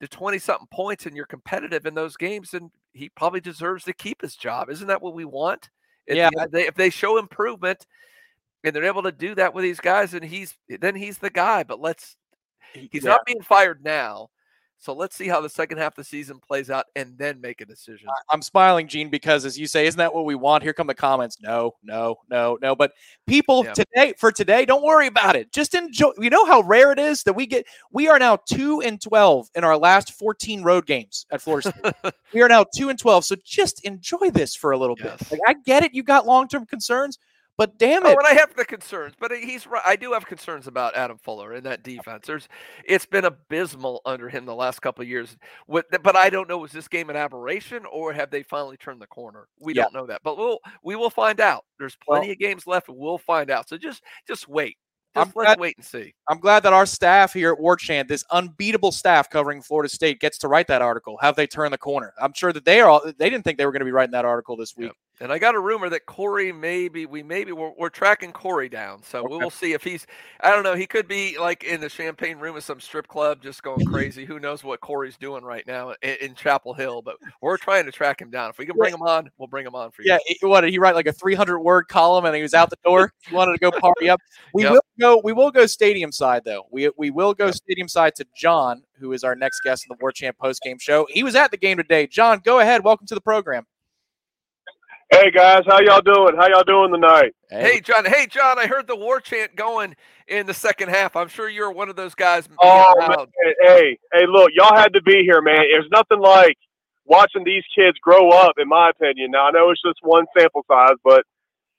to 0.01 0.09
20 0.09 0.39
something 0.39 0.69
points 0.73 1.07
and 1.07 1.17
you're 1.17 1.27
competitive 1.27 1.87
in 1.87 1.95
those 1.95 2.17
games, 2.17 2.51
then 2.51 2.71
he 2.93 3.09
probably 3.11 3.41
deserves 3.41 3.85
to 3.85 3.93
keep 3.93 4.21
his 4.21 4.37
job. 4.37 4.71
Isn't 4.71 4.89
that 4.89 5.03
what 5.03 5.15
we 5.15 5.25
want? 5.25 5.71
At 6.09 6.17
Yeah. 6.17 6.31
the 6.31 6.41
end 6.43 6.55
of 6.55 6.61
if 6.61 6.75
they 6.75 6.91
show 6.91 7.19
improvement 7.19 7.87
and 8.63 8.75
they're 8.75 8.85
able 8.85 9.03
to 9.03 9.13
do 9.13 9.35
that 9.35 9.55
with 9.55 9.63
these 9.63 9.81
guys, 9.81 10.15
and 10.15 10.25
he's 10.25 10.55
then 10.69 10.95
he's 10.95 11.19
the 11.19 11.31
guy. 11.31 11.63
But 11.63 11.81
let's 11.81 12.17
he's 12.73 13.05
Yeah. 13.05 13.11
not 13.11 13.27
being 13.27 13.43
fired 13.43 13.83
now. 13.85 14.31
So 14.79 14.93
let's 14.93 15.17
see 15.17 15.27
how 15.27 15.41
the 15.41 15.49
second 15.49 15.79
half 15.79 15.93
of 15.93 15.97
the 15.97 16.05
season 16.05 16.39
plays 16.39 16.71
out 16.71 16.85
and 16.95 17.17
then 17.19 17.41
make 17.41 17.61
a 17.61 17.65
decision. 17.65 18.09
I'm 18.31 18.43
smiling, 18.43 18.87
Gene, 18.87 19.09
because 19.09 19.45
as 19.45 19.59
you 19.59 19.67
say, 19.67 19.87
isn't 19.87 19.99
that 19.99 20.15
what 20.15 20.25
we 20.27 20.35
want? 20.35 20.63
Here 20.63 20.73
come 20.73 20.87
the 20.87 20.95
comments. 20.95 21.39
No, 21.41 21.75
no, 21.83 22.17
no, 22.31 22.59
no. 22.61 22.77
But 22.77 22.93
people 23.27 23.65
Yeah. 23.65 23.73
today, 23.73 24.15
for 24.19 24.31
today, 24.31 24.65
don't 24.65 24.85
worry 24.85 25.07
about 25.07 25.35
it. 25.35 25.51
Just 25.53 25.75
enjoy. 25.75 26.13
You 26.19 26.31
know 26.31 26.45
how 26.45 26.63
rare 26.63 26.93
it 26.93 26.99
is 26.99 27.23
that 27.25 27.33
we 27.33 27.47
get. 27.47 27.67
We 27.91 28.09
are 28.09 28.19
now 28.19 28.37
two 28.37 28.81
and 28.83 29.01
twelve 29.01 29.49
in 29.55 29.65
our 29.65 29.77
last 29.79 30.13
14 30.13 30.63
road 30.63 30.87
games 30.87 31.27
at 31.31 31.41
Florida 31.43 31.73
State. 31.73 32.15
we 32.35 32.43
are 32.43 32.49
now 32.49 32.65
two 32.77 32.89
and 32.91 32.99
twelve. 32.99 33.25
So 33.25 33.35
just 33.45 33.83
enjoy 33.85 34.31
this 34.31 34.55
for 34.55 34.73
a 34.73 34.79
little 34.79 34.97
bit. 34.97 35.13
Like 35.31 35.41
I 35.47 35.55
get 35.65 35.83
it, 35.85 35.95
you 35.95 36.03
got 36.03 36.27
long 36.27 36.49
term 36.49 36.67
concerns, 36.67 37.19
but 37.59 37.79
damn 37.79 38.05
Oh, 38.05 38.11
it, 38.11 38.19
and 38.19 38.27
I 38.27 38.35
have 38.35 38.55
the 38.57 38.65
concerns, 38.65 39.15
but 39.19 39.31
he's 39.33 39.67
right. 39.67 39.83
I 39.85 39.97
do 39.97 40.13
have 40.13 40.27
concerns 40.27 40.67
about 40.67 40.95
Adam 40.97 41.19
Fuller 41.19 41.55
in 41.55 41.65
that 41.65 41.83
defense. 41.83 42.27
There's, 42.27 42.49
it's 42.85 43.07
been 43.07 43.25
abysmal 43.25 44.03
under 44.05 44.29
him 44.29 44.45
the 44.45 44.55
last 44.55 44.81
couple 44.83 45.03
of 45.03 45.09
years. 45.09 45.37
With, 45.67 45.87
but 46.03 46.17
I 46.17 46.29
don't 46.31 46.49
know 46.49 46.59
was 46.59 46.73
this 46.73 46.89
game 46.89 47.11
an 47.11 47.17
aberration 47.17 47.85
or 47.91 48.13
have 48.13 48.31
they 48.31 48.43
finally 48.43 48.77
turned 48.77 49.01
the 49.01 49.07
corner? 49.07 49.49
We 49.61 49.75
Yeah. 49.75 49.83
don't 49.85 49.95
know 49.95 50.07
that, 50.07 50.21
but 50.25 50.37
we'll 50.37 50.59
we 50.83 50.97
will 50.97 51.11
find 51.11 51.41
out. 51.41 51.65
There's 51.79 51.97
plenty 52.05 52.31
of 52.33 52.39
games 52.39 52.67
left. 52.67 52.89
and 52.89 52.97
We'll 52.99 53.19
find 53.19 53.51
out. 53.51 53.69
So 53.69 53.77
just 53.79 54.03
just 54.29 54.49
wait. 54.49 54.77
Just 55.15 55.29
I'm 55.29 55.33
let's 55.35 55.47
glad- 55.47 55.61
wait 55.61 55.77
and 55.79 55.87
see. 55.87 56.15
I'm 56.29 56.39
glad 56.39 56.63
that 56.65 56.75
our 56.75 56.85
staff 56.85 57.33
here 57.33 57.51
at 57.53 57.59
War 57.59 57.75
Chant, 57.77 58.07
this 58.07 58.23
unbeatable 58.33 58.93
staff 58.93 59.31
covering 59.31 59.63
Florida 59.63 59.89
State, 59.89 60.21
gets 60.21 60.37
to 60.39 60.49
write 60.49 60.67
that 60.67 60.83
article. 60.83 61.17
Have 61.23 61.37
they 61.37 61.47
turned 61.47 61.73
the 61.73 61.79
corner? 61.79 62.13
I'm 62.21 62.35
sure 62.35 62.53
that 62.53 62.67
they 62.67 62.81
are. 62.81 62.91
All, 62.91 63.01
they 63.19 63.31
didn't 63.31 63.43
think 63.45 63.57
they 63.57 63.65
were 63.65 63.73
going 63.73 63.81
to 63.81 63.87
be 63.87 63.93
writing 63.93 64.13
that 64.13 64.27
article 64.27 64.59
this 64.59 64.77
week. 64.77 64.93
And 65.19 65.33
I 65.33 65.39
got 65.39 65.55
a 65.55 65.59
rumor 65.59 65.89
that 65.89 66.05
Corey 66.05 66.53
maybe 66.53 67.07
we 67.07 67.23
maybe 67.23 67.51
we're, 67.51 67.73
we're 67.79 67.89
tracking 67.89 68.33
Corey 68.33 68.69
down, 68.69 69.03
so 69.03 69.25
we 69.27 69.39
will 69.39 69.49
see 69.49 69.73
if 69.73 69.83
he's. 69.83 70.07
I 70.41 70.51
don't 70.51 70.63
know. 70.63 70.75
He 70.75 70.87
could 70.87 71.09
be 71.09 71.39
like 71.39 71.65
in 71.65 71.81
the 71.81 71.89
champagne 71.89 72.39
room 72.39 72.55
of 72.55 72.65
some 72.65 72.81
strip 72.81 73.09
club, 73.09 73.43
just 73.43 73.63
going 73.63 73.87
crazy. 73.87 74.27
Who 74.27 74.39
knows 74.39 74.63
what 74.63 74.81
Corey's 74.83 75.17
doing 75.17 75.43
right 75.43 75.67
now 75.67 75.95
in, 76.03 76.17
in 76.21 76.35
Chapel 76.35 76.75
Hill? 76.75 77.01
But 77.01 77.17
we're 77.41 77.57
trying 77.57 77.87
to 77.87 77.93
track 77.93 78.21
him 78.21 78.31
down. 78.31 78.51
If 78.51 78.59
we 78.59 78.67
can 78.67 78.77
bring 78.77 78.93
him 78.93 79.01
on, 79.01 79.31
we'll 79.39 79.49
bring 79.49 79.67
him 79.67 79.75
on 79.75 79.91
for 79.91 80.03
you. 80.03 80.13
Yeah, 80.13 80.19
he- 80.27 80.39
what 80.47 80.61
did 80.61 80.71
he 80.71 80.79
write 80.79 80.95
like 80.95 81.07
a 81.07 81.13
300 81.13 81.61
word 81.61 81.89
column 81.89 82.27
and 82.27 82.37
he 82.37 82.43
was 82.43 82.53
out 82.53 82.69
the 82.69 82.77
door? 82.85 83.11
he 83.27 83.35
wanted 83.35 83.53
to 83.53 83.59
go 83.59 83.71
party 83.71 84.11
up. 84.11 84.21
We 84.53 84.65
Yep. 84.65 84.73
will 84.73 84.81
go. 85.01 85.21
We 85.25 85.33
will 85.33 85.51
go 85.51 85.65
stadium 85.65 86.13
side 86.13 86.43
though. 86.45 86.67
We 86.71 86.91
we 86.99 87.09
will 87.11 87.33
go 87.33 87.51
stadium 87.53 87.89
side 87.89 88.15
to 88.17 88.27
John, 88.37 88.83
who 88.99 89.13
is 89.15 89.25
our 89.25 89.35
next 89.35 89.61
guest 89.63 89.87
in 89.89 89.97
the 89.97 89.99
War 89.99 90.13
Chant 90.13 90.37
post 90.37 90.61
game 90.63 90.77
show. 90.79 91.07
He 91.09 91.23
was 91.23 91.35
at 91.35 91.51
the 91.51 91.57
game 91.57 91.79
today. 91.79 92.07
John, 92.07 92.41
go 92.45 92.61
ahead. 92.61 92.85
Welcome 92.85 93.07
to 93.07 93.15
the 93.15 93.21
program. 93.23 93.65
Hey 95.11 95.31
guys, 95.31 95.63
how 95.67 95.81
y'all 95.81 96.01
doing? 96.01 96.37
How 96.37 96.49
y'all 96.49 96.65
doing 96.65 96.93
tonight? 96.93 97.33
Hey 97.49 97.81
John, 97.81 98.05
hey 98.05 98.27
John, 98.27 98.59
I 98.59 98.67
heard 98.67 98.89
the 98.89 98.97
war 98.97 99.21
chant 99.21 99.55
going 99.55 99.95
in 100.27 100.47
the 100.47 100.55
second 100.55 100.89
half. 100.89 101.15
I'm 101.15 101.29
sure 101.29 101.49
you're 101.49 101.71
one 101.71 101.89
of 101.89 101.97
those 101.97 102.15
guys. 102.15 102.49
Oh 102.59 102.95
man, 102.99 103.55
hey, 103.61 103.99
hey, 104.13 104.27
look, 104.27 104.51
y'all 104.55 104.77
had 104.77 104.93
to 104.95 105.03
be 105.03 105.23
here, 105.23 105.41
man. 105.41 105.65
There's 105.71 105.89
nothing 105.93 106.19
like 106.19 106.57
watching 107.05 107.45
these 107.45 107.63
kids 107.75 107.97
grow 108.03 108.31
up, 108.31 108.55
in 108.59 108.69
my 108.69 108.91
opinion. 108.91 109.31
Now 109.31 109.47
I 109.47 109.51
know 109.53 109.71
it's 109.71 109.81
just 109.81 109.99
one 110.03 110.27
sample 110.37 110.65
size, 110.69 110.97
but 111.05 111.25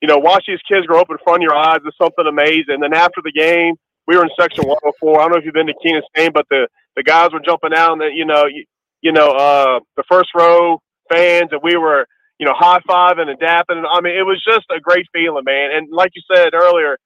you 0.01 0.07
know, 0.07 0.17
watch 0.17 0.45
these 0.47 0.61
kids 0.67 0.85
grow 0.85 1.01
up 1.01 1.09
in 1.09 1.17
front 1.23 1.39
of 1.39 1.43
your 1.43 1.55
eyes 1.55 1.79
is 1.85 1.93
something 2.01 2.25
amazing. 2.25 2.75
And 2.75 2.83
then 2.83 2.93
after 2.93 3.21
the 3.23 3.31
game, 3.31 3.75
we 4.07 4.15
were 4.15 4.23
in 4.23 4.29
section 4.39 4.65
104. 4.65 5.19
I 5.19 5.23
don't 5.23 5.31
know 5.31 5.37
if 5.37 5.43
you've 5.45 5.53
been 5.53 5.67
to 5.67 5.73
Kenan 5.83 6.03
game, 6.15 6.31
but 6.33 6.45
the 6.49 6.67
the 6.95 7.03
guys 7.03 7.31
were 7.31 7.39
jumping 7.39 7.73
out, 7.75 7.91
and 7.91 8.01
the, 8.01 8.09
you 8.11 8.25
know, 8.25 8.45
you, 8.45 8.65
you 9.01 9.11
know, 9.11 9.31
uh, 9.31 9.79
the 9.97 10.03
first 10.09 10.29
row 10.35 10.81
fans, 11.09 11.49
and 11.51 11.61
we 11.61 11.77
were, 11.77 12.07
you 12.39 12.45
know, 12.45 12.53
high 12.55 12.79
fiving 12.87 13.29
and 13.29 13.39
dapping. 13.39 13.83
I 13.89 14.01
mean, 14.01 14.17
it 14.17 14.23
was 14.23 14.43
just 14.45 14.65
a 14.69 14.79
great 14.79 15.07
feeling, 15.13 15.43
man. 15.45 15.71
And 15.75 15.87
like 15.91 16.11
you 16.15 16.21
said 16.33 16.53
earlier, 16.53 16.97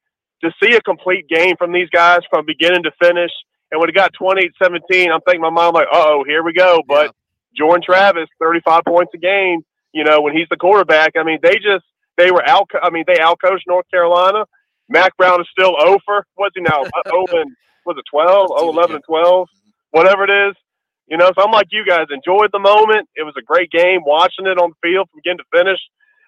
to 0.44 0.52
see 0.62 0.76
a 0.76 0.82
complete 0.82 1.28
game 1.28 1.56
from 1.58 1.72
these 1.72 1.90
guys 1.90 2.20
from 2.30 2.46
beginning 2.46 2.84
to 2.84 2.92
finish, 3.02 3.32
and 3.72 3.80
when 3.80 3.90
it 3.90 3.96
got 3.96 4.12
28-17, 4.20 4.52
I'm 5.12 5.22
thinking 5.22 5.42
my 5.42 5.50
mind 5.50 5.74
like, 5.74 5.88
uh 5.92 5.98
oh, 5.98 6.24
here 6.28 6.44
we 6.44 6.54
go. 6.54 6.82
But 6.88 7.16
Jordan 7.56 7.84
Travis, 7.86 8.28
35 8.40 8.84
points 8.88 9.12
a 9.16 9.18
game. 9.18 9.62
You 9.94 10.04
know, 10.04 10.22
when 10.22 10.36
he's 10.36 10.48
the 10.50 10.58
quarterback, 10.58 11.14
I 11.18 11.24
mean, 11.24 11.40
they 11.42 11.56
just 11.56 11.86
they 12.18 12.32
were 12.32 12.48
out. 12.48 12.70
I 12.82 12.90
mean, 12.90 13.04
they 13.08 13.16
outcoached 13.16 13.68
North 13.68 13.86
Carolina. 13.92 14.46
Mack 14.90 15.16
Brown 15.18 15.40
is 15.42 15.48
still 15.52 15.76
over. 15.82 16.26
What's 16.36 16.56
he 16.56 16.62
now? 16.62 16.84
Open 17.14 17.56
was 17.86 17.98
it 17.98 18.06
12? 18.10 18.48
Oh, 18.52 18.70
11 18.70 18.96
and 18.96 19.04
12, 19.06 19.48
whatever 19.92 20.24
it 20.24 20.50
is. 20.50 20.56
You 21.12 21.18
know, 21.18 21.30
so 21.38 21.44
I'm 21.44 21.52
like 21.52 21.68
you 21.72 21.86
guys. 21.86 22.08
Enjoyed 22.10 22.50
the 22.54 22.60
moment. 22.60 23.10
It 23.16 23.24
was 23.24 23.34
a 23.38 23.42
great 23.44 23.70
game. 23.70 24.00
Watching 24.06 24.48
it 24.48 24.58
on 24.58 24.72
the 24.72 24.76
field 24.90 25.10
from 25.12 25.20
beginning 25.22 25.40
to 25.40 25.58
finish. 25.58 25.80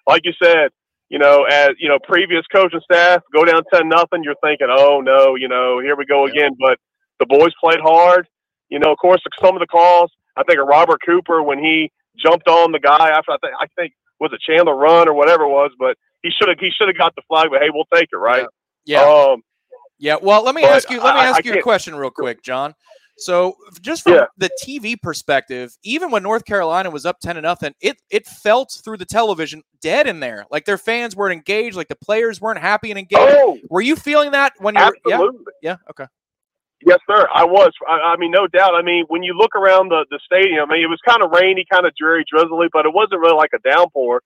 Like 0.06 0.20
you 0.24 0.32
said, 0.40 0.68
you 1.08 1.18
know, 1.18 1.44
as 1.44 1.70
you 1.78 1.88
know, 1.88 1.98
previous 2.04 2.44
coaching 2.54 2.80
staff 2.84 3.22
go 3.32 3.46
down 3.46 3.62
ten 3.72 3.88
nothing. 3.88 4.22
You're 4.22 4.34
thinking, 4.44 4.68
oh 4.70 5.00
no, 5.00 5.36
you 5.36 5.48
know, 5.48 5.80
here 5.80 5.96
we 5.96 6.04
go 6.04 6.26
again. 6.26 6.50
But 6.60 6.78
the 7.18 7.24
boys 7.26 7.52
played 7.58 7.80
hard. 7.80 8.28
You 8.68 8.78
know, 8.78 8.92
of 8.92 8.98
course, 8.98 9.22
some 9.42 9.56
of 9.56 9.60
the 9.60 9.66
calls. 9.66 10.10
I 10.36 10.42
think 10.42 10.60
of 10.60 10.66
Robert 10.68 11.00
Cooper 11.06 11.42
when 11.42 11.58
he 11.58 11.90
jumped 12.22 12.46
on 12.46 12.72
the 12.72 12.78
guy 12.78 13.08
after 13.08 13.32
I 13.32 13.38
think 13.40 13.54
I 13.58 13.66
think 13.78 13.94
was 14.20 14.32
a 14.34 14.38
Chandler 14.52 14.76
run 14.76 15.08
or 15.08 15.14
whatever 15.14 15.44
it 15.44 15.48
was, 15.50 15.70
but 15.78 15.96
he 16.22 16.30
should 16.30 16.48
have 16.48 16.58
he 16.60 16.70
should 16.70 16.88
have 16.88 16.98
got 16.98 17.14
the 17.16 17.22
flag. 17.26 17.48
But 17.50 17.62
hey, 17.62 17.70
we'll 17.72 17.88
take 17.94 18.08
it, 18.12 18.16
right? 18.16 18.46
Yeah. 18.84 19.00
Um, 19.02 19.42
Yeah. 19.98 20.16
Well, 20.20 20.42
let 20.44 20.54
me 20.54 20.62
ask 20.64 20.90
you. 20.90 21.00
Let 21.00 21.14
me 21.14 21.20
I- 21.22 21.24
I 21.24 21.28
ask 21.30 21.44
you 21.44 21.54
a 21.54 21.62
question 21.62 21.94
real 21.94 22.10
quick, 22.10 22.42
John. 22.42 22.74
So, 23.16 23.56
just 23.80 24.02
from 24.02 24.14
Yeah. 24.14 24.26
the 24.36 24.50
TV 24.62 25.00
perspective, 25.00 25.76
even 25.84 26.10
when 26.10 26.22
North 26.22 26.44
Carolina 26.44 26.90
was 26.90 27.06
up 27.06 27.20
ten 27.20 27.36
to 27.36 27.40
nothing, 27.40 27.74
it 27.80 28.00
it 28.10 28.26
felt 28.26 28.80
through 28.84 28.96
the 28.96 29.04
television 29.04 29.62
dead 29.80 30.06
in 30.06 30.20
there. 30.20 30.46
Like 30.50 30.64
their 30.64 30.78
fans 30.78 31.14
weren't 31.14 31.32
engaged. 31.32 31.76
Like 31.76 31.88
the 31.88 31.96
players 31.96 32.40
weren't 32.40 32.58
happy 32.58 32.90
and 32.90 32.98
engaged. 32.98 33.22
Oh, 33.22 33.58
were 33.70 33.82
you 33.82 33.94
feeling 33.96 34.32
that 34.32 34.54
when 34.58 34.74
you? 34.74 34.92
Yeah. 35.06 35.20
Yeah. 35.62 35.76
Okay. 35.90 36.06
Yes, 36.86 36.98
sir. 37.08 37.26
I 37.32 37.44
was. 37.44 37.70
I, 37.88 38.12
I 38.12 38.16
mean, 38.16 38.30
no 38.30 38.46
doubt. 38.46 38.74
I 38.74 38.82
mean, 38.82 39.04
when 39.08 39.22
you 39.22 39.32
look 39.32 39.54
around 39.54 39.88
the, 39.88 40.04
the 40.10 40.18
stadium, 40.24 40.70
I 40.70 40.74
mean, 40.74 40.82
it 40.84 40.88
was 40.88 41.00
kind 41.08 41.22
of 41.22 41.30
rainy, 41.30 41.64
kind 41.70 41.86
of 41.86 41.94
dreary, 41.96 42.24
drizzly, 42.30 42.66
but 42.72 42.84
it 42.84 42.92
wasn't 42.92 43.20
really 43.20 43.36
like 43.36 43.52
a 43.54 43.58
downpour. 43.66 44.20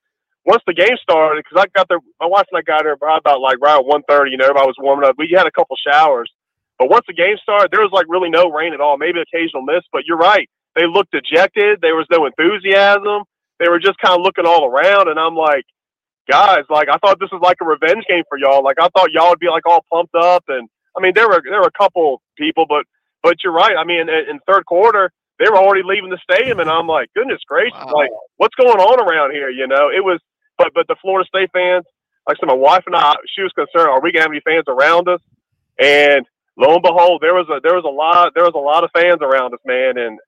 Once 0.44 0.62
the 0.66 0.74
game 0.74 0.96
started, 1.02 1.44
because 1.44 1.62
I 1.62 1.78
got 1.78 1.88
there, 1.88 1.98
my 2.18 2.26
wife 2.26 2.46
and 2.50 2.58
I 2.58 2.62
got 2.62 2.82
there 2.82 2.94
about 2.94 3.40
like 3.40 3.58
right 3.60 3.78
at 3.78 3.84
one 3.84 4.02
thirty. 4.08 4.30
You 4.32 4.38
know, 4.38 4.46
everybody 4.46 4.66
was 4.66 4.76
warming 4.80 5.08
up. 5.08 5.14
We 5.18 5.30
had 5.36 5.46
a 5.46 5.50
couple 5.52 5.76
showers, 5.76 6.32
but 6.78 6.88
once 6.88 7.04
the 7.06 7.14
game 7.14 7.36
started, 7.42 7.70
there 7.72 7.80
was 7.80 7.90
like 7.92 8.06
really 8.08 8.30
no 8.30 8.50
rain 8.50 8.72
at 8.72 8.80
all. 8.80 8.96
Maybe 8.96 9.20
occasional 9.20 9.62
mist, 9.62 9.88
but 9.92 10.04
you're 10.06 10.16
right. 10.16 10.48
They 10.76 10.86
looked 10.86 11.10
dejected. 11.10 11.80
There 11.82 11.96
was 11.96 12.06
no 12.10 12.26
enthusiasm. 12.26 13.24
They 13.58 13.68
were 13.68 13.80
just 13.80 13.98
kind 13.98 14.14
of 14.14 14.22
looking 14.22 14.46
all 14.46 14.66
around, 14.66 15.08
and 15.08 15.18
I'm 15.18 15.34
like, 15.34 15.64
guys, 16.30 16.62
like 16.70 16.88
I 16.88 16.96
thought 16.98 17.18
this 17.18 17.30
was 17.32 17.42
like 17.42 17.58
a 17.60 17.64
revenge 17.64 18.04
game 18.08 18.22
for 18.28 18.38
y'all. 18.38 18.62
Like 18.62 18.76
I 18.80 18.88
thought 18.94 19.10
y'all 19.10 19.30
would 19.30 19.40
be 19.40 19.48
like 19.48 19.66
all 19.66 19.84
pumped 19.92 20.14
up, 20.14 20.44
and 20.48 20.68
I 20.96 21.00
mean 21.00 21.12
there 21.14 21.28
were 21.28 21.42
there 21.42 21.60
were 21.60 21.72
a 21.74 21.78
couple 21.78 22.22
people, 22.36 22.66
but 22.68 22.84
but 23.22 23.42
you're 23.42 23.52
right. 23.52 23.76
I 23.76 23.84
mean, 23.84 24.08
in, 24.08 24.30
in 24.30 24.38
third 24.46 24.64
quarter, 24.66 25.10
they 25.38 25.50
were 25.50 25.56
already 25.56 25.82
leaving 25.84 26.10
the 26.10 26.18
stadium, 26.22 26.60
and 26.60 26.70
I'm 26.70 26.86
like, 26.86 27.08
goodness 27.14 27.40
gracious, 27.48 27.78
like 27.92 28.10
what's 28.36 28.54
going 28.54 28.78
on 28.78 29.00
around 29.00 29.32
here? 29.32 29.50
You 29.50 29.66
know, 29.66 29.90
it 29.90 30.04
was, 30.04 30.20
but 30.56 30.68
but 30.74 30.86
the 30.86 30.96
Florida 31.02 31.26
State 31.26 31.50
fans, 31.52 31.84
like 32.28 32.36
I 32.36 32.40
said, 32.40 32.46
my 32.46 32.54
wife 32.54 32.84
and 32.86 32.94
I, 32.94 33.14
she 33.34 33.42
was 33.42 33.52
concerned, 33.52 33.88
are 33.90 34.00
we 34.00 34.12
gonna 34.12 34.22
have 34.22 34.30
any 34.30 34.40
fans 34.40 34.64
around 34.68 35.08
us? 35.08 35.20
And 35.80 36.24
lo 36.58 36.74
and 36.74 36.82
behold, 36.82 37.22
there 37.22 37.34
was 37.34 37.46
a 37.48 37.60
there 37.62 37.74
was 37.74 37.84
a 37.84 37.88
lot 37.88 38.32
there 38.34 38.44
was 38.44 38.54
a 38.54 38.58
lot 38.58 38.84
of 38.84 38.90
fans 38.92 39.20
around 39.22 39.54
us, 39.54 39.60
man, 39.64 39.96
and 39.96 40.18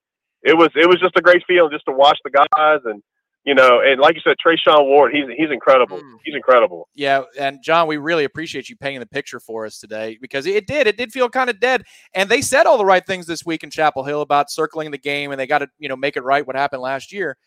it 0.42 0.56
was 0.56 0.68
it 0.74 0.88
was 0.88 1.00
just 1.00 1.16
a 1.16 1.22
great 1.22 1.42
feeling 1.46 1.70
just 1.72 1.84
to 1.86 1.92
watch 1.92 2.18
the 2.24 2.30
guys 2.30 2.80
and 2.84 3.02
you 3.44 3.54
know, 3.54 3.80
and 3.80 3.98
like 3.98 4.16
you 4.16 4.20
said, 4.22 4.36
Treshaun 4.44 4.84
Ward, 4.86 5.14
he's 5.14 5.24
he's 5.34 5.50
incredible. 5.50 5.98
He's 6.24 6.34
incredible. 6.34 6.88
Yeah, 6.94 7.22
and 7.38 7.58
John, 7.64 7.88
we 7.88 7.96
really 7.96 8.24
appreciate 8.24 8.68
you 8.68 8.76
painting 8.76 9.00
the 9.00 9.06
picture 9.06 9.40
for 9.40 9.64
us 9.64 9.78
today 9.78 10.18
because 10.20 10.44
it 10.44 10.66
did. 10.66 10.86
It 10.86 10.98
did 10.98 11.10
feel 11.10 11.30
kind 11.30 11.48
of 11.48 11.58
dead, 11.58 11.84
and 12.14 12.28
they 12.28 12.42
said 12.42 12.66
all 12.66 12.76
the 12.76 12.84
right 12.84 13.04
things 13.06 13.26
this 13.26 13.44
week 13.46 13.64
in 13.64 13.70
Chapel 13.70 14.04
Hill 14.04 14.20
about 14.20 14.50
circling 14.50 14.90
the 14.90 14.98
game, 14.98 15.30
and 15.30 15.40
they 15.40 15.46
got 15.46 15.60
to 15.60 15.68
you 15.78 15.88
know 15.88 15.96
make 15.96 16.18
it 16.18 16.22
right 16.22 16.46
what 16.46 16.54
happened 16.54 16.82
last 16.82 17.12
year. 17.12 17.38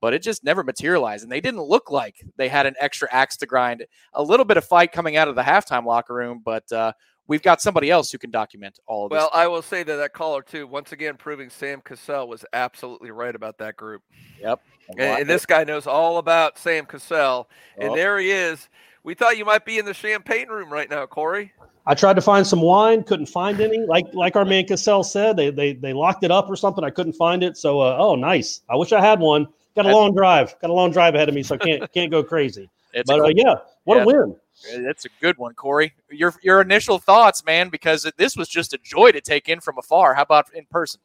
But 0.00 0.14
it 0.14 0.22
just 0.22 0.42
never 0.42 0.64
materialized, 0.64 1.22
and 1.22 1.30
they 1.30 1.40
didn't 1.42 1.62
look 1.62 1.90
like 1.90 2.16
they 2.36 2.48
had 2.48 2.64
an 2.64 2.74
extra 2.80 3.08
axe 3.12 3.36
to 3.36 3.46
grind. 3.46 3.84
A 4.14 4.22
little 4.22 4.46
bit 4.46 4.56
of 4.56 4.64
fight 4.64 4.90
coming 4.90 5.16
out 5.16 5.28
of 5.28 5.36
the 5.36 5.42
halftime 5.42 5.84
locker 5.84 6.14
room, 6.14 6.40
but 6.42 6.70
uh, 6.72 6.92
we've 7.28 7.42
got 7.42 7.60
somebody 7.60 7.90
else 7.90 8.10
who 8.10 8.18
can 8.18 8.30
document 8.30 8.78
all 8.86 9.06
of 9.06 9.10
this. 9.10 9.16
Well, 9.16 9.30
I 9.32 9.46
will 9.48 9.62
say 9.62 9.82
that 9.82 9.96
that 9.96 10.12
caller 10.12 10.42
too, 10.42 10.66
once 10.66 10.92
again, 10.92 11.16
proving 11.16 11.50
Sam 11.50 11.80
Cassell 11.80 12.28
was 12.28 12.44
absolutely 12.52 13.10
right 13.10 13.34
about 13.34 13.58
that 13.58 13.76
group. 13.76 14.02
Yep. 14.40 14.60
And, 14.90 15.00
and 15.00 15.28
this 15.28 15.46
guy 15.46 15.64
knows 15.64 15.86
all 15.86 16.18
about 16.18 16.58
Sam 16.58 16.86
Cassell, 16.86 17.48
and 17.78 17.90
Oh. 17.90 17.94
there 17.96 18.18
he 18.18 18.30
is. 18.30 18.68
We 19.04 19.14
thought 19.14 19.36
you 19.36 19.44
might 19.44 19.64
be 19.64 19.78
in 19.78 19.84
the 19.84 19.94
champagne 19.94 20.48
room 20.48 20.72
right 20.72 20.88
now, 20.88 21.06
Corey. 21.06 21.52
I 21.86 21.94
tried 21.94 22.14
to 22.14 22.22
find 22.22 22.46
some 22.46 22.60
wine, 22.60 23.02
couldn't 23.02 23.26
find 23.26 23.60
any. 23.60 23.78
Like 23.78 24.06
like 24.12 24.36
our 24.36 24.44
man 24.44 24.66
Cassell 24.66 25.02
said, 25.02 25.36
they 25.36 25.50
they 25.50 25.72
they 25.72 25.92
locked 25.92 26.22
it 26.22 26.30
up 26.30 26.48
or 26.48 26.54
something. 26.54 26.84
I 26.84 26.90
couldn't 26.90 27.14
find 27.14 27.42
it. 27.42 27.56
So 27.56 27.80
uh, 27.80 27.96
oh, 27.98 28.14
nice. 28.14 28.60
I 28.70 28.76
wish 28.76 28.92
I 28.92 29.00
had 29.00 29.18
one. 29.18 29.48
Got 29.74 29.86
a 29.86 29.92
long 29.92 30.14
drive. 30.14 30.54
Got 30.60 30.70
a 30.70 30.74
long 30.74 30.92
drive 30.92 31.14
ahead 31.14 31.28
of 31.28 31.34
me, 31.34 31.42
so 31.42 31.54
I 31.54 31.58
can't 31.58 31.92
can't 31.92 32.10
go 32.10 32.22
crazy. 32.22 32.68
It's 32.92 33.08
but 33.08 33.20
a 33.20 33.24
uh, 33.24 33.32
yeah, 33.34 33.54
what 33.84 33.96
yeah. 33.96 34.02
a 34.02 34.06
win. 34.06 34.36
That's 34.84 35.04
a 35.04 35.08
good 35.20 35.38
one, 35.38 35.54
Corey. 35.54 35.94
Your 36.10 36.34
your 36.42 36.60
initial 36.60 36.98
thoughts, 36.98 37.44
man, 37.44 37.68
because 37.68 38.10
this 38.16 38.36
was 38.36 38.48
just 38.48 38.72
a 38.72 38.78
joy 38.78 39.12
to 39.12 39.20
take 39.20 39.48
in 39.48 39.60
from 39.60 39.78
afar. 39.78 40.14
How 40.14 40.22
about 40.22 40.52
in 40.54 40.66
person? 40.66 41.00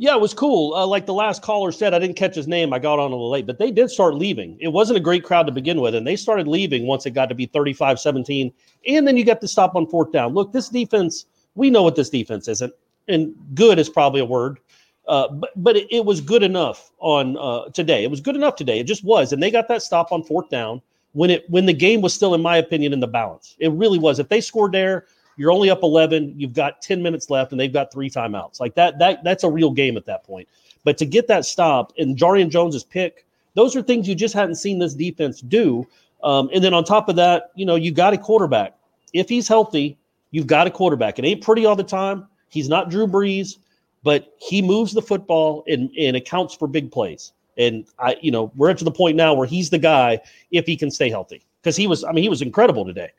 Yeah, 0.00 0.14
it 0.14 0.20
was 0.20 0.32
cool. 0.32 0.74
Uh, 0.74 0.86
like 0.86 1.06
the 1.06 1.14
last 1.14 1.42
caller 1.42 1.72
said, 1.72 1.92
I 1.92 1.98
didn't 1.98 2.14
catch 2.14 2.36
his 2.36 2.46
name. 2.46 2.72
I 2.72 2.78
got 2.78 3.00
on 3.00 3.10
a 3.10 3.14
little 3.14 3.30
late, 3.30 3.46
but 3.46 3.58
they 3.58 3.72
did 3.72 3.90
start 3.90 4.14
leaving. 4.14 4.56
It 4.60 4.68
wasn't 4.68 4.96
a 4.96 5.00
great 5.00 5.24
crowd 5.24 5.46
to 5.46 5.52
begin 5.52 5.80
with, 5.80 5.96
and 5.96 6.06
they 6.06 6.14
started 6.14 6.46
leaving 6.46 6.86
once 6.86 7.04
it 7.04 7.10
got 7.10 7.28
to 7.30 7.34
be 7.34 7.46
35 7.46 7.98
17. 7.98 8.52
And 8.86 9.06
then 9.06 9.16
you 9.16 9.24
got 9.24 9.40
to 9.40 9.48
stop 9.48 9.74
on 9.74 9.88
fourth 9.88 10.12
down. 10.12 10.34
Look, 10.34 10.52
this 10.52 10.68
defense, 10.68 11.26
we 11.56 11.68
know 11.68 11.82
what 11.82 11.96
this 11.96 12.10
defense 12.10 12.46
isn't, 12.46 12.72
and 13.08 13.34
good 13.54 13.80
is 13.80 13.88
probably 13.88 14.20
a 14.20 14.24
word. 14.24 14.60
Uh, 15.08 15.26
but 15.28 15.50
but 15.56 15.76
it, 15.76 15.88
it 15.90 16.04
was 16.04 16.20
good 16.20 16.42
enough 16.44 16.92
on 17.00 17.36
uh, 17.38 17.68
today. 17.70 18.04
It 18.04 18.10
was 18.10 18.20
good 18.20 18.36
enough 18.36 18.54
today. 18.54 18.78
It 18.78 18.84
just 18.84 19.02
was, 19.02 19.32
and 19.32 19.42
they 19.42 19.50
got 19.50 19.66
that 19.66 19.82
stop 19.82 20.12
on 20.12 20.22
fourth 20.22 20.48
down 20.48 20.80
when 21.12 21.30
it 21.30 21.48
when 21.50 21.66
the 21.66 21.72
game 21.72 22.00
was 22.00 22.14
still, 22.14 22.34
in 22.34 22.42
my 22.42 22.56
opinion, 22.56 22.92
in 22.92 23.00
the 23.00 23.06
balance. 23.06 23.56
It 23.58 23.72
really 23.72 23.98
was. 23.98 24.18
If 24.18 24.28
they 24.28 24.40
scored 24.40 24.72
there, 24.72 25.06
you're 25.36 25.52
only 25.52 25.70
up 25.70 25.82
11. 25.82 26.34
You've 26.36 26.52
got 26.52 26.82
10 26.82 27.02
minutes 27.02 27.30
left, 27.30 27.52
and 27.52 27.60
they've 27.60 27.72
got 27.72 27.92
three 27.92 28.10
timeouts. 28.10 28.60
Like 28.60 28.74
that, 28.74 28.98
that 28.98 29.24
that's 29.24 29.44
a 29.44 29.50
real 29.50 29.70
game 29.70 29.96
at 29.96 30.04
that 30.06 30.24
point. 30.24 30.48
But 30.84 30.98
to 30.98 31.06
get 31.06 31.28
that 31.28 31.44
stop 31.44 31.92
and 31.98 32.16
Jarrian 32.16 32.50
Jones's 32.50 32.84
pick, 32.84 33.24
those 33.54 33.74
are 33.76 33.82
things 33.82 34.08
you 34.08 34.14
just 34.14 34.34
hadn't 34.34 34.56
seen 34.56 34.78
this 34.78 34.94
defense 34.94 35.40
do. 35.40 35.86
Um, 36.22 36.50
and 36.52 36.62
then 36.62 36.74
on 36.74 36.84
top 36.84 37.08
of 37.08 37.16
that, 37.16 37.50
you 37.54 37.64
know, 37.64 37.76
you 37.76 37.92
got 37.92 38.12
a 38.12 38.18
quarterback. 38.18 38.76
If 39.12 39.28
he's 39.28 39.48
healthy, 39.48 39.96
you've 40.30 40.46
got 40.46 40.66
a 40.66 40.70
quarterback. 40.70 41.18
It 41.18 41.24
ain't 41.24 41.42
pretty 41.42 41.64
all 41.64 41.76
the 41.76 41.84
time. 41.84 42.26
He's 42.48 42.68
not 42.68 42.90
Drew 42.90 43.06
Brees, 43.06 43.58
but 44.02 44.34
he 44.38 44.62
moves 44.62 44.92
the 44.92 45.02
football 45.02 45.64
and, 45.66 45.90
and 45.98 46.16
accounts 46.16 46.54
for 46.54 46.66
big 46.66 46.90
plays. 46.90 47.32
And 47.58 47.86
I, 47.98 48.16
you 48.22 48.30
know, 48.30 48.52
we're 48.54 48.72
to 48.72 48.84
the 48.84 48.90
point 48.90 49.16
now 49.16 49.34
where 49.34 49.46
he's 49.46 49.68
the 49.68 49.78
guy 49.78 50.20
if 50.50 50.64
he 50.64 50.76
can 50.76 50.90
stay 50.90 51.10
healthy. 51.10 51.42
Because 51.60 51.76
he 51.76 51.86
was, 51.86 52.04
I 52.04 52.12
mean, 52.12 52.22
he 52.22 52.28
was 52.28 52.40
incredible 52.40 52.84
today. 52.84 53.10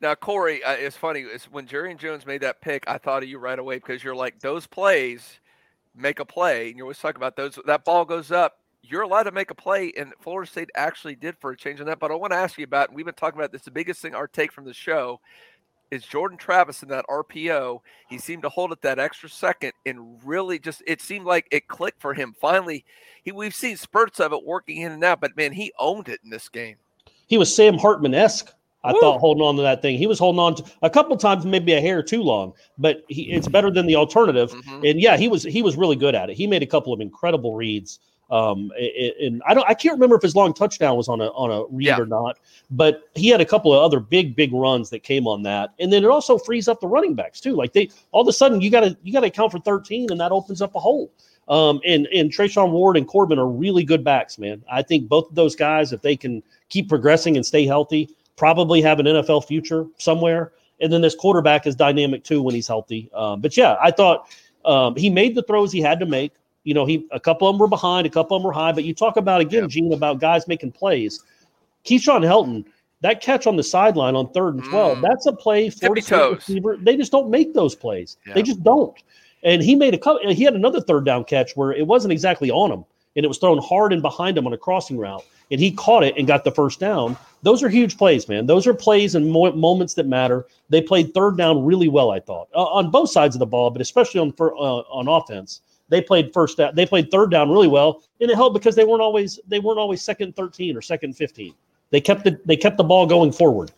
Now, 0.00 0.14
Corey, 0.14 0.64
uh, 0.64 0.72
it's 0.72 0.96
funny. 0.96 1.20
It's 1.20 1.44
when 1.50 1.66
Jarrian 1.66 1.98
Jones 1.98 2.24
made 2.24 2.40
that 2.40 2.62
pick, 2.62 2.84
I 2.88 2.96
thought 2.96 3.22
of 3.22 3.28
you 3.28 3.38
right 3.38 3.58
away 3.58 3.76
because 3.76 4.02
you're 4.02 4.14
like 4.14 4.38
those 4.40 4.66
plays 4.66 5.40
make 5.94 6.20
a 6.20 6.24
play, 6.24 6.68
and 6.68 6.78
you 6.78 6.84
always 6.84 6.98
talk 6.98 7.16
about 7.16 7.36
those. 7.36 7.58
That 7.66 7.84
ball 7.84 8.04
goes 8.04 8.30
up, 8.30 8.60
you're 8.82 9.02
allowed 9.02 9.24
to 9.24 9.32
make 9.32 9.50
a 9.50 9.54
play, 9.54 9.92
and 9.96 10.14
Florida 10.20 10.50
State 10.50 10.70
actually 10.74 11.16
did 11.16 11.36
for 11.38 11.50
a 11.50 11.56
change 11.56 11.80
on 11.80 11.86
that. 11.86 11.98
But 11.98 12.10
I 12.10 12.14
want 12.14 12.32
to 12.32 12.38
ask 12.38 12.56
you 12.56 12.64
about. 12.64 12.88
And 12.88 12.96
we've 12.96 13.04
been 13.04 13.14
talking 13.14 13.38
about 13.38 13.52
this. 13.52 13.62
The 13.62 13.70
biggest 13.70 14.00
thing 14.00 14.14
our 14.14 14.26
take 14.26 14.52
from 14.52 14.64
the 14.64 14.72
show 14.72 15.20
is 15.90 16.04
Jordan 16.04 16.38
Travis 16.38 16.82
in 16.82 16.88
that 16.88 17.04
RPO. 17.08 17.80
He 18.08 18.18
seemed 18.18 18.42
to 18.42 18.48
hold 18.48 18.72
it 18.72 18.82
that 18.82 18.98
extra 18.98 19.28
second, 19.28 19.72
and 19.86 20.18
really 20.24 20.58
just 20.58 20.82
it 20.86 21.00
seemed 21.00 21.26
like 21.26 21.46
it 21.50 21.68
clicked 21.68 22.00
for 22.00 22.14
him. 22.14 22.34
Finally, 22.40 22.84
he 23.22 23.32
we've 23.32 23.54
seen 23.54 23.76
spurts 23.76 24.20
of 24.20 24.32
it 24.32 24.44
working 24.44 24.78
in 24.78 24.92
and 24.92 25.04
out, 25.04 25.20
but 25.20 25.36
man, 25.36 25.52
he 25.52 25.72
owned 25.78 26.08
it 26.08 26.20
in 26.24 26.30
this 26.30 26.48
game. 26.48 26.76
he 27.26 27.38
was 27.38 27.54
Sam 27.54 27.78
Hartman 27.78 28.14
esque. 28.14 28.52
I 28.82 28.92
thought 28.92 29.18
holding 29.18 29.42
on 29.42 29.56
to 29.56 29.62
that 29.62 29.82
thing. 29.82 29.98
He 29.98 30.06
was 30.06 30.18
holding 30.18 30.40
on 30.40 30.54
to 30.54 30.64
a 30.80 30.88
couple 30.88 31.14
times, 31.18 31.44
maybe 31.44 31.74
a 31.74 31.80
hair 31.82 32.02
too 32.02 32.22
long, 32.22 32.54
but 32.78 33.04
he, 33.08 33.30
it's 33.30 33.46
better 33.46 33.70
than 33.70 33.86
the 33.86 33.94
alternative. 33.96 34.52
Mm-hmm. 34.52 34.84
And 34.86 35.00
yeah, 35.00 35.18
he 35.18 35.28
was 35.28 35.42
he 35.42 35.60
was 35.60 35.76
really 35.76 35.96
good 35.96 36.14
at 36.14 36.30
it. 36.30 36.36
He 36.36 36.46
made 36.46 36.62
a 36.62 36.66
couple 36.66 36.92
of 36.92 37.00
incredible 37.00 37.54
reads. 37.54 37.98
Um, 38.30 38.70
and 39.18 39.42
I 39.44 39.54
don't 39.54 39.68
I 39.68 39.74
can't 39.74 39.94
remember 39.94 40.14
if 40.14 40.22
his 40.22 40.36
long 40.36 40.54
touchdown 40.54 40.96
was 40.96 41.08
on 41.08 41.20
a 41.20 41.26
on 41.28 41.50
a 41.50 41.64
read 41.74 41.98
or 41.98 42.06
not, 42.06 42.38
but 42.70 43.08
he 43.14 43.28
had 43.28 43.40
a 43.40 43.44
couple 43.44 43.74
of 43.74 43.82
other 43.82 43.98
big 43.98 44.36
big 44.36 44.52
runs 44.52 44.90
that 44.90 45.02
came 45.02 45.26
on 45.26 45.42
that. 45.42 45.70
And 45.80 45.92
then 45.92 46.04
it 46.04 46.10
also 46.10 46.38
frees 46.38 46.68
up 46.68 46.80
the 46.80 46.86
running 46.86 47.14
backs 47.14 47.40
too. 47.40 47.54
Like 47.54 47.72
they 47.72 47.90
all 48.12 48.22
of 48.22 48.28
a 48.28 48.32
sudden 48.32 48.60
you 48.60 48.70
got 48.70 48.80
to 48.80 48.96
you 49.02 49.12
got 49.12 49.20
to 49.20 49.26
account 49.26 49.50
for 49.50 49.58
thirteen, 49.58 50.10
and 50.12 50.20
that 50.20 50.30
opens 50.30 50.62
up 50.62 50.74
a 50.76 50.80
hole. 50.80 51.12
Um, 51.48 51.80
and 51.84 52.06
and 52.14 52.30
Treshaun 52.30 52.70
Ward 52.70 52.96
and 52.96 53.08
Corbin 53.08 53.38
are 53.38 53.48
really 53.48 53.82
good 53.82 54.04
backs, 54.04 54.38
man. 54.38 54.62
I 54.70 54.82
think 54.82 55.08
both 55.08 55.28
of 55.28 55.34
those 55.34 55.56
guys, 55.56 55.92
if 55.92 56.00
they 56.00 56.16
can 56.16 56.42
keep 56.68 56.88
progressing 56.88 57.36
and 57.36 57.44
stay 57.44 57.66
healthy, 57.66 58.08
probably 58.36 58.80
have 58.80 59.00
an 59.00 59.06
NFL 59.06 59.46
future 59.46 59.86
somewhere. 59.98 60.52
And 60.80 60.92
then 60.92 61.00
this 61.00 61.16
quarterback 61.16 61.66
is 61.66 61.74
dynamic 61.74 62.22
too 62.22 62.40
when 62.42 62.54
he's 62.54 62.68
healthy. 62.68 63.10
Um, 63.12 63.40
but 63.40 63.56
yeah, 63.56 63.76
I 63.82 63.90
thought 63.90 64.28
um, 64.64 64.94
he 64.94 65.10
made 65.10 65.34
the 65.34 65.42
throws 65.42 65.72
he 65.72 65.80
had 65.80 65.98
to 66.00 66.06
make. 66.06 66.32
You 66.64 66.74
know, 66.74 66.84
he 66.84 67.06
a 67.10 67.20
couple 67.20 67.48
of 67.48 67.54
them 67.54 67.58
were 67.60 67.68
behind, 67.68 68.06
a 68.06 68.10
couple 68.10 68.36
of 68.36 68.42
them 68.42 68.46
were 68.46 68.52
high. 68.52 68.72
But 68.72 68.84
you 68.84 68.94
talk 68.94 69.16
about 69.16 69.40
again, 69.40 69.68
Gene, 69.68 69.92
about 69.92 70.20
guys 70.20 70.46
making 70.46 70.72
plays. 70.72 71.22
Keyshawn 71.84 72.22
Helton, 72.24 72.64
that 73.00 73.22
catch 73.22 73.46
on 73.46 73.56
the 73.56 73.62
sideline 73.62 74.14
on 74.14 74.30
third 74.32 74.56
and 74.56 74.64
twelve, 74.64 75.00
that's 75.00 75.26
a 75.26 75.32
play 75.32 75.70
for 75.70 75.80
Tippy 75.80 75.94
the 75.94 76.02
State 76.02 76.16
toes. 76.16 76.36
receiver. 76.36 76.76
They 76.76 76.96
just 76.96 77.12
don't 77.12 77.30
make 77.30 77.54
those 77.54 77.74
plays. 77.74 78.18
They 78.34 78.42
just 78.42 78.62
don't. 78.62 78.94
And 79.42 79.62
he 79.62 79.74
made 79.74 79.94
a 79.94 79.98
couple. 79.98 80.30
He 80.32 80.44
had 80.44 80.54
another 80.54 80.80
third 80.82 81.06
down 81.06 81.24
catch 81.24 81.52
where 81.56 81.72
it 81.72 81.86
wasn't 81.86 82.12
exactly 82.12 82.50
on 82.50 82.70
him, 82.70 82.84
and 83.16 83.24
it 83.24 83.28
was 83.28 83.38
thrown 83.38 83.56
hard 83.58 83.94
and 83.94 84.02
behind 84.02 84.36
him 84.36 84.46
on 84.46 84.52
a 84.52 84.58
crossing 84.58 84.98
route, 84.98 85.24
and 85.50 85.58
he 85.58 85.72
caught 85.72 86.04
it 86.04 86.14
and 86.18 86.26
got 86.26 86.44
the 86.44 86.50
first 86.50 86.78
down. 86.78 87.16
Those 87.42 87.62
are 87.62 87.70
huge 87.70 87.96
plays, 87.96 88.28
man. 88.28 88.44
Those 88.44 88.66
are 88.66 88.74
plays 88.74 89.14
and 89.14 89.32
mo- 89.32 89.52
moments 89.52 89.94
that 89.94 90.06
matter. 90.06 90.46
They 90.68 90.82
played 90.82 91.14
third 91.14 91.38
down 91.38 91.64
really 91.64 91.88
well, 91.88 92.10
I 92.10 92.20
thought, 92.20 92.48
uh, 92.54 92.64
on 92.64 92.90
both 92.90 93.08
sides 93.10 93.34
of 93.34 93.38
the 93.38 93.46
ball, 93.46 93.70
but 93.70 93.80
especially 93.80 94.20
on 94.20 94.32
fir- 94.32 94.54
uh, 94.54 94.82
on 94.92 95.08
offense. 95.08 95.62
They 95.90 96.00
played 96.00 96.32
first 96.32 96.56
down. 96.56 96.74
They 96.74 96.86
played 96.86 97.10
third 97.10 97.30
down 97.30 97.50
really 97.50 97.68
well, 97.68 98.02
and 98.20 98.30
it 98.30 98.36
helped 98.36 98.54
because 98.54 98.76
they 98.76 98.84
weren't 98.84 99.02
always 99.02 99.38
they 99.48 99.58
weren't 99.58 99.78
always 99.78 100.00
second 100.02 100.36
thirteen 100.36 100.76
or 100.76 100.80
second 100.80 101.16
fifteen. 101.16 101.54
They 101.90 102.00
kept 102.00 102.24
the 102.24 102.40
they 102.46 102.56
kept 102.56 102.76
the 102.76 102.84
ball 102.84 103.06
going 103.06 103.32
forward. 103.32 103.72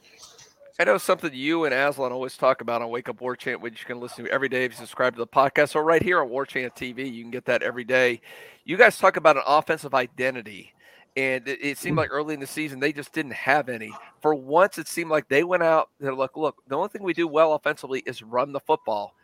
I 0.79 0.85
know 0.85 0.99
something 0.99 1.33
you 1.33 1.65
and 1.65 1.75
Aslan 1.75 2.13
always 2.13 2.37
talk 2.37 2.61
about 2.61 2.83
on 2.83 2.89
Wake 2.89 3.09
Up 3.09 3.21
War 3.21 3.37
Chant, 3.37 3.61
which 3.61 3.81
you 3.81 3.87
can 3.87 4.01
listen 4.01 4.25
to 4.25 4.31
every 4.31 4.49
day 4.49 4.65
if 4.65 4.73
you 4.73 4.79
subscribe 4.79 5.15
to 5.15 5.19
the 5.19 5.27
podcast 5.27 5.75
or 5.75 5.85
right 5.85 6.03
here 6.03 6.21
on 6.21 6.29
War 6.29 6.47
Chant 6.47 6.75
TV. 6.75 7.13
You 7.13 7.23
can 7.23 7.31
get 7.31 7.45
that 7.47 7.63
every 7.63 7.85
day. 7.85 8.21
You 8.65 8.77
guys 8.77 8.99
talk 8.99 9.17
about 9.17 9.37
an 9.37 9.43
offensive 9.47 9.95
identity. 9.95 10.73
And 11.15 11.47
it, 11.47 11.59
it 11.63 11.79
seemed 11.79 11.93
mm-hmm. 11.93 11.99
like 11.99 12.11
early 12.11 12.33
in 12.33 12.41
the 12.41 12.47
season 12.47 12.81
they 12.81 12.93
just 12.93 13.13
didn't 13.13 13.35
have 13.35 13.69
any. 13.69 13.93
For 14.23 14.35
once, 14.35 14.79
it 14.79 14.89
seemed 14.89 15.11
like 15.11 15.29
they 15.29 15.45
went 15.45 15.63
out. 15.63 15.91
They're 16.01 16.15
like, 16.15 16.39
"Look, 16.39 16.63
the 16.67 16.75
only 16.75 16.89
thing 16.89 17.03
we 17.03 17.13
do 17.13 17.29
well 17.29 17.53
offensively 17.53 18.03
is 18.07 18.23
run 18.23 18.53
the 18.53 18.61
football," 18.61 19.15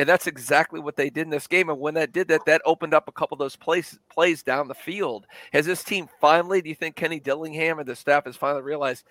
and 0.00 0.08
that's 0.08 0.26
exactly 0.26 0.80
what 0.80 0.96
they 0.96 1.10
did 1.10 1.24
in 1.24 1.30
this 1.30 1.46
game. 1.46 1.68
And 1.68 1.78
when 1.78 1.92
that 1.92 2.12
did 2.12 2.26
that, 2.28 2.46
that 2.46 2.62
opened 2.64 2.94
up 2.94 3.06
a 3.06 3.12
couple 3.12 3.34
of 3.34 3.38
those 3.38 3.54
plays 3.54 3.98
plays 4.10 4.42
down 4.42 4.66
the 4.66 4.74
field. 4.74 5.26
Has 5.52 5.66
this 5.66 5.84
team 5.84 6.08
finally? 6.22 6.62
Do 6.62 6.70
you 6.70 6.74
think 6.74 6.96
Kenny 6.96 7.20
Dillingham 7.20 7.78
and 7.78 7.86
the 7.86 7.94
staff 7.94 8.24
has 8.24 8.34
finally 8.34 8.62
realized 8.62 9.04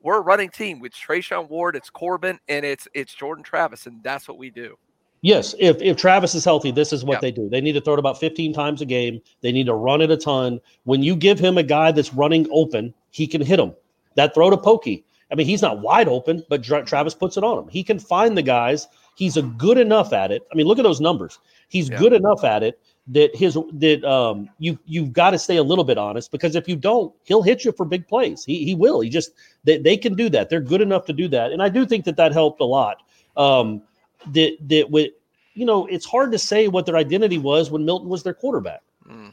we're 0.00 0.16
a 0.16 0.22
running 0.22 0.48
team 0.48 0.80
with 0.80 0.92
Treshaun 0.94 1.50
Ward, 1.50 1.76
it's 1.76 1.90
Corbin, 1.90 2.38
and 2.48 2.64
it's 2.64 2.88
it's 2.94 3.12
Jordan 3.14 3.44
Travis, 3.44 3.84
and 3.84 4.02
that's 4.02 4.26
what 4.26 4.38
we 4.38 4.48
do. 4.48 4.78
Yes, 5.20 5.54
if 5.58 5.82
if 5.82 5.98
Travis 5.98 6.34
is 6.34 6.46
healthy, 6.46 6.70
this 6.70 6.94
is 6.94 7.04
what 7.04 7.20
they 7.20 7.30
do. 7.30 7.50
They 7.50 7.60
need 7.60 7.74
to 7.74 7.82
throw 7.82 7.92
it 7.92 7.98
about 7.98 8.18
15 8.18 8.54
times 8.54 8.80
a 8.80 8.86
game. 8.86 9.20
They 9.42 9.52
need 9.52 9.66
to 9.66 9.74
run 9.74 10.00
it 10.00 10.10
a 10.10 10.16
ton. 10.16 10.60
When 10.84 11.02
you 11.02 11.14
give 11.14 11.38
him 11.38 11.58
a 11.58 11.62
guy 11.62 11.92
that's 11.92 12.14
running 12.14 12.48
open, 12.50 12.94
he 13.10 13.26
can 13.26 13.42
hit 13.42 13.60
him. 13.60 13.74
That 14.14 14.32
throw 14.32 14.48
to 14.48 14.56
Pokey. 14.56 15.04
I 15.30 15.34
mean, 15.34 15.46
he's 15.46 15.62
not 15.62 15.80
wide 15.80 16.08
open, 16.08 16.42
but 16.48 16.62
Tra- 16.62 16.84
Travis 16.84 17.14
puts 17.14 17.36
it 17.36 17.44
on 17.44 17.58
him. 17.58 17.68
He 17.68 17.82
can 17.82 17.98
find 17.98 18.36
the 18.36 18.42
guys. 18.42 18.88
He's 19.14 19.36
a 19.36 19.42
good 19.42 19.78
enough 19.78 20.12
at 20.12 20.32
it. 20.32 20.46
I 20.50 20.54
mean, 20.54 20.66
look 20.66 20.78
at 20.78 20.82
those 20.82 21.00
numbers. 21.00 21.38
He's 21.68 21.90
good 21.90 22.12
enough 22.12 22.44
at 22.44 22.62
it 22.62 22.78
that 23.08 23.34
his 23.34 23.58
that 23.72 24.04
um 24.04 24.48
you 24.58 24.78
you've 24.86 25.12
got 25.12 25.30
to 25.30 25.38
stay 25.38 25.56
a 25.56 25.62
little 25.62 25.84
bit 25.84 25.98
honest 25.98 26.30
because 26.30 26.54
if 26.54 26.68
you 26.68 26.76
don't, 26.76 27.12
he'll 27.24 27.42
hit 27.42 27.64
you 27.64 27.72
for 27.72 27.84
big 27.84 28.06
plays. 28.06 28.44
He 28.44 28.64
he 28.64 28.74
will. 28.74 29.00
He 29.00 29.10
just 29.10 29.32
they, 29.64 29.78
they 29.78 29.96
can 29.96 30.14
do 30.14 30.28
that. 30.30 30.48
They're 30.48 30.60
good 30.60 30.80
enough 30.80 31.04
to 31.06 31.12
do 31.12 31.28
that, 31.28 31.52
and 31.52 31.62
I 31.62 31.68
do 31.68 31.84
think 31.84 32.04
that 32.04 32.16
that 32.16 32.32
helped 32.32 32.60
a 32.60 32.64
lot. 32.64 33.02
Um, 33.36 33.82
that 34.28 34.56
that 34.68 34.90
with 34.90 35.10
you 35.54 35.66
know, 35.66 35.86
it's 35.86 36.06
hard 36.06 36.32
to 36.32 36.38
say 36.38 36.68
what 36.68 36.86
their 36.86 36.96
identity 36.96 37.38
was 37.38 37.70
when 37.70 37.84
Milton 37.84 38.08
was 38.08 38.22
their 38.22 38.34
quarterback. 38.34 38.82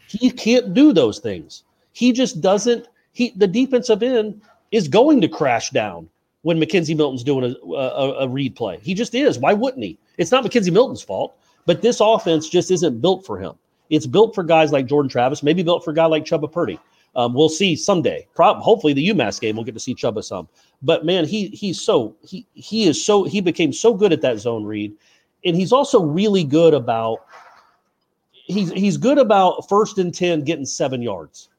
He 0.07 0.31
can't 0.31 0.73
do 0.73 0.91
those 0.91 1.19
things. 1.19 1.63
He 1.93 2.11
just 2.11 2.41
doesn't. 2.41 2.87
He 3.13 3.31
the 3.35 3.47
defensive 3.47 4.01
end 4.03 4.41
is 4.71 4.87
going 4.87 5.21
to 5.21 5.27
crash 5.27 5.69
down 5.69 6.09
when 6.41 6.57
McKenzie 6.57 6.95
Milton's 6.95 7.23
doing 7.23 7.43
a, 7.43 7.73
a, 7.73 8.13
a 8.19 8.27
read 8.27 8.55
play. 8.55 8.79
He 8.81 8.93
just 8.93 9.13
is. 9.13 9.39
Why 9.39 9.53
wouldn't 9.53 9.83
he? 9.83 9.97
It's 10.17 10.31
not 10.31 10.43
McKenzie 10.43 10.71
Milton's 10.71 11.01
fault, 11.01 11.37
but 11.65 11.81
this 11.81 11.99
offense 11.99 12.49
just 12.49 12.71
isn't 12.71 13.01
built 13.01 13.25
for 13.25 13.37
him. 13.39 13.53
It's 13.89 14.05
built 14.05 14.35
for 14.35 14.43
guys 14.43 14.71
like 14.71 14.85
Jordan 14.85 15.09
Travis, 15.09 15.43
maybe 15.43 15.63
built 15.63 15.83
for 15.83 15.91
a 15.91 15.95
guy 15.95 16.05
like 16.05 16.23
Chuba 16.23 16.51
Purdy. 16.51 16.79
Um, 17.15 17.33
we'll 17.33 17.49
see 17.49 17.75
someday. 17.75 18.27
Prob- 18.35 18.59
hopefully, 18.59 18.93
the 18.93 19.09
UMass 19.09 19.41
game 19.41 19.55
we'll 19.55 19.65
get 19.65 19.73
to 19.73 19.79
see 19.79 19.95
Chuba 19.95 20.23
some. 20.23 20.47
But 20.81 21.05
man, 21.05 21.25
he 21.25 21.47
he's 21.47 21.81
so 21.81 22.15
he 22.21 22.45
he 22.53 22.87
is 22.87 23.03
so 23.03 23.23
he 23.23 23.41
became 23.41 23.73
so 23.73 23.93
good 23.93 24.13
at 24.13 24.21
that 24.21 24.39
zone 24.39 24.63
read, 24.63 24.93
and 25.43 25.55
he's 25.55 25.73
also 25.73 26.03
really 26.03 26.43
good 26.43 26.73
about 26.73 27.25
he's 28.31 28.71
he's 28.71 28.97
good 28.97 29.17
about 29.17 29.67
first 29.67 29.97
and 29.97 30.13
ten 30.13 30.43
getting 30.43 30.65
seven 30.65 31.01
yards, 31.01 31.49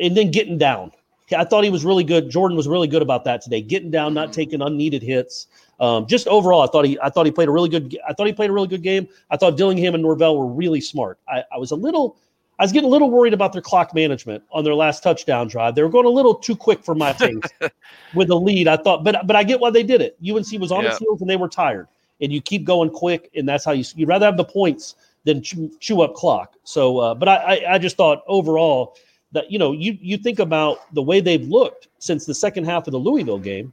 and 0.00 0.16
then 0.16 0.30
getting 0.30 0.58
down. 0.58 0.92
I 1.32 1.44
thought 1.44 1.64
he 1.64 1.70
was 1.70 1.84
really 1.84 2.04
good. 2.04 2.30
Jordan 2.30 2.56
was 2.56 2.68
really 2.68 2.86
good 2.88 3.02
about 3.02 3.24
that 3.24 3.40
today, 3.40 3.62
getting 3.62 3.90
down, 3.90 4.12
not 4.12 4.32
taking 4.32 4.60
unneeded 4.60 5.02
hits. 5.02 5.46
Um, 5.80 6.06
just 6.06 6.28
overall, 6.28 6.60
I 6.62 6.66
thought 6.66 6.84
he 6.84 6.98
I 7.00 7.08
thought 7.08 7.26
he 7.26 7.32
played 7.32 7.48
a 7.48 7.50
really 7.50 7.68
good. 7.68 7.96
I 8.08 8.12
thought 8.12 8.26
he 8.26 8.32
played 8.32 8.50
a 8.50 8.52
really 8.52 8.68
good 8.68 8.82
game. 8.82 9.08
I 9.30 9.36
thought 9.36 9.56
Dillingham 9.56 9.94
and 9.94 10.02
Norvell 10.02 10.36
were 10.38 10.46
really 10.46 10.80
smart. 10.80 11.18
I, 11.28 11.42
I 11.52 11.58
was 11.58 11.70
a 11.70 11.76
little. 11.76 12.16
I 12.58 12.62
was 12.62 12.70
getting 12.70 12.88
a 12.88 12.92
little 12.92 13.10
worried 13.10 13.34
about 13.34 13.52
their 13.52 13.62
clock 13.62 13.94
management 13.94 14.44
on 14.52 14.62
their 14.62 14.74
last 14.76 15.02
touchdown 15.02 15.48
drive. 15.48 15.74
They 15.74 15.82
were 15.82 15.88
going 15.88 16.06
a 16.06 16.10
little 16.10 16.36
too 16.36 16.54
quick 16.54 16.84
for 16.84 16.94
my 16.94 17.12
taste 17.12 17.52
with 18.14 18.28
the 18.28 18.38
lead. 18.38 18.68
I 18.68 18.76
thought, 18.76 19.02
but 19.02 19.26
but 19.26 19.34
I 19.34 19.42
get 19.42 19.58
why 19.58 19.70
they 19.70 19.82
did 19.82 20.00
it. 20.00 20.16
UNC 20.24 20.60
was 20.60 20.70
on 20.70 20.84
Yeah. 20.84 20.90
its 20.90 20.98
heels 20.98 21.20
and 21.20 21.28
they 21.28 21.36
were 21.36 21.48
tired, 21.48 21.88
and 22.20 22.32
you 22.32 22.40
keep 22.40 22.64
going 22.64 22.90
quick, 22.90 23.30
and 23.34 23.48
that's 23.48 23.64
how 23.64 23.72
you 23.72 23.84
you'd 23.96 24.08
rather 24.08 24.26
have 24.26 24.36
the 24.36 24.44
points 24.44 24.94
than 25.24 25.42
chew, 25.42 25.72
chew 25.80 26.02
up 26.02 26.14
clock. 26.14 26.54
So, 26.64 26.98
uh, 26.98 27.14
but 27.14 27.28
I, 27.28 27.34
I 27.34 27.74
I 27.74 27.78
just 27.78 27.96
thought 27.96 28.22
overall 28.28 28.94
that 29.34 29.50
you 29.50 29.58
know 29.58 29.72
you 29.72 29.98
you 30.00 30.16
think 30.16 30.38
about 30.38 30.92
the 30.94 31.02
way 31.02 31.20
they've 31.20 31.46
looked 31.46 31.88
since 31.98 32.24
the 32.24 32.34
second 32.34 32.64
half 32.64 32.86
of 32.86 32.92
the 32.92 32.98
Louisville 32.98 33.38
game. 33.38 33.72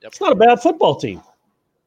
It's 0.00 0.20
not 0.20 0.32
a 0.32 0.36
bad 0.36 0.60
football 0.62 0.96
team. 0.96 1.22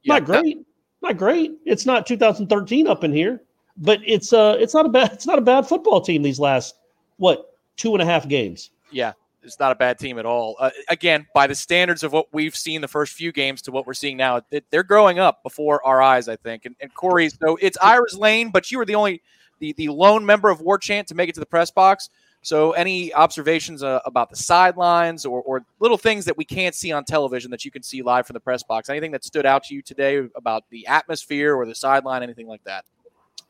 Not 0.06 0.24
great. 0.24 0.64
Not 1.02 1.16
great. 1.16 1.58
It's 1.64 1.84
not 1.84 2.06
2013 2.06 2.86
up 2.86 3.02
in 3.02 3.12
here, 3.12 3.42
but 3.78 4.00
it's 4.06 4.32
uh 4.32 4.56
it's 4.60 4.74
not 4.74 4.86
a 4.86 4.88
bad 4.88 5.10
it's 5.12 5.26
not 5.26 5.38
a 5.38 5.42
bad 5.42 5.66
football 5.66 6.00
team 6.00 6.22
these 6.22 6.38
last 6.38 6.76
what 7.16 7.56
two 7.76 7.94
and 7.94 8.02
a 8.02 8.06
half 8.06 8.28
games. 8.28 8.70
Yeah, 8.92 9.12
it's 9.42 9.58
not 9.58 9.72
a 9.72 9.74
bad 9.74 9.98
team 9.98 10.18
at 10.18 10.26
all. 10.26 10.56
Uh, 10.58 10.70
again, 10.88 11.26
by 11.34 11.46
the 11.46 11.54
standards 11.54 12.02
of 12.02 12.12
what 12.12 12.26
we've 12.32 12.56
seen 12.56 12.80
the 12.80 12.88
first 12.88 13.14
few 13.14 13.32
games 13.32 13.62
to 13.62 13.72
what 13.72 13.86
we're 13.86 13.94
seeing 13.94 14.16
now, 14.16 14.42
they're 14.70 14.82
growing 14.82 15.18
up 15.18 15.42
before 15.42 15.84
our 15.86 16.02
eyes, 16.02 16.28
I 16.28 16.36
think. 16.36 16.66
And, 16.66 16.76
and 16.80 16.92
Corey, 16.94 17.30
so 17.30 17.56
it's 17.60 17.78
Ira's 17.82 18.14
Lane, 18.14 18.50
but 18.50 18.70
you 18.70 18.78
were 18.78 18.84
the 18.84 18.94
only, 18.94 19.22
the, 19.58 19.72
the 19.74 19.88
lone 19.88 20.24
member 20.26 20.50
of 20.50 20.60
War 20.60 20.78
Chant 20.78 21.08
to 21.08 21.14
make 21.14 21.28
it 21.28 21.34
to 21.34 21.40
the 21.40 21.46
press 21.46 21.70
box. 21.70 22.10
So, 22.46 22.70
any 22.74 23.12
observations 23.12 23.82
uh, 23.82 23.98
about 24.04 24.30
the 24.30 24.36
sidelines 24.36 25.26
or, 25.26 25.42
or 25.42 25.64
little 25.80 25.98
things 25.98 26.24
that 26.26 26.36
we 26.36 26.44
can't 26.44 26.76
see 26.76 26.92
on 26.92 27.04
television 27.04 27.50
that 27.50 27.64
you 27.64 27.72
can 27.72 27.82
see 27.82 28.02
live 28.02 28.24
from 28.24 28.34
the 28.34 28.40
press 28.40 28.62
box? 28.62 28.88
Anything 28.88 29.10
that 29.10 29.24
stood 29.24 29.44
out 29.44 29.64
to 29.64 29.74
you 29.74 29.82
today 29.82 30.28
about 30.36 30.62
the 30.70 30.86
atmosphere 30.86 31.56
or 31.56 31.66
the 31.66 31.74
sideline, 31.74 32.22
anything 32.22 32.46
like 32.46 32.62
that? 32.62 32.84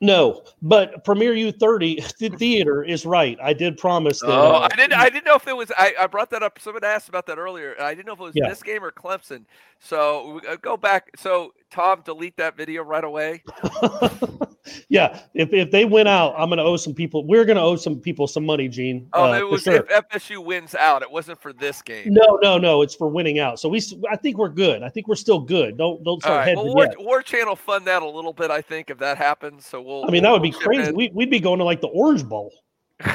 No, 0.01 0.45
but 0.63 1.05
Premier 1.05 1.35
U30 1.35 2.17
the 2.19 2.31
theater 2.31 2.85
is 2.85 3.05
right. 3.05 3.39
I 3.43 3.53
did 3.53 3.77
promise 3.77 4.21
that. 4.21 4.31
Oh, 4.31 4.55
uh, 4.63 4.69
I 4.73 4.75
didn't. 4.77 4.95
I 4.95 5.11
didn't 5.11 5.27
know 5.27 5.35
if 5.37 5.47
it 5.47 5.55
was. 5.55 5.71
I, 5.77 5.93
I 6.01 6.07
brought 6.07 6.31
that 6.31 6.43
up. 6.43 6.59
Someone 6.59 6.83
asked 6.83 7.11
about 7.11 7.27
that 7.27 7.37
earlier. 7.37 7.75
I 7.79 7.95
didn't 7.95 8.07
know 8.07 8.15
if 8.15 8.21
it 8.21 8.23
was 8.23 8.33
Yeah. 8.35 8.49
this 8.49 8.63
game 8.63 8.83
or 8.83 8.93
Clemson. 8.93 9.45
So 9.79 10.41
we- 10.43 10.49
uh, 10.49 10.57
go 10.57 10.79
back. 10.79 11.11
So 11.19 11.53
Tom, 11.77 12.01
delete 12.07 12.39
that 12.39 12.57
video 12.57 12.83
right 12.83 13.05
away. 13.05 13.43
yeah, 14.89 15.21
if, 15.35 15.53
if 15.53 15.71
they 15.71 15.85
win 15.85 16.07
out, 16.07 16.35
I'm 16.39 16.49
going 16.49 16.57
to 16.57 16.65
owe 16.65 16.79
some 16.79 16.95
people. 16.95 17.27
We're 17.27 17.45
going 17.45 17.59
to 17.59 17.63
owe 17.63 17.77
some 17.77 18.01
people 18.01 18.27
some 18.27 18.47
money, 18.47 18.67
Gene. 18.67 19.07
Oh, 19.13 19.31
uh, 19.31 19.39
it 19.39 19.47
was 19.47 19.65
sure. 19.65 19.85
if 19.87 20.09
FSU 20.09 20.43
wins 20.43 20.75
out. 20.75 21.03
It 21.03 21.11
wasn't 21.11 21.39
for 21.39 21.53
this 21.53 21.83
game. 21.83 22.15
No, 22.15 22.39
no, 22.41 22.57
no. 22.57 22.81
It's 22.81 22.95
for 22.95 23.09
winning 23.09 23.41
out. 23.41 23.61
So 23.61 23.69
we, 23.69 23.83
I 24.11 24.17
think 24.17 24.39
we're 24.39 24.49
good. 24.49 24.83
I 24.83 24.89
think 24.89 25.07
we're 25.07 25.17
still 25.17 25.39
good. 25.39 25.77
Don't 25.77 26.03
don't 26.03 26.23
start 26.23 26.47
right. 26.47 26.57
Well, 26.57 26.75
War, 26.75 26.85
yet. 26.85 26.99
War 26.99 27.21
Channel 27.21 27.57
fund 27.57 27.87
that 27.89 28.01
a 28.01 28.09
little 28.09 28.33
bit. 28.33 28.51
I 28.51 28.63
think 28.63 28.89
if 28.89 28.97
that 29.01 29.19
happens. 29.19 29.67
So 29.67 29.83
we'll. 29.83 30.07
I 30.07 30.11
mean, 30.11 30.23
that 30.23 30.33
would 30.33 30.41
be 30.41 30.53
we'll 30.53 30.61
crazy. 30.61 30.93
We, 30.93 31.11
we'd 31.13 31.31
be 31.31 31.41
going 31.41 31.59
to 31.59 31.65
like 31.65 31.83
the 31.83 31.89
Orange 31.89 32.25
Bowl 32.25 32.55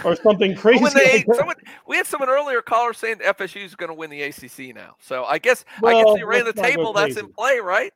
or 0.05 0.15
something 0.17 0.55
crazy. 0.57 0.85
They, 0.93 1.23
like 1.25 1.25
someone, 1.35 1.55
we 1.87 1.97
had 1.97 2.05
someone 2.05 2.29
earlier 2.29 2.61
caller 2.61 2.93
saying 2.93 3.17
FSU 3.17 3.65
is 3.65 3.73
going 3.73 3.89
to 3.89 3.95
win 3.95 4.11
the 4.11 4.21
ACC 4.21 4.75
now. 4.75 4.97
So 4.99 5.23
I 5.23 5.39
guess 5.39 5.65
I 5.83 6.03
guess 6.03 6.13
they 6.13 6.23
ran 6.23 6.41
the 6.41 6.45
let's 6.45 6.57
not 6.57 6.65
go 6.65 6.69
table. 6.69 6.93
That's 6.93 7.17
in 7.17 7.33
play, 7.33 7.57
right? 7.57 7.91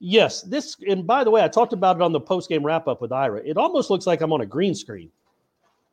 Yes, 0.00 0.42
this 0.42 0.76
and 0.88 1.06
by 1.06 1.24
the 1.24 1.30
way, 1.30 1.42
I 1.42 1.48
talked 1.48 1.72
about 1.72 1.96
it 1.96 2.02
on 2.02 2.12
the 2.12 2.20
post 2.20 2.48
game 2.48 2.64
wrap 2.64 2.86
up 2.86 3.00
with 3.00 3.10
Ira. 3.12 3.40
It 3.44 3.56
almost 3.56 3.90
looks 3.90 4.06
like 4.06 4.20
I'm 4.20 4.32
on 4.32 4.42
a 4.42 4.46
green 4.46 4.74
screen. 4.74 5.10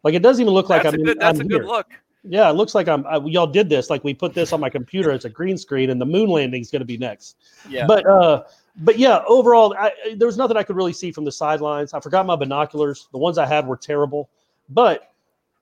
Like 0.04 0.14
it 0.14 0.22
doesn't 0.22 0.42
even 0.42 0.54
look 0.54 0.70
like 0.70 0.86
I'm. 0.86 0.94
in- 0.94 1.04
good. 1.04 1.20
That's 1.20 1.40
I'm 1.40 1.46
a 1.46 1.50
good 1.50 1.62
here. 1.62 1.66
look. 1.68 1.88
Yeah, 2.28 2.50
it 2.50 2.54
looks 2.54 2.76
like 2.76 2.88
I'm. 2.88 3.06
I, 3.08 3.18
y'all 3.18 3.48
did 3.48 3.68
this. 3.70 3.90
Like 3.90 4.04
we 4.04 4.14
put 4.14 4.34
this 4.36 4.54
on 4.54 4.60
my 4.60 4.70
computer. 4.70 5.12
It's 5.12 5.26
a 5.26 5.30
green 5.30 5.58
screen, 5.58 5.90
and 5.90 6.00
the 6.00 6.06
moon 6.06 6.30
landing 6.30 6.62
is 6.62 6.70
going 6.70 6.82
to 6.82 6.86
be 6.86 6.98
next. 6.98 7.38
Yeah. 7.68 7.88
But 7.88 8.06
uh, 8.06 8.44
but 8.78 9.00
yeah, 9.00 9.24
overall, 9.28 9.74
I, 9.78 9.92
I- 10.06 10.16
there 10.16 10.28
was 10.28 10.38
nothing 10.38 10.56
I 10.58 10.64
could 10.64 10.76
really 10.76 10.94
see 10.94 11.12
from 11.12 11.26
the 11.26 11.32
sidelines. 11.32 11.94
I 11.94 12.00
forgot 12.00 12.28
my 12.28 12.36
binoculars. 12.36 13.08
The 13.12 13.18
ones 13.18 13.40
I 13.40 13.46
had 13.48 13.66
were 13.66 13.78
terrible, 13.78 14.30
but 14.70 15.12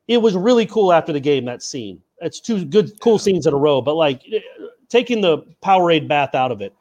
it 0.09 0.17
was 0.17 0.35
really 0.35 0.65
cool 0.65 0.91
after 0.91 1.13
the 1.13 1.19
game. 1.21 1.45
That 1.45 1.63
scene. 1.63 2.01
It's 2.19 2.39
two 2.41 2.65
good, 2.65 2.99
cool 3.01 3.19
scenes 3.19 3.47
in 3.47 3.53
a 3.53 3.57
row. 3.57 3.81
But 3.81 3.95
like 3.95 4.21
taking 4.89 5.21
the 5.21 5.39
Powerade 5.63 6.07
bath 6.09 6.35
out 6.35 6.51
of 6.51 6.61
it, 6.61 6.73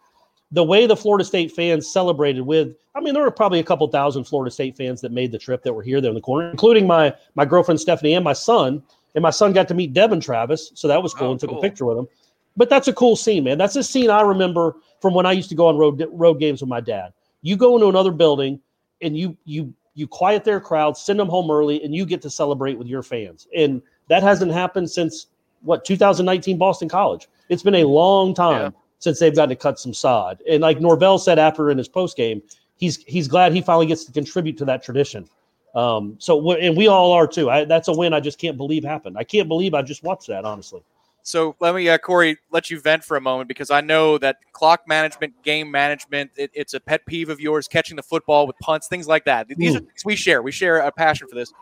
the 0.53 0.63
way 0.63 0.87
the 0.87 0.97
Florida 0.97 1.25
State 1.25 1.51
fans 1.51 1.91
celebrated 1.91 2.43
with, 2.43 2.77
I 2.95 3.01
mean, 3.01 3.15
there 3.15 3.23
were 3.23 3.31
probably 3.31 3.59
a 3.59 3.65
couple 3.65 3.89
thousand 3.89 4.25
Florida 4.25 4.51
State 4.51 4.77
fans 4.77 5.01
that 5.01 5.11
made 5.11 5.33
the 5.33 5.39
trip 5.39 5.63
that 5.63 5.73
were 5.73 5.83
here 5.83 6.01
there 6.01 6.11
in 6.11 6.15
the 6.15 6.21
corner, 6.21 6.51
including 6.51 6.87
my 6.87 7.15
my 7.35 7.45
girlfriend 7.45 7.81
Stephanie 7.81 8.15
and 8.15 8.25
my 8.25 8.35
son. 8.35 8.83
And 9.15 9.21
my 9.21 9.31
son 9.31 9.53
got 9.53 9.69
to 9.69 9.75
meet 9.75 9.93
Devin 9.93 10.21
Travis, 10.21 10.71
so 10.75 10.89
that 10.89 11.03
was 11.03 11.13
cool, 11.13 11.29
Oh, 11.29 11.31
and 11.33 11.41
took 11.41 11.51
cool. 11.51 11.59
a 11.59 11.63
picture 11.63 11.85
with 11.85 11.99
him. 11.99 12.09
But 12.57 12.71
that's 12.71 12.89
a 12.89 12.95
cool 12.95 13.15
scene, 13.15 13.45
man. 13.45 13.59
That's 13.59 13.77
a 13.77 13.83
scene 13.83 14.09
I 14.09 14.23
remember 14.23 14.77
from 15.03 15.13
when 15.13 15.27
I 15.27 15.33
used 15.33 15.51
to 15.51 15.55
go 15.55 15.67
on 15.67 15.77
road 15.77 16.07
road 16.13 16.35
games 16.41 16.63
with 16.63 16.69
my 16.71 16.81
dad. 16.81 17.13
You 17.43 17.57
go 17.57 17.75
into 17.75 17.89
another 17.89 18.11
building 18.11 18.61
and 19.03 19.17
you 19.17 19.37
you 19.45 19.75
you 19.95 20.07
quiet 20.07 20.45
their 20.45 20.61
crowd, 20.61 20.97
send 20.97 21.19
them 21.21 21.29
home 21.29 21.51
early, 21.51 21.83
and 21.85 21.95
you 21.95 22.07
get 22.07 22.23
to 22.23 22.31
celebrate 22.31 22.79
with 22.79 22.87
your 22.87 23.03
fans. 23.03 23.47
And 23.55 23.83
that 24.09 24.23
hasn't 24.23 24.53
happened 24.53 24.91
since 24.91 25.27
what 25.63 25.85
2019 25.85 26.57
Boston 26.59 26.89
College. 26.89 27.29
It's 27.51 27.63
been 27.63 27.75
a 27.75 27.85
long 27.85 28.33
time 28.35 28.75
since 29.03 29.19
they've 29.19 29.35
gotten 29.35 29.49
to 29.49 29.57
cut 29.57 29.81
some 29.81 29.93
sod. 29.93 30.41
And 30.49 30.63
like 30.63 30.81
Norvell 30.81 31.19
said 31.19 31.39
after 31.39 31.71
in 31.71 31.79
his 31.79 31.89
post 31.89 32.17
game, 32.17 32.41
he's 32.77 33.03
he's 33.05 33.27
glad 33.27 33.53
he 33.53 33.61
finally 33.61 33.87
gets 33.87 34.05
to 34.05 34.13
contribute 34.13 34.57
to 34.59 34.65
that 34.67 34.83
tradition. 34.83 35.29
Um, 35.75 36.15
so 36.19 36.53
and 36.53 36.77
we 36.77 36.87
all 36.87 37.11
are 37.11 37.27
too. 37.27 37.51
I, 37.51 37.65
that's 37.65 37.89
a 37.89 37.93
win 37.93 38.13
I 38.13 38.21
just 38.21 38.39
can't 38.39 38.57
believe 38.57 38.85
happened. 38.85 39.19
I 39.19 39.25
can't 39.25 39.49
believe 39.49 39.75
I 39.75 39.83
just 39.83 40.05
watched 40.05 40.29
that. 40.29 40.45
Honestly. 40.45 40.83
So 41.25 41.55
let 41.61 41.75
me, 41.75 41.89
uh, 41.89 41.99
Corey, 41.99 42.37
let 42.51 42.69
you 42.69 42.81
vent 42.81 43.05
for 43.05 43.17
a 43.17 43.21
moment 43.21 43.47
because 43.47 43.71
I 43.71 43.81
know 43.81 44.19
that 44.19 44.39
clock 44.53 44.89
management, 44.89 45.41
game 45.45 45.71
management, 45.71 46.33
it, 46.37 46.51
it's 46.53 46.75
a 46.75 46.81
pet 46.81 47.07
peeve 47.07 47.29
of 47.29 47.41
yours. 47.41 47.69
Catching 47.69 47.97
the 47.97 48.03
football 48.03 48.47
with 48.47 48.59
punts, 48.59 48.89
things 48.89 49.07
like 49.07 49.25
that. 49.27 49.47
These 49.49 49.77
are 49.77 49.81
things 49.81 50.05
we 50.05 50.17
share. 50.17 50.43
We 50.43 50.51
share 50.51 50.79
a 50.79 50.91
passion 50.91 51.29
for 51.29 51.37
this. 51.37 51.53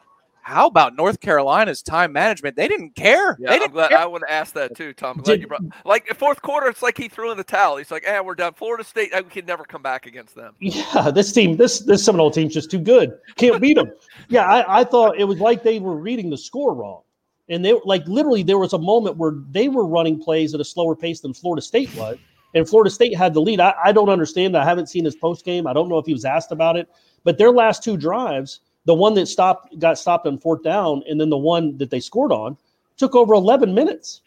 How 0.42 0.66
about 0.66 0.96
North 0.96 1.20
Carolina's 1.20 1.82
time 1.82 2.12
management? 2.12 2.56
They 2.56 2.66
didn't 2.66 2.94
care. 2.96 3.36
Yeah, 3.38 3.48
they 3.50 3.54
I'm 3.54 3.60
didn't 3.60 3.72
glad 3.74 3.88
care. 3.90 3.98
I 3.98 4.06
would 4.06 4.22
ask 4.28 4.54
that 4.54 4.74
too, 4.76 4.92
Tom. 4.92 5.18
I'm 5.18 5.22
glad 5.22 5.34
Did- 5.34 5.40
you 5.42 5.46
brought, 5.46 5.62
like 5.84 6.08
the 6.08 6.14
fourth 6.14 6.40
quarter, 6.42 6.66
it's 6.68 6.82
like 6.82 6.96
he 6.96 7.08
threw 7.08 7.30
in 7.30 7.36
the 7.36 7.44
towel. 7.44 7.76
He's 7.76 7.90
like, 7.90 8.04
"Eh, 8.06 8.20
we're 8.20 8.34
done." 8.34 8.54
Florida 8.54 8.82
State, 8.82 9.12
we 9.14 9.22
can 9.30 9.44
never 9.46 9.64
come 9.64 9.82
back 9.82 10.06
against 10.06 10.34
them. 10.34 10.54
Yeah, 10.60 11.10
this 11.10 11.32
team, 11.32 11.56
this 11.56 11.80
this 11.80 12.04
Seminole 12.04 12.30
team's 12.30 12.54
just 12.54 12.70
too 12.70 12.80
good. 12.80 13.18
Can't 13.36 13.60
beat 13.60 13.74
them. 13.74 13.92
yeah, 14.28 14.44
I, 14.46 14.80
I 14.80 14.84
thought 14.84 15.18
it 15.18 15.24
was 15.24 15.38
like 15.40 15.62
they 15.62 15.78
were 15.78 15.96
reading 15.96 16.30
the 16.30 16.38
score 16.38 16.74
wrong, 16.74 17.02
and 17.48 17.64
they 17.64 17.74
were 17.74 17.80
like 17.84 18.06
literally 18.06 18.42
there 18.42 18.58
was 18.58 18.72
a 18.72 18.78
moment 18.78 19.16
where 19.18 19.34
they 19.50 19.68
were 19.68 19.86
running 19.86 20.18
plays 20.20 20.54
at 20.54 20.60
a 20.60 20.64
slower 20.64 20.96
pace 20.96 21.20
than 21.20 21.34
Florida 21.34 21.62
State 21.62 21.94
was, 21.96 22.16
and 22.54 22.68
Florida 22.68 22.90
State 22.90 23.16
had 23.16 23.34
the 23.34 23.40
lead. 23.40 23.60
I, 23.60 23.74
I 23.84 23.92
don't 23.92 24.08
understand. 24.08 24.56
I 24.56 24.64
haven't 24.64 24.88
seen 24.88 25.04
his 25.04 25.16
post 25.16 25.44
game. 25.44 25.66
I 25.66 25.72
don't 25.72 25.88
know 25.88 25.98
if 25.98 26.06
he 26.06 26.12
was 26.12 26.24
asked 26.24 26.50
about 26.50 26.76
it, 26.76 26.88
but 27.24 27.36
their 27.38 27.52
last 27.52 27.84
two 27.84 27.96
drives, 27.96 28.60
the 28.84 28.94
one 28.94 29.14
that 29.14 29.26
stopped 29.26 29.78
got 29.78 29.98
stopped 29.98 30.26
on 30.26 30.38
fourth 30.38 30.62
down, 30.62 31.02
and 31.08 31.20
then 31.20 31.30
the 31.30 31.36
one 31.36 31.76
that 31.78 31.90
they 31.90 32.00
scored 32.00 32.32
on, 32.32 32.56
took 32.96 33.14
over 33.14 33.34
11 33.34 33.74
minutes. 33.74 34.22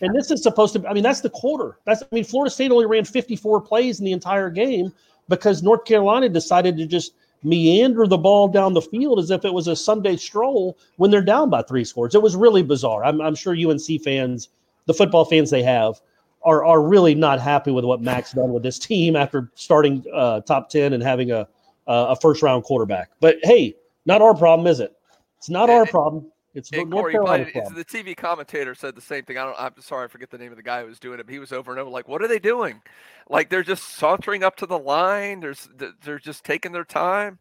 And 0.00 0.14
this 0.14 0.30
is 0.30 0.42
supposed 0.42 0.74
to, 0.74 0.88
I 0.88 0.92
mean, 0.92 1.02
that's 1.02 1.20
the 1.20 1.30
quarter. 1.30 1.78
That's, 1.84 2.02
I 2.02 2.06
mean, 2.12 2.24
Florida 2.24 2.50
State 2.50 2.70
only 2.70 2.86
ran 2.86 3.04
54 3.04 3.60
plays 3.62 3.98
in 3.98 4.04
the 4.04 4.12
entire 4.12 4.50
game 4.50 4.92
because 5.28 5.62
North 5.62 5.84
Carolina 5.84 6.28
decided 6.28 6.76
to 6.76 6.86
just 6.86 7.12
meander 7.42 8.06
the 8.06 8.18
ball 8.18 8.48
down 8.48 8.74
the 8.74 8.82
field 8.82 9.18
as 9.18 9.30
if 9.30 9.44
it 9.44 9.52
was 9.52 9.68
a 9.68 9.76
Sunday 9.76 10.16
stroll 10.16 10.76
when 10.96 11.10
they're 11.10 11.22
down 11.22 11.50
by 11.50 11.62
three 11.62 11.84
scores. 11.84 12.14
It 12.14 12.22
was 12.22 12.36
really 12.36 12.62
bizarre. 12.62 13.04
I'm, 13.04 13.20
I'm 13.20 13.34
sure 13.34 13.54
UNC 13.54 14.02
fans, 14.04 14.48
the 14.86 14.94
football 14.94 15.24
fans 15.24 15.50
they 15.50 15.62
have, 15.62 16.00
are, 16.44 16.64
are 16.64 16.82
really 16.82 17.14
not 17.14 17.40
happy 17.40 17.70
with 17.70 17.84
what 17.84 18.00
Mack's 18.00 18.32
done 18.32 18.52
with 18.52 18.62
this 18.62 18.78
team 18.78 19.16
after 19.16 19.50
starting 19.54 20.04
uh, 20.14 20.40
top 20.40 20.70
10 20.70 20.92
and 20.92 21.02
having 21.02 21.30
a, 21.30 21.46
a 21.86 22.16
first 22.16 22.42
round 22.42 22.64
quarterback. 22.64 23.10
But 23.20 23.36
hey, 23.42 23.74
not 24.08 24.22
our 24.22 24.34
problem, 24.34 24.66
is 24.66 24.80
it? 24.80 24.92
It's 25.36 25.48
not 25.50 25.70
our 25.70 25.86
problem. 25.86 26.32
It's 26.54 26.70
the 26.70 26.78
North 26.78 26.90
Corey, 26.90 27.12
Carolina 27.12 27.44
but 27.44 27.52
problem. 27.52 27.74
the 27.74 27.84
TV 27.84 28.16
commentator 28.16 28.74
said 28.74 28.96
the 28.96 29.00
same 29.02 29.22
thing. 29.24 29.36
I 29.38 29.44
don't. 29.44 29.54
I'm 29.56 29.74
sorry, 29.80 30.06
I 30.06 30.08
forget 30.08 30.30
the 30.30 30.38
name 30.38 30.50
of 30.50 30.56
the 30.56 30.62
guy 30.62 30.80
who 30.80 30.86
was 30.88 30.98
doing 30.98 31.20
it. 31.20 31.26
But 31.26 31.32
he 31.32 31.38
was 31.38 31.52
over 31.52 31.70
and 31.70 31.78
over 31.78 31.90
like, 31.90 32.08
"What 32.08 32.22
are 32.22 32.26
they 32.26 32.40
doing? 32.40 32.80
Like 33.28 33.50
they're 33.50 33.62
just 33.62 33.84
sauntering 33.96 34.42
up 34.42 34.56
to 34.56 34.66
the 34.66 34.78
line. 34.78 35.38
There's 35.40 35.68
they're 36.02 36.18
just 36.18 36.42
taking 36.44 36.72
their 36.72 36.86
time, 36.86 37.38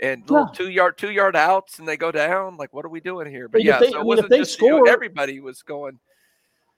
and 0.00 0.28
little 0.30 0.46
two 0.48 0.68
yard 0.70 0.98
two 0.98 1.10
yard 1.10 1.34
outs, 1.34 1.78
and 1.80 1.88
they 1.88 1.96
go 1.96 2.12
down. 2.12 2.58
Like, 2.58 2.72
what 2.74 2.84
are 2.84 2.90
we 2.90 3.00
doing 3.00 3.28
here? 3.28 3.48
But 3.48 3.62
And 3.62 3.68
if 3.70 3.74
yeah, 3.74 3.80
they- 3.80 3.90
so 3.90 4.00
I 4.00 4.02
mean, 4.02 4.02
if 4.02 4.06
wasn't 4.06 4.30
they 4.30 4.38
just 4.38 4.60
you 4.60 4.68
know, 4.70 4.76
score- 4.76 4.88
everybody 4.88 5.40
was 5.40 5.62
going. 5.62 5.98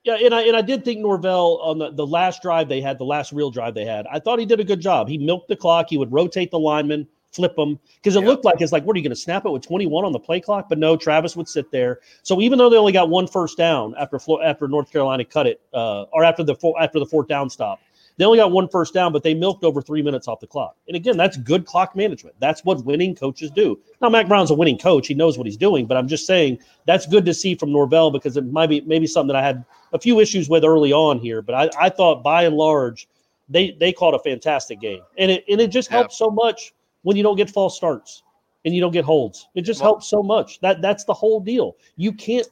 Yeah, 0.04 0.14
and 0.14 0.32
I 0.34 0.42
and 0.42 0.56
I 0.56 0.62
did 0.62 0.84
think 0.84 1.00
Norvell 1.00 1.58
on 1.62 1.78
the, 1.78 1.90
the 1.92 2.06
last 2.06 2.42
drive 2.42 2.68
they 2.68 2.80
had, 2.80 2.96
the 2.98 3.04
last 3.04 3.32
real 3.32 3.50
drive 3.50 3.74
they 3.74 3.84
had, 3.84 4.06
I 4.10 4.18
thought 4.20 4.38
he 4.38 4.46
did 4.46 4.60
a 4.60 4.64
good 4.64 4.80
job. 4.80 5.08
He 5.08 5.18
milked 5.18 5.48
the 5.48 5.56
clock. 5.56 5.86
He 5.90 5.98
would 5.98 6.12
rotate 6.12 6.50
the 6.52 6.58
linemen, 6.58 7.06
flip 7.32 7.56
them 7.56 7.78
because 7.96 8.16
it 8.16 8.20
looked 8.20 8.44
like 8.44 8.60
it's 8.60 8.72
like, 8.72 8.84
what 8.84 8.94
are 8.94 8.98
you 8.98 9.02
going 9.02 9.14
to 9.14 9.20
snap 9.20 9.44
it 9.44 9.50
with 9.50 9.62
21 9.66 10.04
on 10.04 10.12
the 10.12 10.18
play 10.18 10.40
clock? 10.40 10.68
But 10.68 10.78
no, 10.78 10.96
Travis 10.96 11.36
would 11.36 11.48
sit 11.48 11.70
there. 11.70 12.00
So 12.22 12.40
even 12.40 12.58
though 12.58 12.70
they 12.70 12.76
only 12.76 12.92
got 12.92 13.08
one 13.08 13.26
first 13.26 13.56
down 13.56 13.94
after 13.98 14.18
after 14.44 14.68
North 14.68 14.92
Carolina 14.92 15.24
cut 15.24 15.46
it, 15.46 15.60
uh, 15.72 16.02
or 16.12 16.24
after 16.24 16.44
the 16.44 16.54
four, 16.54 16.80
after 16.80 16.98
the 16.98 17.06
fourth 17.06 17.28
down 17.28 17.50
stop, 17.50 17.80
they 18.18 18.24
only 18.26 18.38
got 18.38 18.52
one 18.52 18.68
first 18.68 18.92
down, 18.92 19.12
but 19.12 19.22
they 19.22 19.32
milked 19.32 19.64
over 19.64 19.80
three 19.80 20.02
minutes 20.02 20.28
off 20.28 20.40
the 20.40 20.46
clock. 20.46 20.76
And 20.86 20.96
again, 20.96 21.16
that's 21.16 21.36
good 21.38 21.64
clock 21.64 21.96
management. 21.96 22.36
That's 22.40 22.62
what 22.64 22.84
winning 22.84 23.14
coaches 23.14 23.50
do. 23.50 23.80
Now, 24.02 24.10
Mack 24.10 24.28
Brown's 24.28 24.50
a 24.50 24.54
winning 24.54 24.78
coach; 24.78 25.06
he 25.06 25.14
knows 25.14 25.38
what 25.38 25.46
he's 25.46 25.56
doing. 25.56 25.86
But 25.86 25.96
I'm 25.96 26.08
just 26.08 26.26
saying 26.26 26.58
that's 26.86 27.06
good 27.06 27.24
to 27.24 27.34
see 27.34 27.54
from 27.54 27.72
Norvell 27.72 28.10
because 28.10 28.36
it 28.36 28.44
might 28.52 28.68
be 28.68 28.82
maybe 28.82 29.06
something 29.06 29.28
that 29.28 29.42
I 29.42 29.46
had 29.46 29.64
a 29.92 29.98
few 29.98 30.20
issues 30.20 30.48
with 30.48 30.64
early 30.64 30.92
on 30.92 31.18
here. 31.18 31.40
But 31.40 31.54
I, 31.54 31.86
I 31.86 31.88
thought 31.88 32.22
by 32.22 32.44
and 32.44 32.56
large 32.56 33.08
they 33.48 33.72
they 33.72 33.92
called 33.92 34.14
a 34.14 34.18
fantastic 34.18 34.80
game, 34.80 35.02
and 35.18 35.30
it 35.30 35.44
and 35.48 35.60
it 35.60 35.68
just 35.68 35.88
helps 35.88 36.18
so 36.18 36.30
much 36.30 36.74
when 37.02 37.16
you 37.16 37.22
don't 37.22 37.36
get 37.36 37.50
false 37.50 37.76
starts 37.76 38.22
and 38.64 38.74
you 38.74 38.80
don't 38.80 38.92
get 38.92 39.04
holds. 39.04 39.48
It 39.54 39.62
just 39.62 39.80
helps 39.80 40.08
so 40.08 40.22
much. 40.22 40.60
That 40.60 40.80
that's 40.82 41.04
the 41.04 41.14
whole 41.14 41.40
deal. 41.40 41.76
You 41.96 42.12
can't. 42.12 42.46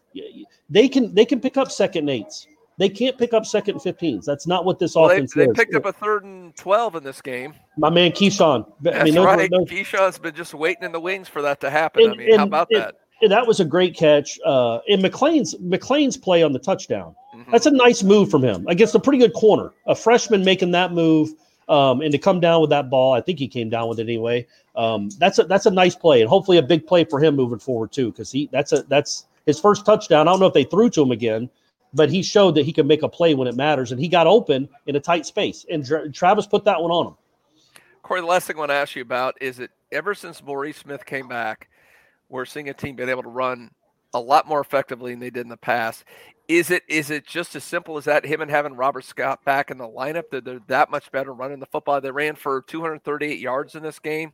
They 0.68 0.88
can 0.88 1.14
they 1.14 1.24
can 1.24 1.40
pick 1.40 1.56
up 1.56 1.70
second 1.70 2.08
and 2.08 2.10
eights. 2.10 2.46
They 2.78 2.88
can't 2.88 3.18
pick 3.18 3.34
up 3.34 3.44
second 3.44 3.74
and 3.84 3.96
15s. 3.98 4.24
That's 4.24 4.46
not 4.46 4.64
what 4.64 4.78
this 4.78 4.94
Well, 4.94 5.08
they, 5.08 5.16
offense 5.16 5.34
they 5.34 5.44
is. 5.44 5.50
picked 5.54 5.74
up 5.74 5.84
a 5.84 5.92
third 5.92 6.24
and 6.24 6.56
twelve 6.56 6.94
in 6.94 7.04
this 7.04 7.20
game. 7.20 7.52
My 7.76 7.90
man 7.90 8.10
Keyshawn. 8.10 8.64
I 8.66 8.72
That's 8.80 9.04
mean, 9.04 9.14
those 9.16 9.26
right. 9.26 9.50
those- 9.50 9.66
Keyshawn's 9.68 10.18
been 10.18 10.34
just 10.34 10.54
waiting 10.54 10.84
in 10.84 10.92
the 10.92 11.00
wings 11.00 11.28
for 11.28 11.42
that 11.42 11.60
to 11.60 11.68
happen. 11.68 12.02
I 12.02 12.08
and- 12.08 12.16
mean, 12.16 12.38
how 12.38 12.44
about 12.44 12.68
and- 12.70 12.80
that? 12.80 12.94
and 13.20 13.30
that 13.32 13.46
was 13.46 13.60
a 13.60 13.66
great 13.66 13.94
catch. 13.94 14.38
Uh, 14.46 14.78
and 14.88 15.02
McClain's 15.02 15.54
McClain's 15.58 16.16
play 16.16 16.42
on 16.42 16.52
the 16.54 16.58
touchdown. 16.58 17.14
Mm-hmm. 17.36 17.50
That's 17.52 17.66
a 17.66 17.70
nice 17.70 18.02
move 18.02 18.30
from 18.30 18.42
him 18.42 18.66
against 18.66 18.94
a 18.94 18.98
pretty 18.98 19.18
good 19.18 19.34
corner. 19.34 19.72
A 19.86 19.94
freshman 19.94 20.42
making 20.42 20.70
that 20.70 20.92
move 20.92 21.28
um, 21.70 22.02
and 22.02 22.10
to 22.12 22.18
come 22.18 22.40
down 22.40 22.60
with 22.60 22.70
that 22.70 22.90
ball. 22.90 23.14
I 23.14 23.20
think 23.20 23.38
he 23.38 23.48
came 23.48 23.70
down 23.70 23.88
with 23.88 24.00
it 24.00 24.02
anyway. 24.02 24.46
Um, 24.76 25.08
that's 25.18 25.38
a 25.38 25.44
that's 25.44 25.66
a 25.66 25.70
nice 25.70 25.94
play 25.94 26.20
and 26.20 26.28
hopefully 26.28 26.58
a 26.58 26.62
big 26.62 26.86
play 26.86 27.04
for 27.04 27.20
him 27.20 27.36
moving 27.36 27.60
forward 27.60 27.92
too 27.92 28.10
because 28.10 28.30
he 28.30 28.48
that's 28.52 28.72
a 28.72 28.82
that's 28.82 29.26
his 29.46 29.58
first 29.58 29.86
touchdown. 29.86 30.28
I 30.28 30.32
don't 30.32 30.40
know 30.40 30.46
if 30.46 30.54
they 30.54 30.64
threw 30.64 30.90
to 30.90 31.02
him 31.02 31.12
again, 31.12 31.48
but 31.94 32.10
he 32.10 32.22
showed 32.22 32.56
that 32.56 32.64
he 32.64 32.72
can 32.72 32.86
make 32.86 33.02
a 33.02 33.08
play 33.08 33.34
when 33.34 33.48
it 33.48 33.54
matters 33.54 33.92
and 33.92 34.00
he 34.00 34.08
got 34.08 34.26
open 34.26 34.68
in 34.86 34.96
a 34.96 35.00
tight 35.00 35.26
space 35.26 35.64
and 35.70 35.86
Tra- 35.86 36.10
Travis 36.10 36.46
put 36.46 36.64
that 36.64 36.82
one 36.82 36.90
on 36.90 37.06
him. 37.08 37.14
Corey, 38.02 38.20
the 38.20 38.26
last 38.26 38.46
thing 38.46 38.56
I 38.56 38.58
want 38.58 38.70
to 38.70 38.74
ask 38.74 38.96
you 38.96 39.02
about 39.02 39.40
is 39.40 39.58
that 39.58 39.70
ever 39.92 40.14
since 40.14 40.42
Maurice 40.42 40.78
Smith 40.78 41.04
came 41.04 41.28
back, 41.28 41.68
we're 42.28 42.44
seeing 42.44 42.68
a 42.68 42.74
team 42.74 42.96
being 42.96 43.08
able 43.08 43.22
to 43.22 43.28
run 43.28 43.70
a 44.14 44.20
lot 44.20 44.48
more 44.48 44.60
effectively 44.60 45.12
than 45.12 45.20
they 45.20 45.30
did 45.30 45.42
in 45.42 45.48
the 45.48 45.56
past. 45.56 46.04
Is 46.48 46.70
it 46.70 46.82
is 46.88 47.10
it 47.10 47.24
just 47.26 47.54
as 47.54 47.62
simple 47.62 47.96
as 47.96 48.06
that? 48.06 48.26
Him 48.26 48.40
and 48.40 48.50
having 48.50 48.74
Robert 48.74 49.04
Scott 49.04 49.44
back 49.44 49.70
in 49.70 49.78
the 49.78 49.86
lineup, 49.86 50.30
that 50.30 50.44
they're 50.44 50.60
that 50.66 50.90
much 50.90 51.12
better 51.12 51.32
running 51.32 51.60
the 51.60 51.66
football. 51.66 52.00
They 52.00 52.10
ran 52.10 52.34
for 52.34 52.62
238 52.62 53.38
yards 53.38 53.76
in 53.76 53.84
this 53.84 54.00
game. 54.00 54.32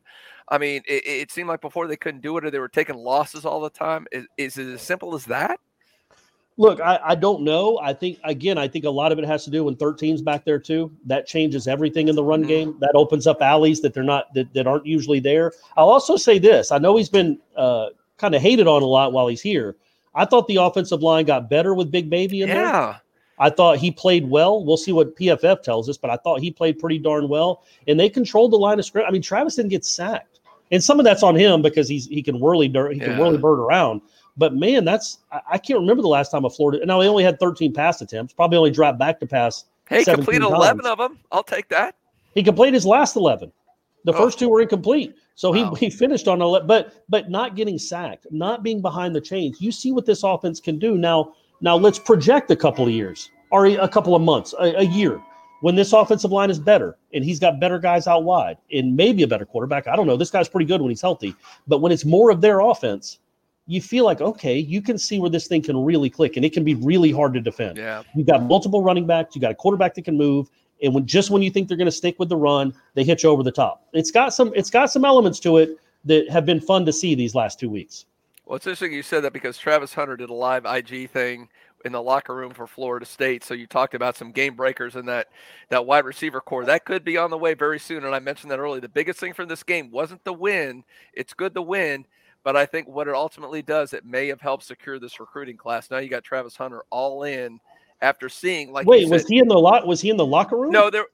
I 0.49 0.57
mean, 0.57 0.81
it, 0.87 1.05
it 1.05 1.31
seemed 1.31 1.49
like 1.49 1.61
before 1.61 1.87
they 1.87 1.97
couldn't 1.97 2.21
do 2.21 2.37
it, 2.37 2.45
or 2.45 2.49
they 2.49 2.59
were 2.59 2.69
taking 2.69 2.95
losses 2.95 3.45
all 3.45 3.61
the 3.61 3.69
time. 3.69 4.07
Is, 4.11 4.25
is 4.37 4.57
it 4.57 4.67
as 4.67 4.81
simple 4.81 5.13
as 5.13 5.25
that? 5.25 5.59
Look, 6.59 6.81
I, 6.81 6.99
I 7.03 7.15
don't 7.15 7.43
know. 7.43 7.77
I 7.83 7.93
think 7.93 8.17
again, 8.23 8.57
I 8.57 8.67
think 8.67 8.85
a 8.85 8.89
lot 8.89 9.11
of 9.11 9.19
it 9.19 9.25
has 9.25 9.43
to 9.43 9.51
do 9.51 9.65
when 9.65 9.75
13's 9.75 10.23
back 10.23 10.43
there 10.43 10.57
too. 10.57 10.91
That 11.05 11.27
changes 11.27 11.67
everything 11.67 12.07
in 12.07 12.15
the 12.15 12.23
run 12.23 12.41
game. 12.41 12.77
That 12.79 12.93
opens 12.95 13.27
up 13.27 13.43
alleys 13.43 13.79
that 13.81 13.93
they're 13.93 14.01
not 14.01 14.33
that, 14.33 14.51
that 14.55 14.65
aren't 14.65 14.87
usually 14.87 15.19
there. 15.19 15.51
I'll 15.77 15.89
also 15.89 16.15
say 16.15 16.39
this: 16.39 16.71
I 16.71 16.79
know 16.79 16.97
he's 16.97 17.09
been 17.09 17.39
uh, 17.55 17.89
kind 18.17 18.35
of 18.35 18.41
hated 18.41 18.67
on 18.67 18.81
a 18.81 18.85
lot 18.85 19.13
while 19.13 19.27
he's 19.27 19.41
here. 19.41 19.75
I 20.15 20.25
thought 20.25 20.47
the 20.47 20.57
offensive 20.57 21.01
line 21.01 21.25
got 21.25 21.49
better 21.49 21.73
with 21.73 21.91
Big 21.91 22.09
Baby 22.09 22.41
in 22.41 22.49
there. 22.49 22.61
Yeah. 22.61 22.97
I 23.39 23.51
thought 23.51 23.77
he 23.77 23.91
played 23.91 24.27
well. 24.27 24.63
We'll 24.65 24.77
see 24.77 24.91
what 24.91 25.15
PFF 25.15 25.61
tells 25.61 25.87
us, 25.89 25.97
but 25.97 26.09
I 26.09 26.17
thought 26.17 26.41
he 26.41 26.49
played 26.49 26.79
pretty 26.79 26.97
darn 26.97 27.29
well. 27.29 27.63
And 27.87 27.99
they 27.99 28.09
controlled 28.09 28.51
the 28.51 28.57
line 28.57 28.79
of 28.79 28.85
scrimmage. 28.85 29.07
I 29.07 29.11
mean, 29.11 29.21
Travis 29.21 29.55
didn't 29.55 29.69
get 29.69 29.85
sacked, 29.85 30.39
and 30.71 30.83
some 30.83 30.99
of 30.99 31.03
that's 31.03 31.21
on 31.21 31.35
him 31.35 31.61
because 31.61 31.87
he's 31.87 32.07
he 32.07 32.23
can 32.23 32.39
whirly 32.39 32.67
dirt, 32.67 32.93
he 32.93 32.99
can 32.99 33.17
whirly 33.17 33.37
bird 33.37 33.59
around. 33.59 34.01
But 34.37 34.55
man, 34.55 34.85
that's 34.85 35.19
I, 35.31 35.41
I 35.51 35.57
can't 35.59 35.79
remember 35.79 36.01
the 36.01 36.07
last 36.07 36.31
time 36.31 36.45
a 36.45 36.49
Florida. 36.49 36.83
Now 36.85 36.99
they 36.99 37.07
only 37.07 37.23
had 37.23 37.39
13 37.39 37.73
pass 37.73 38.01
attempts. 38.01 38.33
Probably 38.33 38.57
only 38.57 38.71
dropped 38.71 38.97
back 38.97 39.19
to 39.19 39.27
pass. 39.27 39.65
Hey, 39.87 40.03
17 40.03 40.15
completed 40.15 40.41
times. 40.41 40.55
11 40.55 40.85
of 40.87 40.97
them. 40.97 41.19
I'll 41.31 41.43
take 41.43 41.69
that. 41.69 41.95
He 42.33 42.41
completed 42.43 42.73
his 42.73 42.85
last 42.85 43.15
11. 43.15 43.51
The 44.07 44.13
Oh. 44.13 44.17
first 44.17 44.39
two 44.39 44.47
were 44.47 44.61
incomplete. 44.61 45.13
So 45.35 45.51
he, 45.51 45.65
he 45.77 45.89
finished 45.89 46.27
on 46.29 46.41
11, 46.41 46.65
but 46.65 46.93
but 47.09 47.29
not 47.29 47.55
getting 47.55 47.77
sacked, 47.77 48.25
not 48.31 48.63
being 48.63 48.81
behind 48.81 49.13
the 49.13 49.19
chains. 49.21 49.61
You 49.61 49.71
see 49.71 49.91
what 49.91 50.05
this 50.05 50.23
offense 50.23 50.59
can 50.61 50.79
do. 50.79 50.97
Now, 50.97 51.33
now 51.61 51.75
let's 51.75 51.99
project 51.99 52.49
a 52.49 52.55
couple 52.55 52.85
of 52.85 52.91
years 52.91 53.29
or 53.51 53.65
a 53.67 53.75
a 53.75 53.87
couple 53.87 54.15
of 54.15 54.21
months, 54.21 54.53
a, 54.59 54.79
a 54.79 54.83
year 54.83 55.21
when 55.61 55.75
this 55.75 55.91
offensive 55.91 56.31
line 56.31 56.49
is 56.49 56.59
better 56.59 56.97
and 57.13 57.23
he's 57.23 57.39
got 57.39 57.59
better 57.59 57.79
guys 57.79 58.07
out 58.07 58.23
wide 58.23 58.57
and 58.71 58.95
maybe 58.95 59.23
a 59.23 59.27
better 59.27 59.45
quarterback. 59.45 59.87
I 59.87 59.95
don't 59.97 60.07
know. 60.07 60.15
This 60.15 60.29
guy's 60.31 60.47
pretty 60.47 60.65
good 60.67 60.81
when 60.81 60.89
he's 60.91 61.01
healthy, 61.01 61.35
but 61.67 61.81
when 61.81 61.91
it's 61.91 62.05
more 62.05 62.29
of 62.31 62.39
their 62.41 62.59
offense, 62.61 63.19
you 63.65 63.81
feel 63.81 64.05
like 64.05 64.21
okay, 64.21 64.57
you 64.57 64.81
can 64.81 64.97
see 64.97 65.19
where 65.19 65.29
this 65.29 65.47
thing 65.47 65.61
can 65.61 65.77
really 65.83 66.09
click 66.09 66.37
and 66.37 66.45
it 66.45 66.53
can 66.53 66.63
be 66.63 66.75
really 66.75 67.11
hard 67.11 67.33
to 67.33 67.41
defend. 67.41 67.77
Yeah. 67.77 68.03
you've 68.15 68.27
got 68.27 68.41
multiple 68.43 68.81
running 68.81 69.05
backs. 69.05 69.35
You 69.35 69.41
got 69.41 69.51
a 69.51 69.55
quarterback 69.55 69.93
that 69.95 70.05
can 70.05 70.17
move. 70.17 70.49
And 70.83 70.93
when 70.93 71.05
just 71.05 71.29
when 71.29 71.41
you 71.41 71.49
think 71.49 71.67
they're 71.67 71.77
going 71.77 71.85
to 71.85 71.91
stick 71.91 72.19
with 72.19 72.29
the 72.29 72.37
run, 72.37 72.73
they 72.93 73.03
hit 73.03 73.23
you 73.23 73.29
over 73.29 73.43
the 73.43 73.51
top. 73.51 73.87
It's 73.93 74.11
got 74.11 74.33
some. 74.33 74.51
It's 74.55 74.69
got 74.69 74.91
some 74.91 75.05
elements 75.05 75.39
to 75.41 75.57
it 75.57 75.79
that 76.05 76.29
have 76.29 76.45
been 76.45 76.61
fun 76.61 76.85
to 76.85 76.93
see 76.93 77.15
these 77.15 77.35
last 77.35 77.59
two 77.59 77.69
weeks. 77.69 78.05
Well, 78.45 78.55
it's 78.55 78.65
interesting 78.65 78.93
you 78.93 79.03
said 79.03 79.23
that 79.23 79.33
because 79.33 79.57
Travis 79.57 79.93
Hunter 79.93 80.15
did 80.15 80.29
a 80.29 80.33
live 80.33 80.65
IG 80.65 81.09
thing 81.09 81.49
in 81.85 81.91
the 81.91 82.01
locker 82.01 82.33
room 82.35 82.53
for 82.53 82.65
Florida 82.65 83.05
State. 83.05 83.43
So 83.43 83.53
you 83.53 83.67
talked 83.67 83.93
about 83.93 84.15
some 84.15 84.31
game 84.31 84.55
breakers 84.55 84.95
in 84.95 85.05
that 85.07 85.27
that 85.69 85.85
wide 85.85 86.05
receiver 86.05 86.41
core. 86.41 86.65
That 86.65 86.85
could 86.85 87.03
be 87.03 87.17
on 87.17 87.29
the 87.29 87.37
way 87.37 87.53
very 87.53 87.79
soon. 87.79 88.05
And 88.05 88.15
I 88.15 88.19
mentioned 88.19 88.51
that 88.51 88.59
earlier. 88.59 88.81
The 88.81 88.89
biggest 88.89 89.19
thing 89.19 89.33
from 89.33 89.47
this 89.47 89.63
game 89.63 89.91
wasn't 89.91 90.23
the 90.23 90.33
win. 90.33 90.83
It's 91.13 91.33
good 91.33 91.53
to 91.55 91.61
win, 91.61 92.05
but 92.43 92.55
I 92.55 92.65
think 92.65 92.87
what 92.87 93.07
it 93.07 93.15
ultimately 93.15 93.61
does, 93.61 93.93
it 93.93 94.05
may 94.05 94.27
have 94.27 94.41
helped 94.41 94.63
secure 94.63 94.99
this 94.99 95.19
recruiting 95.19 95.57
class. 95.57 95.91
Now 95.91 95.97
you 95.97 96.09
got 96.09 96.23
Travis 96.23 96.55
Hunter 96.55 96.83
all 96.89 97.23
in 97.23 97.59
after 98.01 98.29
seeing 98.29 98.71
like 98.71 98.85
you 98.85 98.89
Wait, 98.91 99.09
was 99.09 99.23
said- 99.23 99.29
he 99.31 99.39
in 99.39 99.47
the 99.47 99.57
lot? 99.57 99.85
Was 99.87 100.01
he 100.01 100.09
in 100.09 100.17
the 100.17 100.25
locker 100.25 100.57
room? 100.57 100.71
no 100.71 100.89
there. 100.89 101.05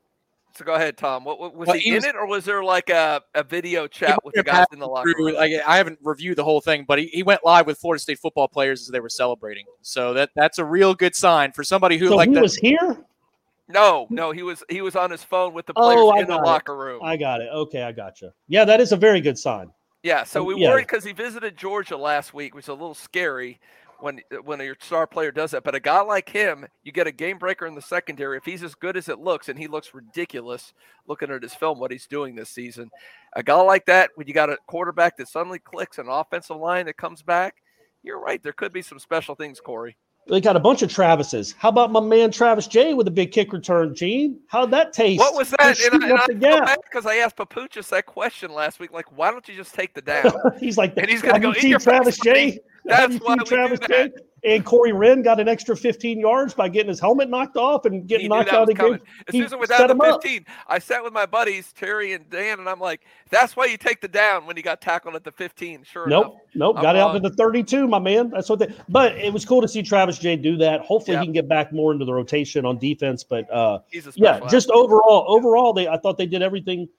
So 0.56 0.64
go 0.66 0.76
ahead, 0.76 0.98
Tom. 0.98 1.24
What, 1.24 1.40
what 1.40 1.56
was 1.56 1.66
Well, 1.66 1.76
he, 1.78 1.90
he 1.90 1.96
in 1.96 2.06
it, 2.06 2.16
or 2.16 2.28
was 2.28 2.46
there 2.46 2.64
like 2.64 2.92
a, 2.92 3.24
a 3.34 3.44
video 3.44 3.88
chat 3.88 4.24
with 4.24 4.36
the 4.36 4.44
guys 4.44 4.68
in 4.72 4.78
the 4.78 4.88
locker 4.88 5.12
through- 5.12 5.26
room? 5.30 5.36
Like, 5.36 5.52
I 5.66 5.78
haven't 5.78 5.98
reviewed 6.04 6.38
the 6.38 6.44
whole 6.44 6.62
thing, 6.62 6.86
but 6.88 7.00
he, 7.00 7.08
he 7.08 7.24
went 7.24 7.44
live 7.44 7.66
with 7.66 7.80
Florida 7.80 8.00
State 8.00 8.20
football 8.20 8.48
players 8.48 8.82
as 8.82 8.90
they 8.90 9.00
were 9.00 9.10
celebrating. 9.10 9.66
So 9.82 10.14
that 10.14 10.30
that's 10.36 10.60
a 10.60 10.66
real 10.66 10.94
good 10.94 11.16
sign 11.16 11.54
for 11.54 11.64
somebody 11.64 11.98
who 11.98 12.10
So 12.10 12.16
like 12.18 12.30
he 12.30 12.36
that. 12.36 12.42
was 12.44 12.56
here. 12.56 13.04
No, 13.68 14.06
no, 14.12 14.30
he 14.32 14.44
was 14.44 14.62
he 14.70 14.82
was 14.82 14.96
on 14.96 15.10
his 15.10 15.24
phone 15.24 15.54
with 15.56 15.66
the 15.66 15.74
players 15.74 15.96
Oh, 15.98 16.14
in 16.20 16.28
the 16.28 16.36
got 16.36 16.44
it. 16.44 16.46
locker 16.46 16.78
room. 16.78 17.02
I 17.04 17.18
got 17.18 17.42
it. 17.42 17.50
Okay, 17.52 17.82
I 17.82 17.92
got 17.92 18.22
you. 18.22 18.30
Yeah, 18.48 18.64
that 18.66 18.80
is 18.80 18.92
a 18.92 18.98
very 18.98 19.22
good 19.22 19.40
sign. 19.40 19.72
Yeah, 20.04 20.24
so 20.24 20.42
Um, 20.42 20.48
we 20.48 20.62
yeah. 20.62 20.70
worried 20.70 20.86
because 20.86 21.04
he 21.06 21.14
visited 21.14 21.58
Georgia 21.58 21.98
last 21.98 22.34
week, 22.34 22.54
which 22.54 22.66
is 22.66 22.70
a 22.70 22.74
little 22.74 22.94
scary 22.94 23.60
when 24.00 24.22
when 24.44 24.60
your 24.60 24.76
star 24.80 25.08
player 25.08 25.32
does 25.32 25.52
that. 25.52 25.64
But 25.64 25.76
a 25.76 25.80
guy 25.80 26.02
like 26.02 26.30
him, 26.30 26.66
you 26.84 26.92
get 26.92 27.08
a 27.08 27.12
game 27.12 27.38
breaker 27.38 27.66
in 27.66 27.76
the 27.76 27.82
secondary. 27.82 28.38
If 28.38 28.46
he's 28.46 28.64
as 28.64 28.76
good 28.76 28.98
as 28.98 29.10
it 29.10 29.20
looks, 29.20 29.50
and 29.50 29.58
he 29.58 29.68
looks 29.68 29.94
ridiculous 29.94 30.74
looking 31.08 31.32
at 31.32 31.44
his 31.44 31.54
film, 31.56 31.80
what 31.80 31.92
he's 31.92 32.08
doing 32.08 32.36
this 32.36 32.50
season, 32.50 32.90
a 33.36 33.44
guy 33.44 33.60
like 33.62 33.86
that, 33.88 34.12
when 34.16 34.28
you 34.28 34.34
got 34.34 34.50
a 34.50 34.58
quarterback 34.68 35.18
that 35.18 35.28
suddenly 35.28 35.60
clicks, 35.60 35.98
an 35.98 36.08
offensive 36.10 36.58
line 36.58 36.86
that 36.86 36.98
comes 36.98 37.22
back, 37.22 37.56
you're 38.04 38.20
right. 38.20 38.42
There 38.44 38.54
could 38.54 38.74
be 38.74 38.82
some 38.82 39.00
special 39.00 39.36
things, 39.36 39.60
Corey. 39.60 39.96
They 40.26 40.40
got 40.40 40.56
a 40.56 40.60
bunch 40.62 40.82
of 40.84 40.90
Travises. 40.90 41.54
How 41.58 41.68
about 41.68 41.92
my 41.92 42.00
man 42.00 42.32
Travis 42.32 42.66
Jay 42.66 42.94
with 42.94 43.10
a 43.10 43.12
big 43.12 43.34
kick 43.34 43.52
return, 43.52 43.94
Gene? 43.94 44.40
How'd 44.48 44.72
that 44.72 44.94
taste? 44.94 45.20
What 45.20 45.36
was 45.36 45.50
that? 45.50 45.78
And, 45.92 46.02
I- 46.02 46.08
and 46.10 46.18
I 46.18 46.26
the 46.28 46.32
feel 46.34 46.40
gap. 46.40 46.66
bad 46.68 46.78
because 46.90 47.06
I 47.06 47.16
asked 47.18 47.36
Papuchis 47.36 47.90
that 47.90 48.06
question 48.06 48.54
last 48.54 48.80
week. 48.80 48.94
Like, 48.94 49.18
why 49.18 49.32
don't 49.32 49.46
you 49.50 49.54
just 49.54 49.74
take 49.76 49.94
the 49.94 50.02
down? 50.02 50.32
He's 50.62 50.78
like, 50.78 50.94
and 50.96 51.10
he's 51.10 51.22
going 51.22 51.34
to 51.36 51.42
go 51.42 51.50
you 51.50 51.56
in 51.56 51.62
seen 51.62 51.70
your 51.72 51.80
Travis. 51.80 52.18
J? 52.20 52.60
That's 52.86 53.16
why 53.18 53.38
Travis 53.38 53.80
that. 53.80 54.14
And 54.46 54.66
Corey 54.66 54.92
Wren 54.92 55.22
got 55.22 55.40
an 55.40 55.48
extra 55.48 55.76
15 55.76 56.20
yards 56.20 56.54
by 56.54 56.68
getting 56.68 56.90
his 56.90 57.00
helmet 57.00 57.30
knocked 57.30 57.56
off 57.56 57.86
and 57.86 58.06
getting 58.06 58.28
knocked 58.28 58.50
out 58.50 58.68
was 58.68 58.72
of 58.72 58.78
the 58.78 58.84
game. 58.84 59.00
As 59.26 59.32
soon 59.32 59.44
as 59.46 59.54
it 59.54 59.60
went 59.60 59.70
set 59.70 59.88
down 59.88 59.92
him 59.92 60.02
up. 60.02 60.22
I 60.68 60.80
sat 60.80 61.02
with 61.02 61.14
my 61.14 61.26
buddies, 61.26 61.72
Terry 61.72 62.12
and 62.12 62.30
Dan, 62.30 62.60
and 62.60 62.68
I'm 62.68 62.80
like, 62.80 63.06
that's 63.30 63.56
why 63.56 63.68
you 63.68 63.78
take 63.78 64.02
the 64.02 64.10
down 64.10 64.46
when 64.46 64.58
he 64.58 64.62
got 64.62 64.82
tackled 64.82 65.16
at 65.16 65.24
the 65.24 65.32
15. 65.32 65.84
Sure 65.84 66.08
Nope, 66.08 66.26
enough. 66.26 66.36
nope. 66.56 66.76
I'm 66.76 66.82
Got 66.82 66.96
out 66.98 67.14
to 67.14 67.22
the 67.22 67.30
32, 67.30 67.88
my 67.88 68.00
man. 68.00 68.32
That's 68.32 68.50
what 68.50 68.60
they. 68.60 68.74
But 68.90 69.18
it 69.18 69.32
was 69.32 69.46
cool 69.46 69.62
to 69.62 69.68
see 69.68 69.82
Travis 69.82 70.20
Jay 70.20 70.36
do 70.36 70.58
that. 70.58 70.82
Hopefully, 70.82 71.18
he 71.18 71.24
can 71.24 71.34
get 71.34 71.48
back 71.48 71.72
more 71.72 71.94
into 71.94 72.04
the 72.04 72.14
rotation 72.14 72.66
on 72.66 72.78
defense. 72.78 73.24
But 73.24 73.50
uh, 73.50 73.80
He's 73.92 74.08
a 74.08 74.12
yeah, 74.16 74.36
special 74.38 74.50
just 74.50 74.70
overall, 74.72 75.24
overall, 75.30 75.72
they 75.72 75.88
I 75.88 75.98
thought 75.98 76.18
they 76.18 76.26
did 76.26 76.42
everything. 76.42 76.90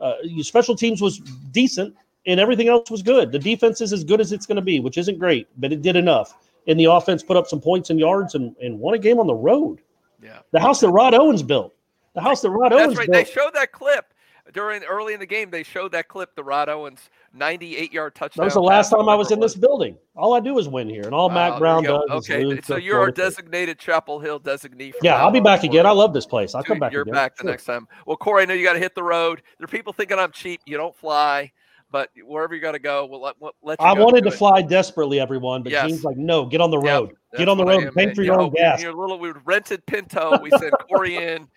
Uh, 0.00 0.14
special 0.40 0.74
teams 0.74 1.00
was 1.00 1.18
decent, 1.52 1.94
and 2.28 2.38
everything 2.38 2.68
else 2.68 2.90
was 2.90 3.02
good. 3.02 3.32
The 3.32 3.38
defense 3.38 3.80
is 3.80 3.92
as 3.92 4.04
good 4.04 4.20
as 4.20 4.30
it's 4.32 4.46
going 4.46 4.56
to 4.56 4.62
be, 4.62 4.78
which 4.78 4.98
isn't 4.98 5.18
great, 5.18 5.48
but 5.56 5.72
it 5.72 5.82
did 5.82 5.96
enough. 5.96 6.36
And 6.68 6.78
the 6.78 6.84
offense 6.84 7.22
put 7.22 7.36
up 7.36 7.46
some 7.48 7.60
points 7.60 7.90
and 7.90 7.98
yards 7.98 8.34
and, 8.34 8.54
and 8.62 8.78
won 8.78 8.94
a 8.94 8.98
game 8.98 9.18
on 9.18 9.26
the 9.26 9.34
road. 9.34 9.80
Yeah. 10.22 10.40
The 10.52 10.60
house 10.60 10.80
that 10.80 10.90
Rod 10.90 11.14
Owens 11.14 11.42
built. 11.42 11.74
The 12.14 12.20
house 12.20 12.42
that 12.42 12.50
Rod 12.50 12.72
That's 12.72 12.82
Owens 12.82 12.98
right. 12.98 13.10
built. 13.10 13.26
They 13.26 13.32
showed 13.32 13.54
that 13.54 13.72
clip 13.72 14.12
during 14.52 14.82
early 14.84 15.14
in 15.14 15.20
the 15.20 15.26
game. 15.26 15.50
They 15.50 15.62
showed 15.62 15.92
that 15.92 16.08
clip, 16.08 16.34
the 16.34 16.44
Rod 16.44 16.68
Owens 16.68 17.08
98 17.32 17.92
yard 17.92 18.14
touchdown. 18.14 18.42
That 18.42 18.46
was 18.46 18.54
the 18.54 18.60
last 18.60 18.90
time 18.90 19.08
I 19.08 19.14
was 19.14 19.30
in 19.30 19.40
this 19.40 19.54
building. 19.54 19.96
All 20.16 20.34
I 20.34 20.40
do 20.40 20.58
is 20.58 20.68
win 20.68 20.88
here, 20.88 21.04
and 21.04 21.14
all 21.14 21.28
Wow, 21.28 21.34
Mack 21.34 21.58
Brown 21.58 21.84
does 21.84 22.28
Okay, 22.28 22.60
so 22.62 22.76
you're 22.76 22.98
our 22.98 23.10
designated 23.10 23.78
Chapel 23.78 24.18
Hill 24.20 24.40
designee. 24.40 24.92
Yeah, 25.02 25.16
I'll 25.16 25.30
be 25.30 25.40
back 25.40 25.64
again. 25.64 25.86
I 25.86 25.90
love 25.92 26.12
this 26.12 26.26
place. 26.26 26.54
I'll 26.54 26.62
come 26.64 26.78
back 26.78 26.92
You're 26.92 27.02
again. 27.02 27.14
back 27.14 27.36
the 27.36 27.42
Sure. 27.42 27.50
next 27.50 27.64
time. 27.64 27.86
Well, 28.06 28.16
Corey, 28.16 28.42
I 28.42 28.44
know 28.46 28.54
you 28.54 28.64
got 28.64 28.74
to 28.74 28.78
hit 28.78 28.94
the 28.94 29.02
road. 29.02 29.42
There 29.58 29.64
are 29.64 29.68
people 29.68 29.92
thinking 29.92 30.18
I'm 30.18 30.32
cheap. 30.32 30.60
You 30.66 30.76
don't 30.76 30.96
fly, 30.96 31.52
but 31.90 32.10
wherever 32.24 32.54
you 32.54 32.60
got 32.60 32.72
to 32.72 32.78
go, 32.78 33.06
we'll 33.06 33.22
let, 33.22 33.34
we'll 33.40 33.52
let 33.62 33.80
you 33.80 33.86
I 33.86 33.92
wanted 33.92 34.22
to 34.22 34.28
it. 34.28 34.34
fly 34.34 34.62
desperately, 34.62 35.20
everyone, 35.20 35.62
but 35.62 35.72
Yes. 35.72 35.88
Gene's 35.88 36.04
like, 36.04 36.16
no, 36.16 36.44
get 36.46 36.60
on 36.60 36.70
the 36.70 36.78
road. 36.78 37.16
that's 37.32 37.38
get 37.38 37.48
on 37.48 37.56
the 37.56 37.64
road. 37.64 37.84
am, 37.84 37.94
Pay 37.94 38.14
for 38.14 38.22
You 38.22 38.32
your 38.32 38.40
own 38.40 38.50
gas. 38.50 38.82
Your 38.82 38.92
little 38.92 39.18
we 39.18 39.32
rented 39.44 39.84
Pinto. 39.86 40.38
We 40.40 40.50
sent 40.50 40.74
Corey 40.88 41.16
in 41.16 41.48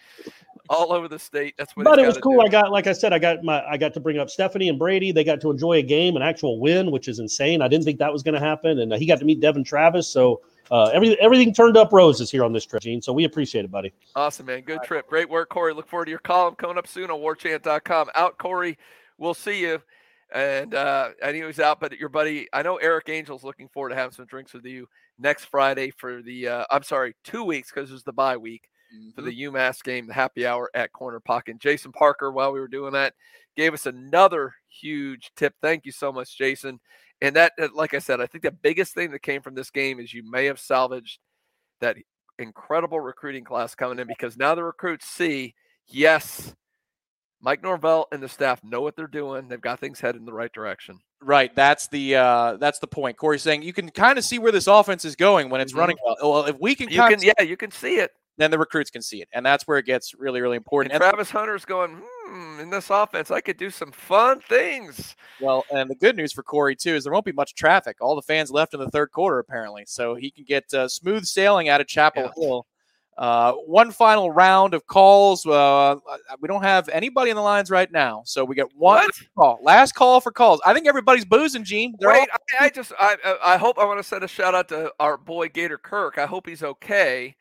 all 0.70 0.94
over 0.94 1.08
the 1.08 1.20
state. 1.20 1.56
That's 1.58 1.76
what. 1.76 1.84
But 1.84 2.00
it 2.00 2.08
was 2.08 2.18
cool. 2.18 2.40
do. 2.40 2.46
I 2.46 2.48
got, 2.48 2.72
like 2.72 2.88
I 2.88 2.94
said, 2.94 3.12
I 3.14 3.20
got 3.20 3.44
my, 3.44 3.64
I 3.66 3.78
got 3.78 3.94
to 3.94 4.00
bring 4.00 4.18
up 4.18 4.30
Stephanie 4.30 4.70
and 4.70 4.80
Brady. 4.80 5.12
They 5.12 5.24
got 5.24 5.42
to 5.42 5.52
enjoy 5.52 5.74
a 5.74 5.82
game, 5.82 6.16
an 6.16 6.22
actual 6.22 6.60
win, 6.60 6.92
which 6.92 7.08
is 7.08 7.20
insane. 7.20 7.62
I 7.62 7.68
didn't 7.68 7.84
think 7.84 8.00
that 8.00 8.12
was 8.12 8.24
going 8.24 8.36
to 8.36 8.40
happen, 8.40 8.80
and 8.80 8.94
uh, 8.94 8.98
he 8.98 9.06
got 9.06 9.20
to 9.20 9.26
meet 9.26 9.42
Devin 9.42 9.64
Travis. 9.66 10.08
So 10.08 10.42
uh, 10.72 10.86
everything, 10.94 11.18
everything 11.20 11.54
turned 11.54 11.76
up 11.76 11.92
roses 11.92 12.32
here 12.32 12.46
on 12.46 12.54
this 12.54 12.66
trip, 12.66 12.82
Gene. 12.82 13.02
So 13.02 13.12
we 13.12 13.26
appreciate 13.26 13.66
it, 13.66 13.72
buddy. 13.72 13.92
Awesome, 14.16 14.46
man. 14.46 14.62
Good 14.62 14.84
trip. 14.84 15.08
Great 15.08 15.30
work, 15.30 15.50
Corey. 15.50 15.74
Look 15.74 15.90
forward 15.90 16.06
to 16.06 16.12
your 16.12 16.20
column 16.20 16.56
coming 16.56 16.78
up 16.78 16.88
soon 16.88 17.12
on 17.12 17.20
warchant.com. 17.20 18.10
Out, 18.16 18.38
Corey. 18.38 18.78
We'll 19.18 19.34
see 19.34 19.60
you. 19.60 19.82
And 20.34 20.74
uh, 20.74 21.10
I 21.24 21.32
knew 21.32 21.40
he 21.40 21.44
was 21.44 21.60
out, 21.60 21.80
but 21.80 21.98
your 21.98 22.10
buddy, 22.10 22.48
I 22.54 22.62
know 22.62 22.78
Eric 22.78 23.10
Angel's 23.10 23.44
looking 23.44 23.68
forward 23.68 23.90
to 23.90 23.96
having 23.96 24.14
some 24.14 24.26
drinks 24.26 24.54
with 24.54 24.66
you 24.66 24.88
next 25.20 25.46
Friday 25.46 25.92
for 25.92 26.22
the, 26.22 26.48
uh, 26.48 26.66
I'm 26.72 26.84
sorry, 26.84 27.16
two 27.24 27.44
weeks 27.44 27.70
because 27.70 27.90
it 27.90 27.94
was 27.94 28.04
the 28.04 28.14
bye 28.14 28.38
week 28.38 28.70
for 29.16 29.22
the 29.22 29.44
UMass 29.44 29.84
game, 29.84 30.08
the 30.08 30.14
happy 30.14 30.46
hour 30.46 30.70
at 30.74 30.92
Corner 30.92 31.20
Pocket. 31.20 31.60
Jason 31.60 31.92
Parker, 31.92 32.32
while 32.32 32.52
we 32.52 32.60
were 32.60 32.68
doing 32.68 32.94
that, 32.94 33.14
gave 33.56 33.74
us 33.74 33.86
another 33.86 34.54
huge 34.70 35.32
tip. 35.36 35.54
Thank 35.62 35.86
you 35.86 35.92
so 35.92 36.12
much, 36.12 36.38
Jason. 36.38 36.80
And 37.22 37.36
that, 37.36 37.54
like 37.74 37.94
I 37.94 38.00
said, 38.00 38.20
I 38.20 38.26
think 38.26 38.44
the 38.44 38.52
biggest 38.52 38.94
thing 38.94 39.12
that 39.12 39.22
came 39.22 39.42
from 39.42 39.56
this 39.56 39.70
game 39.70 40.00
is 40.00 40.14
you 40.14 40.30
may 40.30 40.46
have 40.46 40.60
salvaged 40.60 41.20
that 41.80 41.98
incredible 42.40 43.00
recruiting 43.00 43.44
class 43.44 43.76
coming 43.76 44.00
in 44.00 44.08
because 44.08 44.38
now 44.38 44.56
the 44.56 44.64
recruits 44.64 45.06
see, 45.06 45.56
yes, 45.88 46.56
Mike 47.42 47.64
Norvell 47.64 48.08
and 48.12 48.22
the 48.22 48.30
staff 48.30 48.64
know 48.64 48.82
what 48.82 48.96
they're 48.96 49.08
doing. 49.08 49.48
They've 49.48 49.60
got 49.60 49.80
things 49.80 50.00
headed 50.00 50.20
in 50.20 50.26
the 50.26 50.34
right 50.34 50.52
direction. 50.54 51.00
Right. 51.22 51.54
That's 51.56 51.88
the 51.88 52.16
uh, 52.16 52.58
that's 52.58 52.80
the 52.80 52.88
point. 52.88 53.18
Corey's 53.18 53.42
saying 53.42 53.64
you 53.64 53.74
can 53.74 53.90
kind 53.90 54.18
of 54.18 54.24
see 54.26 54.40
where 54.40 54.52
this 54.52 54.68
offense 54.68 55.06
is 55.06 55.16
going 55.16 55.50
when 55.50 55.62
it's 55.62 55.74
Mhm. 55.74 55.78
running 55.78 55.98
well. 56.06 56.16
Well, 56.22 56.46
if 56.46 56.58
we 56.60 56.76
can, 56.76 56.90
You 56.90 57.02
can, 57.02 57.22
yeah, 57.22 57.42
you 57.44 57.58
can 57.58 57.72
see 57.72 57.96
it. 57.98 58.12
then 58.38 58.50
the 58.50 58.58
recruits 58.58 58.90
can 58.90 59.02
see 59.04 59.22
it, 59.22 59.28
and 59.34 59.46
that's 59.46 59.68
where 59.68 59.78
it 59.78 59.86
gets 59.86 60.16
really, 60.16 60.42
really 60.42 60.58
important. 60.58 60.94
And 60.94 61.04
And- 61.04 61.12
Travis 61.12 61.30
Hunter's 61.30 61.64
going, 61.66 62.02
hmm, 62.02 62.60
in 62.60 62.70
this 62.72 62.90
offense, 62.90 63.30
I 63.30 63.40
could 63.42 63.58
do 63.58 63.70
some 63.70 63.92
fun 63.92 64.40
things. 64.42 65.16
Well, 65.40 65.64
and 65.72 65.90
the 65.92 65.96
good 65.96 66.16
news 66.16 66.32
for 66.34 66.42
Corey 66.42 66.76
too 66.76 66.96
is 66.96 67.04
there 67.04 67.14
won't 67.14 67.26
be 67.26 67.32
much 67.34 67.54
traffic. 67.56 67.98
All 68.02 68.16
the 68.16 68.22
fans 68.24 68.50
left 68.50 68.74
in 68.74 68.80
the 68.80 68.90
third 68.90 69.12
quarter 69.12 69.38
apparently, 69.38 69.84
so 69.86 70.16
he 70.16 70.32
can 70.32 70.44
get 70.46 70.74
uh, 70.74 70.88
smooth 70.88 71.26
sailing 71.26 71.70
out 71.70 71.82
of 71.82 71.88
Chapel 71.88 72.32
Hill. 72.36 72.66
Uh, 73.18 73.52
one 73.54 73.92
final 73.92 74.32
round 74.32 74.74
of 74.74 74.88
calls. 74.88 75.46
Uh, 75.46 75.96
we 76.40 76.48
don't 76.48 76.64
have 76.64 76.90
anybody 76.90 77.30
in 77.30 77.36
the 77.36 77.42
lines 77.42 77.70
right 77.70 77.92
now, 77.92 78.24
so 78.26 78.44
we 78.44 78.56
get 78.56 78.68
one 78.76 79.08
call. 79.38 79.60
Last 79.62 79.94
call 79.94 80.22
for 80.22 80.32
calls. 80.32 80.60
I 80.66 80.74
think 80.74 80.88
everybody's 80.88 81.26
boozing, 81.26 81.64
Gene. 81.64 81.94
They're 82.00 82.10
Wait, 82.10 82.30
all- 82.32 82.38
I, 82.60 82.66
I 82.66 82.70
just, 82.70 82.94
I, 83.00 83.18
I 83.24 83.54
I 83.54 83.58
hope 83.58 83.78
I 83.78 83.86
want 83.86 84.00
to 84.00 84.04
send 84.04 84.24
a 84.24 84.28
shout 84.28 84.56
out 84.56 84.70
to 84.70 84.92
our 85.00 85.18
boy 85.18 85.50
Gator 85.50 85.78
Kirk. 85.78 86.18
I 86.18 86.26
hope 86.26 86.48
he's 86.48 86.64
okay. 86.64 87.36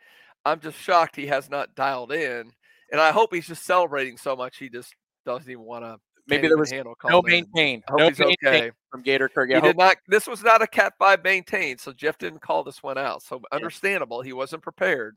I'm 0.44 0.60
just 0.60 0.76
shocked 0.78 1.16
he 1.16 1.26
has 1.28 1.48
not 1.48 1.74
dialed 1.74 2.12
in, 2.12 2.50
and 2.90 3.00
I 3.00 3.12
hope 3.12 3.32
he's 3.32 3.46
just 3.46 3.64
celebrating 3.64 4.16
so 4.16 4.34
much 4.36 4.58
he 4.58 4.68
just 4.68 4.94
doesn't 5.24 5.50
even 5.50 5.64
want 5.64 5.84
to. 5.84 5.98
Maybe 6.26 6.46
there 6.48 6.58
was 6.58 6.70
handle 6.70 6.94
no 7.08 7.20
in. 7.20 7.26
maintain. 7.54 7.82
I 7.88 7.92
hope 7.92 7.98
No 8.00 8.08
he's 8.08 8.18
maintain 8.18 8.36
okay. 8.46 8.70
from 8.90 9.02
Gator 9.02 9.28
Kirk. 9.28 9.48
Yeah, 9.50 9.56
he 9.60 9.68
did 9.68 9.78
not. 9.78 9.96
This 10.08 10.26
was 10.26 10.42
not 10.42 10.62
a 10.62 10.66
Cat 10.66 10.92
Five 10.98 11.24
maintain, 11.24 11.78
so 11.78 11.92
Jeff 11.92 12.18
didn't 12.18 12.40
call 12.42 12.62
this 12.64 12.82
one 12.82 12.98
out. 12.98 13.22
So 13.22 13.40
understandable, 13.50 14.20
he 14.22 14.32
wasn't 14.32 14.62
prepared. 14.62 15.16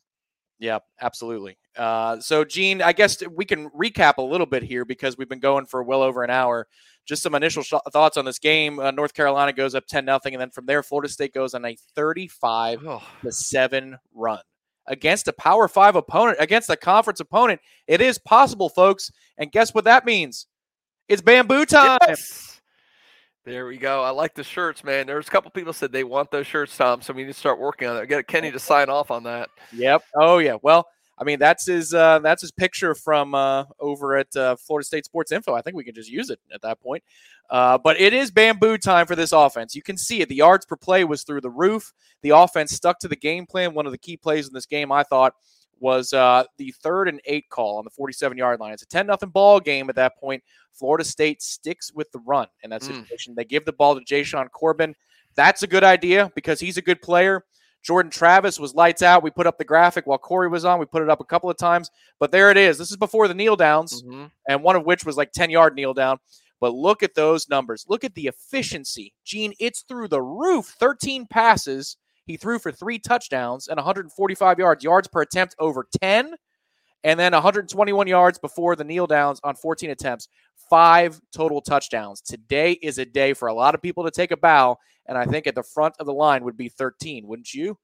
Yeah, 0.64 0.80
absolutely. 1.02 1.58
Uh, 1.76 2.22
so, 2.22 2.46
Gene, 2.46 2.82
I 2.82 2.94
guess 2.94 3.22
we 3.28 3.44
can 3.44 3.70
recap 3.72 4.14
a 4.18 4.22
little 4.22 4.46
bit 4.46 4.64
here 4.64 4.86
because 4.86 5.18
we've 5.18 5.28
been 5.28 5.42
going 5.42 5.66
for 5.66 5.84
well 5.84 6.02
over 6.02 6.24
an 6.24 6.30
hour. 6.30 6.68
Just 7.06 7.22
some 7.22 7.36
initial 7.36 7.64
sh- 7.64 7.74
thoughts 7.92 8.16
on 8.16 8.24
this 8.24 8.40
game. 8.40 8.80
Uh, 8.80 8.92
North 8.92 9.14
Carolina 9.14 9.52
goes 9.52 9.76
up 9.76 9.86
ten 9.88 10.06
nothing, 10.06 10.34
and 10.34 10.40
then 10.40 10.52
from 10.52 10.66
there, 10.66 10.82
Florida 10.82 11.12
State 11.12 11.34
goes 11.34 11.54
on 11.54 11.66
a 11.66 11.76
thirty-five 11.96 12.80
to 13.24 13.32
seven 13.34 13.98
run 14.14 14.40
against 14.88 15.28
a 15.28 15.34
Power 15.34 15.68
Five 15.68 15.98
opponent, 15.98 16.38
against 16.40 16.70
a 16.70 16.78
conference 16.78 17.20
opponent. 17.20 17.60
It 17.88 18.00
is 18.00 18.18
possible, 18.18 18.70
folks. 18.70 19.12
And 19.38 19.52
guess 19.52 19.74
what 19.74 19.84
that 19.84 20.06
means? 20.06 20.48
It's 21.10 21.22
bamboo 21.22 21.66
time. 21.66 22.00
There 23.46 23.66
we 23.66 23.78
go. 23.78 24.02
I 24.02 24.12
like 24.12 24.36
the 24.36 24.44
shirts, 24.44 24.86
man. 24.86 25.06
There's 25.06 25.28
a 25.28 25.32
couple 25.32 25.52
people 25.52 25.74
said 25.74 25.92
they 25.92 26.06
want 26.06 26.32
those 26.32 26.48
shirts, 26.48 26.78
Tom. 26.78 27.02
So 27.02 27.12
we 27.12 27.24
need 27.24 27.28
to 27.28 27.34
start 27.34 27.60
working 27.60 27.90
on 27.90 27.98
it. 27.98 28.08
Get 28.08 28.26
Kenny 28.26 28.52
to 28.52 28.60
sign 28.60 28.90
off 28.90 29.12
on 29.12 29.24
that. 29.24 29.50
Yep. 29.74 30.02
Oh 30.16 30.38
yeah. 30.38 30.56
Well, 30.62 30.88
I 31.18 31.26
mean 31.26 31.40
that's 31.40 31.66
his 31.66 31.94
uh, 31.94 32.20
that's 32.20 32.42
his 32.42 32.52
picture 32.52 32.96
from 32.96 33.36
uh, 33.36 33.66
over 33.82 34.16
at 34.16 34.34
uh, 34.38 34.56
Florida 34.56 34.86
State 34.86 35.04
Sports 35.04 35.34
Info. 35.34 35.54
I 35.54 35.62
think 35.62 35.76
we 35.76 35.84
can 35.84 35.94
just 35.94 36.10
use 36.10 36.30
it 36.30 36.40
at 36.54 36.62
that 36.62 36.80
point. 36.80 37.04
Uh, 37.50 37.78
but 37.78 38.00
it 38.00 38.14
is 38.14 38.32
bamboo 38.32 38.78
time 38.78 39.06
for 39.06 39.16
this 39.16 39.34
offense. 39.34 39.76
You 39.76 39.84
can 39.84 39.98
see 39.98 40.22
it. 40.22 40.30
The 40.30 40.36
yards 40.36 40.66
per 40.66 40.78
play 40.78 41.04
was 41.04 41.24
through 41.24 41.42
the 41.42 41.50
roof. 41.50 41.92
The 42.22 42.30
offense 42.30 42.72
stuck 42.72 43.00
to 43.00 43.10
the 43.10 43.16
game 43.18 43.46
plan. 43.46 43.74
One 43.74 43.86
of 43.86 43.92
the 43.92 43.98
key 43.98 44.16
plays 44.16 44.48
in 44.48 44.54
this 44.54 44.66
game, 44.66 44.90
I 44.90 45.04
thought, 45.04 45.34
was 45.84 46.14
uh, 46.14 46.46
the 46.58 46.72
third 46.82 47.10
and 47.10 47.20
eight 47.26 47.50
call 47.50 47.78
on 47.78 47.84
the 47.84 47.90
47 47.92 48.38
yard 48.38 48.60
line. 48.62 48.72
It's 48.72 48.84
a 48.84 48.88
10 48.88 49.06
nothing 49.06 49.30
ball 49.30 49.60
game 49.60 49.90
at 49.90 49.96
that 49.98 50.18
point. 50.18 50.42
Florida 50.72 51.04
State 51.04 51.42
sticks 51.44 51.92
with 51.94 52.10
the 52.14 52.20
run 52.26 52.48
in 52.64 52.70
that 52.70 52.82
Mm. 52.82 52.88
situation. 53.02 53.36
They 53.36 53.44
give 53.44 53.66
the 53.66 53.74
ball 53.74 53.94
to 53.94 54.04
Jay 54.04 54.24
Corbin. 54.54 54.96
That's 55.36 55.62
a 55.62 55.68
good 55.68 55.84
idea 55.84 56.32
because 56.36 56.60
he's 56.62 56.78
a 56.78 56.82
good 56.82 57.02
player. 57.02 57.44
Jordan 57.84 58.10
Travis 58.10 58.62
was 58.62 58.74
lights 58.74 59.02
out. 59.02 59.24
We 59.24 59.30
put 59.30 59.46
up 59.46 59.58
the 59.58 59.66
graphic 59.66 60.08
while 60.08 60.18
Corey 60.18 60.48
was 60.48 60.64
on. 60.64 60.80
We 60.80 60.86
put 60.86 61.04
it 61.04 61.10
up 61.10 61.20
a 61.20 61.26
couple 61.26 61.50
of 61.50 61.58
times, 61.58 61.92
but 62.18 62.32
there 62.32 62.50
it 62.50 62.56
is. 62.56 62.78
This 62.78 62.90
is 62.92 62.96
before 62.98 63.28
the 63.28 63.34
kneel 63.34 63.58
downs, 63.58 64.02
Mm-hmm. 64.04 64.26
and 64.48 64.64
one 64.64 64.78
of 64.78 64.86
which 64.86 65.04
was 65.06 65.18
like 65.18 65.34
10 65.34 65.50
yard 65.50 65.76
kneel 65.76 65.94
down. 65.94 66.18
But 66.62 66.74
look 66.74 67.04
at 67.04 67.14
those 67.14 67.50
numbers. 67.50 67.86
Look 67.90 68.06
at 68.06 68.16
the 68.16 68.28
efficiency. 68.28 69.14
Gene, 69.26 69.54
it's 69.60 69.82
through 69.82 70.08
the 70.08 70.22
roof. 70.22 70.74
13 70.80 71.26
passes. 71.28 71.98
He 72.26 72.38
threw 72.38 72.60
for 72.60 72.72
three 72.72 73.00
touchdowns 73.00 73.68
and 73.68 73.78
145 73.78 74.60
yards. 74.60 74.84
Yards 74.84 75.08
per 75.08 75.22
attempt 75.22 75.56
over 75.60 75.88
10. 76.02 76.36
And 77.06 77.20
then 77.20 77.34
121 77.34 78.08
yards 78.08 78.40
before 78.40 78.76
the 78.78 78.84
kneel 78.86 79.08
downs 79.08 79.42
on 79.44 79.56
14 79.56 79.90
attempts. 79.90 80.30
Five 80.70 81.20
total 81.34 81.62
touchdowns. 81.62 82.22
Today 82.22 82.74
is 82.74 82.98
a 82.98 83.06
day 83.06 83.34
for 83.34 83.50
a 83.50 83.54
lot 83.54 83.76
of 83.76 83.82
people 83.82 84.06
to 84.06 84.12
take 84.12 84.32
a 84.32 84.38
bow. 84.38 84.78
And 85.06 85.18
I 85.18 85.26
think 85.26 85.48
at 85.48 85.56
the 85.56 85.64
front 85.64 85.96
of 86.00 86.06
the 86.06 86.14
line 86.14 86.46
would 86.46 86.56
be 86.56 86.70
13, 86.70 87.28
wouldn't 87.28 87.54
you? 87.54 87.78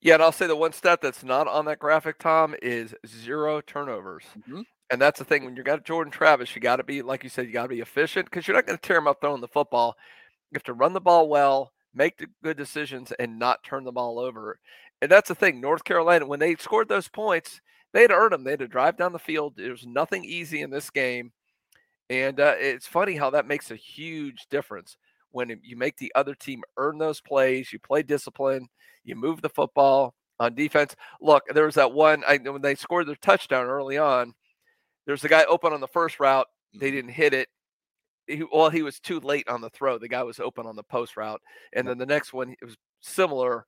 Yeah, 0.00 0.14
and 0.14 0.22
I'll 0.22 0.30
say 0.30 0.46
the 0.46 0.54
one 0.54 0.72
stat 0.72 1.00
that's 1.02 1.24
not 1.24 1.48
on 1.48 1.64
that 1.64 1.80
graphic, 1.80 2.20
Tom, 2.20 2.54
is 2.62 2.94
zero 3.04 3.60
turnovers. 3.60 4.24
Mm-hmm. 4.38 4.60
And 4.90 5.00
that's 5.00 5.18
the 5.18 5.24
thing 5.24 5.44
when 5.44 5.56
you 5.56 5.62
got 5.62 5.84
Jordan 5.84 6.10
Travis, 6.10 6.54
you 6.54 6.62
got 6.62 6.76
to 6.76 6.84
be 6.84 7.02
like 7.02 7.24
you 7.24 7.30
said, 7.30 7.46
you 7.46 7.52
got 7.52 7.64
to 7.64 7.68
be 7.68 7.80
efficient 7.80 8.26
because 8.26 8.46
you're 8.46 8.56
not 8.56 8.66
going 8.66 8.78
to 8.78 8.82
tear 8.86 8.98
him 8.98 9.08
up 9.08 9.20
throwing 9.20 9.40
the 9.40 9.48
football. 9.48 9.96
You 10.50 10.56
have 10.56 10.62
to 10.64 10.72
run 10.72 10.92
the 10.92 11.00
ball 11.00 11.28
well, 11.28 11.72
make 11.94 12.18
the 12.18 12.26
good 12.42 12.56
decisions, 12.56 13.12
and 13.18 13.38
not 13.38 13.62
turn 13.62 13.84
the 13.84 13.92
ball 13.92 14.18
over. 14.18 14.58
And 15.00 15.10
that's 15.10 15.28
the 15.28 15.34
thing. 15.34 15.60
North 15.60 15.84
Carolina, 15.84 16.26
when 16.26 16.40
they 16.40 16.54
scored 16.56 16.88
those 16.88 17.08
points, 17.08 17.60
they 17.92 18.02
had 18.02 18.10
to 18.10 18.16
earn 18.16 18.30
them. 18.30 18.44
They 18.44 18.52
had 18.52 18.60
to 18.60 18.68
drive 18.68 18.96
down 18.96 19.12
the 19.12 19.18
field. 19.18 19.54
There's 19.56 19.86
nothing 19.86 20.24
easy 20.24 20.60
in 20.60 20.70
this 20.70 20.90
game, 20.90 21.32
and 22.10 22.40
uh, 22.40 22.54
it's 22.58 22.86
funny 22.86 23.16
how 23.16 23.30
that 23.30 23.46
makes 23.46 23.70
a 23.70 23.76
huge 23.76 24.46
difference 24.50 24.96
when 25.30 25.60
you 25.62 25.76
make 25.76 25.96
the 25.96 26.12
other 26.14 26.34
team 26.34 26.62
earn 26.76 26.98
those 26.98 27.20
plays. 27.20 27.72
You 27.72 27.78
play 27.78 28.02
discipline. 28.02 28.68
You 29.04 29.16
move 29.16 29.40
the 29.40 29.48
football 29.48 30.14
on 30.40 30.54
defense. 30.54 30.94
Look, 31.20 31.44
there 31.52 31.66
was 31.66 31.74
that 31.76 31.92
one 31.92 32.22
I, 32.26 32.38
when 32.38 32.62
they 32.62 32.74
scored 32.74 33.08
their 33.08 33.16
touchdown 33.16 33.66
early 33.66 33.98
on. 33.98 34.34
There's 35.06 35.24
a 35.24 35.28
guy 35.28 35.44
open 35.44 35.72
on 35.72 35.80
the 35.80 35.88
first 35.88 36.20
route. 36.20 36.46
They 36.78 36.90
didn't 36.90 37.12
hit 37.12 37.32
it. 37.32 37.48
He, 38.28 38.44
well, 38.52 38.70
he 38.70 38.82
was 38.82 39.00
too 39.00 39.20
late 39.20 39.48
on 39.48 39.60
the 39.60 39.70
throw. 39.70 39.98
The 39.98 40.08
guy 40.08 40.22
was 40.22 40.38
open 40.38 40.66
on 40.66 40.76
the 40.76 40.82
post 40.82 41.16
route, 41.16 41.40
and 41.72 41.88
then 41.88 41.98
the 41.98 42.06
next 42.06 42.32
one 42.32 42.50
it 42.50 42.64
was 42.64 42.76
similar, 43.00 43.64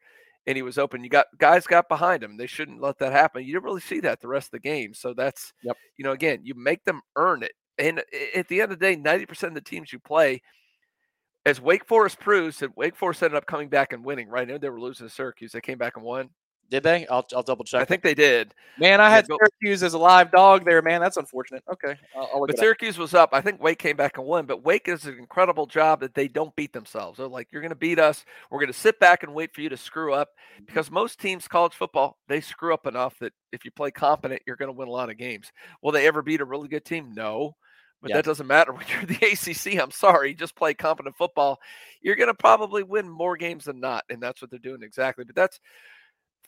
and 0.47 0.57
he 0.57 0.63
was 0.63 0.79
open. 0.79 1.03
You 1.03 1.11
got 1.11 1.27
guys 1.39 1.67
got 1.67 1.89
behind 1.89 2.23
him. 2.23 2.37
They 2.37 2.47
shouldn't 2.47 2.81
let 2.81 2.99
that 2.99 3.13
happen. 3.13 3.45
You 3.45 3.55
didn't 3.55 3.65
really 3.65 3.81
see 3.81 4.01
that 4.01 4.21
the 4.21 4.29
rest 4.29 4.49
of 4.49 4.53
the 4.53 4.61
game. 4.61 4.95
So 4.95 5.15
that's 5.15 5.53
yep. 5.63 5.77
you 5.97 6.05
know 6.05 6.13
again 6.13 6.41
you 6.45 6.55
make 6.55 6.85
them 6.85 7.01
earn 7.17 7.43
it. 7.43 7.53
And 7.79 8.03
at 8.35 8.49
the 8.49 8.61
end 8.61 8.73
of 8.73 8.79
the 8.79 8.85
day, 8.85 8.97
ninety 8.97 9.27
percent 9.27 9.51
of 9.51 9.55
the 9.55 9.69
teams 9.69 9.93
you 9.93 9.99
play, 9.99 10.43
as 11.47 11.61
Wake 11.61 11.87
Forest 11.87 12.21
proves, 12.21 12.59
that 12.59 12.77
Wake 12.77 12.97
Forest 12.97 13.23
ended 13.23 13.39
up 13.39 13.47
coming 13.47 13.69
back 13.69 13.93
and 13.93 14.05
winning. 14.05 14.29
Right 14.29 14.47
now 14.47 14.59
they 14.59 14.69
were 14.69 14.81
losing 14.81 15.07
to 15.07 15.13
Syracuse. 15.13 15.53
They 15.53 15.61
came 15.61 15.79
back 15.79 15.97
and 15.97 16.05
won. 16.05 16.31
Did 16.71 16.83
they? 16.85 17.07
I'll, 17.09 17.27
I'll 17.35 17.43
double 17.43 17.65
check. 17.65 17.83
I 17.83 17.85
think 17.85 18.03
they 18.03 18.15
did. 18.15 18.55
Man, 18.77 19.01
I 19.01 19.11
Yeah, 19.11 19.11
had 19.11 19.27
Syracuse 19.27 19.83
as 19.83 19.95
a 19.95 19.99
live 19.99 20.31
dog 20.31 20.65
there. 20.65 20.81
Man, 20.83 21.01
that's 21.01 21.17
unfortunate. 21.17 21.63
Okay, 21.71 21.97
I'll, 22.15 22.31
I'll 22.35 22.47
But 22.47 22.55
it 22.55 22.61
up. 22.61 22.61
Syracuse 22.61 22.97
was 22.99 23.15
up. 23.15 23.31
I 23.33 23.41
think 23.41 23.61
Wake 23.63 23.79
came 23.79 23.97
back 23.97 24.17
and 24.17 24.27
won. 24.27 24.47
But 24.47 24.65
Wake 24.65 24.85
does 24.85 25.05
an 25.07 25.19
incredible 25.19 25.67
job 25.67 26.01
that 26.01 26.15
they 26.15 26.29
don't 26.29 26.55
beat 26.57 26.73
themselves. 26.73 27.19
They're 27.19 27.29
like, 27.29 27.49
you're 27.53 27.61
going 27.63 27.71
to 27.71 27.77
beat 27.77 27.99
us. 27.99 28.25
We're 28.51 28.61
going 28.61 28.73
to 28.73 28.79
sit 28.79 28.99
back 29.01 29.23
and 29.23 29.35
wait 29.35 29.55
for 29.55 29.61
you 29.61 29.69
to 29.69 29.77
screw 29.77 30.15
up. 30.15 30.31
Because 30.67 30.91
most 30.91 31.19
teams, 31.21 31.47
college 31.49 31.75
football, 31.75 32.19
they 32.29 32.41
screw 32.41 32.73
up 32.73 32.87
enough 32.87 33.19
that 33.21 33.33
if 33.53 33.65
you 33.65 33.71
play 33.71 33.91
competent, 33.91 34.43
you're 34.47 34.57
going 34.57 34.69
to 34.71 34.77
win 34.79 34.89
a 34.89 34.93
lot 34.93 35.11
of 35.11 35.19
games. 35.19 35.53
Will 35.83 35.93
they 35.93 36.07
ever 36.07 36.23
beat 36.23 36.41
a 36.41 36.45
really 36.47 36.69
good 36.69 36.85
team? 36.85 37.13
No. 37.15 37.57
But 38.03 38.11
Yeah. 38.11 38.17
that 38.17 38.25
doesn't 38.25 38.47
matter 38.47 38.73
when 38.75 38.87
you're 38.89 39.05
the 39.05 39.17
ACC. 39.27 39.81
I'm 39.83 39.91
sorry. 39.91 40.35
Just 40.35 40.57
play 40.57 40.73
competent 40.75 41.17
football. 41.17 41.61
You're 42.01 42.17
going 42.17 42.29
to 42.29 42.35
probably 42.35 42.83
win 42.83 43.09
more 43.09 43.37
games 43.37 43.65
than 43.67 43.81
not. 43.81 44.05
And 44.09 44.23
that's 44.23 44.41
what 44.41 44.51
they're 44.51 44.59
doing 44.59 44.83
exactly. 44.83 45.25
But 45.25 45.37
that's 45.37 45.61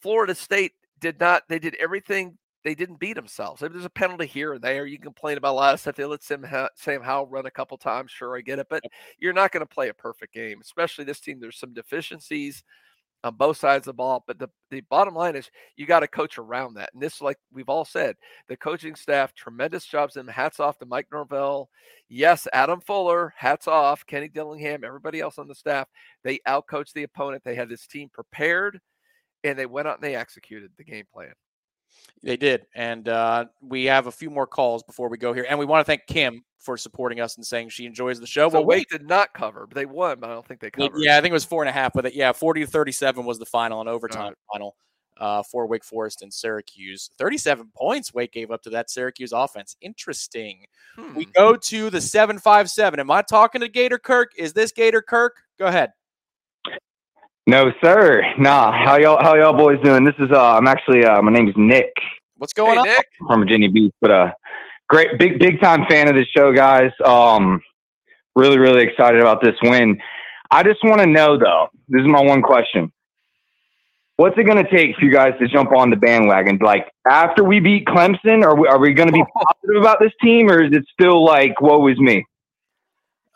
Florida 0.03 0.35
State 0.35 0.73
did 1.01 1.19
not, 1.21 1.45
they 1.49 1.59
did 1.59 1.77
everything. 1.77 2.37
They 2.65 2.75
didn't 2.77 3.01
beat 3.01 3.15
themselves. 3.15 3.63
If 3.63 3.73
there's 3.73 3.85
a 3.85 3.91
penalty 3.91 4.27
here 4.27 4.53
and 4.53 4.63
there, 4.63 4.87
you 4.87 4.97
can 4.97 5.05
complain 5.05 5.37
about 5.37 5.53
a 5.53 5.57
lot 5.57 5.75
of 5.75 5.81
stuff. 5.81 5.97
They 5.97 6.05
let 6.05 6.23
Sam, 6.23 6.47
Sam 6.77 7.03
Howell 7.03 7.27
run 7.27 7.47
a 7.47 7.51
couple 7.51 7.77
times. 7.77 8.13
Sure, 8.13 8.37
I 8.37 8.41
get 8.41 8.61
it. 8.61 8.69
But 8.71 8.85
you're 9.19 9.33
not 9.33 9.51
going 9.51 9.67
to 9.67 9.75
play 9.75 9.89
a 9.89 9.95
perfect 9.95 10.33
game, 10.33 10.61
especially 10.61 11.05
this 11.05 11.19
team. 11.19 11.41
There's 11.41 11.59
some 11.59 11.75
deficiencies 11.75 12.63
on 13.25 13.35
both 13.35 13.57
sides 13.57 13.89
of 13.89 13.95
the 13.95 13.97
ball. 13.97 14.23
But 14.29 14.39
the, 14.39 14.49
the 14.71 14.83
bottom 14.83 15.15
line 15.15 15.35
is 15.35 15.51
you 15.77 15.87
got 15.87 16.01
to 16.01 16.07
coach 16.07 16.39
around 16.39 16.75
that. 16.75 16.91
And 16.95 17.03
this, 17.03 17.21
like 17.21 17.39
we've 17.53 17.69
all 17.69 17.85
said, 17.85 18.15
the 18.49 18.57
coaching 18.57 18.95
staff, 18.95 19.35
tremendous 19.35 19.85
jobs. 19.85 20.17
And 20.17 20.31
hats 20.31 20.61
off 20.61 20.79
to 20.79 20.87
Mike 20.87 21.09
Norvell. 21.11 21.69
Yes, 22.09 22.47
Adam 22.53 22.81
Fuller, 22.81 23.35
hats 23.37 23.67
off. 23.67 24.07
Kenny 24.07 24.29
Dillingham, 24.29 24.85
everybody 24.85 25.19
else 25.19 25.37
on 25.39 25.49
the 25.49 25.55
staff. 25.57 25.89
They 26.23 26.39
outcoached 26.47 26.93
the 26.93 27.03
opponent. 27.03 27.43
They 27.45 27.57
had 27.57 27.69
this 27.69 27.89
team 27.89 28.09
prepared 28.13 28.81
and 29.45 29.59
they 29.59 29.67
went 29.67 29.89
out 29.89 29.97
and 29.97 30.05
they 30.05 30.17
executed 30.17 30.71
the 30.77 30.85
game 30.85 31.05
plan. 31.13 31.33
They 32.23 32.37
did. 32.37 32.67
And 32.75 33.09
uh, 33.09 33.47
we 33.61 33.85
have 33.87 34.07
a 34.07 34.13
few 34.13 34.31
more 34.31 34.47
calls 34.47 34.83
before 34.83 35.09
we 35.09 35.19
go 35.19 35.33
here. 35.33 35.47
And 35.49 35.59
we 35.59 35.67
want 35.67 35.85
to 35.85 35.91
thank 35.91 36.07
Kim 36.07 36.45
for 36.59 36.77
supporting 36.77 37.21
us 37.21 37.37
and 37.37 37.45
saying 37.45 37.69
she 37.71 37.85
enjoys 37.85 38.21
the 38.21 38.27
show. 38.27 38.49
So 38.49 38.55
Well. 38.55 38.67
Wake 38.67 38.89
did 38.89 39.07
not 39.07 39.35
cover, 39.35 39.67
but 39.67 39.75
they 39.75 39.87
won, 39.87 40.21
but 40.21 40.31
I 40.31 40.35
don't 40.35 40.47
think 40.47 40.61
they 40.61 40.71
covered. 40.71 40.99
Yeah, 40.99 41.19
I 41.19 41.21
think 41.21 41.31
it 41.31 41.35
was 41.35 41.45
four 41.45 41.63
and 41.63 41.69
a 41.69 41.73
half, 41.73 41.93
but 41.93 42.07
it, 42.07 42.15
yeah, 42.15 42.33
40 42.33 42.63
to 42.63 42.67
37 42.67 43.25
was 43.25 43.39
the 43.39 43.47
final 43.47 43.81
and 43.81 43.89
overtime 43.89 44.35
final 44.53 44.77
uh, 45.19 45.43
for 45.43 45.67
Wake 45.67 45.85
Forest 45.85 46.23
and 46.23 46.33
Syracuse. 46.33 47.11
37 47.19 47.73
points 47.77 48.15
Wake 48.15 48.33
gave 48.33 48.51
up 48.51 48.63
to 48.63 48.71
that 48.71 48.91
Syracuse 48.91 49.33
offense. 49.33 49.77
Interesting. 49.81 50.65
We 51.15 51.25
go 51.27 51.57
to 51.57 51.91
the 51.91 52.01
757. 52.01 53.01
Am 53.01 53.11
I 53.11 53.23
talking 53.23 53.61
to 53.61 53.69
Gator 53.69 53.99
Kirk? 53.99 54.33
Is 54.37 54.53
this 54.53 54.73
Gator 54.73 55.03
Kirk? 55.03 55.37
Go 55.59 55.67
ahead. 55.67 55.93
No, 57.47 57.73
sir. 57.83 58.23
Nah. 58.39 58.71
How 58.73 58.97
y'all 58.97 59.21
how 59.21 59.35
y'all 59.35 59.57
boys 59.57 59.79
doing? 59.83 60.05
This 60.05 60.15
is 60.21 60.31
uh 60.31 60.55
I'm 60.55 60.69
actually 60.69 61.05
uh 61.05 61.21
my 61.23 61.33
name 61.33 61.49
is 61.49 61.55
Nick 61.57 61.93
What's 62.37 62.53
going 62.53 62.79
on? 62.79 62.85
Nick. 62.85 63.07
from 63.27 63.41
Virginia 63.41 63.69
Beach, 63.69 63.93
but 64.01 64.11
uh 64.13 64.31
great 64.89 65.19
big 65.19 65.41
big 65.41 65.61
time 65.61 65.85
fan 65.91 66.09
of 66.09 66.15
the 66.15 66.25
show, 66.25 66.53
guys. 66.53 66.93
Um 67.05 67.61
really, 68.37 68.59
really 68.59 68.85
excited 68.85 69.21
about 69.21 69.43
this 69.43 69.57
win. 69.63 70.01
I 70.53 70.63
just 70.63 70.85
want 70.85 71.01
to 71.01 71.07
know 71.07 71.37
though, 71.37 71.69
this 71.89 72.03
is 72.03 72.07
my 72.07 72.23
one 72.23 72.43
question. 72.43 72.93
What's 74.17 74.39
it 74.39 74.45
going 74.45 74.63
to 74.63 74.71
take 74.71 74.95
for 74.95 75.05
you 75.05 75.11
guys 75.11 75.33
to 75.41 75.49
jump 75.49 75.73
on 75.73 75.91
the 75.91 75.97
bandwagon? 75.97 76.59
Like 76.63 76.93
after 77.11 77.43
we 77.43 77.59
beat 77.59 77.87
Clemson, 77.87 78.45
are 78.45 78.55
we, 78.55 78.69
are 78.69 78.79
we 78.79 78.93
going 78.93 79.09
to 79.09 79.13
be 79.13 79.25
positive 79.35 79.81
about 79.81 79.99
this 79.99 80.13
team, 80.23 80.49
or 80.49 80.63
is 80.63 80.71
it 80.73 80.85
still 80.93 81.25
like 81.25 81.61
woe 81.61 81.89
is 81.89 81.99
me? 81.99 82.25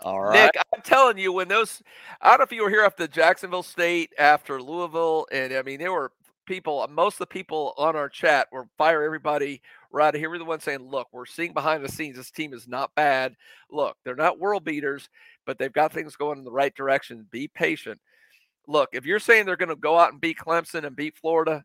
All 0.00 0.20
right. 0.20 0.44
Nick, 0.44 0.64
I'm 0.72 0.82
telling 0.82 1.18
you, 1.18 1.32
when 1.32 1.48
those, 1.48 1.82
I 2.20 2.30
don't 2.30 2.38
know 2.38 2.44
if 2.44 2.52
you 2.52 2.62
were 2.62 2.70
here 2.70 2.82
after 2.82 3.06
Jacksonville 3.08 3.62
State, 3.62 4.12
after 4.18 4.60
Louisville, 4.60 5.26
and 5.32 5.52
I 5.54 5.62
mean, 5.62 5.78
there 5.78 5.92
were 5.92 6.12
people, 6.46 6.86
most 6.90 7.14
of 7.14 7.20
the 7.20 7.26
people 7.26 7.74
on 7.76 7.96
our 7.96 8.08
chat 8.08 8.48
were 8.52 8.68
fire 8.78 9.02
everybody 9.02 9.62
right 9.90 10.14
here. 10.14 10.30
We're 10.30 10.38
the 10.38 10.44
ones 10.44 10.64
saying, 10.64 10.80
look, 10.80 11.08
we're 11.12 11.26
seeing 11.26 11.52
behind 11.52 11.84
the 11.84 11.88
scenes, 11.88 12.16
this 12.16 12.30
team 12.30 12.52
is 12.52 12.68
not 12.68 12.94
bad. 12.94 13.36
Look, 13.70 13.96
they're 14.04 14.14
not 14.14 14.38
world 14.38 14.64
beaters, 14.64 15.08
but 15.44 15.58
they've 15.58 15.72
got 15.72 15.92
things 15.92 16.14
going 16.14 16.38
in 16.38 16.44
the 16.44 16.52
right 16.52 16.74
direction. 16.74 17.26
Be 17.30 17.48
patient. 17.48 18.00
Look, 18.68 18.90
if 18.92 19.06
you're 19.06 19.18
saying 19.18 19.46
they're 19.46 19.56
going 19.56 19.68
to 19.70 19.76
go 19.76 19.98
out 19.98 20.12
and 20.12 20.20
beat 20.20 20.38
Clemson 20.38 20.84
and 20.84 20.94
beat 20.94 21.16
Florida, 21.16 21.64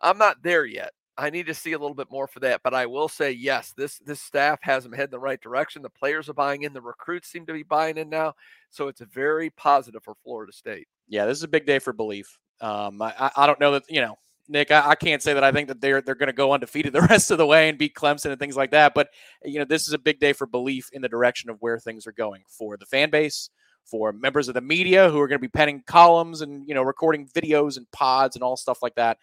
I'm 0.00 0.18
not 0.18 0.42
there 0.42 0.64
yet. 0.64 0.92
I 1.18 1.30
need 1.30 1.46
to 1.46 1.54
see 1.54 1.72
a 1.72 1.78
little 1.78 1.94
bit 1.94 2.10
more 2.10 2.26
for 2.26 2.40
that, 2.40 2.62
but 2.64 2.72
I 2.74 2.86
will 2.86 3.08
say 3.08 3.32
yes. 3.32 3.72
This 3.76 3.98
this 3.98 4.20
staff 4.20 4.58
has 4.62 4.84
them 4.84 4.92
head 4.92 5.04
in 5.06 5.10
the 5.10 5.18
right 5.18 5.40
direction. 5.40 5.82
The 5.82 5.90
players 5.90 6.28
are 6.28 6.34
buying 6.34 6.62
in. 6.62 6.72
The 6.72 6.80
recruits 6.80 7.28
seem 7.28 7.44
to 7.46 7.52
be 7.52 7.62
buying 7.62 7.98
in 7.98 8.08
now, 8.08 8.34
so 8.70 8.88
it's 8.88 9.00
very 9.02 9.50
positive 9.50 10.02
for 10.02 10.14
Florida 10.24 10.52
State. 10.52 10.88
Yeah, 11.08 11.26
this 11.26 11.36
is 11.38 11.44
a 11.44 11.48
big 11.48 11.66
day 11.66 11.78
for 11.78 11.92
belief. 11.92 12.38
Um, 12.60 13.02
I, 13.02 13.30
I- 13.36 13.46
don't 13.46 13.60
know 13.60 13.72
that 13.72 13.82
you 13.90 14.00
know, 14.00 14.16
Nick. 14.48 14.70
I, 14.70 14.90
I 14.90 14.94
can't 14.94 15.22
say 15.22 15.34
that 15.34 15.44
I 15.44 15.52
think 15.52 15.68
that 15.68 15.80
they're 15.82 16.00
they're 16.00 16.14
going 16.14 16.28
to 16.28 16.32
go 16.32 16.52
undefeated 16.52 16.92
the 16.94 17.02
rest 17.10 17.30
of 17.30 17.38
the 17.38 17.46
way 17.46 17.68
and 17.68 17.76
beat 17.76 17.94
Clemson 17.94 18.30
and 18.30 18.38
things 18.38 18.56
like 18.56 18.70
that. 18.70 18.94
But 18.94 19.08
you 19.44 19.58
know, 19.58 19.66
this 19.66 19.86
is 19.86 19.92
a 19.94 19.98
big 19.98 20.18
day 20.18 20.32
for 20.32 20.46
belief 20.46 20.88
in 20.92 21.02
the 21.02 21.08
direction 21.08 21.50
of 21.50 21.58
where 21.60 21.78
things 21.78 22.06
are 22.06 22.12
going 22.12 22.42
for 22.48 22.76
the 22.78 22.86
fan 22.86 23.10
base, 23.10 23.50
for 23.84 24.12
members 24.12 24.48
of 24.48 24.54
the 24.54 24.60
media 24.62 25.10
who 25.10 25.20
are 25.20 25.28
going 25.28 25.38
to 25.38 25.42
be 25.42 25.48
penning 25.48 25.82
columns 25.86 26.40
and 26.40 26.66
you 26.66 26.74
know 26.74 26.82
recording 26.82 27.26
videos 27.28 27.76
and 27.76 27.90
pods 27.92 28.34
and 28.34 28.42
all 28.42 28.56
stuff 28.56 28.78
like 28.82 28.94
that. 28.94 29.18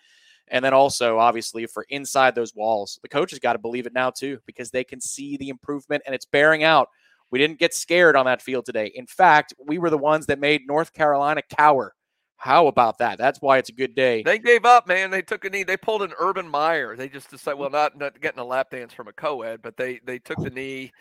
And 0.52 0.64
then 0.64 0.74
also, 0.74 1.20
obviously, 1.20 1.66
for 1.68 1.86
inside 1.90 2.36
those 2.36 2.56
walls, 2.56 3.00
the 3.02 3.10
coaches 3.10 3.40
got 3.40 3.54
to 3.54 3.60
believe 3.60 3.86
it 3.86 3.94
now 3.94 4.10
too 4.10 4.40
because 4.46 4.72
they 4.72 4.84
can 4.84 5.00
see 5.00 5.38
the 5.38 5.50
improvement 5.50 6.04
and 6.06 6.16
it's 6.16 6.26
bearing 6.26 6.64
out. 6.64 6.90
We 7.32 7.38
didn't 7.38 7.60
get 7.60 7.74
scared 7.74 8.16
on 8.16 8.26
that 8.26 8.42
field 8.42 8.66
today. 8.66 8.92
In 8.96 9.06
fact, 9.06 9.54
we 9.64 9.78
were 9.78 9.92
the 9.92 9.98
ones 9.98 10.26
that 10.26 10.40
made 10.40 10.68
North 10.68 10.94
Carolina 10.94 11.42
cower. 11.56 11.94
How 12.38 12.68
about 12.68 13.00
that? 13.00 13.18
That's 13.18 13.42
why 13.42 13.58
it's 13.58 13.70
a 13.70 13.74
good 13.74 13.94
day. 13.94 14.24
They 14.24 14.40
gave 14.40 14.64
up, 14.64 14.88
man. 14.88 15.12
They 15.12 15.22
took 15.22 15.44
a 15.44 15.50
knee. 15.50 15.64
They 15.64 15.76
pulled 15.76 16.02
an 16.02 16.14
Urban 16.18 16.48
Meyer. 16.48 16.96
They 16.96 17.10
just 17.10 17.30
decided, 17.30 17.60
well, 17.60 17.70
not 17.70 17.98
not 17.98 18.20
getting 18.22 18.40
a 18.40 18.46
lap 18.46 18.72
dance 18.72 18.94
from 18.94 19.10
a 19.10 19.14
co-ed, 19.14 19.62
but 19.62 19.76
they 19.76 20.00
they 20.06 20.20
took 20.20 20.42
the 20.42 20.50
knee. 20.50 20.92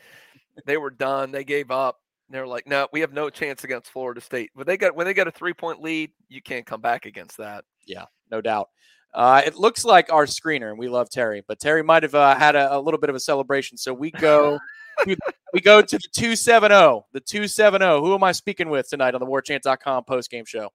They 0.66 0.76
were 0.76 0.90
done. 0.90 1.30
They 1.30 1.44
gave 1.44 1.70
up. 1.70 2.00
They're 2.28 2.46
like, 2.46 2.66
no, 2.66 2.88
we 2.92 3.00
have 3.00 3.12
no 3.12 3.30
chance 3.30 3.62
against 3.62 3.90
Florida 3.90 4.20
State. 4.20 4.50
When 4.54 4.66
they 4.66 4.76
got 4.76 4.96
when 4.96 5.06
they 5.06 5.14
got 5.14 5.28
a 5.28 5.30
three 5.30 5.54
point 5.54 5.80
lead, 5.80 6.10
you 6.28 6.42
can't 6.42 6.66
come 6.66 6.80
back 6.80 7.06
against 7.06 7.36
that. 7.38 7.64
Yeah, 7.86 8.06
no 8.32 8.40
doubt. 8.40 8.68
Uh, 9.14 9.42
it 9.44 9.56
looks 9.56 9.84
like 9.84 10.12
our 10.12 10.26
screener, 10.26 10.68
and 10.70 10.78
we 10.78 10.88
love 10.88 11.08
Terry, 11.10 11.42
but 11.48 11.58
Terry 11.58 11.82
might 11.82 12.02
have 12.02 12.14
uh, 12.14 12.34
had 12.36 12.54
a, 12.54 12.76
a 12.76 12.80
little 12.80 13.00
bit 13.00 13.10
of 13.10 13.16
a 13.16 13.20
celebration. 13.20 13.76
So 13.78 13.92
we 13.94 14.10
go, 14.10 14.58
to, 15.06 15.16
we 15.52 15.60
go 15.60 15.80
to 15.80 15.96
the 15.96 16.08
two 16.12 16.36
seven 16.36 16.70
zero, 16.70 17.06
the 17.12 17.20
two 17.20 17.48
seven 17.48 17.80
zero. 17.80 18.02
Who 18.02 18.14
am 18.14 18.22
I 18.22 18.32
speaking 18.32 18.68
with 18.68 18.88
tonight 18.88 19.14
on 19.14 19.20
the 19.20 19.26
WarChant.com 19.26 20.04
post 20.04 20.30
game 20.30 20.44
show? 20.44 20.68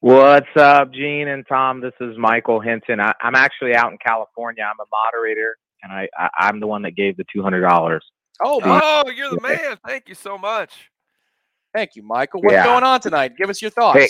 What's 0.00 0.46
up, 0.56 0.92
Gene 0.92 1.26
and 1.28 1.44
Tom? 1.48 1.80
This 1.80 1.94
is 2.00 2.16
Michael 2.18 2.60
Hinton. 2.60 3.00
I, 3.00 3.12
I'm 3.20 3.34
actually 3.34 3.74
out 3.74 3.90
in 3.90 3.98
California. 3.98 4.62
I'm 4.62 4.78
a 4.78 4.86
moderator, 4.92 5.56
and 5.82 5.92
I, 5.92 6.08
I 6.16 6.28
I'm 6.38 6.60
the 6.60 6.66
one 6.68 6.82
that 6.82 6.92
gave 6.94 7.16
the 7.16 7.24
two 7.32 7.42
hundred 7.42 7.62
dollars. 7.62 8.04
Oh, 8.44 8.60
Oh, 8.62 9.10
you're 9.10 9.30
the 9.30 9.40
man. 9.40 9.76
Thank 9.84 10.08
you 10.08 10.14
so 10.14 10.38
much. 10.38 10.90
Thank 11.74 11.96
you, 11.96 12.02
Michael. 12.04 12.42
What's 12.42 12.52
Yeah. 12.54 12.64
going 12.64 12.84
on 12.84 13.00
tonight? 13.00 13.32
Give 13.36 13.50
us 13.50 13.60
your 13.60 13.72
thoughts. 13.72 13.98
Hey, 13.98 14.08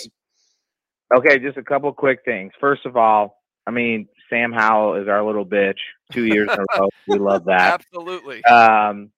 okay, 1.15 1.39
just 1.39 1.57
a 1.57 1.63
couple 1.63 1.91
quick 1.93 2.19
things. 2.25 2.51
First 2.59 2.85
of 2.85 2.97
all, 2.97 3.41
I 3.67 3.71
mean 3.71 4.07
Sam 4.29 4.51
Howell 4.51 5.01
is 5.01 5.07
our 5.07 5.23
little 5.25 5.45
bitch. 5.45 5.79
Two 6.11 6.25
years 6.25 6.49
in 6.51 6.59
a 6.59 6.79
row. 6.79 6.89
We 7.07 7.17
love 7.17 7.45
that. 7.45 7.81
Absolutely. 7.81 8.43
Um, 8.45 9.11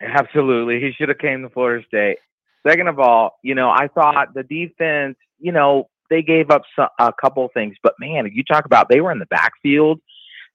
absolutely. 0.00 0.80
He 0.80 0.92
should 0.92 1.08
have 1.08 1.18
came 1.18 1.42
to 1.42 1.48
Florida 1.50 1.84
State. 1.86 2.18
Second 2.66 2.88
of 2.88 2.98
all, 2.98 3.38
you 3.42 3.54
know, 3.54 3.70
I 3.70 3.88
thought 3.88 4.34
the 4.34 4.42
defense, 4.42 5.16
you 5.38 5.52
know, 5.52 5.88
they 6.10 6.22
gave 6.22 6.50
up 6.50 6.62
so, 6.74 6.86
a 6.98 7.12
couple 7.12 7.48
things, 7.52 7.76
but 7.82 7.94
man, 7.98 8.28
you 8.32 8.42
talk 8.42 8.64
about 8.64 8.88
they 8.88 9.00
were 9.00 9.12
in 9.12 9.18
the 9.18 9.26
backfield. 9.26 10.00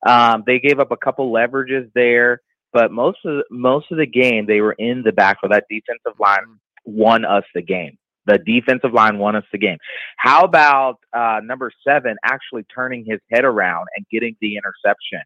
Um, 0.06 0.44
they 0.45 0.60
gave 0.60 0.80
up 0.80 0.91
a 0.91 0.98
couple 0.98 1.31
leverages 1.31 1.90
there, 1.95 2.41
but 2.73 2.91
most 2.91 3.19
of 3.23 3.38
the, 3.38 3.44
most 3.49 3.91
of 3.91 3.98
the 3.98 4.06
game 4.06 4.45
they 4.45 4.61
were 4.61 4.73
in 4.73 5.03
the 5.03 5.11
backfield. 5.14 5.53
That 5.53 5.65
defensive 5.69 6.19
line 6.19 6.60
won 6.85 7.23
us 7.23 7.44
the 7.53 7.61
game. 7.61 7.98
The 8.26 8.38
defensive 8.38 8.94
line 8.94 9.18
won 9.18 9.36
us 9.36 9.44
the 9.52 9.58
game. 9.58 9.78
How 10.18 10.44
about 10.44 11.00
uh, 11.12 11.41
number 11.44 11.72
seven 11.86 12.16
actually 12.24 12.64
turning 12.74 13.06
his 13.06 13.20
head 13.32 13.44
around 13.45 13.88
and 13.95 14.06
getting 14.12 14.36
the 14.40 14.56
interception? 14.56 15.22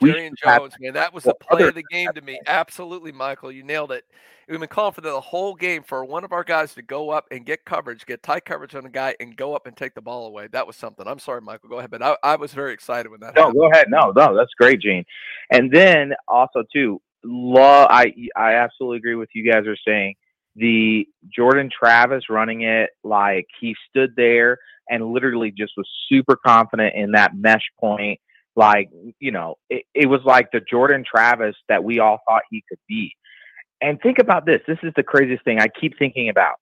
Jarrian 0.00 0.32
Jones, 0.36 0.74
man, 0.80 0.94
that 0.94 1.14
was 1.14 1.24
the 1.24 1.34
play 1.34 1.62
of 1.68 1.74
the 1.74 1.84
game 1.84 2.10
to 2.14 2.20
me. 2.20 2.40
Absolutely, 2.46 3.12
Michael, 3.12 3.52
you 3.52 3.62
nailed 3.62 3.92
it. 3.92 4.04
We've 4.48 4.58
been 4.58 4.68
calling 4.68 4.92
for 4.92 5.00
the 5.00 5.20
whole 5.20 5.54
game 5.54 5.82
for 5.84 6.04
one 6.04 6.24
of 6.24 6.32
our 6.32 6.42
guys 6.42 6.74
to 6.74 6.82
go 6.82 7.10
up 7.10 7.26
and 7.30 7.46
get 7.46 7.64
coverage, 7.64 8.04
get 8.04 8.22
tight 8.22 8.44
coverage 8.44 8.74
on 8.74 8.84
a 8.84 8.90
guy, 8.90 9.14
and 9.20 9.36
go 9.36 9.54
up 9.54 9.66
and 9.66 9.76
take 9.76 9.94
the 9.94 10.02
ball 10.02 10.26
away. 10.26 10.48
That 10.48 10.66
was 10.66 10.74
something. 10.76 11.06
I'm 11.06 11.20
sorry, 11.20 11.40
Michael. 11.40 11.68
Go 11.68 11.78
ahead, 11.78 11.90
but 11.90 12.02
I, 12.02 12.16
I 12.22 12.36
was 12.36 12.52
very 12.52 12.72
excited 12.74 13.10
when 13.10 13.20
that 13.20 13.34
No, 13.36 13.42
happened. 13.42 13.60
go 13.60 13.70
ahead. 13.70 13.86
No, 13.88 14.12
no, 14.14 14.36
that's 14.36 14.52
great, 14.58 14.80
Gene. 14.80 15.04
And 15.50 15.70
then 15.70 16.12
also 16.26 16.64
too, 16.72 17.00
law. 17.22 17.86
I 17.88 18.12
I 18.36 18.54
absolutely 18.54 18.98
agree 18.98 19.14
with 19.14 19.28
you 19.34 19.50
guys 19.50 19.66
are 19.66 19.76
saying. 19.86 20.14
The 20.54 21.08
Jordan 21.34 21.70
Travis 21.70 22.24
running 22.28 22.62
it 22.62 22.90
like 23.02 23.46
he 23.60 23.74
stood 23.88 24.14
there 24.16 24.58
and 24.88 25.12
literally 25.12 25.50
just 25.50 25.72
was 25.76 25.88
super 26.08 26.36
confident 26.36 26.94
in 26.94 27.12
that 27.12 27.34
mesh 27.34 27.64
point. 27.80 28.20
Like 28.54 28.90
you 29.18 29.30
know, 29.30 29.56
it, 29.70 29.84
it 29.94 30.06
was 30.06 30.20
like 30.24 30.50
the 30.52 30.60
Jordan 30.60 31.04
Travis 31.08 31.56
that 31.68 31.82
we 31.82 32.00
all 32.00 32.18
thought 32.28 32.42
he 32.50 32.62
could 32.68 32.80
be. 32.88 33.16
And 33.80 34.00
think 34.00 34.18
about 34.18 34.46
this. 34.46 34.60
This 34.66 34.78
is 34.82 34.92
the 34.94 35.02
craziest 35.02 35.44
thing 35.44 35.58
I 35.58 35.66
keep 35.68 35.98
thinking 35.98 36.28
about. 36.28 36.56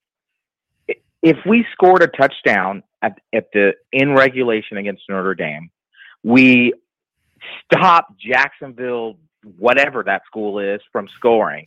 If 1.22 1.36
we 1.44 1.66
scored 1.72 2.02
a 2.02 2.06
touchdown 2.06 2.82
at, 3.02 3.18
at 3.34 3.48
the 3.52 3.74
in 3.92 4.14
regulation 4.14 4.78
against 4.78 5.02
Notre 5.08 5.34
Dame, 5.34 5.70
we 6.22 6.72
stop 7.64 8.14
Jacksonville, 8.18 9.16
whatever 9.58 10.02
that 10.04 10.22
school 10.26 10.58
is, 10.60 10.80
from 10.92 11.08
scoring. 11.16 11.66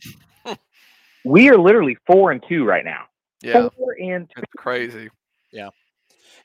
We 1.24 1.50
are 1.50 1.58
literally 1.58 1.96
four 2.06 2.32
and 2.32 2.42
two 2.48 2.64
right 2.64 2.84
now. 2.84 3.04
Yeah. 3.42 3.68
Four 3.76 3.96
and 4.00 4.28
two. 4.28 4.42
It's 4.42 4.52
crazy. 4.56 5.10
Yeah. 5.52 5.70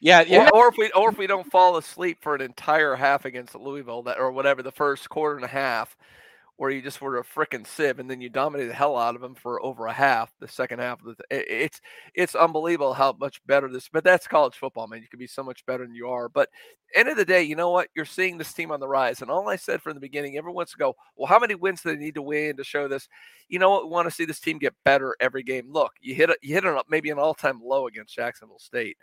Yeah, 0.02 0.22
yeah. 0.22 0.50
Or, 0.54 0.66
or 0.66 0.68
if 0.70 0.78
we 0.78 0.92
or 0.92 1.10
if 1.10 1.18
we 1.18 1.28
don't 1.28 1.50
fall 1.52 1.78
asleep 1.78 2.20
for 2.22 2.36
an 2.36 2.42
entire 2.42 2.96
half 2.96 3.26
against 3.26 3.56
Louisville 3.56 4.04
that 4.04 4.18
or 4.18 4.32
whatever 4.32 4.64
the 4.64 4.72
first 4.72 5.10
quarter 5.10 5.36
and 5.36 5.44
a 5.44 5.50
half, 5.50 5.98
where 6.60 6.72
you 6.72 6.82
just 6.82 7.00
were 7.00 7.18
a 7.18 7.24
freaking 7.24 7.66
sieve 7.66 8.00
and 8.00 8.12
then 8.12 8.20
you 8.20 8.28
dominated 8.28 8.70
the 8.70 8.76
hell 8.76 8.98
out 8.98 9.16
of 9.16 9.22
them 9.22 9.34
for 9.34 9.64
over 9.64 9.88
a 9.88 9.94
half, 9.94 10.30
the 10.42 10.48
second 10.48 10.80
half 10.80 11.00
of 11.00 11.16
the 11.16 11.24
it, 11.32 11.46
it's 11.48 11.82
it's 12.14 12.36
unbelievable 12.36 12.94
how 12.94 13.16
much 13.18 13.42
better 13.48 13.70
this 13.70 13.88
but 13.88 14.04
that's 14.04 14.28
college 14.28 14.56
football, 14.56 14.86
man. 14.86 15.02
You 15.02 15.08
can 15.08 15.20
be 15.20 15.26
so 15.26 15.42
much 15.42 15.66
better 15.66 15.86
than 15.86 15.96
you 15.96 16.10
are. 16.10 16.28
But 16.28 16.50
end 16.94 17.08
of 17.08 17.16
the 17.16 17.24
day, 17.24 17.44
you 17.44 17.56
know 17.56 17.70
what? 17.70 17.88
You're 17.96 18.04
seeing 18.04 18.38
this 18.38 18.52
team 18.52 18.72
on 18.74 18.82
the 18.82 18.90
rise. 18.90 19.22
And 19.22 19.32
all 19.32 19.48
I 19.48 19.56
said 19.56 19.82
from 19.82 19.94
the 19.94 20.02
beginning, 20.02 20.36
everyone 20.36 20.58
wants 20.58 20.74
to 20.74 20.78
go, 20.78 20.98
well, 21.16 21.28
how 21.28 21.40
many 21.40 21.56
wins 21.56 21.82
do 21.82 21.92
they 21.92 21.98
need 21.98 22.16
to 22.16 22.22
win 22.22 22.58
to 22.58 22.64
show 22.66 22.90
this? 22.90 23.08
You 23.48 23.60
know 23.60 23.70
what? 23.70 23.86
We 23.86 23.92
want 23.92 24.10
to 24.10 24.14
see 24.14 24.26
this 24.26 24.42
team 24.42 24.58
get 24.60 24.76
better 24.84 25.16
every 25.22 25.44
game. 25.44 25.72
Look, 25.72 25.94
you 26.02 26.14
hit 26.14 26.30
it, 26.30 26.40
you 26.42 26.56
hit 26.56 26.66
it 26.66 26.86
maybe 26.90 27.10
an 27.10 27.20
all-time 27.20 27.62
low 27.64 27.88
against 27.88 28.16
Jacksonville 28.16 28.60
State. 28.60 28.98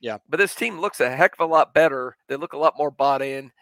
Yeah. 0.00 0.18
But 0.28 0.38
this 0.38 0.56
team 0.56 0.80
looks 0.80 0.98
a 0.98 1.08
heck 1.08 1.34
of 1.34 1.48
a 1.48 1.52
lot 1.52 1.72
better. 1.72 2.16
They 2.26 2.34
look 2.34 2.52
a 2.52 2.58
lot 2.58 2.74
more 2.76 2.90
bought 2.90 3.22
in. 3.22 3.52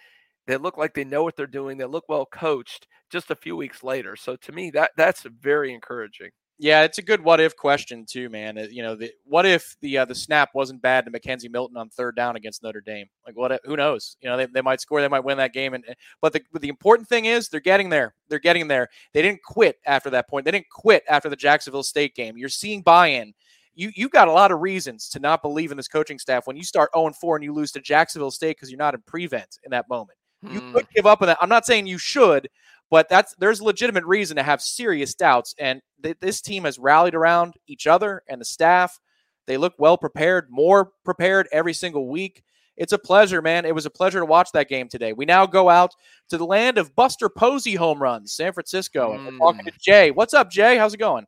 They 0.47 0.57
look 0.57 0.77
like 0.77 0.95
they 0.95 1.05
know 1.05 1.23
what 1.23 1.37
they're 1.37 1.47
doing. 1.47 1.79
They 1.79 1.85
look 1.85 2.05
well 2.09 2.27
coached 2.27 2.87
just 3.11 3.31
a 3.31 3.37
few 3.37 3.57
weeks 3.57 3.83
later. 3.83 4.17
So 4.17 4.37
to 4.37 4.53
me, 4.53 4.71
that 4.71 4.91
that's 4.97 5.23
very 5.23 5.73
encouraging. 5.73 6.31
Yeah, 6.59 6.83
it's 6.83 6.99
a 6.99 7.03
good 7.03 7.21
what 7.21 7.41
if 7.41 7.57
question 7.57 8.07
too, 8.09 8.29
man. 8.29 8.57
You 8.71 8.85
know, 8.85 8.95
the, 8.95 9.11
what 9.25 9.45
if 9.45 9.75
the 9.81 9.99
uh, 9.99 10.05
the 10.05 10.15
snap 10.15 10.51
wasn't 10.55 10.83
bad 10.83 11.05
to 11.05 11.11
McKenzie 11.11 11.51
Milton 11.51 11.77
on 11.77 11.89
third 11.89 12.15
down 12.15 12.37
against 12.37 12.63
Notre 12.63 12.81
Dame? 12.81 13.07
Like, 13.27 13.37
what? 13.37 13.61
Who 13.65 13.77
knows? 13.77 14.17
You 14.21 14.29
know, 14.29 14.37
they, 14.37 14.47
they 14.47 14.63
might 14.63 14.81
score, 14.81 15.01
they 15.01 15.09
might 15.09 15.25
win 15.25 15.39
that 15.39 15.53
game. 15.53 15.75
And 15.75 15.85
but 16.21 16.33
the 16.33 16.43
but 16.53 16.63
the 16.63 16.69
important 16.69 17.09
thing 17.09 17.25
is 17.25 17.49
they're 17.49 17.59
getting 17.59 17.89
there. 17.89 18.15
They're 18.29 18.39
getting 18.39 18.69
there. 18.69 18.89
They 19.13 19.23
didn't 19.23 19.43
quit 19.43 19.79
after 19.85 20.11
that 20.11 20.29
point. 20.29 20.45
They 20.45 20.53
didn't 20.53 20.71
quit 20.71 21.03
after 21.09 21.29
the 21.29 21.37
Jacksonville 21.37 21.83
State 21.83 22.15
game. 22.15 22.37
You're 22.37 22.49
seeing 22.49 22.83
buy-in. 22.83 23.35
You 23.75 23.91
you 23.97 24.09
got 24.09 24.29
a 24.29 24.33
lot 24.33 24.53
of 24.53 24.61
reasons 24.61 25.09
to 25.09 25.19
not 25.19 25.43
believe 25.43 25.73
in 25.73 25.77
this 25.77 25.89
coaching 25.89 26.21
staff 26.21 26.47
when 26.47 26.57
you 26.57 26.63
start 26.63 26.91
0 26.97 27.11
4 27.21 27.37
and 27.37 27.45
you 27.45 27.53
lose 27.53 27.73
to 27.73 27.81
Jacksonville 27.81 28.31
State 28.31 28.57
because 28.57 28.71
you're 28.71 28.79
not 28.79 28.95
in 28.95 29.03
prevent 29.03 29.59
in 29.65 29.73
that 29.73 29.89
moment. 29.89 30.17
You 30.51 30.73
could 30.73 30.87
give 30.95 31.07
up 31.07 31.23
on 31.23 31.29
that. 31.29 31.39
I'm 31.41 31.49
not 31.49 31.67
saying 31.67 31.87
you 31.87 31.99
should, 31.99 32.49
but 32.91 33.09
that's 33.09 33.35
there's 33.39 33.61
a 33.61 33.65
legitimate 33.65 34.05
reason 34.05 34.37
to 34.37 34.43
have 34.43 34.61
serious 34.61 35.15
doubts. 35.15 35.55
And 35.59 35.81
th- 36.03 36.19
this 36.21 36.41
team 36.41 36.65
has 36.65 36.79
rallied 36.79 37.15
around 37.15 37.55
each 37.67 37.87
other 37.87 38.23
and 38.29 38.41
the 38.41 38.45
staff. 38.45 38.99
They 39.47 39.57
look 39.57 39.75
well 39.79 39.99
prepared, 39.99 40.49
more 40.51 40.93
prepared 41.05 41.49
every 41.53 41.75
single 41.75 42.09
week. 42.09 42.43
It's 42.77 42.93
a 42.93 42.99
pleasure, 42.99 43.41
man. 43.41 43.65
It 43.65 43.75
was 43.75 43.87
a 43.87 43.91
pleasure 43.91 44.19
to 44.19 44.25
watch 44.27 44.51
that 44.53 44.69
game 44.69 44.89
today. 44.89 45.13
We 45.13 45.27
now 45.27 45.47
go 45.47 45.69
out 45.69 45.93
to 46.31 46.39
the 46.39 46.47
land 46.47 46.77
of 46.77 46.95
Buster 46.97 47.29
Posey 47.29 47.77
home 47.77 48.03
runs, 48.03 48.33
San 48.33 48.53
Francisco, 48.53 49.13
and 49.13 49.25
we're 49.25 49.39
talking 49.39 49.65
to 49.65 49.73
Jay. 49.81 50.11
What's 50.11 50.35
up, 50.35 50.51
Jay? 50.51 50.77
How's 50.77 50.95
it 50.95 50.99
going? 50.99 51.27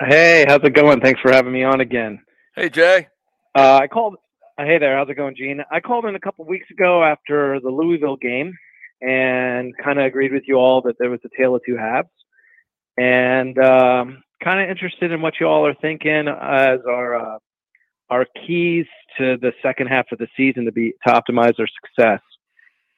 Hey, 0.00 0.44
how's 0.46 0.62
it 0.62 0.74
going? 0.74 1.00
Thanks 1.00 1.20
for 1.20 1.32
having 1.32 1.52
me 1.52 1.62
on 1.62 1.80
again. 1.80 2.20
Hey, 2.54 2.68
Jay. 2.68 3.08
Uh, 3.54 3.78
I 3.82 3.86
called. 3.86 4.16
Hey 4.58 4.78
there, 4.78 4.96
how's 4.96 5.10
it 5.10 5.16
going, 5.16 5.36
Gene? 5.36 5.62
I 5.70 5.80
called 5.80 6.06
in 6.06 6.14
a 6.14 6.18
couple 6.18 6.46
weeks 6.46 6.70
ago 6.70 7.04
after 7.04 7.60
the 7.60 7.68
Louisville 7.68 8.16
game, 8.16 8.54
and 9.02 9.76
kind 9.76 9.98
of 9.98 10.06
agreed 10.06 10.32
with 10.32 10.44
you 10.46 10.54
all 10.54 10.80
that 10.86 10.94
there 10.98 11.10
was 11.10 11.20
a 11.26 11.28
tale 11.36 11.54
of 11.54 11.60
two 11.66 11.76
halves, 11.76 12.08
and 12.96 13.58
um, 13.58 14.22
kind 14.42 14.62
of 14.62 14.70
interested 14.70 15.12
in 15.12 15.20
what 15.20 15.34
you 15.38 15.46
all 15.46 15.66
are 15.66 15.74
thinking 15.74 16.26
as 16.26 16.78
our 16.88 17.16
uh, 17.16 17.38
our 18.08 18.24
keys 18.46 18.86
to 19.18 19.36
the 19.42 19.52
second 19.62 19.88
half 19.88 20.06
of 20.10 20.16
the 20.16 20.28
season 20.38 20.64
to 20.64 20.72
be 20.72 20.94
to 21.06 21.12
optimize 21.12 21.60
our 21.60 21.68
success. 21.84 22.22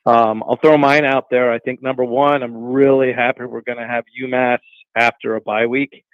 Um, 0.06 0.44
I'll 0.44 0.60
throw 0.62 0.78
mine 0.78 1.04
out 1.04 1.24
there. 1.28 1.52
I 1.52 1.58
think 1.58 1.82
number 1.82 2.04
one, 2.04 2.44
I'm 2.44 2.56
really 2.56 3.12
happy 3.12 3.46
we're 3.46 3.62
going 3.62 3.78
to 3.78 3.86
have 3.88 4.04
UMass 4.22 4.60
after 4.94 5.34
a 5.34 5.40
bye 5.40 5.66
week. 5.66 6.04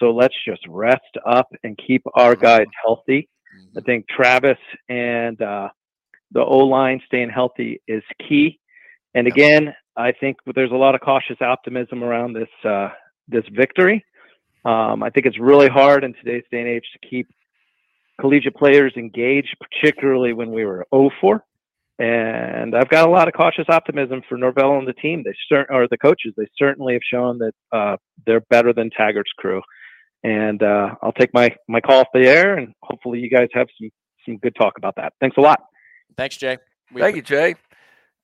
So 0.00 0.12
let's 0.12 0.34
just 0.48 0.62
rest 0.66 1.02
up 1.26 1.48
and 1.62 1.78
keep 1.86 2.04
our 2.14 2.34
guys 2.36 2.68
healthy. 2.82 3.28
I 3.76 3.80
think 3.80 4.06
Travis 4.08 4.58
and 4.88 5.40
uh, 5.40 5.68
the 6.32 6.40
O 6.40 6.58
line 6.58 7.00
staying 7.06 7.30
healthy 7.30 7.80
is 7.86 8.02
key. 8.28 8.60
And 9.14 9.26
again, 9.26 9.74
I 9.96 10.12
think 10.12 10.38
there's 10.54 10.72
a 10.72 10.76
lot 10.76 10.94
of 10.94 11.00
cautious 11.00 11.36
optimism 11.40 12.02
around 12.02 12.32
this 12.32 12.48
uh, 12.64 12.88
this 13.28 13.44
victory. 13.52 14.04
Um, 14.64 15.02
I 15.02 15.10
think 15.10 15.26
it's 15.26 15.38
really 15.38 15.68
hard 15.68 16.04
in 16.04 16.14
today's 16.14 16.44
day 16.50 16.60
and 16.60 16.68
age 16.68 16.84
to 16.92 17.08
keep 17.08 17.28
collegiate 18.20 18.56
players 18.56 18.94
engaged, 18.96 19.54
particularly 19.60 20.32
when 20.32 20.52
we 20.52 20.64
were 20.64 20.86
0-4. 20.92 21.40
And 21.98 22.74
I've 22.74 22.88
got 22.88 23.06
a 23.06 23.10
lot 23.10 23.28
of 23.28 23.34
cautious 23.34 23.66
optimism 23.68 24.22
for 24.28 24.36
Norvell 24.36 24.78
and 24.78 24.88
the 24.88 24.94
team. 24.94 25.22
They 25.22 25.34
cer- 25.48 25.66
or 25.70 25.86
the 25.88 25.98
coaches. 25.98 26.32
They 26.36 26.48
certainly 26.58 26.94
have 26.94 27.02
shown 27.08 27.38
that 27.38 27.52
uh, 27.72 27.96
they're 28.26 28.40
better 28.40 28.72
than 28.72 28.90
Taggart's 28.90 29.32
crew. 29.36 29.60
And 30.24 30.62
uh, 30.62 30.94
I'll 31.02 31.12
take 31.12 31.32
my 31.32 31.54
my 31.68 31.80
call 31.80 32.00
off 32.00 32.08
the 32.12 32.26
air, 32.26 32.56
and 32.56 32.74
hopefully 32.82 33.20
you 33.20 33.30
guys 33.30 33.48
have 33.52 33.68
some 33.78 33.90
some 34.24 34.38
good 34.38 34.54
talk 34.56 34.78
about 34.78 34.96
that. 34.96 35.12
Thanks 35.20 35.36
a 35.36 35.40
lot. 35.40 35.60
Thanks, 36.16 36.36
Jay. 36.36 36.58
We 36.92 37.00
Thank 37.00 37.16
you, 37.16 37.22
Jay. 37.22 37.56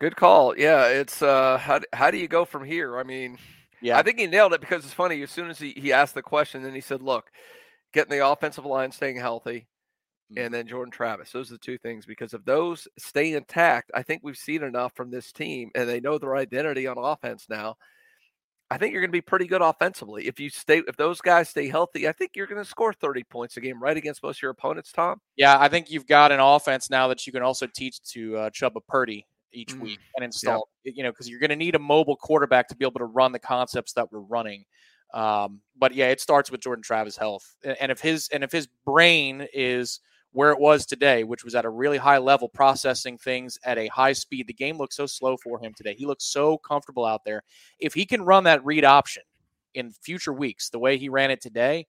Good 0.01 0.17
call. 0.17 0.57
Yeah, 0.57 0.87
it's 0.89 1.21
uh 1.21 1.59
how 1.59 1.81
how 1.93 2.11
do 2.11 2.17
you 2.17 2.27
go 2.27 2.45
from 2.45 2.65
here? 2.65 2.99
I 2.99 3.03
mean, 3.03 3.37
yeah, 3.83 3.99
I 3.99 4.03
think 4.03 4.19
he 4.19 4.27
nailed 4.27 4.55
it 4.55 4.61
because 4.61 4.85
it's 4.85 4.95
funny. 4.95 5.23
As 5.23 5.31
soon 5.31 5.51
as 5.51 5.59
he, 5.59 5.75
he 5.77 5.93
asked 5.93 6.15
the 6.15 6.23
question, 6.23 6.63
then 6.63 6.75
he 6.75 6.81
said, 6.81 7.03
"Look, 7.03 7.31
getting 7.93 8.19
the 8.19 8.27
offensive 8.27 8.65
line 8.65 8.93
staying 8.93 9.17
healthy, 9.17 9.67
and 10.37 10.55
then 10.55 10.67
Jordan 10.67 10.93
Travis. 10.93 11.33
Those 11.33 11.51
are 11.51 11.55
the 11.55 11.59
two 11.59 11.79
things. 11.79 12.07
Because 12.07 12.35
if 12.35 12.45
those 12.45 12.87
stay 12.99 13.35
intact, 13.35 13.91
I 13.95 14.03
think 14.03 14.23
we've 14.23 14.37
seen 14.37 14.63
enough 14.63 14.95
from 14.95 15.11
this 15.11 15.33
team, 15.33 15.71
and 15.75 15.89
they 15.89 16.01
know 16.01 16.19
their 16.19 16.37
identity 16.37 16.87
on 16.87 16.99
offense 16.99 17.47
now. 17.49 17.77
I 18.71 18.79
think 18.79 18.93
you're 18.93 19.03
going 19.03 19.11
to 19.11 19.13
be 19.13 19.21
pretty 19.21 19.47
good 19.47 19.63
offensively 19.63 20.29
if 20.29 20.39
you 20.39 20.49
stay. 20.49 20.83
If 20.87 20.97
those 20.97 21.21
guys 21.21 21.49
stay 21.49 21.69
healthy, 21.69 22.07
I 22.07 22.13
think 22.13 22.33
you're 22.37 22.47
going 22.47 22.63
to 22.63 22.69
score 22.69 22.93
30 22.93 23.25
points 23.25 23.57
a 23.57 23.61
game 23.61 23.83
right 23.83 23.97
against 23.97 24.23
most 24.23 24.39
of 24.39 24.43
your 24.43 24.53
opponents. 24.53 24.93
Tom. 24.93 25.21
Yeah, 25.37 25.59
I 25.59 25.69
think 25.69 25.91
you've 25.91 26.07
got 26.07 26.31
an 26.31 26.39
offense 26.39 26.89
now 26.89 27.09
that 27.09 27.27
you 27.27 27.33
can 27.33 27.43
also 27.43 27.67
teach 27.67 28.01
to 28.13 28.37
uh, 28.37 28.51
Chuba 28.51 28.81
Purdy 28.87 29.27
each 29.53 29.75
week 29.75 29.99
and 30.15 30.25
install. 30.25 30.69
You 30.85 31.03
know, 31.03 31.11
because 31.11 31.29
you're 31.29 31.41
going 31.41 31.51
to 31.51 31.57
need 31.57 31.75
a 31.75 31.81
mobile 31.81 32.17
quarterback 32.17 32.69
to 32.69 32.77
be 32.77 32.85
able 32.85 33.01
to 33.01 33.07
run 33.07 33.33
the 33.33 33.41
concepts 33.41 33.93
that 33.95 34.11
we're 34.13 34.21
running. 34.21 34.65
Um, 35.13 35.61
but 35.77 35.93
yeah, 35.93 36.07
it 36.07 36.21
starts 36.21 36.53
with 36.53 36.61
Jordan 36.61 36.85
Travis' 36.85 37.17
health, 37.17 37.57
and 37.65 37.91
if 37.91 38.01
his 38.01 38.29
and 38.33 38.45
if 38.45 38.53
his 38.53 38.69
brain 38.87 39.49
is 39.53 39.99
where 40.33 40.51
it 40.51 40.61
was 40.61 40.87
today, 40.87 41.25
which 41.25 41.45
was 41.45 41.55
at 41.55 41.65
a 41.65 41.71
really 41.71 41.99
high 41.99 42.19
level, 42.19 42.49
processing 42.49 43.19
things 43.19 43.59
at 43.65 43.79
a 43.79 43.89
high 43.89 44.13
speed. 44.13 44.47
The 44.47 44.53
game 44.53 44.79
looks 44.79 44.97
so 44.97 45.07
slow 45.07 45.37
for 45.37 45.59
him 45.61 45.73
today. 45.77 45.95
He 45.95 46.07
looks 46.07 46.25
so 46.25 46.59
comfortable 46.59 47.05
out 47.05 47.25
there. 47.25 47.43
If 47.81 47.95
he 47.95 48.07
can 48.07 48.23
run 48.23 48.45
that 48.45 48.65
read 48.65 48.85
option 48.85 49.25
in 49.75 49.91
future 49.91 50.33
weeks, 50.33 50.71
the 50.71 50.79
way 50.79 50.99
he 50.99 51.09
ran 51.09 51.31
it 51.31 51.41
today, 51.41 51.87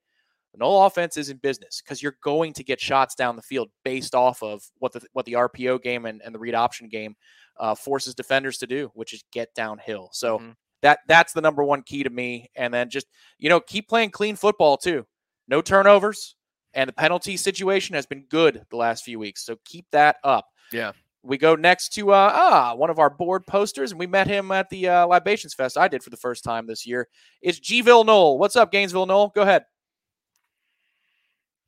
the 0.52 0.58
Nole 0.58 0.84
offense 0.84 1.16
is 1.16 1.30
in 1.30 1.38
business 1.38 1.80
because 1.82 2.02
you're 2.02 2.18
going 2.22 2.52
to 2.54 2.64
get 2.64 2.80
shots 2.80 3.14
down 3.14 3.36
the 3.36 3.42
field 3.42 3.70
based 3.84 4.14
off 4.14 4.42
of 4.42 4.62
what 4.78 4.92
the 4.92 5.00
what 5.12 5.24
the 5.24 5.32
RPO 5.32 5.82
game 5.82 6.04
and, 6.04 6.20
and 6.22 6.34
the 6.34 6.38
read 6.38 6.54
option 6.54 6.88
game 6.88 7.14
uh, 7.58 7.74
forces 7.74 8.14
defenders 8.14 8.58
to 8.58 8.66
do, 8.66 8.90
which 8.94 9.14
is 9.14 9.24
get 9.32 9.54
downhill. 9.54 10.10
So 10.12 10.42
that 10.82 10.98
that's 11.08 11.32
the 11.32 11.40
number 11.40 11.64
one 11.64 11.82
key 11.82 12.02
to 12.02 12.10
me. 12.10 12.50
And 12.54 12.72
then 12.72 12.90
just 12.90 13.06
you 13.38 13.48
know 13.48 13.60
keep 13.60 13.88
playing 13.88 14.10
clean 14.10 14.36
football 14.36 14.76
too. 14.76 15.06
No 15.48 15.62
turnovers, 15.62 16.36
and 16.74 16.88
the 16.88 16.92
penalty 16.92 17.36
situation 17.36 17.94
has 17.94 18.06
been 18.06 18.24
good 18.28 18.64
the 18.70 18.76
last 18.76 19.04
few 19.04 19.18
weeks. 19.18 19.44
So 19.44 19.56
keep 19.64 19.86
that 19.92 20.16
up. 20.24 20.46
Yeah. 20.72 20.92
We 21.24 21.38
go 21.38 21.54
next 21.54 21.90
to 21.94 22.10
uh, 22.12 22.32
ah 22.34 22.74
one 22.74 22.90
of 22.90 22.98
our 22.98 23.10
board 23.10 23.46
posters, 23.46 23.92
and 23.92 24.00
we 24.00 24.08
met 24.08 24.26
him 24.26 24.50
at 24.50 24.68
the 24.70 24.88
uh, 24.88 25.06
Libations 25.06 25.54
Fest. 25.54 25.78
I 25.78 25.86
did 25.86 26.02
for 26.02 26.10
the 26.10 26.16
first 26.16 26.42
time 26.42 26.66
this 26.66 26.84
year. 26.84 27.08
It's 27.40 27.60
Gville 27.60 28.04
Nole. 28.04 28.38
What's 28.38 28.56
up, 28.56 28.72
Gainesville 28.72 29.06
Nole? 29.06 29.32
Go 29.34 29.42
ahead. 29.42 29.64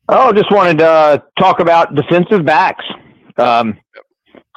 Oh, 0.09 0.33
just 0.33 0.51
wanted 0.51 0.79
to 0.79 0.87
uh, 0.87 1.17
talk 1.39 1.59
about 1.59 1.95
defensive 1.95 2.45
backs. 2.45 2.83
Um, 3.37 3.79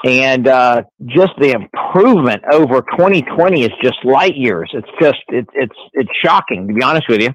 and 0.05 0.47
uh, 0.47 0.83
just 1.07 1.33
the 1.39 1.53
improvement 1.53 2.43
over 2.53 2.83
2020 2.83 3.63
is 3.63 3.71
just 3.83 3.97
light 4.05 4.37
years. 4.37 4.71
It's 4.73 4.89
just 5.01 5.19
it, 5.29 5.47
it's 5.55 5.77
it's 5.93 6.11
shocking 6.23 6.69
to 6.69 6.75
be 6.75 6.83
honest 6.83 7.09
with 7.09 7.21
you. 7.21 7.35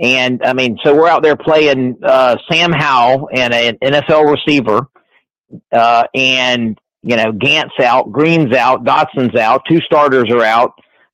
And 0.00 0.42
I 0.42 0.52
mean, 0.52 0.78
so 0.84 0.94
we're 0.94 1.08
out 1.08 1.22
there 1.22 1.36
playing 1.36 1.98
uh, 2.02 2.36
Sam 2.50 2.72
Howell 2.72 3.28
and 3.32 3.54
an 3.54 3.78
NFL 3.82 4.30
receiver, 4.30 4.88
uh, 5.72 6.04
and 6.14 6.78
you 7.02 7.16
know 7.16 7.32
Gant's 7.32 7.78
out, 7.80 8.10
Green's 8.12 8.54
out, 8.54 8.84
Dotson's 8.84 9.36
out, 9.36 9.62
two 9.68 9.80
starters 9.80 10.30
are 10.30 10.42
out. 10.42 10.72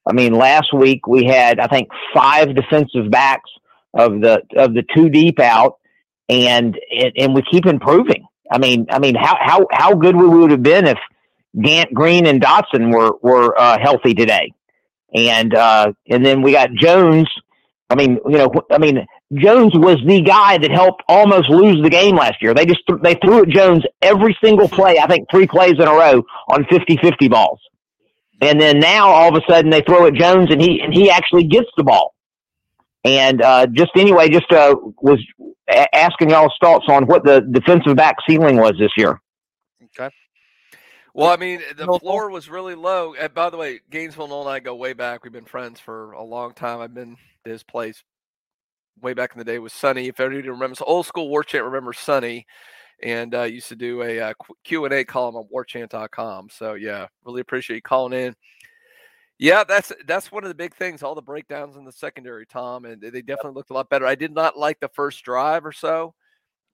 I 0.08 0.12
mean, 0.12 0.32
last 0.32 0.72
week 0.72 1.06
we 1.06 1.24
had 1.24 1.60
I 1.60 1.66
think 1.66 1.88
five 2.14 2.54
defensive 2.54 3.10
backs 3.10 3.50
of 3.94 4.20
the 4.20 4.42
of 4.56 4.74
the 4.74 4.84
two 4.94 5.08
deep 5.08 5.40
out, 5.40 5.78
and 6.28 6.78
and, 6.90 7.12
and 7.16 7.34
we 7.34 7.42
keep 7.50 7.66
improving. 7.66 8.26
I 8.50 8.58
mean, 8.58 8.86
I 8.90 8.98
mean, 8.98 9.14
how 9.14 9.36
how 9.40 9.66
how 9.70 9.94
good 9.94 10.16
we 10.16 10.26
would 10.26 10.50
have 10.50 10.62
been 10.62 10.86
if 10.86 10.98
Gant, 11.60 11.92
Green, 11.92 12.26
and 12.26 12.40
Dotson 12.40 12.92
were 12.92 13.12
were 13.22 13.58
uh, 13.58 13.78
healthy 13.80 14.14
today, 14.14 14.52
and 15.14 15.54
uh, 15.54 15.92
and 16.08 16.24
then 16.24 16.42
we 16.42 16.52
got 16.52 16.72
Jones. 16.72 17.28
I 17.90 17.96
mean, 17.96 18.18
you 18.24 18.38
know, 18.38 18.52
I 18.70 18.78
mean, 18.78 19.04
Jones 19.34 19.72
was 19.74 19.96
the 20.06 20.22
guy 20.22 20.58
that 20.58 20.70
helped 20.70 21.02
almost 21.08 21.50
lose 21.50 21.82
the 21.82 21.90
game 21.90 22.14
last 22.14 22.40
year. 22.40 22.54
They 22.54 22.64
just 22.64 22.80
th- 22.88 23.00
they 23.02 23.14
threw 23.14 23.42
at 23.42 23.48
Jones 23.48 23.84
every 24.00 24.36
single 24.42 24.68
play. 24.68 24.98
I 24.98 25.08
think 25.08 25.28
three 25.28 25.46
plays 25.46 25.72
in 25.72 25.82
a 25.82 25.92
row 25.92 26.22
on 26.48 26.64
50-50 26.64 27.28
balls. 27.28 27.58
And 28.40 28.60
then 28.60 28.78
now 28.78 29.08
all 29.08 29.36
of 29.36 29.42
a 29.42 29.52
sudden 29.52 29.70
they 29.70 29.82
throw 29.82 30.06
at 30.06 30.14
Jones 30.14 30.48
and 30.50 30.62
he 30.62 30.80
and 30.80 30.94
he 30.94 31.10
actually 31.10 31.44
gets 31.44 31.68
the 31.76 31.82
ball. 31.82 32.14
And 33.04 33.42
uh, 33.42 33.66
just 33.66 33.90
anyway, 33.96 34.28
just 34.28 34.50
uh, 34.52 34.76
was 35.02 35.18
a- 35.68 35.94
asking 35.94 36.30
y'all's 36.30 36.54
thoughts 36.62 36.86
on 36.88 37.06
what 37.06 37.24
the 37.24 37.40
defensive 37.40 37.96
back 37.96 38.16
ceiling 38.28 38.56
was 38.56 38.74
this 38.78 38.92
year. 38.96 39.20
Okay. 39.98 40.14
Well, 41.12 41.28
I 41.28 41.36
mean, 41.36 41.60
the 41.76 41.98
floor 41.98 42.30
was 42.30 42.48
really 42.48 42.76
low. 42.76 43.14
And 43.14 43.34
by 43.34 43.50
the 43.50 43.56
way, 43.56 43.80
Gainesville 43.90 44.28
Nole 44.28 44.42
and 44.42 44.50
I 44.50 44.60
go 44.60 44.76
way 44.76 44.92
back. 44.92 45.24
We've 45.24 45.32
been 45.32 45.44
friends 45.44 45.80
for 45.80 46.12
a 46.12 46.22
long 46.22 46.52
time. 46.54 46.80
I've 46.80 46.94
been 46.94 47.16
to 47.16 47.18
his 47.44 47.62
place 47.62 48.02
way 49.00 49.14
back 49.14 49.32
in 49.32 49.38
the 49.38 49.44
day 49.44 49.58
was 49.58 49.72
Sunny. 49.72 50.08
If 50.08 50.20
anybody 50.20 50.48
remembers, 50.48 50.82
old 50.86 51.06
school 51.06 51.28
War 51.28 51.42
Chant 51.42 51.64
remembers 51.64 51.98
Sunny, 51.98 52.46
and 53.02 53.34
uh, 53.34 53.42
used 53.42 53.68
to 53.68 53.76
do 53.76 54.02
a 54.02 54.20
uh, 54.20 54.34
Q 54.64 54.84
and 54.84 54.94
A 54.94 55.04
column 55.04 55.36
on 55.36 55.48
WarChant.com. 55.52 56.48
So 56.50 56.74
yeah, 56.74 57.06
really 57.24 57.40
appreciate 57.40 57.76
you 57.76 57.82
calling 57.82 58.18
in. 58.18 58.34
Yeah, 59.38 59.64
that's 59.64 59.90
that's 60.06 60.30
one 60.30 60.44
of 60.44 60.48
the 60.48 60.54
big 60.54 60.74
things. 60.74 61.02
All 61.02 61.14
the 61.14 61.22
breakdowns 61.22 61.76
in 61.76 61.84
the 61.84 61.92
secondary, 61.92 62.44
Tom, 62.44 62.84
and 62.84 63.00
they 63.00 63.22
definitely 63.22 63.54
looked 63.54 63.70
a 63.70 63.74
lot 63.74 63.88
better. 63.88 64.06
I 64.06 64.14
did 64.14 64.34
not 64.34 64.58
like 64.58 64.80
the 64.80 64.88
first 64.88 65.24
drive 65.24 65.64
or 65.64 65.72
so 65.72 66.14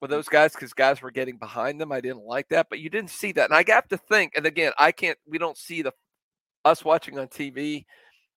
with 0.00 0.10
those 0.10 0.28
guys 0.28 0.52
because 0.52 0.72
guys 0.72 1.00
were 1.00 1.12
getting 1.12 1.36
behind 1.36 1.80
them. 1.80 1.92
I 1.92 2.00
didn't 2.00 2.24
like 2.24 2.48
that, 2.48 2.66
but 2.68 2.80
you 2.80 2.90
didn't 2.90 3.10
see 3.10 3.32
that, 3.32 3.50
and 3.50 3.54
I 3.54 3.64
have 3.72 3.88
to 3.88 3.96
think. 3.96 4.32
And 4.36 4.46
again, 4.46 4.72
I 4.78 4.90
can't. 4.90 5.18
We 5.28 5.38
don't 5.38 5.56
see 5.56 5.82
the 5.82 5.92
us 6.64 6.84
watching 6.84 7.18
on 7.20 7.28
TV. 7.28 7.84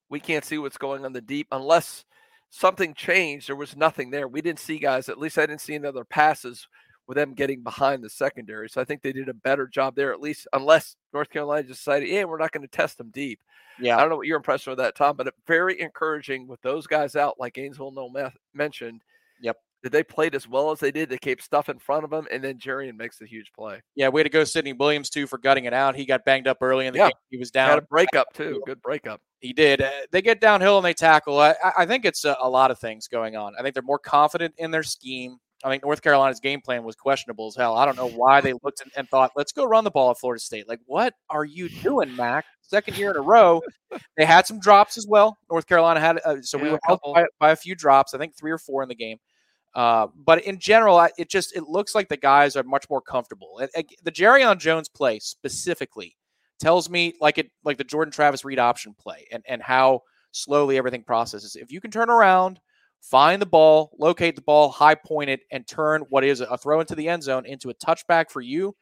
We 0.10 0.20
can't 0.20 0.46
see 0.46 0.60
what's 0.60 0.78
going 0.78 1.06
on 1.06 1.14
the 1.14 1.22
deep 1.22 1.48
unless 1.52 2.06
something 2.50 2.94
changed. 2.94 3.48
There 3.48 3.56
was 3.56 3.76
nothing 3.76 4.10
there. 4.10 4.28
We 4.28 4.42
didn't 4.42 4.60
see 4.60 4.80
guys. 4.80 5.10
At 5.10 5.20
least 5.20 5.38
I 5.38 5.46
didn't 5.46 5.62
see 5.62 5.76
any 5.76 5.88
other 5.88 6.04
passes 6.04 6.68
with 7.08 7.18
them 7.18 7.34
getting 7.34 7.64
behind 7.64 8.04
the 8.04 8.10
secondary. 8.10 8.70
So 8.70 8.80
I 8.80 8.84
think 8.84 9.02
they 9.02 9.12
did 9.12 9.30
a 9.30 9.34
better 9.34 9.68
job 9.68 9.96
there, 9.96 10.14
at 10.14 10.22
least 10.22 10.48
unless 10.54 10.96
North 11.12 11.30
Carolina 11.30 11.68
decided, 11.68 12.08
yeah, 12.08 12.24
we're 12.26 12.38
not 12.38 12.52
going 12.52 12.62
to 12.62 12.68
test 12.68 13.00
them 13.00 13.10
deep. 13.12 13.40
Yeah. 13.80 13.98
I 13.98 14.02
don't 14.02 14.10
know 14.10 14.18
what 14.18 14.28
your 14.28 14.38
impression 14.38 14.72
of 14.72 14.78
that, 14.78 14.96
Tom, 14.96 15.16
but 15.16 15.28
uh, 15.28 15.32
very 15.48 15.82
encouraging 15.82 16.48
with 16.48 16.62
those 16.62 16.86
guys 16.86 17.16
out, 17.16 17.40
like 17.40 17.56
Gainesville 17.56 17.92
No 17.92 18.12
mentioned. 18.54 19.02
Yep. 19.42 19.58
That 19.84 19.94
they 19.94 20.04
played 20.04 20.36
as 20.36 20.46
well 20.46 20.72
as 20.72 20.80
they 20.82 20.92
did. 20.92 21.08
They 21.10 21.18
kept 21.18 21.42
stuff 21.42 21.70
in 21.70 21.80
front 21.80 22.04
of 22.04 22.10
them, 22.10 22.28
and 22.32 22.44
then 22.44 22.58
Jarrian 22.58 22.98
makes 22.98 23.22
a 23.22 23.26
huge 23.26 23.50
play. 23.58 23.82
Yeah, 23.96 24.10
way 24.10 24.24
to 24.24 24.30
go, 24.30 24.44
Sidney 24.44 24.74
Williams 24.74 25.10
too 25.10 25.26
for 25.26 25.38
gutting 25.38 25.64
it 25.66 25.74
out. 25.74 25.96
He 25.96 26.06
got 26.06 26.26
banged 26.26 26.48
up 26.50 26.58
early 26.60 26.86
in 26.88 26.92
the 26.94 27.00
Yeah. 27.00 27.06
game. 27.08 27.14
He 27.30 27.38
was 27.38 27.50
down. 27.50 27.70
Had 27.70 27.78
a 27.78 27.84
breakup 27.84 28.34
too. 28.34 28.62
Good 28.66 28.82
breakup. 28.82 29.22
He 29.40 29.54
did. 29.54 29.82
Uh, 29.82 29.90
they 30.12 30.22
get 30.22 30.42
downhill 30.42 30.76
and 30.78 30.86
they 30.86 30.94
tackle. 30.94 31.40
I, 31.40 31.56
I- 31.78 31.86
think 31.86 32.04
it's 32.04 32.26
a, 32.26 32.36
a 32.42 32.50
lot 32.50 32.72
of 32.72 32.80
things 32.80 33.08
going 33.08 33.38
on. 33.38 33.54
I 33.58 33.62
think 33.62 33.74
they're 33.74 33.82
more 33.82 34.00
confident 34.00 34.54
in 34.58 34.70
their 34.70 34.84
scheme. 34.84 35.38
I 35.64 35.70
think 35.70 35.84
North 35.84 36.02
Carolina's 36.02 36.40
game 36.42 36.60
plan 36.62 36.84
was 36.84 36.96
questionable 36.96 37.48
as 37.48 37.56
hell. 37.56 37.76
I 37.76 37.86
don't 37.86 37.98
know 37.98 38.10
why 38.10 38.42
they 38.42 38.54
looked 38.64 38.82
and, 38.82 38.92
and 38.98 39.10
thought, 39.10 39.32
let's 39.38 39.52
go 39.54 39.66
run 39.66 39.84
the 39.86 39.92
ball 39.92 40.12
at 40.12 40.18
Florida 40.18 40.42
State. 40.42 40.68
Like, 40.70 40.80
what 40.86 41.14
are 41.30 41.44
you 41.46 41.68
doing, 41.70 42.14
Mack? 42.16 42.46
Second 42.62 42.98
year 42.98 43.12
in 43.12 43.18
a 43.18 43.22
row. 43.22 43.62
They 44.18 44.24
had 44.26 44.46
some 44.46 44.60
drops 44.60 44.98
as 44.98 45.06
well. 45.08 45.38
North 45.50 45.68
Carolina 45.68 46.00
had, 46.00 46.20
uh, 46.24 46.42
so 46.42 46.58
we 46.58 46.70
were 46.70 46.80
helped 46.84 47.04
by, 47.14 47.26
by 47.40 47.52
a 47.52 47.56
few 47.56 47.76
drops. 47.76 48.14
I 48.14 48.18
think 48.18 48.38
three 48.38 48.52
or 48.52 48.58
four 48.58 48.84
in 48.84 48.90
the 48.90 48.96
game. 48.96 49.18
Uh, 49.76 50.08
but 50.16 50.44
in 50.46 50.60
general, 50.60 51.08
it 51.18 51.30
just 51.30 51.56
it 51.56 51.64
looks 51.64 51.94
like 51.94 52.10
the 52.10 52.18
guys 52.18 52.56
are 52.56 52.64
much 52.64 52.90
more 52.90 53.02
comfortable. 53.02 53.60
And, 53.60 53.70
and 53.76 53.86
the 54.04 54.12
Jarrian 54.12 54.58
Jones 54.58 54.90
play 54.90 55.20
specifically 55.20 56.16
tells 56.60 56.90
me 56.90 57.14
like 57.22 57.38
it 57.38 57.52
like 57.64 57.78
the 57.78 57.84
Jordan 57.84 58.12
Travis 58.12 58.44
read 58.44 58.60
option 58.60 58.96
play 59.00 59.28
and 59.32 59.44
and 59.48 59.62
how 59.62 60.02
slowly 60.32 60.78
everything 60.78 61.04
processes. 61.04 61.56
If 61.56 61.72
you 61.72 61.82
can 61.82 61.92
turn 61.92 62.10
around, 62.10 62.60
find 63.02 63.42
the 63.42 63.46
ball, 63.46 63.92
locate 64.00 64.36
the 64.36 64.42
ball, 64.42 64.70
high 64.70 64.96
point 64.96 65.30
it, 65.30 65.42
and 65.52 65.68
turn 65.68 66.02
what 66.10 66.24
is 66.24 66.42
a 66.42 66.58
throw 66.58 66.80
into 66.80 66.96
the 66.96 67.08
end 67.08 67.24
zone 67.24 67.46
into 67.46 67.70
a 67.70 67.76
touchback 67.76 68.30
for 68.30 68.42
you, 68.42 68.76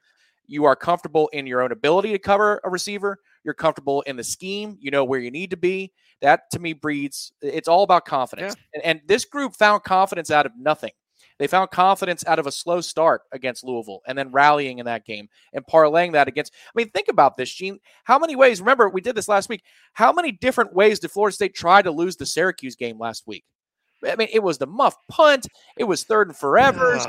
you 0.47 0.65
are 0.65 0.75
comfortable 0.75 1.27
in 1.33 1.45
your 1.45 1.61
own 1.61 1.71
ability 1.71 2.11
to 2.11 2.19
cover 2.19 2.61
a 2.63 2.69
receiver. 2.69 3.19
You're 3.43 3.53
comfortable 3.53 4.01
in 4.03 4.15
the 4.15 4.23
scheme. 4.23 4.77
You 4.79 4.91
know 4.91 5.03
where 5.03 5.19
you 5.19 5.31
need 5.31 5.51
to 5.51 5.57
be. 5.57 5.91
That 6.21 6.49
to 6.51 6.59
me 6.59 6.73
breeds. 6.73 7.33
It's 7.41 7.67
all 7.67 7.83
about 7.83 8.05
confidence. 8.05 8.55
And, 8.73 8.83
and 8.83 9.01
this 9.07 9.25
group 9.25 9.55
found 9.55 9.83
confidence 9.83 10.31
out 10.31 10.45
of 10.45 10.53
nothing. 10.57 10.91
They 11.39 11.47
found 11.47 11.69
confidence 11.69 12.25
out 12.25 12.39
of 12.39 12.47
a 12.47 12.51
slow 12.51 12.81
start 12.81 13.21
against 13.31 13.63
Louisville 13.63 14.01
and 14.07 14.17
then 14.17 14.31
rallying 14.31 14.79
in 14.79 14.85
that 14.85 15.05
game 15.05 15.29
and 15.53 15.65
parlaying 15.65 16.13
that 16.13 16.27
against. 16.27 16.53
I 16.67 16.71
mean, 16.75 16.89
think 16.89 17.09
about 17.09 17.37
this, 17.37 17.53
Gene. 17.53 17.79
How 18.05 18.17
many 18.17 18.35
ways? 18.35 18.59
Remember, 18.59 18.89
we 18.89 19.01
did 19.01 19.15
this 19.15 19.27
last 19.27 19.47
week. 19.47 19.63
How 19.93 20.11
many 20.11 20.31
different 20.31 20.73
ways 20.73 20.99
did 20.99 21.11
Florida 21.11 21.35
State 21.35 21.53
try 21.53 21.81
to 21.81 21.91
lose 21.91 22.15
the 22.15 22.25
Syracuse 22.25 22.75
game 22.75 22.97
last 22.97 23.27
week? 23.27 23.43
I 24.07 24.15
mean, 24.15 24.29
it 24.31 24.43
was 24.43 24.57
the 24.57 24.67
muff 24.67 24.95
punt. 25.09 25.47
It 25.77 25.83
was 25.83 26.03
third 26.03 26.27
and 26.27 26.37
forever. 26.37 26.99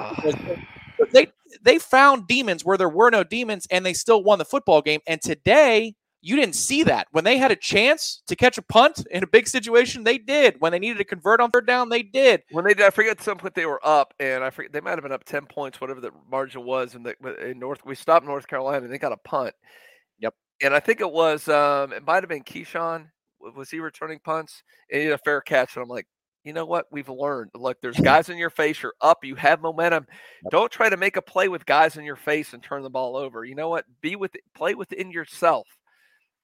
they 1.13 1.29
they 1.63 1.79
found 1.79 2.27
demons 2.27 2.65
where 2.65 2.77
there 2.77 2.89
were 2.89 3.11
no 3.11 3.25
demons, 3.25 3.67
and 3.71 3.85
they 3.85 3.93
still 3.93 4.23
won 4.23 4.39
the 4.39 4.45
football 4.45 4.83
game. 4.83 5.01
And 5.07 5.21
today, 5.21 5.95
you 6.21 6.35
didn't 6.35 6.57
see 6.57 6.83
that 6.83 7.07
when 7.13 7.23
they 7.23 7.39
had 7.39 7.53
a 7.53 7.57
chance 7.57 8.23
to 8.27 8.35
catch 8.35 8.59
a 8.59 8.63
punt 8.63 9.07
in 9.13 9.23
a 9.23 9.27
big 9.27 9.47
situation. 9.47 10.03
They 10.03 10.19
did. 10.19 10.57
When 10.59 10.73
they 10.73 10.81
needed 10.81 10.99
to 10.99 11.05
convert 11.05 11.41
on 11.41 11.51
third 11.51 11.67
down, 11.67 11.91
they 11.91 12.03
did. 12.03 12.43
When 12.51 12.65
they, 12.65 12.75
did, 12.75 12.87
I 12.87 12.91
forget 12.91 13.13
at 13.13 13.23
some 13.23 13.39
point 13.39 13.55
they 13.55 13.67
were 13.67 13.81
up, 13.87 14.13
and 14.19 14.43
I 14.43 14.51
forget 14.51 14.73
they 14.73 14.81
might 14.81 14.93
have 14.93 15.03
been 15.03 15.13
up 15.13 15.25
ten 15.25 15.47
points, 15.47 15.81
whatever 15.81 16.01
the 16.01 16.11
margin 16.29 16.65
was. 16.65 16.95
And 16.95 17.07
the 17.07 17.15
in 17.49 17.59
North, 17.61 17.81
we 17.85 17.95
stopped 17.95 18.27
North 18.27 18.49
Carolina, 18.49 18.85
and 18.85 18.93
they 18.93 18.99
got 18.99 19.13
a 19.13 19.17
punt. 19.19 19.55
Yep. 20.19 20.35
And 20.61 20.75
I 20.75 20.81
think 20.81 21.01
it 21.01 21.13
was, 21.13 21.49
um, 21.49 21.93
it 21.93 22.05
might 22.05 22.25
have 22.25 22.29
been 22.29 22.43
Keyshawn. 22.43 23.07
Was 23.41 23.71
he 23.71 23.79
returning 23.79 24.19
punts? 24.19 24.65
And 24.91 25.01
he 25.01 25.07
had 25.07 25.15
a 25.15 25.19
fair 25.19 25.41
catch, 25.41 25.77
and 25.77 25.85
I'm 25.85 25.89
like, 25.89 26.09
you 26.45 26.53
know 26.53 26.65
what? 26.65 26.87
We've 26.91 27.09
learned. 27.09 27.51
Look, 27.55 27.79
there's 27.81 27.97
guys 28.01 28.29
in 28.29 28.39
your 28.39 28.51
face. 28.51 28.83
You're 28.83 28.95
up. 29.01 29.25
You 29.25 29.35
have 29.37 29.61
momentum. 29.61 30.07
Don't 30.51 30.71
try 30.73 30.89
to 30.89 30.97
make 30.97 31.17
a 31.17 31.23
play 31.23 31.49
with 31.49 31.67
guys 31.67 31.97
in 31.97 32.05
your 32.05 32.17
face 32.17 32.53
and 32.55 32.63
turn 32.63 32.83
the 32.83 32.91
ball 32.91 33.17
over. 33.17 33.45
You 33.45 33.55
know 33.55 33.69
what? 33.69 33.85
Be 34.01 34.17
with 34.17 34.33
play 34.55 34.75
within 34.75 35.11
yourself 35.11 35.67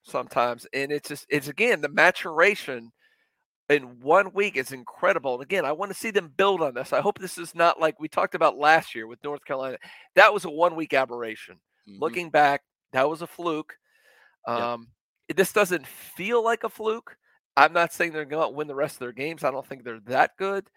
sometimes. 0.02 0.66
And 0.72 0.92
it's 0.92 1.08
just 1.08 1.26
it's 1.28 1.48
again 1.48 1.80
the 1.80 1.88
maturation 1.88 2.92
in 3.70 3.82
one 4.00 4.30
week 4.34 4.56
is 4.56 4.72
incredible. 4.72 5.34
And 5.34 5.42
again, 5.42 5.64
I 5.64 5.72
want 5.72 5.90
to 5.90 5.96
see 5.98 6.10
them 6.10 6.32
build 6.36 6.60
on 6.60 6.74
this. 6.74 6.92
I 6.92 7.00
hope 7.00 7.18
this 7.18 7.38
is 7.38 7.54
not 7.54 7.80
like 7.80 7.98
we 7.98 8.08
talked 8.08 8.34
about 8.34 8.58
last 8.58 8.94
year 8.94 9.06
with 9.06 9.24
North 9.24 9.42
Carolina. 9.44 9.78
That 10.16 10.34
was 10.34 10.44
a 10.44 10.50
one 10.50 10.76
week 10.76 10.92
aberration. 10.92 11.56
Looking 12.00 12.30
back, 12.30 12.60
that 12.92 13.08
was 13.08 13.22
a 13.22 13.26
fluke. 13.26 13.74
Um, 14.46 14.88
it- 15.28 15.36
This 15.38 15.52
doesn't 15.52 15.86
feel 15.86 16.44
like 16.44 16.64
a 16.64 16.68
fluke. 16.68 17.16
I'm 17.56 17.72
not 17.72 17.92
saying 17.92 18.12
they're 18.12 18.24
going 18.24 18.50
to 18.50 18.56
win 18.56 18.66
the 18.66 18.74
rest 18.74 18.96
of 18.96 19.00
their 19.00 19.12
games. 19.12 19.44
I 19.44 19.50
don't 19.50 19.66
think 19.66 19.84
they're 19.84 20.00
that 20.06 20.32
good, 20.38 20.68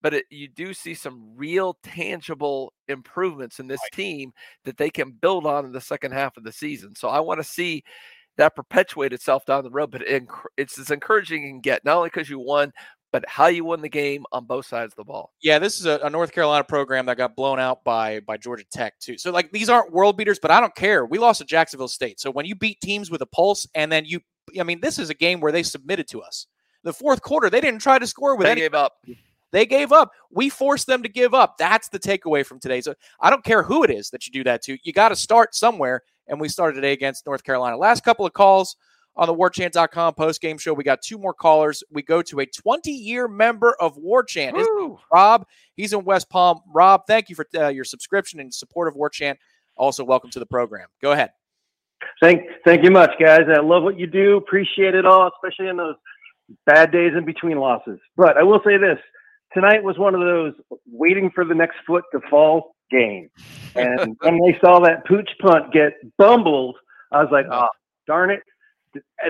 but 0.00 0.14
it, 0.14 0.24
you 0.30 0.48
do 0.48 0.72
see 0.74 0.94
some 0.94 1.32
real 1.36 1.76
tangible 1.82 2.72
improvements 2.88 3.60
in 3.60 3.68
this 3.68 3.80
team 3.92 4.32
that 4.64 4.76
they 4.76 4.90
can 4.90 5.10
build 5.12 5.46
on 5.46 5.64
in 5.64 5.72
the 5.72 5.80
second 5.80 6.12
half 6.12 6.36
of 6.36 6.44
the 6.44 6.52
season. 6.52 6.94
So 6.94 7.08
I 7.08 7.20
want 7.20 7.40
to 7.40 7.44
see 7.44 7.84
that 8.38 8.56
perpetuate 8.56 9.12
itself 9.12 9.44
down 9.44 9.64
the 9.64 9.70
road. 9.70 9.90
But 9.90 10.02
it, 10.02 10.24
it's 10.56 10.78
as 10.78 10.90
encouraging 10.90 11.42
you 11.42 11.50
can 11.50 11.60
get, 11.60 11.84
not 11.84 11.96
only 11.96 12.08
because 12.08 12.30
you 12.30 12.38
won, 12.38 12.72
but 13.12 13.28
how 13.28 13.46
you 13.46 13.64
won 13.64 13.82
the 13.82 13.88
game 13.90 14.24
on 14.32 14.46
both 14.46 14.64
sides 14.66 14.94
of 14.94 14.96
the 14.96 15.04
ball. 15.04 15.32
Yeah, 15.42 15.58
this 15.58 15.78
is 15.78 15.84
a, 15.84 16.00
a 16.02 16.08
North 16.10 16.32
Carolina 16.32 16.64
program 16.64 17.04
that 17.06 17.18
got 17.18 17.36
blown 17.36 17.60
out 17.60 17.84
by 17.84 18.20
by 18.20 18.38
Georgia 18.38 18.64
Tech 18.72 18.98
too. 18.98 19.18
So 19.18 19.30
like 19.30 19.52
these 19.52 19.68
aren't 19.68 19.92
world 19.92 20.16
beaters, 20.16 20.38
but 20.40 20.50
I 20.50 20.60
don't 20.60 20.74
care. 20.74 21.04
We 21.04 21.18
lost 21.18 21.40
to 21.40 21.44
Jacksonville 21.44 21.88
State. 21.88 22.18
So 22.18 22.30
when 22.30 22.46
you 22.46 22.54
beat 22.54 22.80
teams 22.80 23.10
with 23.10 23.20
a 23.20 23.26
pulse, 23.26 23.68
and 23.74 23.92
then 23.92 24.06
you, 24.06 24.20
I 24.60 24.62
mean, 24.64 24.80
this 24.80 24.98
is 24.98 25.10
a 25.10 25.14
game 25.14 25.40
where 25.40 25.52
they 25.52 25.62
submitted 25.62 26.08
to 26.08 26.22
us. 26.22 26.46
The 26.84 26.92
fourth 26.92 27.22
quarter, 27.22 27.48
they 27.48 27.60
didn't 27.60 27.80
try 27.80 27.98
to 27.98 28.06
score 28.06 28.36
with 28.36 28.46
They 28.46 28.52
any. 28.52 28.60
gave 28.62 28.74
up. 28.74 28.92
They 29.52 29.66
gave 29.66 29.92
up. 29.92 30.10
We 30.30 30.48
forced 30.48 30.86
them 30.86 31.02
to 31.02 31.08
give 31.08 31.34
up. 31.34 31.58
That's 31.58 31.88
the 31.88 31.98
takeaway 31.98 32.44
from 32.44 32.58
today. 32.58 32.80
So 32.80 32.94
I 33.20 33.30
don't 33.30 33.44
care 33.44 33.62
who 33.62 33.84
it 33.84 33.90
is 33.90 34.10
that 34.10 34.26
you 34.26 34.32
do 34.32 34.42
that 34.44 34.62
to. 34.62 34.78
You 34.82 34.92
got 34.92 35.10
to 35.10 35.16
start 35.16 35.54
somewhere. 35.54 36.02
And 36.28 36.40
we 36.40 36.48
started 36.48 36.76
today 36.76 36.92
against 36.92 37.26
North 37.26 37.44
Carolina. 37.44 37.76
Last 37.76 38.02
couple 38.04 38.24
of 38.24 38.32
calls 38.32 38.76
on 39.14 39.26
the 39.26 39.34
warchant.com 39.34 40.14
post 40.14 40.40
game 40.40 40.56
show. 40.56 40.72
We 40.72 40.84
got 40.84 41.02
two 41.02 41.18
more 41.18 41.34
callers. 41.34 41.82
We 41.90 42.02
go 42.02 42.22
to 42.22 42.40
a 42.40 42.46
20 42.46 42.90
year 42.90 43.28
member 43.28 43.76
of 43.78 43.96
War 43.98 44.22
Chant. 44.24 44.56
His 44.56 44.66
name 44.78 44.92
is 44.92 44.98
Rob, 45.12 45.46
he's 45.74 45.92
in 45.92 46.04
West 46.04 46.30
Palm. 46.30 46.60
Rob, 46.72 47.02
thank 47.06 47.28
you 47.28 47.34
for 47.36 47.44
uh, 47.56 47.68
your 47.68 47.84
subscription 47.84 48.40
and 48.40 48.52
support 48.54 48.88
of 48.88 48.94
War 48.96 49.10
Chant. 49.10 49.38
Also, 49.76 50.02
welcome 50.04 50.30
to 50.30 50.38
the 50.38 50.46
program. 50.46 50.88
Go 51.02 51.12
ahead. 51.12 51.30
Thank, 52.20 52.42
thank 52.64 52.84
you 52.84 52.90
much, 52.90 53.12
guys. 53.20 53.42
I 53.48 53.60
love 53.60 53.82
what 53.82 53.98
you 53.98 54.06
do. 54.06 54.36
Appreciate 54.36 54.94
it 54.94 55.06
all, 55.06 55.30
especially 55.34 55.68
in 55.68 55.76
those 55.76 55.96
bad 56.66 56.92
days 56.92 57.12
in 57.16 57.24
between 57.24 57.58
losses. 57.58 57.98
But 58.16 58.36
I 58.36 58.42
will 58.42 58.60
say 58.64 58.76
this: 58.76 58.98
tonight 59.52 59.82
was 59.82 59.98
one 59.98 60.14
of 60.14 60.20
those 60.20 60.54
waiting 60.86 61.30
for 61.34 61.44
the 61.44 61.54
next 61.54 61.76
foot 61.86 62.04
to 62.12 62.20
fall 62.30 62.74
game. 62.90 63.30
And 63.74 64.16
when 64.20 64.38
they 64.38 64.58
saw 64.60 64.80
that 64.80 65.06
pooch 65.06 65.30
punt 65.40 65.72
get 65.72 65.94
bumbled, 66.18 66.76
I 67.10 67.22
was 67.22 67.32
like, 67.32 67.46
"Oh, 67.50 67.68
darn 68.06 68.30
it!" 68.30 68.42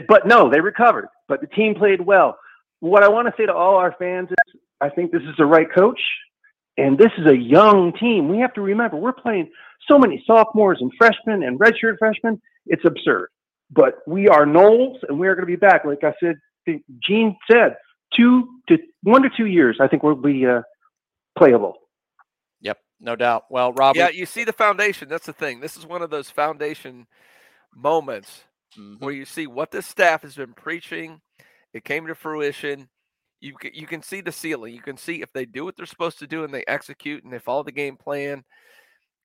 But 0.08 0.26
no, 0.26 0.50
they 0.50 0.60
recovered. 0.60 1.06
But 1.28 1.40
the 1.40 1.46
team 1.46 1.74
played 1.74 2.00
well. 2.00 2.38
What 2.80 3.04
I 3.04 3.08
want 3.08 3.28
to 3.28 3.34
say 3.36 3.46
to 3.46 3.54
all 3.54 3.76
our 3.76 3.94
fans 3.98 4.28
is, 4.30 4.60
I 4.80 4.88
think 4.88 5.12
this 5.12 5.22
is 5.22 5.36
the 5.38 5.46
right 5.46 5.72
coach, 5.72 6.00
and 6.76 6.98
this 6.98 7.12
is 7.16 7.26
a 7.26 7.36
young 7.36 7.92
team. 7.92 8.28
We 8.28 8.38
have 8.38 8.54
to 8.54 8.60
remember 8.60 8.96
we're 8.96 9.12
playing 9.12 9.50
so 9.88 9.98
many 9.98 10.22
sophomores 10.26 10.78
and 10.80 10.90
freshmen 10.98 11.42
and 11.42 11.58
redshirt 11.58 11.98
freshmen. 11.98 12.40
It's 12.66 12.84
absurd. 12.84 13.28
But 13.70 13.96
we 14.06 14.28
are 14.28 14.44
Noles, 14.44 14.98
and 15.08 15.18
we 15.18 15.26
are 15.28 15.34
going 15.34 15.46
to 15.46 15.52
be 15.52 15.56
back. 15.56 15.84
Like 15.84 16.04
I 16.04 16.14
said, 16.22 16.36
I 16.68 16.80
Gene 17.06 17.36
said, 17.50 17.76
two 18.16 18.48
to 18.68 18.78
one 19.02 19.22
to 19.22 19.30
two 19.36 19.46
years. 19.46 19.78
I 19.80 19.88
think 19.88 20.02
we'll 20.02 20.14
be 20.14 20.46
uh, 20.46 20.62
playable. 21.38 21.74
Yep, 22.60 22.78
no 23.00 23.16
doubt. 23.16 23.44
Well, 23.50 23.72
Rob, 23.72 23.96
Yeah, 23.96 24.10
you 24.10 24.26
see 24.26 24.44
the 24.44 24.52
foundation. 24.52 25.08
That's 25.08 25.26
the 25.26 25.32
thing. 25.32 25.60
This 25.60 25.76
is 25.76 25.86
one 25.86 26.02
of 26.02 26.10
those 26.10 26.30
foundation 26.30 27.06
moments 27.74 28.44
Mm-hmm. 28.78 29.04
where 29.04 29.12
you 29.12 29.26
see 29.26 29.46
what 29.46 29.70
this 29.70 29.86
staff 29.86 30.22
has 30.22 30.34
been 30.34 30.54
preaching. 30.54 31.20
It 31.74 31.84
came 31.84 32.06
to 32.06 32.14
fruition. 32.14 32.88
You 33.38 33.52
can, 33.54 33.72
you 33.74 33.86
can 33.86 34.02
see 34.02 34.22
the 34.22 34.32
ceiling. 34.32 34.72
You 34.74 34.80
can 34.80 34.96
see 34.96 35.20
if 35.20 35.30
they 35.34 35.44
do 35.44 35.66
what 35.66 35.76
they're 35.76 35.84
supposed 35.84 36.18
to 36.20 36.26
do 36.26 36.42
and 36.44 36.54
they 36.54 36.64
execute 36.66 37.22
and 37.22 37.30
they 37.30 37.38
follow 37.38 37.62
the 37.64 37.70
game 37.70 37.98
plan, 37.98 38.44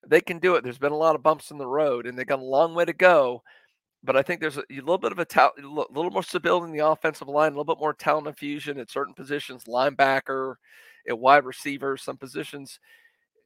they 0.10 0.22
can 0.22 0.40
do 0.40 0.56
it. 0.56 0.64
There's 0.64 0.78
been 0.78 0.92
a 0.92 0.98
lot 0.98 1.16
of 1.16 1.24
bumps 1.24 1.52
in 1.52 1.58
the 1.58 1.68
road 1.68 2.06
and 2.08 2.18
they 2.18 2.24
got 2.26 2.40
a 2.40 2.44
long 2.44 2.74
way 2.74 2.86
to 2.86 2.94
go. 2.94 3.44
But 4.04 4.16
I 4.16 4.22
think 4.22 4.40
there's 4.42 4.58
a, 4.58 4.62
a 4.72 4.76
little 4.76 4.98
bit 4.98 5.12
of 5.12 5.20
a, 5.20 5.26
ta- 5.26 5.52
a 5.58 5.62
little 5.62 6.12
more 6.12 6.24
stability 6.24 6.68
in 6.68 6.78
the 6.78 6.88
offensive 6.88 7.28
line, 7.28 7.48
a 7.54 7.58
little 7.58 7.76
bit 7.76 7.80
more 7.82 7.94
talent 7.94 8.28
infusion 8.28 8.80
at 8.80 8.92
certain 8.92 9.14
positions, 9.14 9.66
linebacker, 9.66 10.56
at 11.10 11.18
wide 11.18 11.46
receiver, 11.46 11.98
some 11.98 12.18
positions. 12.18 12.80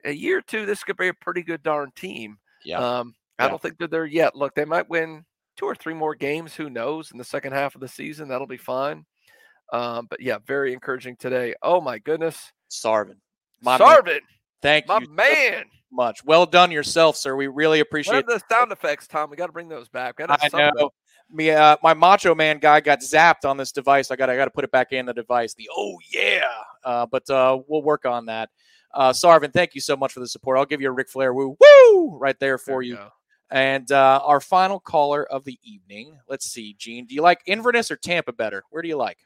A 0.03 0.11
year 0.11 0.39
or 0.39 0.41
two, 0.41 0.65
this 0.65 0.83
could 0.83 0.97
be 0.97 1.07
a 1.07 1.13
pretty 1.13 1.41
good 1.41 1.63
darn 1.63 1.91
team. 1.95 2.37
Yeah. 2.65 2.79
Um, 2.79 3.15
I 3.39 3.45
Yeah. 3.45 3.49
don't 3.49 3.61
think 3.61 3.77
they're 3.77 3.87
there 3.87 4.05
yet. 4.05 4.35
Look, 4.35 4.53
they 4.55 4.65
might 4.65 4.89
win 4.89 5.25
two 5.57 5.65
or 5.65 5.75
three 5.75 5.93
more 5.93 6.15
games. 6.15 6.55
Who 6.55 6.69
knows? 6.69 7.11
In 7.11 7.17
the 7.17 7.23
second 7.23 7.53
half 7.53 7.73
of 7.75 7.81
the 7.81 7.87
season, 7.87 8.27
that'll 8.27 8.45
be 8.47 8.57
fine. 8.57 9.05
Um, 9.71 10.07
but 10.09 10.19
yeah, 10.19 10.37
very 10.45 10.73
encouraging 10.73 11.15
today. 11.15 11.55
Oh 11.61 11.79
my 11.79 11.97
goodness, 11.97 12.51
Sarvin. 12.69 13.15
My 13.61 13.77
man. 13.77 13.87
Sarvin, 13.87 14.19
Thank 14.61 14.87
my 14.87 14.99
you 14.99 15.09
man. 15.09 15.63
Much. 15.91 16.23
Well 16.23 16.45
done 16.45 16.71
yourself, 16.71 17.15
sir. 17.15 17.35
We 17.35 17.47
really 17.47 17.79
appreciate 17.79 18.25
the 18.27 18.41
sound 18.49 18.71
effects, 18.71 19.07
Tom? 19.07 19.29
We 19.29 19.37
got 19.37 19.47
to 19.47 19.51
bring 19.51 19.69
those 19.69 19.89
back. 19.89 20.15
I 20.19 20.49
know. 20.53 20.91
Me, 21.33 21.49
uh, 21.51 21.77
my 21.81 21.93
Macho 21.93 22.35
Man 22.35 22.59
guy 22.59 22.81
got 22.81 22.99
zapped 22.99 23.45
on 23.45 23.55
this 23.55 23.71
device. 23.71 24.11
I 24.11 24.17
got, 24.17 24.29
I 24.29 24.35
got 24.35 24.45
to 24.45 24.51
put 24.51 24.65
it 24.65 24.71
back 24.71 24.91
in 24.91 25.05
the 25.05 25.13
device. 25.13 25.53
The 25.53 25.69
oh 25.73 25.97
yeah, 26.13 26.41
uh, 26.83 27.05
but 27.05 27.29
uh, 27.29 27.59
we'll 27.67 27.83
work 27.83 28.05
on 28.05 28.25
that. 28.25 28.49
Uh, 28.93 29.11
Sarvin, 29.11 29.53
thank 29.53 29.73
you 29.73 29.79
so 29.79 29.95
much 29.95 30.11
for 30.11 30.19
the 30.19 30.27
support. 30.27 30.57
I'll 30.57 30.65
give 30.65 30.81
you 30.81 30.89
a 30.89 30.91
Ric 30.91 31.09
Flair 31.09 31.33
woo 31.33 31.55
woo 31.57 32.17
right 32.17 32.37
there 32.39 32.57
for 32.57 32.81
you. 32.81 32.97
And 33.49 33.91
uh, 33.91 34.21
our 34.23 34.39
final 34.39 34.79
caller 34.79 35.25
of 35.25 35.43
the 35.43 35.59
evening. 35.63 36.17
Let's 36.29 36.49
see, 36.49 36.73
Gene. 36.77 37.05
Do 37.05 37.15
you 37.15 37.21
like 37.21 37.41
Inverness 37.45 37.91
or 37.91 37.97
Tampa 37.97 38.31
better? 38.33 38.63
Where 38.69 38.81
do 38.81 38.87
you 38.87 38.97
like? 38.97 39.19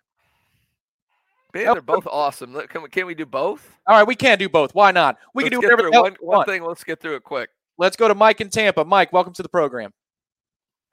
Man, 1.55 1.71
they're 1.71 1.81
both 1.81 2.05
awesome. 2.11 2.53
Can 2.67 2.83
we, 2.83 2.89
can 2.89 3.05
we 3.05 3.15
do 3.15 3.25
both? 3.25 3.77
All 3.87 3.97
right, 3.97 4.05
we 4.05 4.15
can 4.15 4.37
do 4.37 4.49
both. 4.49 4.75
Why 4.75 4.91
not? 4.91 5.17
We 5.33 5.43
Let's 5.43 5.51
can 5.51 5.61
do 5.61 5.65
whatever 5.67 5.81
through 5.83 5.91
the 5.91 5.95
hell 5.95 6.03
one, 6.03 6.15
one 6.19 6.37
want. 6.37 6.49
thing. 6.49 6.63
Let's 6.63 6.83
get 6.83 6.99
through 6.99 7.15
it 7.15 7.23
quick. 7.23 7.49
Let's 7.77 7.95
go 7.95 8.09
to 8.09 8.15
Mike 8.15 8.41
in 8.41 8.49
Tampa. 8.49 8.83
Mike, 8.83 9.13
welcome 9.13 9.33
to 9.33 9.41
the 9.41 9.49
program. 9.49 9.91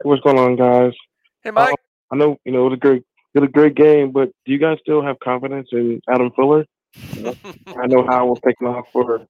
What's 0.05 0.23
going 0.23 0.39
on, 0.39 0.55
guys? 0.55 0.93
Hey, 1.43 1.51
Mike. 1.51 1.73
Uh, 1.73 2.15
I 2.15 2.17
know 2.17 2.39
you 2.45 2.53
know 2.53 2.67
it 2.67 2.71
was 2.71 2.77
a 2.77 2.81
great, 2.81 3.03
it 3.35 3.41
was 3.41 3.49
a 3.49 3.53
great 3.53 3.75
game, 3.75 4.13
but 4.13 4.31
do 4.47 4.53
you 4.53 4.59
guys 4.59 4.79
still 4.81 5.03
have 5.03 5.19
confidence 5.19 5.69
in 5.73 6.01
Adam 6.09 6.31
Fuller? 6.37 6.65
You 7.15 7.23
know, 7.23 7.35
I 7.67 7.87
know 7.87 8.07
Howell 8.07 8.29
was 8.29 8.41
taking 8.47 8.69
off 8.69 8.87
for 8.93 9.27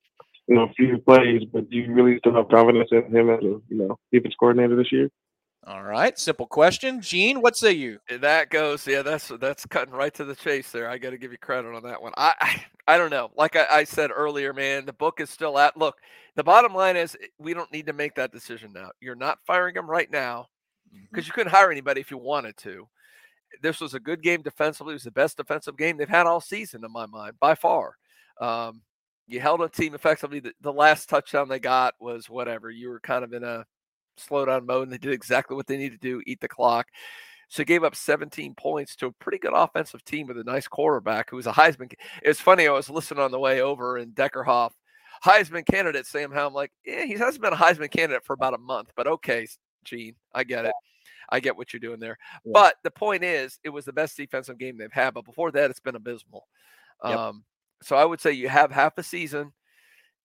you 0.49 0.55
know 0.55 0.65
a 0.65 0.73
few 0.75 0.99
plays, 0.99 1.45
but 1.51 1.71
do 1.71 1.77
you 1.79 1.95
really 1.95 2.19
still 2.19 2.35
have 2.35 2.49
confidence 2.49 2.91
in 2.93 3.05
him 3.15 3.31
as 3.31 3.41
a 3.41 3.43
you 3.43 3.63
know 3.71 3.99
defense 4.13 4.35
coordinator 4.39 4.77
this 4.77 4.93
year? 4.93 5.09
All 5.65 5.85
right, 5.85 6.19
simple 6.19 6.47
question. 6.49 7.01
Gene, 7.01 7.41
what 7.41 7.57
say 7.57 7.71
you? 7.71 8.01
That 8.21 8.51
goes, 8.51 8.85
yeah. 8.85 9.03
That's 9.03 9.29
that's 9.41 9.65
cutting 9.65 9.95
right 9.95 10.13
to 10.15 10.25
the 10.25 10.35
chase 10.35 10.73
there. 10.73 10.91
I 10.91 10.99
got 10.99 11.11
to 11.11 11.19
give 11.19 11.31
you 11.31 11.39
credit 11.39 11.73
on 11.73 11.85
that 11.85 12.03
one. 12.03 12.13
I 12.17 12.35
I, 12.41 12.95
I 12.95 12.99
don't 12.99 13.11
know. 13.11 13.31
Like 13.37 13.55
I, 13.55 13.67
I 13.71 13.85
said 13.85 14.11
earlier, 14.13 14.53
man, 14.53 14.87
the 14.87 14.93
book 14.93 15.21
is 15.21 15.31
still 15.31 15.57
out. 15.57 15.77
Look, 15.77 15.99
the 16.35 16.43
bottom 16.43 16.75
line 16.75 16.97
is 16.97 17.17
eh, 17.23 17.27
we 17.39 17.55
don't 17.55 17.73
need 17.73 17.87
to 17.87 17.93
make 17.93 18.17
that 18.17 18.33
decision 18.33 18.73
now. 18.73 18.91
You're 19.01 19.15
not 19.15 19.39
firing 19.47 19.77
him 19.77 19.89
right 19.89 20.11
now 20.11 20.49
because 21.11 21.29
you 21.29 21.33
couldn't 21.33 21.53
hire 21.53 21.71
anybody 21.71 22.01
if 22.01 22.11
you 22.11 22.19
wanted 22.19 22.57
to. 22.59 22.89
This 23.63 23.81
was 23.81 23.95
a 23.95 24.01
good 24.01 24.21
game 24.21 24.43
defensively. 24.43 24.93
It 24.93 24.95
was 24.95 25.03
the 25.05 25.13
best 25.13 25.37
defensive 25.37 25.77
game 25.77 25.97
they've 25.97 26.09
had 26.09 26.27
all 26.27 26.41
season, 26.41 26.85
in 26.85 26.91
my 26.91 27.07
mind, 27.07 27.35
by 27.39 27.55
far. 27.55 27.95
Um, 28.41 28.83
you 29.29 29.39
held 29.39 29.61
a 29.61 29.69
team 29.69 29.95
effectively. 29.95 30.41
The, 30.41 30.53
the 30.61 30.73
last 30.73 31.09
touchdown 31.09 31.49
they 31.49 31.61
got 31.61 31.95
was 32.01 32.29
whatever. 32.29 32.69
You 32.69 32.89
were 32.89 33.01
kind 33.01 33.23
of 33.23 33.33
in 33.33 33.45
a 33.45 33.65
slow 34.17 34.45
down 34.45 34.67
mode, 34.67 34.85
and 34.85 34.93
they 34.93 34.99
did 34.99 35.13
exactly 35.13 35.57
what 35.57 35.67
they 35.67 35.77
needed 35.77 36.01
to 36.01 36.09
do 36.09 36.23
eat 36.27 36.41
the 36.41 36.49
clock. 36.49 36.89
So 37.49 37.65
gave 37.65 37.85
up 37.85 37.95
17 37.95 38.55
points 38.55 38.97
to 38.97 39.07
a 39.07 39.13
pretty 39.13 39.39
good 39.39 39.53
offensive 39.55 40.03
team 40.05 40.27
with 40.27 40.39
a 40.39 40.45
nice 40.45 40.67
quarterback 40.67 41.29
who 41.29 41.37
was 41.37 41.47
a 41.47 41.53
Heisman. 41.53 41.91
ca- 41.91 42.03
It 42.23 42.29
was 42.29 42.41
funny. 42.41 42.67
I 42.67 42.73
was 42.73 42.89
listening 42.89 43.23
on 43.23 43.31
the 43.31 43.39
way 43.39 43.61
over, 43.61 43.99
and 43.99 44.15
Deckerhoff, 44.15 44.71
Heisman 45.25 45.67
candidate 45.67 46.07
Sam 46.07 46.33
Howell. 46.33 46.49
I'm 46.49 46.55
like, 46.55 46.73
yeah, 46.87 47.05
he 47.05 47.13
hasn't 47.13 47.43
been 47.43 47.53
a 47.53 47.57
Heisman 47.57 47.91
candidate 47.91 48.25
for 48.25 48.33
about 48.33 48.55
a 48.55 48.59
month, 48.59 48.91
but 48.97 49.07
okay, 49.07 49.47
Gene, 49.85 50.15
I 50.35 50.45
get 50.45 50.65
it. 50.65 50.73
I 51.29 51.41
get 51.41 51.57
what 51.57 51.73
you're 51.73 51.81
doing 51.81 52.01
there. 52.01 52.19
But 52.53 52.77
the 52.85 52.91
point 52.91 53.23
is, 53.23 53.59
it 53.65 53.69
was 53.71 53.85
the 53.85 53.93
best 53.93 54.17
defensive 54.17 54.59
game 54.59 54.77
they've 54.77 54.93
had. 54.93 55.15
But 55.15 55.25
before 55.25 55.51
that, 55.53 55.71
it's 55.71 55.81
been 55.81 55.95
abysmal. 55.97 56.47
Yep. 57.05 57.19
Um, 57.19 57.45
so 57.83 57.97
I 57.97 58.05
would 58.05 58.21
say 58.21 58.33
you 58.33 58.49
have 58.49 58.71
half 58.71 58.97
a 58.99 59.03
season, 59.03 59.53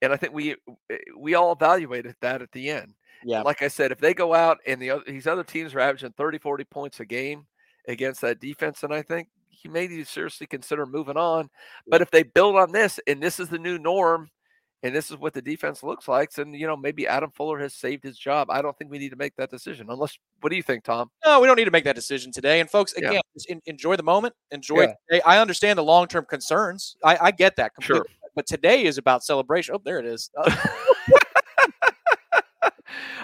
and 0.02 0.14
I 0.14 0.18
think 0.18 0.34
we 0.34 0.56
eh, 0.90 0.98
we 1.18 1.36
all 1.36 1.52
evaluated 1.52 2.16
that 2.22 2.42
at 2.42 2.52
the 2.52 2.70
end. 2.70 2.94
Yeah. 3.24 3.42
Like 3.42 3.62
I 3.62 3.68
said, 3.68 3.92
if 3.92 4.00
they 4.00 4.14
go 4.14 4.34
out 4.34 4.58
and 4.68 4.82
the 4.82 4.92
other, 4.92 5.04
these 5.08 5.28
other 5.28 5.44
teams 5.44 5.74
are 5.76 5.80
averaging 5.80 6.14
30, 6.18 6.38
40 6.40 6.64
points 6.66 7.00
a 7.00 7.06
game 7.06 7.46
against 7.88 8.22
that 8.22 8.40
defense, 8.40 8.84
and 8.84 8.94
I 8.94 9.02
think 9.02 9.28
you 9.64 9.72
may 9.72 9.88
need 9.88 10.08
seriously 10.08 10.46
consider 10.48 10.86
moving 10.86 11.18
on. 11.18 11.50
But 11.88 12.02
if 12.02 12.12
they 12.12 12.24
build 12.24 12.56
on 12.56 12.72
this, 12.72 13.00
and 13.08 13.22
this 13.22 13.40
is 13.40 13.50
the 13.50 13.58
new 13.58 13.78
norm, 13.80 14.30
and 14.84 14.96
this 14.96 15.10
is 15.10 15.18
what 15.18 15.34
the 15.34 15.42
defense 15.42 15.82
looks 15.82 16.08
like, 16.08 16.32
then 16.34 16.54
you 16.54 16.68
know 16.68 16.78
maybe 16.78 17.08
Adam 17.08 17.32
Fuller 17.32 17.58
has 17.60 17.74
saved 17.74 18.04
his 18.04 18.18
job. 18.18 18.52
I 18.52 18.62
don't 18.62 18.78
think 18.78 18.92
we 18.92 19.00
need 19.00 19.10
to 19.10 19.16
make 19.16 19.36
that 19.38 19.50
decision. 19.50 19.88
Unless, 19.90 20.20
what 20.42 20.52
do 20.52 20.56
you 20.56 20.62
think, 20.62 20.84
Tom? 20.84 21.10
No, 21.26 21.40
we 21.40 21.48
don't 21.48 21.56
need 21.56 21.66
to 21.66 21.72
make 21.72 21.86
that 21.86 21.96
decision 21.96 22.32
today. 22.32 22.60
And 22.60 22.70
folks, 22.70 22.94
Yeah. 22.96 23.10
again, 23.10 23.22
just 23.34 23.50
en- 23.50 23.62
enjoy 23.66 23.96
the 23.96 24.04
moment. 24.04 24.36
Enjoy. 24.52 24.94
Yeah. 25.10 25.20
I 25.26 25.40
understand 25.40 25.80
the 25.80 25.84
long 25.84 26.08
term 26.08 26.26
concerns. 26.30 26.96
I, 27.04 27.18
I 27.20 27.32
get 27.32 27.56
that 27.56 27.74
completely. 27.74 28.08
Sure. 28.08 28.30
But 28.36 28.46
today 28.46 28.84
is 28.84 29.00
about 29.00 29.24
celebration. 29.24 29.74
Oh, 29.76 29.82
there 29.84 29.98
it 30.00 30.06
is. 30.06 30.30
Uh, 31.10 31.17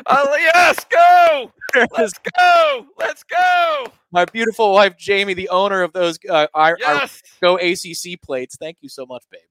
Oh, 0.06 0.36
yes, 0.38 0.86
go! 0.90 1.52
Let's 1.98 2.14
go! 2.38 2.86
Let's 2.98 3.24
go! 3.24 3.86
My 4.12 4.26
beautiful 4.26 4.74
wife, 4.74 4.98
Jamie, 4.98 5.34
the 5.34 5.50
owner 5.50 5.82
of 5.84 5.94
those 5.94 6.18
uh, 6.30 6.48
our, 6.54 6.78
our 6.86 7.08
Go 7.42 7.58
ACC 7.58 8.22
plates. 8.22 8.58
Thank 8.58 8.78
you 8.82 8.90
so 8.90 9.06
much, 9.06 9.24
babe. 9.32 9.42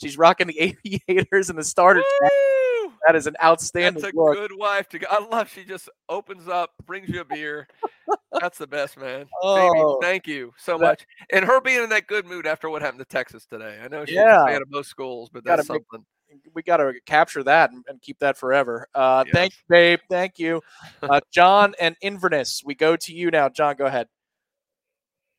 She's 0.00 0.18
rocking 0.18 0.48
the 0.48 0.76
aviators 1.08 1.50
and 1.50 1.58
the 1.58 1.64
starter. 1.64 2.02
That 3.06 3.16
is 3.16 3.26
an 3.26 3.36
outstanding 3.42 4.02
That's 4.02 4.14
a 4.14 4.16
look. 4.16 4.34
good 4.34 4.52
wife 4.56 4.88
to 4.90 4.98
go. 4.98 5.06
I 5.10 5.24
love. 5.24 5.50
She 5.50 5.64
just 5.64 5.88
opens 6.08 6.48
up, 6.48 6.70
brings 6.86 7.08
you 7.08 7.20
a 7.20 7.24
beer. 7.24 7.66
That's 8.40 8.58
the 8.58 8.66
best, 8.66 8.98
man. 8.98 9.26
Oh, 9.42 9.56
Jamie, 9.56 9.96
thank 10.12 10.26
you 10.26 10.52
so 10.58 10.72
that- 10.78 10.80
much. 10.86 11.06
And 11.32 11.44
her 11.44 11.60
being 11.60 11.82
in 11.82 11.88
that 11.90 12.06
good 12.06 12.26
mood 12.26 12.46
after 12.46 12.70
what 12.70 12.82
happened 12.82 13.00
to 13.00 13.04
Texas 13.06 13.46
today. 13.46 13.78
I 13.82 13.88
know 13.88 14.04
she's 14.04 14.14
Yeah. 14.16 14.42
a 14.44 14.46
fan 14.46 14.62
of 14.62 14.70
both 14.70 14.86
schools, 14.86 15.28
but 15.32 15.44
that's 15.44 15.66
something. 15.66 16.04
We 16.54 16.62
got 16.62 16.78
to 16.78 16.92
capture 17.06 17.42
that 17.42 17.70
and, 17.70 17.84
and 17.88 18.00
keep 18.00 18.18
that 18.20 18.36
forever. 18.36 18.86
Uh, 18.94 19.24
Thank 19.32 19.52
you, 19.52 19.62
babe. 19.68 20.00
Thank 20.10 20.38
you. 20.38 20.62
Uh, 21.02 21.20
John 21.30 21.74
and 21.78 21.96
Inverness, 22.00 22.62
we 22.64 22.74
go 22.74 22.96
to 22.96 23.14
you 23.14 23.30
now. 23.30 23.50
John, 23.50 23.76
go 23.76 23.84
ahead. 23.84 24.08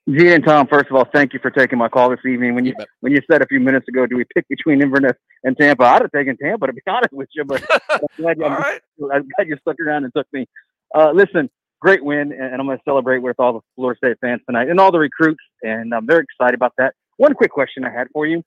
Gene 0.08 0.34
and 0.34 0.46
Tom, 0.46 0.68
first 0.68 0.86
of 0.92 0.96
all, 0.96 1.08
thank 1.12 1.34
you 1.34 1.40
for 1.40 1.50
taking 1.50 1.80
my 1.80 1.90
call 1.90 2.12
this 2.12 2.20
evening. 2.28 2.54
When 2.54 2.64
you 2.64 2.76
when 3.00 3.12
you 3.12 3.22
said 3.30 3.42
a 3.42 3.48
few 3.48 3.60
minutes 3.60 3.88
ago, 3.88 4.06
do 4.06 4.16
we 4.16 4.24
pick 4.36 4.48
between 4.48 4.84
Inverness 4.84 5.14
and 5.44 5.58
Tampa? 5.58 5.84
I'd 5.84 6.04
have 6.04 6.12
taken 6.12 6.38
Tampa 6.38 6.68
to 6.68 6.74
be 6.74 6.82
honest 6.88 7.12
with 7.12 7.30
you, 7.34 7.44
but 7.44 7.66
I'm 7.90 8.00
glad, 8.18 8.38
you, 8.38 8.46
I'm, 8.46 8.80
I'm 9.12 9.28
glad 9.36 9.48
you 9.48 9.58
stuck 9.62 9.78
around 9.80 10.04
and 10.04 10.14
took 10.16 10.28
me. 10.32 10.46
Uh, 10.94 11.12
listen, 11.12 11.50
great 11.82 12.04
win, 12.04 12.32
and 12.32 12.34
and 12.34 12.62
I'm 12.62 12.68
going 12.68 12.78
to 12.78 12.84
celebrate 12.86 13.20
with 13.20 13.40
all 13.40 13.54
the 13.54 13.62
Florida 13.76 13.98
State 13.98 14.18
fans 14.22 14.42
tonight 14.48 14.70
and 14.70 14.80
all 14.80 14.92
the 14.92 15.00
recruits, 15.00 15.42
and 15.64 15.92
I'm 15.92 16.06
very 16.06 16.24
excited 16.24 16.54
about 16.54 16.74
that. 16.78 16.94
One 17.18 17.34
quick 17.34 17.50
question 17.50 17.84
I 17.84 17.90
had 17.90 18.08
for 18.14 18.28
you: 18.28 18.44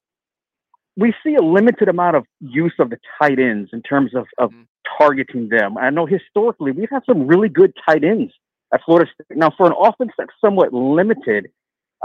We 0.99 1.15
see 1.25 1.37
a 1.37 1.43
limited 1.43 1.89
amount 1.89 2.17
of 2.17 2.25
use 2.41 2.75
of 2.81 2.91
the 2.91 2.99
tight 3.21 3.39
ends 3.39 3.71
in 3.73 3.83
terms 3.83 4.17
of, 4.17 4.27
of 4.39 4.51
targeting 4.99 5.49
them. 5.49 5.79
I 5.79 5.91
know 5.91 6.07
historically 6.07 6.73
we've 6.73 6.91
had 6.91 7.03
some 7.07 7.29
really 7.29 7.49
good 7.49 7.73
tight 7.87 8.03
ends 8.03 8.33
at 8.75 8.81
Florida 8.85 9.09
State. 9.15 9.39
Now, 9.39 9.53
for 9.57 9.67
an 9.67 9.75
offense 9.79 10.11
that's 10.19 10.33
somewhat 10.45 10.73
limited, 10.73 11.51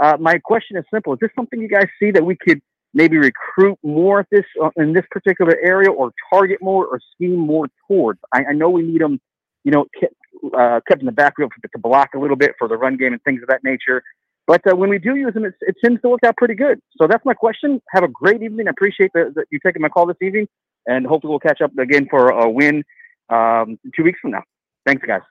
uh, 0.00 0.16
my 0.20 0.38
question 0.38 0.76
is 0.76 0.84
simple: 0.92 1.12
Is 1.14 1.18
this 1.20 1.30
something 1.34 1.60
you 1.60 1.68
guys 1.68 1.88
see 2.00 2.12
that 2.12 2.24
we 2.24 2.36
could 2.36 2.60
maybe 2.92 3.16
recruit 3.16 3.76
more 3.82 4.20
at 4.20 4.26
this 4.30 4.44
uh, 4.62 4.70
in 4.76 4.92
this 4.92 5.04
particular 5.10 5.56
area, 5.60 5.90
or 5.90 6.12
target 6.32 6.58
more, 6.60 6.86
or 6.86 7.00
scheme 7.14 7.36
more 7.36 7.66
towards? 7.88 8.20
I, 8.32 8.44
I 8.50 8.52
know 8.52 8.70
we 8.70 8.82
need 8.82 9.00
them, 9.00 9.20
you 9.64 9.72
know, 9.72 9.86
kept, 9.98 10.14
uh, 10.56 10.80
kept 10.86 11.00
in 11.00 11.06
the 11.06 11.12
backfield 11.12 11.52
to 11.60 11.78
block 11.80 12.10
a 12.14 12.18
little 12.18 12.36
bit 12.36 12.52
for 12.58 12.68
the 12.68 12.76
run 12.76 12.96
game 12.96 13.12
and 13.12 13.22
things 13.24 13.42
of 13.42 13.48
that 13.48 13.64
nature. 13.64 14.04
But 14.46 14.60
uh, 14.70 14.76
when 14.76 14.90
we 14.90 14.98
do 14.98 15.16
use 15.16 15.32
them, 15.34 15.44
it, 15.44 15.54
it 15.62 15.76
tends 15.82 16.02
to 16.02 16.08
work 16.10 16.20
out 16.24 16.36
pretty 16.36 16.54
good. 16.54 16.78
So 17.00 17.06
that's 17.06 17.24
my 17.24 17.34
question. 17.34 17.80
Have 17.90 18.04
a 18.04 18.08
great 18.08 18.42
evening. 18.42 18.68
I 18.68 18.70
appreciate 18.70 19.10
the, 19.14 19.32
the, 19.34 19.44
you 19.50 19.58
taking 19.64 19.80
my 19.80 19.88
call 19.88 20.06
this 20.06 20.16
evening, 20.20 20.48
and 20.86 21.06
hopefully 21.06 21.30
we'll 21.30 21.40
catch 21.40 21.60
up 21.62 21.76
again 21.78 22.06
for 22.10 22.28
a 22.28 22.48
win 22.48 22.84
um, 23.30 23.78
two 23.96 24.04
weeks 24.04 24.18
from 24.20 24.32
now. 24.32 24.42
Thanks, 24.86 25.04
guys. 25.06 25.22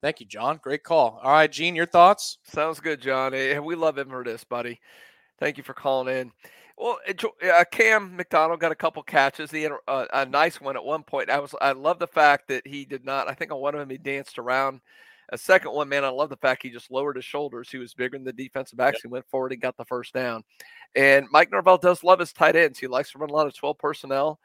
Thank 0.00 0.20
you, 0.20 0.26
John. 0.26 0.60
Great 0.62 0.84
call. 0.84 1.18
All 1.22 1.32
right, 1.32 1.50
Gene, 1.50 1.74
your 1.74 1.86
thoughts? 1.86 2.38
Sounds 2.44 2.78
good, 2.78 3.00
John. 3.00 3.34
Eh, 3.34 3.58
We 3.58 3.74
love 3.74 3.98
Inverness, 3.98 4.44
buddy. 4.44 4.80
Thank 5.40 5.56
you 5.56 5.64
for 5.64 5.74
calling 5.74 6.14
in. 6.14 6.32
Well, 6.76 6.98
eh, 7.08 7.14
uh, 7.50 7.64
Cam 7.72 8.14
McDonald 8.14 8.60
got 8.60 8.70
a 8.70 8.76
couple 8.76 9.02
catches. 9.02 9.50
He 9.50 9.62
had 9.62 9.72
a, 9.72 9.92
a, 9.92 10.06
a 10.12 10.26
nice 10.26 10.60
one 10.60 10.76
at 10.76 10.84
one 10.84 11.02
point. 11.02 11.30
I 11.30 11.40
was 11.40 11.52
I 11.60 11.72
love 11.72 11.98
the 11.98 12.06
fact 12.06 12.46
that 12.48 12.64
he 12.64 12.84
did 12.84 13.04
not. 13.04 13.28
I 13.28 13.34
think 13.34 13.50
on 13.50 13.60
one 13.60 13.74
of 13.74 13.80
them 13.80 13.90
he 13.90 13.98
danced 13.98 14.38
around. 14.38 14.80
A 15.30 15.38
second 15.38 15.72
one, 15.72 15.88
man, 15.88 16.04
I 16.04 16.08
love 16.08 16.30
the 16.30 16.36
fact 16.36 16.62
he 16.62 16.70
just 16.70 16.90
lowered 16.90 17.16
his 17.16 17.24
shoulders. 17.24 17.70
He 17.70 17.78
was 17.78 17.92
bigger 17.92 18.16
than 18.16 18.24
the 18.24 18.32
defensive 18.32 18.78
backs. 18.78 19.02
He 19.02 19.08
went 19.08 19.28
forward 19.28 19.52
and 19.52 19.60
got 19.60 19.76
the 19.76 19.84
first 19.84 20.14
down. 20.14 20.42
And 20.94 21.26
Mike 21.30 21.50
Norvell 21.50 21.78
does 21.78 22.02
love 22.02 22.18
his 22.18 22.32
tight 22.32 22.56
ends. 22.56 22.78
He 22.78 22.86
likes 22.86 23.12
to 23.12 23.18
run 23.18 23.30
a 23.30 23.34
lot 23.34 23.46
of 23.46 23.54
12 23.54 23.76
personnel. 23.78 24.40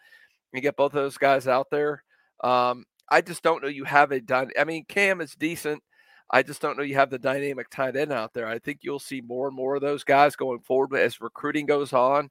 and 0.53 0.61
get 0.61 0.75
both 0.75 0.93
of 0.93 1.01
those 1.01 1.17
guys 1.17 1.47
out 1.47 1.69
there. 1.71 2.03
Um, 2.43 2.85
I 3.09 3.21
just 3.21 3.43
don't 3.43 3.61
know 3.61 3.69
you 3.69 3.85
have 3.85 4.11
a 4.11 4.19
done. 4.19 4.51
I 4.59 4.63
mean, 4.63 4.85
Cam 4.87 5.21
is 5.21 5.35
decent. 5.35 5.81
I 6.29 6.41
just 6.41 6.61
don't 6.61 6.77
know 6.77 6.83
you 6.83 6.95
have 6.95 7.09
the 7.09 7.19
dynamic 7.19 7.69
tight 7.69 7.95
end 7.95 8.11
out 8.11 8.33
there. 8.33 8.47
I 8.47 8.59
think 8.59 8.79
you'll 8.81 8.99
see 8.99 9.21
more 9.21 9.47
and 9.47 9.55
more 9.55 9.75
of 9.75 9.81
those 9.81 10.03
guys 10.03 10.35
going 10.35 10.61
forward 10.61 10.95
as 10.95 11.21
recruiting 11.21 11.65
goes 11.65 11.93
on. 11.93 12.29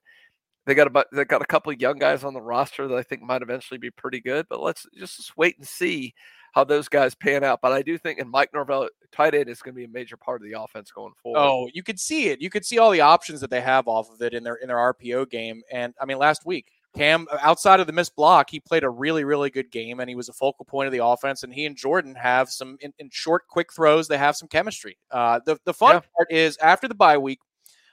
They 0.66 0.74
got 0.74 0.94
a 0.94 1.06
they 1.12 1.24
got 1.24 1.42
a 1.42 1.46
couple 1.46 1.72
of 1.72 1.80
young 1.80 1.98
guys 1.98 2.24
on 2.24 2.34
the 2.34 2.40
roster 2.40 2.88
that 2.88 2.96
I 2.96 3.02
think 3.02 3.22
might 3.22 3.42
eventually 3.42 3.78
be 3.78 3.90
pretty 3.90 4.20
good. 4.20 4.46
But 4.48 4.60
let's 4.60 4.86
just, 4.96 5.16
just 5.16 5.36
wait 5.36 5.58
and 5.58 5.66
see 5.66 6.14
how 6.52 6.64
those 6.64 6.88
guys 6.88 7.14
pan 7.14 7.42
out. 7.42 7.60
But 7.60 7.72
I 7.72 7.82
do 7.82 7.98
think, 7.98 8.18
and 8.18 8.30
Mike 8.30 8.50
Norvell, 8.54 8.88
tight 9.10 9.34
end 9.34 9.48
is 9.48 9.60
going 9.60 9.74
to 9.74 9.76
be 9.76 9.84
a 9.84 9.88
major 9.88 10.16
part 10.16 10.40
of 10.42 10.48
the 10.48 10.60
offense 10.60 10.90
going 10.90 11.14
forward. 11.22 11.40
Oh, 11.40 11.68
you 11.72 11.82
could 11.82 11.98
see 11.98 12.28
it. 12.28 12.40
You 12.40 12.50
could 12.50 12.64
see 12.64 12.78
all 12.78 12.90
the 12.90 13.00
options 13.00 13.40
that 13.40 13.50
they 13.50 13.60
have 13.60 13.88
off 13.88 14.10
of 14.10 14.20
it 14.22 14.34
in 14.34 14.44
their 14.44 14.54
in 14.56 14.68
their 14.68 14.76
RPO 14.76 15.30
game. 15.30 15.62
And 15.72 15.94
I 16.00 16.04
mean, 16.04 16.18
last 16.18 16.46
week, 16.46 16.72
Cam, 16.94 17.26
outside 17.40 17.80
of 17.80 17.86
the 17.86 17.92
missed 17.92 18.14
block, 18.14 18.50
he 18.50 18.60
played 18.60 18.84
a 18.84 18.90
really, 18.90 19.24
really 19.24 19.48
good 19.48 19.70
game, 19.70 20.00
and 20.00 20.10
he 20.10 20.14
was 20.14 20.28
a 20.28 20.32
focal 20.32 20.66
point 20.66 20.86
of 20.86 20.92
the 20.92 21.04
offense. 21.04 21.42
And 21.42 21.52
he 21.52 21.64
and 21.64 21.74
Jordan 21.74 22.14
have 22.14 22.50
some 22.50 22.76
in, 22.80 22.92
in 22.98 23.08
short, 23.10 23.48
quick 23.48 23.72
throws. 23.72 24.08
They 24.08 24.18
have 24.18 24.36
some 24.36 24.48
chemistry. 24.48 24.98
Uh, 25.10 25.40
the 25.44 25.58
the 25.64 25.74
fun 25.74 25.96
yeah. 25.96 26.00
part 26.16 26.30
is 26.30 26.56
after 26.58 26.88
the 26.88 26.94
bye 26.94 27.18
week. 27.18 27.40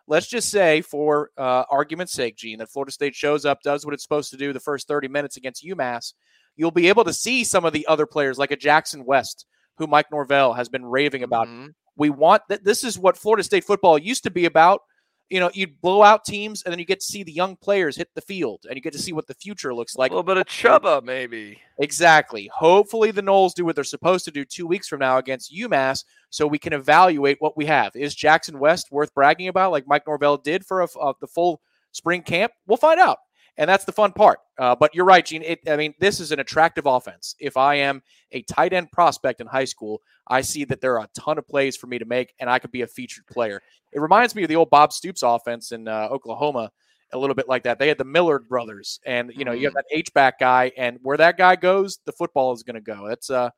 Let's 0.06 0.28
just 0.28 0.50
say, 0.50 0.82
for 0.82 1.30
uh, 1.38 1.66
argument's 1.70 2.14
sake, 2.14 2.36
Gene, 2.36 2.58
that 2.58 2.70
Florida 2.70 2.92
State 2.92 3.14
shows 3.14 3.46
up, 3.46 3.62
does 3.62 3.86
what 3.86 3.94
it's 3.94 4.02
supposed 4.02 4.32
to 4.32 4.38
do 4.38 4.52
the 4.52 4.60
first 4.60 4.88
30 4.88 5.08
minutes 5.08 5.38
against 5.38 5.64
UMass. 5.64 6.14
You'll 6.60 6.72
be 6.72 6.90
able 6.90 7.06
to 7.06 7.14
see 7.14 7.46
some 7.46 7.64
of 7.64 7.72
the 7.72 7.88
other 7.88 8.06
players, 8.06 8.38
like 8.38 8.52
a 8.52 8.58
Jackson 8.58 9.06
West, 9.06 9.46
who 9.78 9.88
Mike 9.88 10.12
Norvell 10.12 10.54
has 10.54 10.68
been 10.68 10.86
raving 10.86 11.24
about. 11.24 11.48
Mm-hmm. 11.48 11.68
We 11.96 12.10
want 12.10 12.44
that. 12.50 12.66
This 12.66 12.84
is 12.84 13.00
what 13.00 13.18
Florida 13.18 13.44
State 13.44 13.64
football 13.64 13.98
used 13.98 14.24
to 14.24 14.30
be 14.30 14.44
about 14.44 14.82
you 15.30 15.40
know, 15.40 15.52
you'd 15.54 15.80
blow 15.82 16.02
out 16.02 16.26
teams 16.26 16.64
and 16.64 16.72
then 16.72 16.80
you 16.80 16.86
get 16.86 17.00
to 17.00 17.06
see 17.06 17.24
the 17.24 17.32
young 17.32 17.56
players 17.56 17.96
hit 17.96 18.10
the 18.16 18.22
field 18.22 18.66
and 18.68 18.76
you 18.76 18.82
get 18.82 18.94
to 18.94 19.00
see 19.00 19.14
what 19.14 19.28
the 19.28 19.34
future 19.36 19.74
looks 19.74 19.96
like. 19.96 20.12
A 20.12 20.16
little 20.16 20.24
bit 20.24 20.38
of 20.38 20.46
Chuba, 20.48 21.04
maybe. 21.04 21.62
Exactly. 21.78 22.50
Hopefully 22.54 23.12
the 23.12 23.22
Noles 23.22 23.54
do 23.54 23.64
what 23.64 23.76
they're 23.76 23.84
supposed 23.84 24.26
to 24.26 24.32
do 24.32 24.44
two 24.44 24.66
weeks 24.66 24.88
from 24.88 25.00
now 25.00 25.18
against 25.18 25.54
UMass 25.54 26.04
so 26.32 26.48
we 26.48 26.58
can 26.58 26.74
evaluate 26.74 27.38
what 27.40 27.56
we 27.56 27.66
have. 27.68 27.96
Is 27.96 28.16
Jackson 28.16 28.60
West 28.60 28.92
worth 28.92 29.14
bragging 29.14 29.48
about 29.48 29.72
like 29.72 29.88
Mike 29.88 30.08
Norvell 30.08 30.38
did 30.38 30.66
for 30.66 30.82
a, 30.82 30.88
a, 31.00 31.14
the 31.22 31.28
full 31.28 31.62
spring 31.92 32.24
camp? 32.24 32.52
We'll 32.66 32.78
find 32.78 33.00
out 33.00 33.20
and 33.60 33.70
that's 33.70 33.84
the 33.84 33.92
fun 33.92 34.14
part. 34.14 34.40
Uh, 34.58 34.74
but 34.74 34.96
you're 34.96 35.06
right, 35.06 35.26
Gene. 35.26 35.44
It, 35.44 35.60
I 35.68 35.76
mean, 35.76 35.94
this 36.00 36.22
is 36.22 36.32
an 36.32 36.40
attractive 36.40 36.86
offense. 36.86 37.36
If 37.40 37.58
I 37.58 37.76
am 37.76 38.02
a 38.32 38.42
tight 38.44 38.72
end 38.72 38.90
prospect 38.92 39.42
in 39.42 39.48
high 39.48 39.66
school, 39.66 40.02
I 40.28 40.42
see 40.42 40.64
that 40.64 40.80
there 40.80 40.98
are 40.98 41.04
a 41.04 41.20
ton 41.20 41.38
of 41.38 41.46
plays 41.46 41.76
for 41.76 41.88
me 41.88 42.00
to 42.00 42.06
make, 42.06 42.34
and 42.40 42.50
I 42.50 42.58
could 42.58 42.72
be 42.72 42.84
a 42.84 42.88
featured 42.88 43.28
player. 43.28 43.62
It 43.92 44.00
reminds 44.00 44.34
me 44.34 44.44
of 44.44 44.50
the 44.50 44.56
old 44.56 44.70
Bob 44.70 44.94
Stoops 44.94 45.24
offense 45.24 45.74
in 45.74 45.90
uh, 45.90 46.08
Oklahoma, 46.10 46.72
a 47.12 47.18
little 47.18 47.36
bit 47.36 47.50
like 47.50 47.64
that. 47.64 47.80
They 47.80 47.90
had 47.90 47.98
the 47.98 48.06
Millard 48.06 48.48
brothers, 48.48 49.02
and 49.06 49.30
you 49.36 49.44
know, 49.44 49.52
you 49.52 49.66
have 49.66 49.74
mm-hmm. 49.74 49.82
that 49.92 49.98
H 49.98 50.14
back 50.14 50.40
guy, 50.40 50.72
and 50.78 50.98
where 51.02 51.18
that 51.18 51.38
guy 51.38 51.58
goes, 51.58 52.00
the 52.06 52.14
football 52.14 52.54
is 52.54 52.64
going 52.64 52.76
to 52.76 52.82
go. 52.82 53.10
That's 53.10 53.30
uh, 53.30 53.50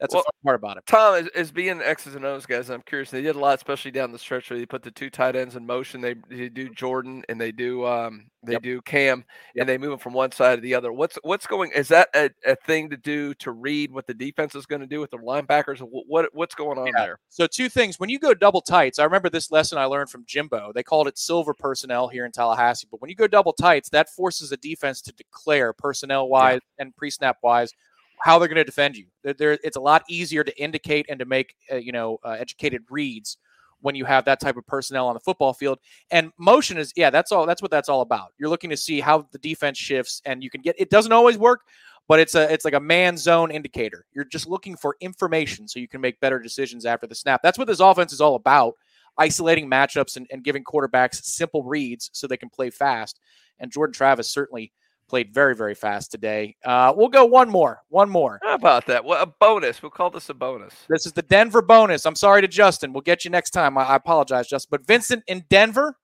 that's 0.00 0.14
well, 0.14 0.22
a 0.22 0.32
fun 0.32 0.40
part 0.44 0.56
about 0.56 0.76
it. 0.78 0.86
Tom 0.86 1.14
is, 1.16 1.28
is 1.34 1.50
being 1.52 1.80
X's 1.82 2.14
and 2.14 2.24
O's 2.24 2.46
guys. 2.46 2.70
I'm 2.70 2.82
curious. 2.82 3.10
They 3.10 3.22
did 3.22 3.36
a 3.36 3.38
lot, 3.38 3.56
especially 3.56 3.90
down 3.90 4.12
the 4.12 4.18
stretch 4.18 4.48
where 4.48 4.58
they 4.58 4.64
put 4.64 4.82
the 4.82 4.90
two 4.90 5.10
tight 5.10 5.36
ends 5.36 5.56
in 5.56 5.66
motion. 5.66 6.00
They, 6.00 6.14
they 6.28 6.48
do 6.48 6.70
Jordan 6.70 7.22
and 7.28 7.40
they 7.40 7.52
do 7.52 7.86
um 7.86 8.30
they 8.42 8.54
yep. 8.54 8.62
do 8.62 8.80
Cam 8.80 9.24
yep. 9.54 9.62
and 9.62 9.68
they 9.68 9.76
move 9.76 9.90
them 9.90 9.98
from 9.98 10.14
one 10.14 10.32
side 10.32 10.56
to 10.56 10.60
the 10.62 10.74
other. 10.74 10.92
What's 10.92 11.18
what's 11.22 11.46
going? 11.46 11.72
Is 11.72 11.88
that 11.88 12.08
a, 12.14 12.30
a 12.46 12.56
thing 12.56 12.88
to 12.90 12.96
do 12.96 13.34
to 13.34 13.52
read 13.52 13.92
what 13.92 14.06
the 14.06 14.14
defense 14.14 14.54
is 14.54 14.64
going 14.64 14.80
to 14.80 14.86
do 14.86 15.00
with 15.00 15.10
the 15.10 15.18
linebackers? 15.18 15.78
What 15.80 16.30
what's 16.32 16.54
going 16.54 16.78
on 16.78 16.86
yeah. 16.86 16.92
there? 17.04 17.18
So 17.28 17.46
two 17.46 17.68
things. 17.68 18.00
When 18.00 18.08
you 18.08 18.18
go 18.18 18.32
double 18.32 18.62
tights, 18.62 18.98
I 18.98 19.04
remember 19.04 19.28
this 19.28 19.50
lesson 19.50 19.76
I 19.76 19.84
learned 19.84 20.08
from 20.08 20.24
Jimbo. 20.26 20.72
They 20.74 20.82
called 20.82 21.08
it 21.08 21.18
silver 21.18 21.52
personnel 21.52 22.08
here 22.08 22.24
in 22.24 22.32
Tallahassee. 22.32 22.88
But 22.90 23.02
when 23.02 23.10
you 23.10 23.16
go 23.16 23.26
double 23.26 23.52
tights, 23.52 23.90
that 23.90 24.08
forces 24.08 24.52
a 24.52 24.56
defense 24.56 25.02
to 25.02 25.12
declare 25.12 25.74
personnel 25.74 26.28
wise 26.28 26.60
yeah. 26.78 26.84
and 26.84 26.96
pre 26.96 27.10
snap 27.10 27.36
wise 27.42 27.74
how 28.22 28.38
they're 28.38 28.48
going 28.48 28.56
to 28.56 28.64
defend 28.64 28.96
you. 28.96 29.06
It's 29.24 29.76
a 29.76 29.80
lot 29.80 30.04
easier 30.08 30.44
to 30.44 30.60
indicate 30.60 31.06
and 31.08 31.18
to 31.18 31.24
make 31.24 31.54
uh, 31.70 31.76
you 31.76 31.92
know 31.92 32.18
uh, 32.24 32.36
educated 32.38 32.82
reads 32.90 33.38
when 33.82 33.94
you 33.94 34.04
have 34.04 34.24
that 34.26 34.40
type 34.40 34.56
of 34.56 34.66
personnel 34.66 35.08
on 35.08 35.14
the 35.14 35.20
football 35.20 35.52
field. 35.52 35.78
And 36.10 36.32
motion 36.38 36.78
is 36.78 36.92
yeah, 36.96 37.10
that's 37.10 37.32
all. 37.32 37.46
That's 37.46 37.62
what 37.62 37.70
that's 37.70 37.88
all 37.88 38.02
about. 38.02 38.32
You're 38.38 38.50
looking 38.50 38.70
to 38.70 38.76
see 38.76 39.00
how 39.00 39.26
the 39.32 39.38
defense 39.38 39.78
shifts, 39.78 40.22
and 40.24 40.42
you 40.42 40.50
can 40.50 40.60
get. 40.60 40.76
It 40.78 40.90
doesn't 40.90 41.12
always 41.12 41.38
work, 41.38 41.62
but 42.08 42.20
it's 42.20 42.34
a 42.34 42.52
it's 42.52 42.64
like 42.64 42.74
a 42.74 42.80
man 42.80 43.16
zone 43.16 43.50
indicator. 43.50 44.04
You're 44.12 44.24
just 44.24 44.46
looking 44.46 44.76
for 44.76 44.96
information 45.00 45.66
so 45.68 45.80
you 45.80 45.88
can 45.88 46.00
make 46.00 46.20
better 46.20 46.38
decisions 46.38 46.84
after 46.84 47.06
the 47.06 47.14
snap. 47.14 47.40
That's 47.42 47.58
what 47.58 47.66
this 47.66 47.80
offense 47.80 48.12
is 48.12 48.20
all 48.20 48.34
about. 48.34 48.74
Isolating 49.18 49.68
matchups 49.68 50.16
and, 50.16 50.26
and 50.30 50.44
giving 50.44 50.64
quarterbacks 50.64 51.22
simple 51.24 51.62
reads 51.64 52.10
so 52.12 52.26
they 52.26 52.36
can 52.36 52.48
play 52.48 52.70
fast. 52.70 53.20
And 53.58 53.70
Jordan 53.70 53.92
Travis 53.92 54.30
certainly 54.30 54.72
played 55.10 55.34
very, 55.34 55.56
very 55.56 55.74
fast 55.74 56.12
today. 56.12 56.54
Uh, 56.64 56.94
we'll 56.96 57.08
go 57.08 57.24
one 57.24 57.50
more. 57.50 57.80
One 57.88 58.08
more. 58.08 58.38
How 58.44 58.54
about 58.54 58.86
that? 58.86 59.04
Well, 59.04 59.20
a 59.20 59.26
bonus. 59.26 59.82
We'll 59.82 59.90
call 59.90 60.08
this 60.08 60.28
a 60.28 60.34
bonus. 60.34 60.72
This 60.88 61.04
is 61.04 61.12
the 61.12 61.22
Denver 61.22 61.62
bonus. 61.62 62.06
I'm 62.06 62.14
sorry 62.14 62.40
to 62.42 62.48
Justin. 62.48 62.92
We'll 62.92 63.00
get 63.00 63.24
you 63.24 63.30
next 63.30 63.50
time. 63.50 63.76
I, 63.76 63.82
I 63.82 63.96
apologize, 63.96 64.46
Justin. 64.46 64.68
But 64.70 64.86
Vincent 64.86 65.24
in 65.26 65.44
Denver, 65.50 65.96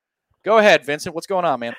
go 0.45 0.59
ahead, 0.59 0.85
Vincent. 0.85 1.15
What's 1.15 1.29
going 1.29 1.45
on, 1.45 1.61
man? 1.61 1.75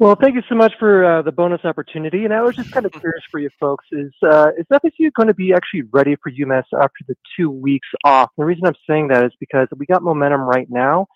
Well, 0.00 0.16
thank 0.20 0.34
you 0.34 0.42
so 0.48 0.56
much 0.56 0.72
for 0.78 1.04
uh, 1.04 1.22
the 1.22 1.32
bonus 1.32 1.64
opportunity. 1.64 2.24
And 2.24 2.34
I 2.34 2.40
was 2.40 2.56
just 2.56 2.72
kind 2.72 2.84
of 2.84 2.90
curious 3.00 3.22
for 3.30 3.38
you 3.38 3.50
folks: 3.60 3.84
is 3.92 4.12
uh, 4.24 4.50
is 4.58 4.66
FSU 4.72 5.12
going 5.14 5.28
to 5.28 5.34
be 5.34 5.52
actually 5.52 5.82
ready 5.92 6.16
for 6.20 6.32
UMass 6.32 6.64
after 6.74 7.04
the 7.06 7.14
two 7.36 7.50
weeks 7.50 7.88
off? 8.04 8.30
And 8.36 8.42
the 8.42 8.46
reason 8.46 8.66
I'm 8.66 8.74
saying 8.88 9.08
that 9.08 9.24
is 9.24 9.32
because 9.38 9.68
we 9.76 9.86
got 9.86 10.02
momentum 10.02 10.40
right 10.40 10.68
now, 10.68 11.06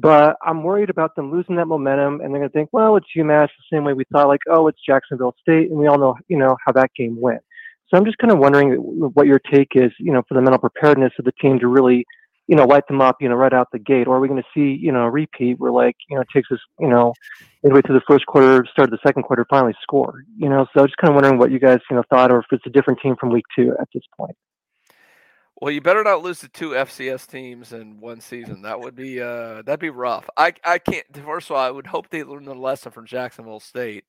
but 0.00 0.36
I'm 0.44 0.62
worried 0.62 0.90
about 0.90 1.16
them 1.16 1.32
losing 1.32 1.56
that 1.56 1.66
momentum, 1.66 2.20
and 2.20 2.32
they're 2.32 2.40
going 2.40 2.50
to 2.50 2.52
think, 2.52 2.70
well, 2.72 2.96
it's 2.96 3.06
UMass 3.16 3.48
the 3.48 3.76
same 3.76 3.84
way 3.84 3.92
we 3.92 4.04
thought, 4.12 4.28
like, 4.28 4.40
oh, 4.48 4.68
it's 4.68 4.78
Jacksonville 4.86 5.34
State, 5.40 5.70
and 5.70 5.78
we 5.78 5.86
all 5.86 5.98
know, 5.98 6.14
you 6.28 6.38
know, 6.38 6.56
how 6.64 6.72
that 6.72 6.90
game 6.96 7.20
went. 7.20 7.42
So 7.88 7.96
I'm 7.96 8.04
just 8.04 8.18
kind 8.18 8.30
of 8.30 8.38
wondering 8.38 8.74
what 9.14 9.26
your 9.26 9.38
take 9.38 9.68
is, 9.74 9.90
you 9.98 10.12
know, 10.12 10.22
for 10.28 10.34
the 10.34 10.42
mental 10.42 10.58
preparedness 10.58 11.12
of 11.18 11.24
the 11.24 11.32
team 11.40 11.58
to 11.60 11.68
really, 11.68 12.04
you 12.46 12.54
know, 12.54 12.64
light 12.64 12.86
them 12.86 13.00
up, 13.00 13.16
you 13.20 13.28
know, 13.28 13.34
right 13.34 13.52
out 13.52 13.68
the 13.72 13.78
gate. 13.78 14.06
Or 14.06 14.16
are 14.16 14.20
we 14.20 14.28
going 14.28 14.42
to 14.42 14.48
see, 14.54 14.78
you 14.78 14.92
know, 14.92 15.04
a 15.04 15.10
repeat 15.10 15.58
where, 15.58 15.72
like, 15.72 15.96
you 16.08 16.16
know, 16.16 16.22
it 16.22 16.28
takes 16.32 16.50
us, 16.52 16.60
you 16.78 16.88
know, 16.88 17.14
midway 17.62 17.80
through 17.80 17.94
the 17.94 18.04
first 18.06 18.26
quarter, 18.26 18.66
start 18.70 18.88
of 18.88 18.90
the 18.90 18.98
second 19.06 19.22
quarter, 19.22 19.46
finally 19.48 19.74
score, 19.82 20.22
you 20.36 20.50
know? 20.50 20.66
So 20.74 20.80
I'm 20.80 20.86
just 20.86 20.98
kind 20.98 21.10
of 21.10 21.14
wondering 21.14 21.38
what 21.38 21.50
you 21.50 21.58
guys, 21.58 21.78
you 21.90 21.96
know, 21.96 22.02
thought, 22.10 22.30
or 22.30 22.40
if 22.40 22.46
it's 22.52 22.66
a 22.66 22.70
different 22.70 23.00
team 23.02 23.16
from 23.18 23.30
week 23.30 23.44
two 23.56 23.74
at 23.80 23.88
this 23.94 24.04
point. 24.16 24.36
Well, 25.60 25.72
you 25.72 25.80
better 25.80 26.04
not 26.04 26.22
lose 26.22 26.38
to 26.40 26.48
two 26.48 26.70
FCS 26.70 27.26
teams 27.26 27.72
in 27.72 27.98
one 27.98 28.20
season. 28.20 28.62
That 28.62 28.78
would 28.78 28.94
be 28.94 29.20
uh, 29.20 29.62
that'd 29.62 29.80
be 29.80 29.90
rough. 29.90 30.28
I 30.36 30.52
I 30.64 30.78
can't. 30.78 31.04
First 31.24 31.50
of 31.50 31.56
all, 31.56 31.62
I 31.62 31.70
would 31.70 31.86
hope 31.86 32.08
they 32.10 32.22
learn 32.22 32.44
the 32.44 32.54
lesson 32.54 32.92
from 32.92 33.06
Jacksonville 33.06 33.58
State, 33.58 34.04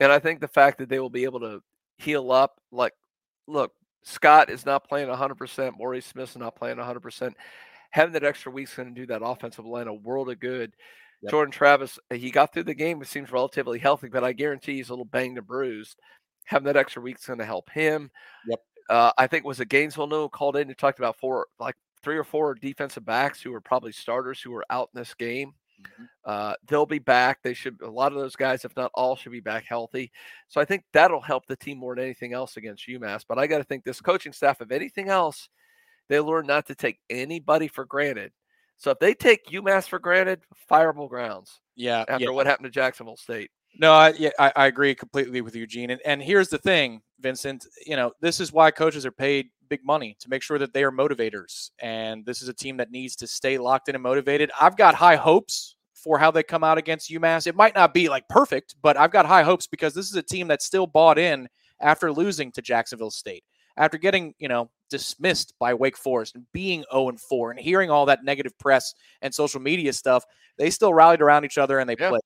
and 0.00 0.10
I 0.10 0.18
think 0.18 0.40
the 0.40 0.48
fact 0.48 0.78
that 0.78 0.88
they 0.88 0.98
will 0.98 1.10
be 1.10 1.24
able 1.24 1.40
to 1.40 1.62
heal 1.98 2.32
up. 2.32 2.58
Like, 2.70 2.94
look, 3.46 3.72
Scott 4.02 4.48
is 4.48 4.64
not 4.64 4.88
playing 4.88 5.08
100. 5.08 5.34
percent 5.34 5.74
Maurice 5.76 6.06
Smith 6.06 6.30
is 6.30 6.36
not 6.38 6.56
playing 6.56 6.78
100. 6.78 7.00
percent 7.00 7.36
Having 7.90 8.14
that 8.14 8.24
extra 8.24 8.50
week's 8.50 8.74
going 8.74 8.94
to 8.94 8.98
do 8.98 9.06
that 9.08 9.22
offensive 9.22 9.66
line 9.66 9.88
a 9.88 9.92
world 9.94 10.30
of 10.30 10.40
good. 10.40 10.72
Yep. 11.22 11.30
Jordan 11.30 11.52
Travis, 11.52 11.98
he 12.10 12.30
got 12.30 12.54
through 12.54 12.64
the 12.64 12.74
game. 12.74 13.02
It 13.02 13.08
seems 13.08 13.30
relatively 13.30 13.78
healthy, 13.78 14.08
but 14.08 14.24
I 14.24 14.32
guarantee 14.32 14.76
he's 14.76 14.88
a 14.88 14.92
little 14.92 15.04
banged 15.04 15.36
and 15.36 15.46
bruised. 15.46 15.98
Having 16.46 16.64
that 16.66 16.76
extra 16.78 17.02
week's 17.02 17.26
going 17.26 17.38
to 17.38 17.44
help 17.44 17.68
him. 17.70 18.10
Yep. 18.48 18.60
Uh, 18.88 19.12
I 19.16 19.26
think 19.26 19.44
was 19.44 19.60
a 19.60 19.64
Gainesville 19.64 20.06
no 20.06 20.28
called 20.28 20.56
in 20.56 20.68
and 20.68 20.78
talked 20.78 20.98
about 20.98 21.18
four, 21.18 21.46
like 21.58 21.76
three 22.02 22.16
or 22.16 22.24
four 22.24 22.54
defensive 22.54 23.04
backs 23.04 23.40
who 23.40 23.52
were 23.52 23.60
probably 23.60 23.92
starters 23.92 24.40
who 24.40 24.50
were 24.50 24.64
out 24.70 24.90
in 24.94 25.00
this 25.00 25.14
game. 25.14 25.54
Mm-hmm. 25.80 26.04
Uh, 26.24 26.54
they'll 26.66 26.86
be 26.86 26.98
back. 26.98 27.40
They 27.42 27.54
should. 27.54 27.80
A 27.82 27.90
lot 27.90 28.12
of 28.12 28.18
those 28.18 28.36
guys, 28.36 28.64
if 28.64 28.76
not 28.76 28.90
all, 28.94 29.16
should 29.16 29.32
be 29.32 29.40
back 29.40 29.64
healthy. 29.64 30.12
So 30.48 30.60
I 30.60 30.64
think 30.64 30.84
that'll 30.92 31.20
help 31.20 31.46
the 31.46 31.56
team 31.56 31.78
more 31.78 31.94
than 31.94 32.04
anything 32.04 32.32
else 32.32 32.56
against 32.56 32.88
UMass. 32.88 33.24
But 33.26 33.38
I 33.38 33.46
got 33.46 33.58
to 33.58 33.64
think 33.64 33.84
this 33.84 34.00
coaching 34.00 34.32
staff, 34.32 34.60
if 34.60 34.70
anything 34.70 35.08
else, 35.08 35.48
they 36.08 36.20
learn 36.20 36.46
not 36.46 36.66
to 36.66 36.74
take 36.74 36.98
anybody 37.10 37.68
for 37.68 37.84
granted. 37.84 38.32
So 38.76 38.90
if 38.90 38.98
they 38.98 39.14
take 39.14 39.46
UMass 39.46 39.88
for 39.88 39.98
granted, 39.98 40.40
fireable 40.70 41.08
grounds. 41.08 41.60
Yeah. 41.76 42.04
After 42.08 42.24
yeah. 42.24 42.30
what 42.30 42.46
happened 42.46 42.66
to 42.66 42.70
Jacksonville 42.70 43.16
State. 43.16 43.50
No, 43.78 43.92
I, 43.92 44.12
yeah, 44.18 44.30
I, 44.38 44.52
I 44.54 44.66
agree 44.66 44.94
completely 44.94 45.40
with 45.40 45.56
Eugene. 45.56 45.90
And, 45.90 46.00
and 46.04 46.22
here's 46.22 46.48
the 46.48 46.58
thing, 46.58 47.00
Vincent. 47.20 47.66
You 47.86 47.96
know, 47.96 48.12
this 48.20 48.40
is 48.40 48.52
why 48.52 48.70
coaches 48.70 49.06
are 49.06 49.12
paid 49.12 49.48
big 49.68 49.84
money 49.84 50.14
to 50.20 50.28
make 50.28 50.42
sure 50.42 50.58
that 50.58 50.74
they 50.74 50.84
are 50.84 50.92
motivators. 50.92 51.70
And 51.80 52.26
this 52.26 52.42
is 52.42 52.48
a 52.48 52.52
team 52.52 52.76
that 52.76 52.90
needs 52.90 53.16
to 53.16 53.26
stay 53.26 53.56
locked 53.56 53.88
in 53.88 53.94
and 53.94 54.02
motivated. 54.02 54.50
I've 54.60 54.76
got 54.76 54.94
high 54.94 55.16
hopes 55.16 55.76
for 55.94 56.18
how 56.18 56.30
they 56.30 56.42
come 56.42 56.64
out 56.64 56.78
against 56.78 57.10
UMass. 57.10 57.46
It 57.46 57.54
might 57.54 57.74
not 57.74 57.94
be 57.94 58.08
like 58.08 58.28
perfect, 58.28 58.74
but 58.82 58.96
I've 58.96 59.12
got 59.12 59.24
high 59.24 59.42
hopes 59.42 59.66
because 59.66 59.94
this 59.94 60.10
is 60.10 60.16
a 60.16 60.22
team 60.22 60.48
that's 60.48 60.66
still 60.66 60.86
bought 60.86 61.18
in 61.18 61.48
after 61.80 62.12
losing 62.12 62.52
to 62.52 62.60
Jacksonville 62.62 63.10
State, 63.10 63.44
after 63.76 63.96
getting, 63.96 64.34
you 64.38 64.48
know, 64.48 64.70
dismissed 64.90 65.54
by 65.58 65.72
Wake 65.72 65.96
Forest 65.96 66.34
and 66.34 66.44
being 66.52 66.84
0 66.92 67.08
and 67.08 67.20
4 67.20 67.52
and 67.52 67.60
hearing 67.60 67.88
all 67.88 68.04
that 68.06 68.24
negative 68.24 68.58
press 68.58 68.92
and 69.22 69.34
social 69.34 69.60
media 69.60 69.92
stuff. 69.92 70.24
They 70.58 70.68
still 70.68 70.92
rallied 70.92 71.22
around 71.22 71.44
each 71.44 71.56
other 71.56 71.78
and 71.78 71.88
they 71.88 71.96
yeah. 71.98 72.10
played. 72.10 72.20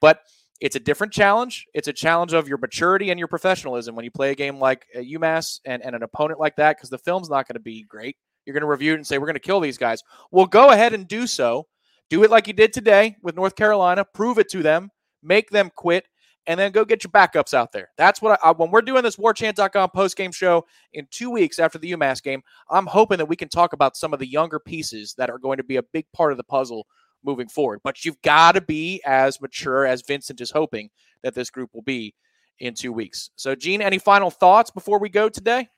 But 0.00 0.20
it's 0.60 0.76
a 0.76 0.80
different 0.80 1.12
challenge. 1.12 1.66
It's 1.74 1.88
a 1.88 1.92
challenge 1.92 2.32
of 2.32 2.46
your 2.46 2.58
maturity 2.58 3.10
and 3.10 3.18
your 3.18 3.28
professionalism 3.28 3.94
when 3.94 4.04
you 4.04 4.10
play 4.10 4.30
a 4.30 4.34
game 4.34 4.58
like 4.58 4.86
uh, 4.94 5.00
UMass 5.00 5.60
and, 5.64 5.82
and 5.82 5.96
an 5.96 6.02
opponent 6.02 6.38
like 6.38 6.56
that 6.56 6.76
because 6.76 6.90
the 6.90 6.98
film's 6.98 7.30
not 7.30 7.48
going 7.48 7.54
to 7.54 7.60
be 7.60 7.84
great. 7.84 8.16
You're 8.44 8.54
going 8.54 8.62
to 8.62 8.68
review 8.68 8.92
it 8.92 8.96
and 8.96 9.06
say, 9.06 9.18
we're 9.18 9.26
going 9.26 9.34
to 9.34 9.40
kill 9.40 9.60
these 9.60 9.78
guys. 9.78 10.02
Well, 10.30 10.46
go 10.46 10.70
ahead 10.70 10.92
and 10.92 11.08
do 11.08 11.26
so. 11.26 11.66
Do 12.08 12.24
it 12.24 12.30
like 12.30 12.46
you 12.46 12.52
did 12.52 12.72
today 12.72 13.16
with 13.22 13.36
North 13.36 13.54
Carolina. 13.54 14.04
Prove 14.14 14.38
it 14.38 14.48
to 14.50 14.62
them. 14.62 14.90
Make 15.22 15.50
them 15.50 15.70
quit 15.76 16.06
and 16.46 16.58
then 16.58 16.72
go 16.72 16.84
get 16.84 17.04
your 17.04 17.10
backups 17.10 17.54
out 17.54 17.72
there. 17.72 17.90
That's 17.96 18.22
what 18.22 18.40
I, 18.42 18.50
when 18.52 18.70
we're 18.70 18.82
doing 18.82 19.02
this 19.02 19.16
warchant.com 19.16 19.90
post 19.90 20.16
game 20.16 20.32
show 20.32 20.66
in 20.92 21.06
two 21.10 21.30
weeks 21.30 21.58
after 21.58 21.78
the 21.78 21.92
UMass 21.92 22.22
game, 22.22 22.42
I'm 22.70 22.86
hoping 22.86 23.18
that 23.18 23.26
we 23.26 23.36
can 23.36 23.48
talk 23.48 23.72
about 23.72 23.96
some 23.96 24.12
of 24.12 24.18
the 24.18 24.26
younger 24.26 24.58
pieces 24.58 25.14
that 25.18 25.30
are 25.30 25.38
going 25.38 25.58
to 25.58 25.64
be 25.64 25.76
a 25.76 25.82
big 25.82 26.06
part 26.12 26.32
of 26.32 26.38
the 26.38 26.44
puzzle 26.44 26.86
moving 27.24 27.48
forward. 27.48 27.80
But 27.82 28.04
you've 28.04 28.20
got 28.22 28.52
to 28.52 28.60
be 28.60 29.00
as 29.04 29.40
mature 29.40 29.86
as 29.86 30.02
Vincent 30.06 30.40
is 30.40 30.50
hoping 30.50 30.90
that 31.22 31.34
this 31.34 31.50
group 31.50 31.70
will 31.72 31.82
be 31.82 32.14
in 32.58 32.74
two 32.74 32.92
weeks. 32.92 33.30
So, 33.36 33.54
Gene, 33.54 33.82
any 33.82 33.98
final 33.98 34.30
thoughts 34.30 34.70
before 34.70 34.98
we 34.98 35.08
go 35.08 35.28
today? 35.28 35.68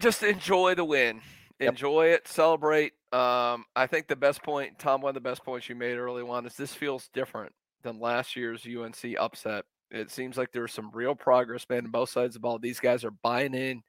Just 0.00 0.22
enjoy 0.22 0.74
the 0.74 0.84
win. 0.84 1.20
Yep. 1.60 1.70
Enjoy 1.70 2.06
it. 2.06 2.28
Celebrate. 2.28 2.92
Um, 3.12 3.64
I 3.74 3.86
think 3.88 4.06
the 4.06 4.16
best 4.16 4.42
point, 4.42 4.78
Tom, 4.78 5.00
one 5.00 5.10
of 5.10 5.14
the 5.14 5.20
best 5.20 5.44
points 5.44 5.68
you 5.68 5.74
made 5.74 5.96
early 5.96 6.22
on 6.22 6.46
is 6.46 6.54
this 6.54 6.74
feels 6.74 7.08
different 7.12 7.52
than 7.82 7.98
last 7.98 8.36
year's 8.36 8.66
UNC 8.66 9.16
upset. 9.18 9.64
It 9.90 10.10
seems 10.10 10.36
like 10.36 10.52
there's 10.52 10.72
some 10.72 10.90
real 10.92 11.14
progress, 11.14 11.66
made 11.68 11.84
on 11.84 11.90
both 11.90 12.10
sides 12.10 12.36
of 12.36 12.42
the 12.42 12.46
ball. 12.46 12.58
These 12.58 12.80
guys 12.80 13.04
are 13.04 13.10
buying 13.10 13.54
in. 13.54 13.82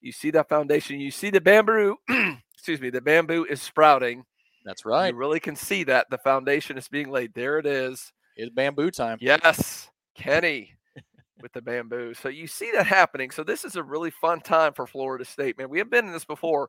You 0.00 0.12
see 0.12 0.30
that 0.32 0.48
foundation. 0.48 1.00
You 1.00 1.10
see 1.10 1.30
the 1.30 1.40
bamboo. 1.40 1.96
excuse 2.54 2.80
me. 2.80 2.90
The 2.90 3.00
bamboo 3.00 3.46
is 3.48 3.62
sprouting. 3.62 4.24
That's 4.66 4.84
right. 4.84 5.14
You 5.14 5.18
really 5.18 5.40
can 5.40 5.56
see 5.56 5.84
that 5.84 6.08
the 6.10 6.18
foundation 6.18 6.76
is 6.76 6.88
being 6.88 7.10
laid. 7.10 7.32
There 7.34 7.58
it 7.58 7.66
is. 7.66 8.12
It's 8.36 8.52
bamboo 8.52 8.90
time. 8.90 9.16
Yes, 9.20 9.88
Kenny 10.14 10.74
with 11.40 11.52
the 11.52 11.62
bamboo. 11.62 12.14
So 12.14 12.28
you 12.28 12.46
see 12.46 12.70
that 12.74 12.86
happening. 12.86 13.30
So 13.30 13.44
this 13.44 13.64
is 13.64 13.76
a 13.76 13.82
really 13.82 14.10
fun 14.10 14.40
time 14.40 14.72
for 14.72 14.86
Florida 14.86 15.24
State, 15.24 15.56
man. 15.56 15.70
We 15.70 15.78
have 15.78 15.90
been 15.90 16.06
in 16.06 16.12
this 16.12 16.24
before. 16.24 16.68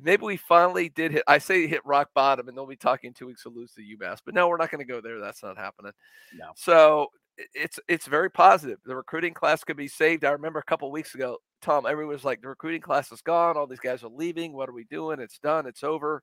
Maybe 0.00 0.24
we 0.24 0.36
finally 0.36 0.88
did 0.88 1.12
hit. 1.12 1.24
I 1.26 1.38
say 1.38 1.66
hit 1.66 1.84
rock 1.84 2.10
bottom, 2.14 2.48
and 2.48 2.56
they'll 2.56 2.66
be 2.66 2.76
talking 2.76 3.12
two 3.12 3.26
weeks 3.26 3.42
to 3.42 3.48
lose 3.48 3.72
to 3.72 3.80
UMass. 3.80 4.18
But 4.24 4.34
no, 4.34 4.48
we're 4.48 4.56
not 4.56 4.70
going 4.70 4.86
to 4.86 4.92
go 4.92 5.00
there. 5.00 5.20
That's 5.20 5.42
not 5.42 5.56
happening. 5.56 5.92
No. 6.36 6.46
So 6.56 7.08
it's 7.52 7.78
it's 7.88 8.06
very 8.06 8.30
positive. 8.30 8.78
The 8.84 8.96
recruiting 8.96 9.34
class 9.34 9.64
could 9.64 9.76
be 9.76 9.88
saved. 9.88 10.24
I 10.24 10.30
remember 10.30 10.58
a 10.58 10.64
couple 10.64 10.90
weeks 10.90 11.14
ago, 11.14 11.38
Tom, 11.62 11.86
everyone 11.86 12.14
was 12.14 12.24
like, 12.24 12.42
the 12.42 12.48
recruiting 12.48 12.80
class 12.80 13.10
is 13.12 13.22
gone. 13.22 13.56
All 13.56 13.66
these 13.66 13.80
guys 13.80 14.04
are 14.04 14.10
leaving. 14.10 14.52
What 14.52 14.68
are 14.68 14.74
we 14.74 14.84
doing? 14.84 15.20
It's 15.20 15.38
done. 15.38 15.66
It's 15.66 15.84
over. 15.84 16.22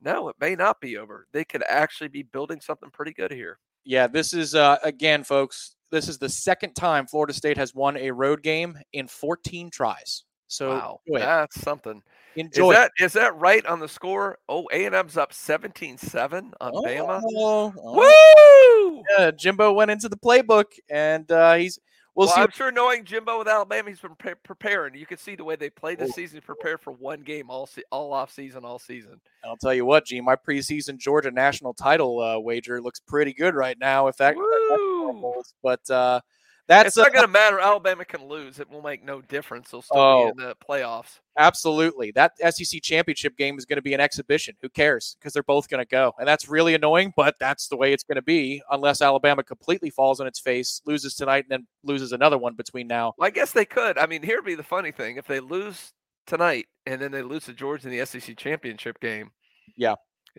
No, 0.00 0.28
it 0.28 0.36
may 0.40 0.54
not 0.54 0.80
be 0.80 0.96
over. 0.96 1.26
They 1.32 1.44
could 1.44 1.62
actually 1.68 2.08
be 2.08 2.22
building 2.22 2.60
something 2.60 2.90
pretty 2.90 3.12
good 3.12 3.32
here. 3.32 3.58
Yeah, 3.84 4.06
this 4.06 4.32
is 4.32 4.54
uh, 4.54 4.78
again, 4.82 5.24
folks. 5.24 5.76
This 5.90 6.08
is 6.08 6.18
the 6.18 6.28
second 6.28 6.74
time 6.74 7.06
Florida 7.06 7.32
State 7.32 7.56
has 7.56 7.74
won 7.74 7.96
a 7.96 8.10
road 8.10 8.42
game 8.42 8.78
in 8.92 9.08
14 9.08 9.70
tries. 9.70 10.24
So 10.46 11.00
wow, 11.06 11.18
that's 11.18 11.60
something. 11.60 12.02
Enjoy. 12.36 12.70
Is 12.70 12.76
that 12.76 12.92
is 12.98 13.12
that 13.14 13.36
right 13.36 13.64
on 13.66 13.80
the 13.80 13.88
score? 13.88 14.38
Oh, 14.48 14.68
A 14.72 14.84
and 14.86 14.94
M's 14.94 15.16
up 15.16 15.32
17-7 15.32 16.32
on 16.32 16.52
oh, 16.60 16.82
Bama. 16.82 17.20
Oh. 17.24 17.72
Woo! 17.76 19.02
Yeah, 19.18 19.30
Jimbo 19.30 19.72
went 19.72 19.90
into 19.90 20.08
the 20.08 20.16
playbook, 20.16 20.66
and 20.88 21.30
uh, 21.30 21.54
he's. 21.54 21.78
We'll, 22.18 22.26
well 22.26 22.34
see. 22.34 22.42
I'm 22.42 22.50
sure 22.50 22.72
knowing 22.72 23.04
Jimbo 23.04 23.38
with 23.38 23.46
Alabama, 23.46 23.90
he's 23.90 24.00
been 24.00 24.16
pre- 24.16 24.34
preparing. 24.42 24.96
You 24.96 25.06
can 25.06 25.18
see 25.18 25.36
the 25.36 25.44
way 25.44 25.54
they 25.54 25.70
play 25.70 25.94
this 25.94 26.14
season, 26.16 26.40
prepare 26.40 26.76
for 26.76 26.92
one 26.92 27.20
game 27.20 27.48
all 27.48 27.68
se- 27.68 27.84
all 27.92 28.12
off 28.12 28.32
season, 28.32 28.64
all 28.64 28.80
season. 28.80 29.20
I'll 29.44 29.56
tell 29.56 29.72
you 29.72 29.84
what, 29.84 30.06
Gene, 30.06 30.24
my 30.24 30.34
preseason 30.34 30.98
Georgia 30.98 31.30
national 31.30 31.74
title 31.74 32.20
uh, 32.20 32.40
wager 32.40 32.82
looks 32.82 32.98
pretty 32.98 33.32
good 33.32 33.54
right 33.54 33.78
now. 33.78 34.08
If 34.08 34.16
that, 34.16 34.34
that 34.34 35.44
but 35.62 35.88
uh, 35.88 36.20
that's 36.68 36.88
it's 36.88 36.96
not 36.98 37.14
going 37.14 37.24
to 37.24 37.32
matter. 37.32 37.58
Alabama 37.58 38.04
can 38.04 38.28
lose; 38.28 38.60
it 38.60 38.68
will 38.68 38.82
make 38.82 39.02
no 39.02 39.22
difference. 39.22 39.70
They'll 39.70 39.80
still 39.80 39.98
oh, 39.98 40.24
be 40.24 40.28
in 40.30 40.48
the 40.48 40.54
playoffs. 40.56 41.20
Absolutely, 41.38 42.10
that 42.12 42.32
SEC 42.38 42.82
championship 42.82 43.38
game 43.38 43.56
is 43.56 43.64
going 43.64 43.78
to 43.78 43.82
be 43.82 43.94
an 43.94 44.00
exhibition. 44.00 44.54
Who 44.60 44.68
cares? 44.68 45.16
Because 45.18 45.32
they're 45.32 45.42
both 45.42 45.68
going 45.68 45.82
to 45.82 45.88
go, 45.88 46.12
and 46.18 46.28
that's 46.28 46.46
really 46.46 46.74
annoying. 46.74 47.14
But 47.16 47.36
that's 47.40 47.68
the 47.68 47.76
way 47.76 47.94
it's 47.94 48.04
going 48.04 48.16
to 48.16 48.22
be, 48.22 48.62
unless 48.70 49.00
Alabama 49.00 49.42
completely 49.42 49.88
falls 49.88 50.20
on 50.20 50.26
its 50.26 50.40
face, 50.40 50.82
loses 50.84 51.14
tonight, 51.14 51.46
and 51.48 51.50
then 51.50 51.66
loses 51.84 52.12
another 52.12 52.36
one 52.36 52.54
between 52.54 52.86
now. 52.86 53.14
Well, 53.16 53.26
I 53.26 53.30
guess 53.30 53.52
they 53.52 53.64
could. 53.64 53.96
I 53.96 54.06
mean, 54.06 54.22
here'd 54.22 54.44
be 54.44 54.54
the 54.54 54.62
funny 54.62 54.92
thing: 54.92 55.16
if 55.16 55.26
they 55.26 55.40
lose 55.40 55.94
tonight 56.26 56.66
and 56.84 57.00
then 57.00 57.12
they 57.12 57.22
lose 57.22 57.46
to 57.46 57.54
Georgia 57.54 57.88
in 57.88 57.96
the 57.96 58.04
SEC 58.04 58.36
championship 58.36 59.00
game, 59.00 59.30
yeah, 59.74 59.94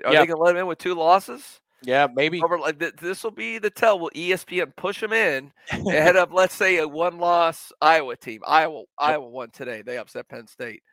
are 0.06 0.14
yeah. 0.14 0.20
they 0.20 0.28
going 0.28 0.38
to 0.38 0.44
let 0.44 0.52
them 0.52 0.62
in 0.62 0.68
with 0.68 0.78
two 0.78 0.94
losses? 0.94 1.60
Yeah, 1.84 2.08
maybe. 2.14 2.42
Over 2.42 2.60
like 2.60 2.80
this 2.98 3.24
will 3.24 3.32
be 3.32 3.58
the 3.58 3.70
tell. 3.70 4.00
Will 4.00 4.12
ESPN 4.16 4.76
push 4.76 5.00
them 5.00 5.14
in 5.14 5.52
ahead 5.72 6.16
of 6.18 6.34
let's 6.34 6.54
say 6.54 6.78
a 6.78 6.88
one-loss 6.88 7.72
Iowa 7.82 8.16
team? 8.18 8.42
Iowa, 8.46 8.84
Iowa 8.98 9.30
won 9.30 9.52
today. 9.52 9.82
They 9.82 9.98
upset 9.98 10.28
Penn 10.28 10.48
State. 10.48 10.84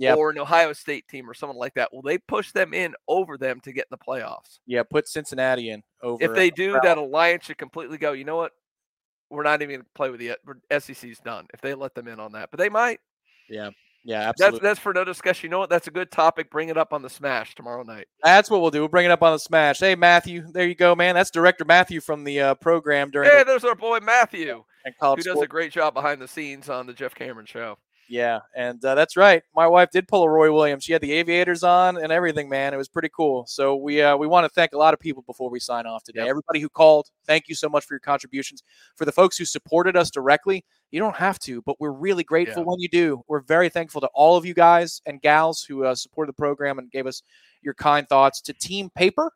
Yeah. 0.00 0.14
Or 0.14 0.30
an 0.30 0.38
Ohio 0.38 0.72
State 0.72 1.08
team 1.08 1.28
or 1.28 1.34
someone 1.34 1.58
like 1.58 1.74
that. 1.74 1.92
Will 1.92 2.02
they 2.02 2.18
push 2.18 2.52
them 2.52 2.72
in 2.72 2.94
over 3.08 3.36
them 3.36 3.58
to 3.62 3.72
get 3.72 3.86
in 3.90 3.98
the 3.98 3.98
playoffs? 3.98 4.60
Yeah, 4.64 4.84
put 4.84 5.08
Cincinnati 5.08 5.70
in 5.70 5.82
over. 6.02 6.22
If 6.22 6.34
they 6.34 6.50
do, 6.50 6.78
that 6.84 6.98
alliance 6.98 7.46
should 7.46 7.58
completely 7.58 7.98
go. 7.98 8.12
You 8.12 8.24
know 8.24 8.36
what? 8.36 8.52
We're 9.28 9.42
not 9.42 9.60
even 9.60 9.74
going 9.74 9.82
to 9.82 9.90
play 9.96 10.10
with 10.10 10.20
the 10.20 10.36
SEC's 10.80 11.18
done 11.18 11.48
if 11.52 11.60
they 11.60 11.74
let 11.74 11.96
them 11.96 12.06
in 12.06 12.20
on 12.20 12.32
that, 12.32 12.50
but 12.52 12.58
they 12.58 12.68
might. 12.68 13.00
Yeah. 13.50 13.70
Yeah, 14.08 14.30
absolutely. 14.30 14.60
That's 14.60 14.62
that's 14.62 14.80
for 14.80 14.94
no 14.94 15.04
discussion. 15.04 15.48
You 15.48 15.50
know 15.50 15.58
what? 15.58 15.68
That's 15.68 15.86
a 15.86 15.90
good 15.90 16.10
topic. 16.10 16.50
Bring 16.50 16.70
it 16.70 16.78
up 16.78 16.94
on 16.94 17.02
the 17.02 17.10
Smash 17.10 17.54
tomorrow 17.54 17.82
night. 17.82 18.06
That's 18.24 18.48
what 18.50 18.62
we'll 18.62 18.70
do. 18.70 18.80
We'll 18.80 18.88
bring 18.88 19.04
it 19.04 19.10
up 19.10 19.22
on 19.22 19.32
the 19.34 19.38
Smash. 19.38 19.80
Hey, 19.80 19.94
Matthew, 19.96 20.50
there 20.50 20.66
you 20.66 20.74
go, 20.74 20.94
man. 20.94 21.14
That's 21.14 21.30
Director 21.30 21.66
Matthew 21.66 22.00
from 22.00 22.24
the 22.24 22.40
uh, 22.40 22.54
program 22.54 23.10
during. 23.10 23.28
Hey, 23.30 23.40
the- 23.40 23.44
there's 23.44 23.64
our 23.64 23.74
boy 23.74 23.98
Matthew, 24.00 24.64
and 24.86 24.94
who 24.98 25.16
does 25.16 25.42
a 25.42 25.46
great 25.46 25.72
job 25.72 25.92
behind 25.92 26.22
the 26.22 26.28
scenes 26.28 26.70
on 26.70 26.86
the 26.86 26.94
Jeff 26.94 27.14
Cameron 27.14 27.44
show. 27.44 27.76
Yeah, 28.08 28.40
and 28.56 28.82
uh, 28.84 28.94
that's 28.94 29.16
right. 29.16 29.42
My 29.54 29.66
wife 29.66 29.90
did 29.90 30.08
pull 30.08 30.22
a 30.22 30.28
Roy 30.30 30.52
Williams. 30.52 30.84
She 30.84 30.92
had 30.92 31.02
the 31.02 31.12
aviators 31.12 31.62
on 31.62 31.98
and 31.98 32.10
everything, 32.10 32.48
man. 32.48 32.72
It 32.72 32.78
was 32.78 32.88
pretty 32.88 33.10
cool. 33.14 33.44
So 33.46 33.76
we 33.76 34.00
uh, 34.00 34.16
we 34.16 34.26
want 34.26 34.44
to 34.44 34.48
thank 34.48 34.72
a 34.72 34.78
lot 34.78 34.94
of 34.94 35.00
people 35.00 35.22
before 35.26 35.50
we 35.50 35.60
sign 35.60 35.86
off 35.86 36.04
today. 36.04 36.20
Yep. 36.20 36.28
Everybody 36.28 36.60
who 36.60 36.68
called, 36.70 37.08
thank 37.26 37.48
you 37.48 37.54
so 37.54 37.68
much 37.68 37.84
for 37.84 37.94
your 37.94 38.00
contributions. 38.00 38.62
For 38.96 39.04
the 39.04 39.12
folks 39.12 39.36
who 39.36 39.44
supported 39.44 39.94
us 39.96 40.10
directly, 40.10 40.64
you 40.90 41.00
don't 41.00 41.16
have 41.16 41.38
to, 41.40 41.60
but 41.62 41.76
we're 41.80 41.92
really 41.92 42.24
grateful 42.24 42.62
Yeah. 42.62 42.68
when 42.68 42.80
you 42.80 42.88
do. 42.88 43.22
We're 43.28 43.40
very 43.42 43.68
thankful 43.68 44.00
to 44.00 44.08
all 44.14 44.36
of 44.38 44.46
you 44.46 44.54
guys 44.54 45.02
and 45.04 45.20
gals 45.20 45.62
who 45.62 45.84
uh, 45.84 45.94
supported 45.94 46.30
the 46.30 46.36
program 46.38 46.78
and 46.78 46.90
gave 46.90 47.06
us 47.06 47.22
your 47.60 47.74
kind 47.74 48.08
thoughts. 48.08 48.40
To 48.42 48.54
Team 48.54 48.88
Paper, 48.94 49.30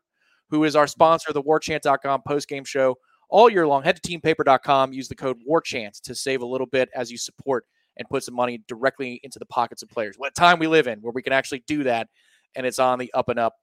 who 0.49 0.63
is 0.63 0.75
our 0.75 0.87
sponsor 0.87 1.29
of 1.29 1.35
the 1.35 1.43
WarChant.com 1.43 2.23
post 2.27 2.47
game 2.47 2.63
show 2.63 2.97
all 3.29 3.49
year 3.49 3.67
long. 3.67 3.83
Head 3.83 4.01
to 4.01 4.01
teampaper.com, 4.01 4.93
use 4.93 5.07
the 5.07 5.15
code 5.15 5.37
WarChant 5.47 6.01
to 6.01 6.15
save 6.15 6.41
a 6.41 6.45
little 6.45 6.67
bit 6.67 6.89
as 6.95 7.11
you 7.11 7.17
support 7.19 7.65
and 7.97 8.09
put 8.09 8.23
some 8.23 8.35
money 8.35 8.61
directly 8.67 9.19
into 9.23 9.39
the 9.39 9.45
pockets 9.45 9.83
of 9.83 9.89
players. 9.89 10.15
What 10.17 10.35
time 10.35 10.59
we 10.59 10.67
live 10.67 10.87
in 10.87 10.99
where 10.99 11.13
we 11.13 11.21
can 11.21 11.33
actually 11.33 11.63
do 11.67 11.83
that, 11.83 12.07
and 12.55 12.65
it's 12.65 12.79
on 12.79 12.99
the 12.99 13.11
up 13.13 13.29
and 13.29 13.39
up. 13.39 13.55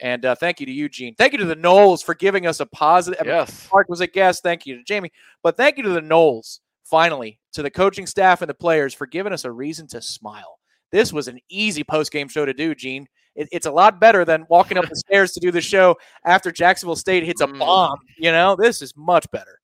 And 0.00 0.24
uh, 0.24 0.34
thank 0.36 0.60
you 0.60 0.66
to 0.66 0.72
Eugene. 0.72 1.14
Thank 1.16 1.32
you 1.32 1.38
to 1.38 1.44
the 1.44 1.56
Noles 1.56 2.04
for 2.04 2.14
giving 2.14 2.46
us 2.46 2.60
a 2.60 2.66
positive. 2.66 3.26
Yes. 3.26 3.68
Mark 3.72 3.88
was 3.88 4.00
a 4.00 4.06
guest. 4.06 4.42
Thank 4.42 4.64
you 4.64 4.76
to 4.76 4.84
Jamie. 4.84 5.10
But 5.42 5.56
thank 5.56 5.76
you 5.76 5.82
to 5.82 5.90
the 5.90 6.00
Noles, 6.00 6.60
finally, 6.84 7.40
to 7.52 7.62
the 7.62 7.70
coaching 7.70 8.06
staff 8.06 8.40
and 8.40 8.48
the 8.48 8.54
players 8.54 8.94
for 8.94 9.06
giving 9.06 9.32
us 9.32 9.44
a 9.44 9.50
reason 9.50 9.88
to 9.88 10.00
smile. 10.00 10.58
This 10.92 11.12
was 11.12 11.28
an 11.28 11.40
easy 11.48 11.82
post 11.84 12.12
game 12.12 12.28
show 12.28 12.44
to 12.46 12.54
do, 12.54 12.74
Gene. 12.74 13.08
It, 13.34 13.48
it's 13.52 13.66
a 13.66 13.70
lot 13.70 14.00
better 14.00 14.24
than 14.24 14.46
walking 14.48 14.78
up 14.78 14.88
the 14.88 14.96
stairs 15.06 15.32
to 15.32 15.40
do 15.40 15.50
the 15.50 15.60
show 15.60 15.96
after 16.24 16.52
Jacksonville 16.52 16.96
State 16.96 17.24
hits 17.24 17.40
a 17.40 17.46
bomb. 17.46 17.98
You 18.18 18.32
know, 18.32 18.56
this 18.56 18.82
is 18.82 18.94
much 18.96 19.28
better. 19.32 19.60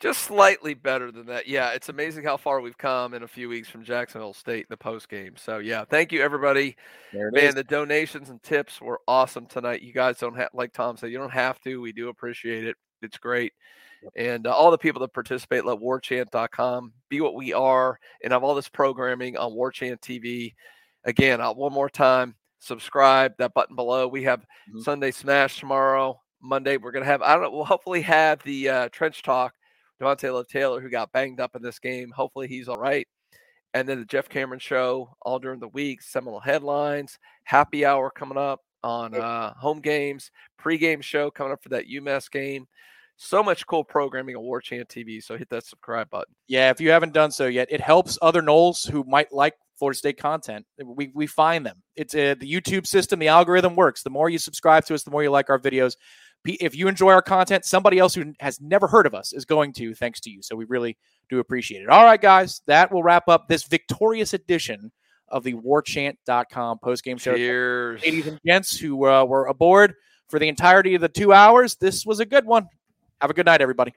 Just 0.00 0.22
slightly 0.22 0.72
better 0.72 1.12
than 1.12 1.26
that. 1.26 1.46
Yeah, 1.46 1.72
it's 1.72 1.90
amazing 1.90 2.24
how 2.24 2.38
far 2.38 2.62
we've 2.62 2.78
come 2.78 3.12
in 3.12 3.22
a 3.22 3.28
few 3.28 3.50
weeks 3.50 3.68
from 3.68 3.84
Jacksonville 3.84 4.32
State 4.32 4.60
in 4.60 4.66
the 4.70 4.76
post 4.76 5.10
game. 5.10 5.34
So 5.36 5.58
yeah, 5.58 5.84
thank 5.84 6.10
you 6.10 6.22
everybody. 6.22 6.76
Man, 7.12 7.34
is. 7.34 7.54
the 7.54 7.64
donations 7.64 8.30
and 8.30 8.42
tips 8.42 8.80
were 8.80 9.00
awesome 9.06 9.44
tonight. 9.44 9.82
You 9.82 9.92
guys 9.92 10.16
don't 10.16 10.36
have, 10.36 10.48
like 10.54 10.72
Tom 10.72 10.96
said, 10.96 11.10
you 11.10 11.18
don't 11.18 11.32
have 11.32 11.60
to. 11.60 11.82
We 11.82 11.92
do 11.92 12.08
appreciate 12.08 12.64
it. 12.64 12.76
It's 13.02 13.18
great. 13.18 13.52
And 14.16 14.46
uh, 14.46 14.54
all 14.54 14.70
the 14.70 14.78
people 14.78 15.00
that 15.00 15.12
participate, 15.12 15.64
let 15.64 15.78
warchant.com 15.78 16.92
be 17.08 17.20
what 17.20 17.34
we 17.34 17.52
are 17.52 17.98
and 18.22 18.32
have 18.32 18.42
all 18.42 18.54
this 18.54 18.68
programming 18.68 19.36
on 19.36 19.52
Warchant 19.52 20.00
TV. 20.00 20.54
Again, 21.04 21.40
uh, 21.40 21.52
one 21.52 21.72
more 21.72 21.90
time, 21.90 22.34
subscribe, 22.58 23.32
that 23.38 23.54
button 23.54 23.76
below. 23.76 24.08
We 24.08 24.24
have 24.24 24.46
Sunday 24.80 25.10
Smash 25.10 25.60
tomorrow. 25.60 26.20
Monday, 26.42 26.78
we're 26.78 26.92
going 26.92 27.04
to 27.04 27.10
have, 27.10 27.20
I 27.20 27.34
don't 27.34 27.42
know, 27.42 27.50
we'll 27.50 27.64
hopefully 27.64 28.00
have 28.02 28.42
the 28.42 28.68
uh, 28.68 28.88
Trench 28.90 29.22
Talk, 29.22 29.54
Devontay 30.00 30.32
Love 30.32 30.48
Taylor, 30.48 30.80
who 30.80 30.88
got 30.88 31.12
banged 31.12 31.40
up 31.40 31.54
in 31.54 31.62
this 31.62 31.78
game. 31.78 32.10
Hopefully 32.10 32.48
he's 32.48 32.68
all 32.68 32.76
right. 32.76 33.06
And 33.74 33.88
then 33.88 34.00
the 34.00 34.04
Jeff 34.04 34.28
Cameron 34.28 34.60
show 34.60 35.14
all 35.22 35.38
during 35.38 35.60
the 35.60 35.68
week, 35.68 36.02
Seminole 36.02 36.40
headlines, 36.40 37.18
happy 37.44 37.84
hour 37.84 38.10
coming 38.10 38.38
up 38.38 38.60
on 38.82 39.14
uh, 39.14 39.54
home 39.54 39.80
games, 39.80 40.30
pregame 40.60 41.02
show 41.02 41.30
coming 41.30 41.52
up 41.52 41.62
for 41.62 41.68
that 41.70 41.86
UMass 41.88 42.30
game. 42.30 42.66
So 43.16 43.42
much 43.42 43.66
cool 43.66 43.84
programming 43.84 44.34
on 44.34 44.42
War 44.42 44.60
Chant 44.60 44.88
TV. 44.88 45.22
So 45.22 45.36
hit 45.36 45.50
that 45.50 45.66
subscribe 45.66 46.08
button. 46.08 46.34
Yeah, 46.48 46.70
if 46.70 46.80
you 46.80 46.90
haven't 46.90 47.12
done 47.12 47.30
so 47.30 47.46
yet, 47.46 47.68
it 47.70 47.80
helps 47.80 48.18
other 48.22 48.40
Noles 48.40 48.88
who 48.88 49.04
might 49.04 49.30
like 49.30 49.54
Florida 49.78 49.98
State 49.98 50.18
content. 50.18 50.64
We, 50.82 51.10
we 51.14 51.26
find 51.26 51.64
them. 51.64 51.82
It's 51.96 52.14
uh, 52.14 52.34
the 52.40 52.50
YouTube 52.50 52.86
system, 52.86 53.18
the 53.18 53.28
algorithm 53.28 53.76
works. 53.76 54.02
The 54.02 54.10
more 54.10 54.30
you 54.30 54.38
subscribe 54.38 54.86
to 54.86 54.94
us, 54.94 55.04
the 55.04 55.10
more 55.10 55.22
you 55.22 55.30
like 55.30 55.50
our 55.50 55.58
videos. 55.58 55.96
If 56.44 56.74
you 56.74 56.88
enjoy 56.88 57.10
our 57.12 57.22
content, 57.22 57.64
somebody 57.64 57.98
else 57.98 58.14
who 58.14 58.32
has 58.40 58.60
never 58.60 58.86
heard 58.86 59.06
of 59.06 59.14
us 59.14 59.32
is 59.32 59.44
going 59.44 59.72
to, 59.74 59.94
thanks 59.94 60.20
to 60.20 60.30
you. 60.30 60.42
So 60.42 60.56
we 60.56 60.64
really 60.64 60.96
do 61.28 61.38
appreciate 61.38 61.82
it. 61.82 61.88
All 61.88 62.04
right, 62.04 62.20
guys, 62.20 62.62
that 62.66 62.90
will 62.90 63.02
wrap 63.02 63.28
up 63.28 63.46
this 63.48 63.64
victorious 63.64 64.32
edition 64.32 64.90
of 65.28 65.44
the 65.44 65.54
warchant.com 65.54 66.78
postgame 66.82 67.20
show. 67.20 67.34
Cheers. 67.36 68.02
Ladies 68.02 68.26
and 68.26 68.40
gents 68.46 68.78
who 68.78 69.06
uh, 69.06 69.24
were 69.24 69.46
aboard 69.46 69.94
for 70.28 70.38
the 70.38 70.48
entirety 70.48 70.94
of 70.94 71.00
the 71.00 71.08
two 71.08 71.32
hours, 71.32 71.76
this 71.76 72.06
was 72.06 72.20
a 72.20 72.26
good 72.26 72.46
one. 72.46 72.68
Have 73.20 73.30
a 73.30 73.34
good 73.34 73.46
night, 73.46 73.60
everybody. 73.60 73.92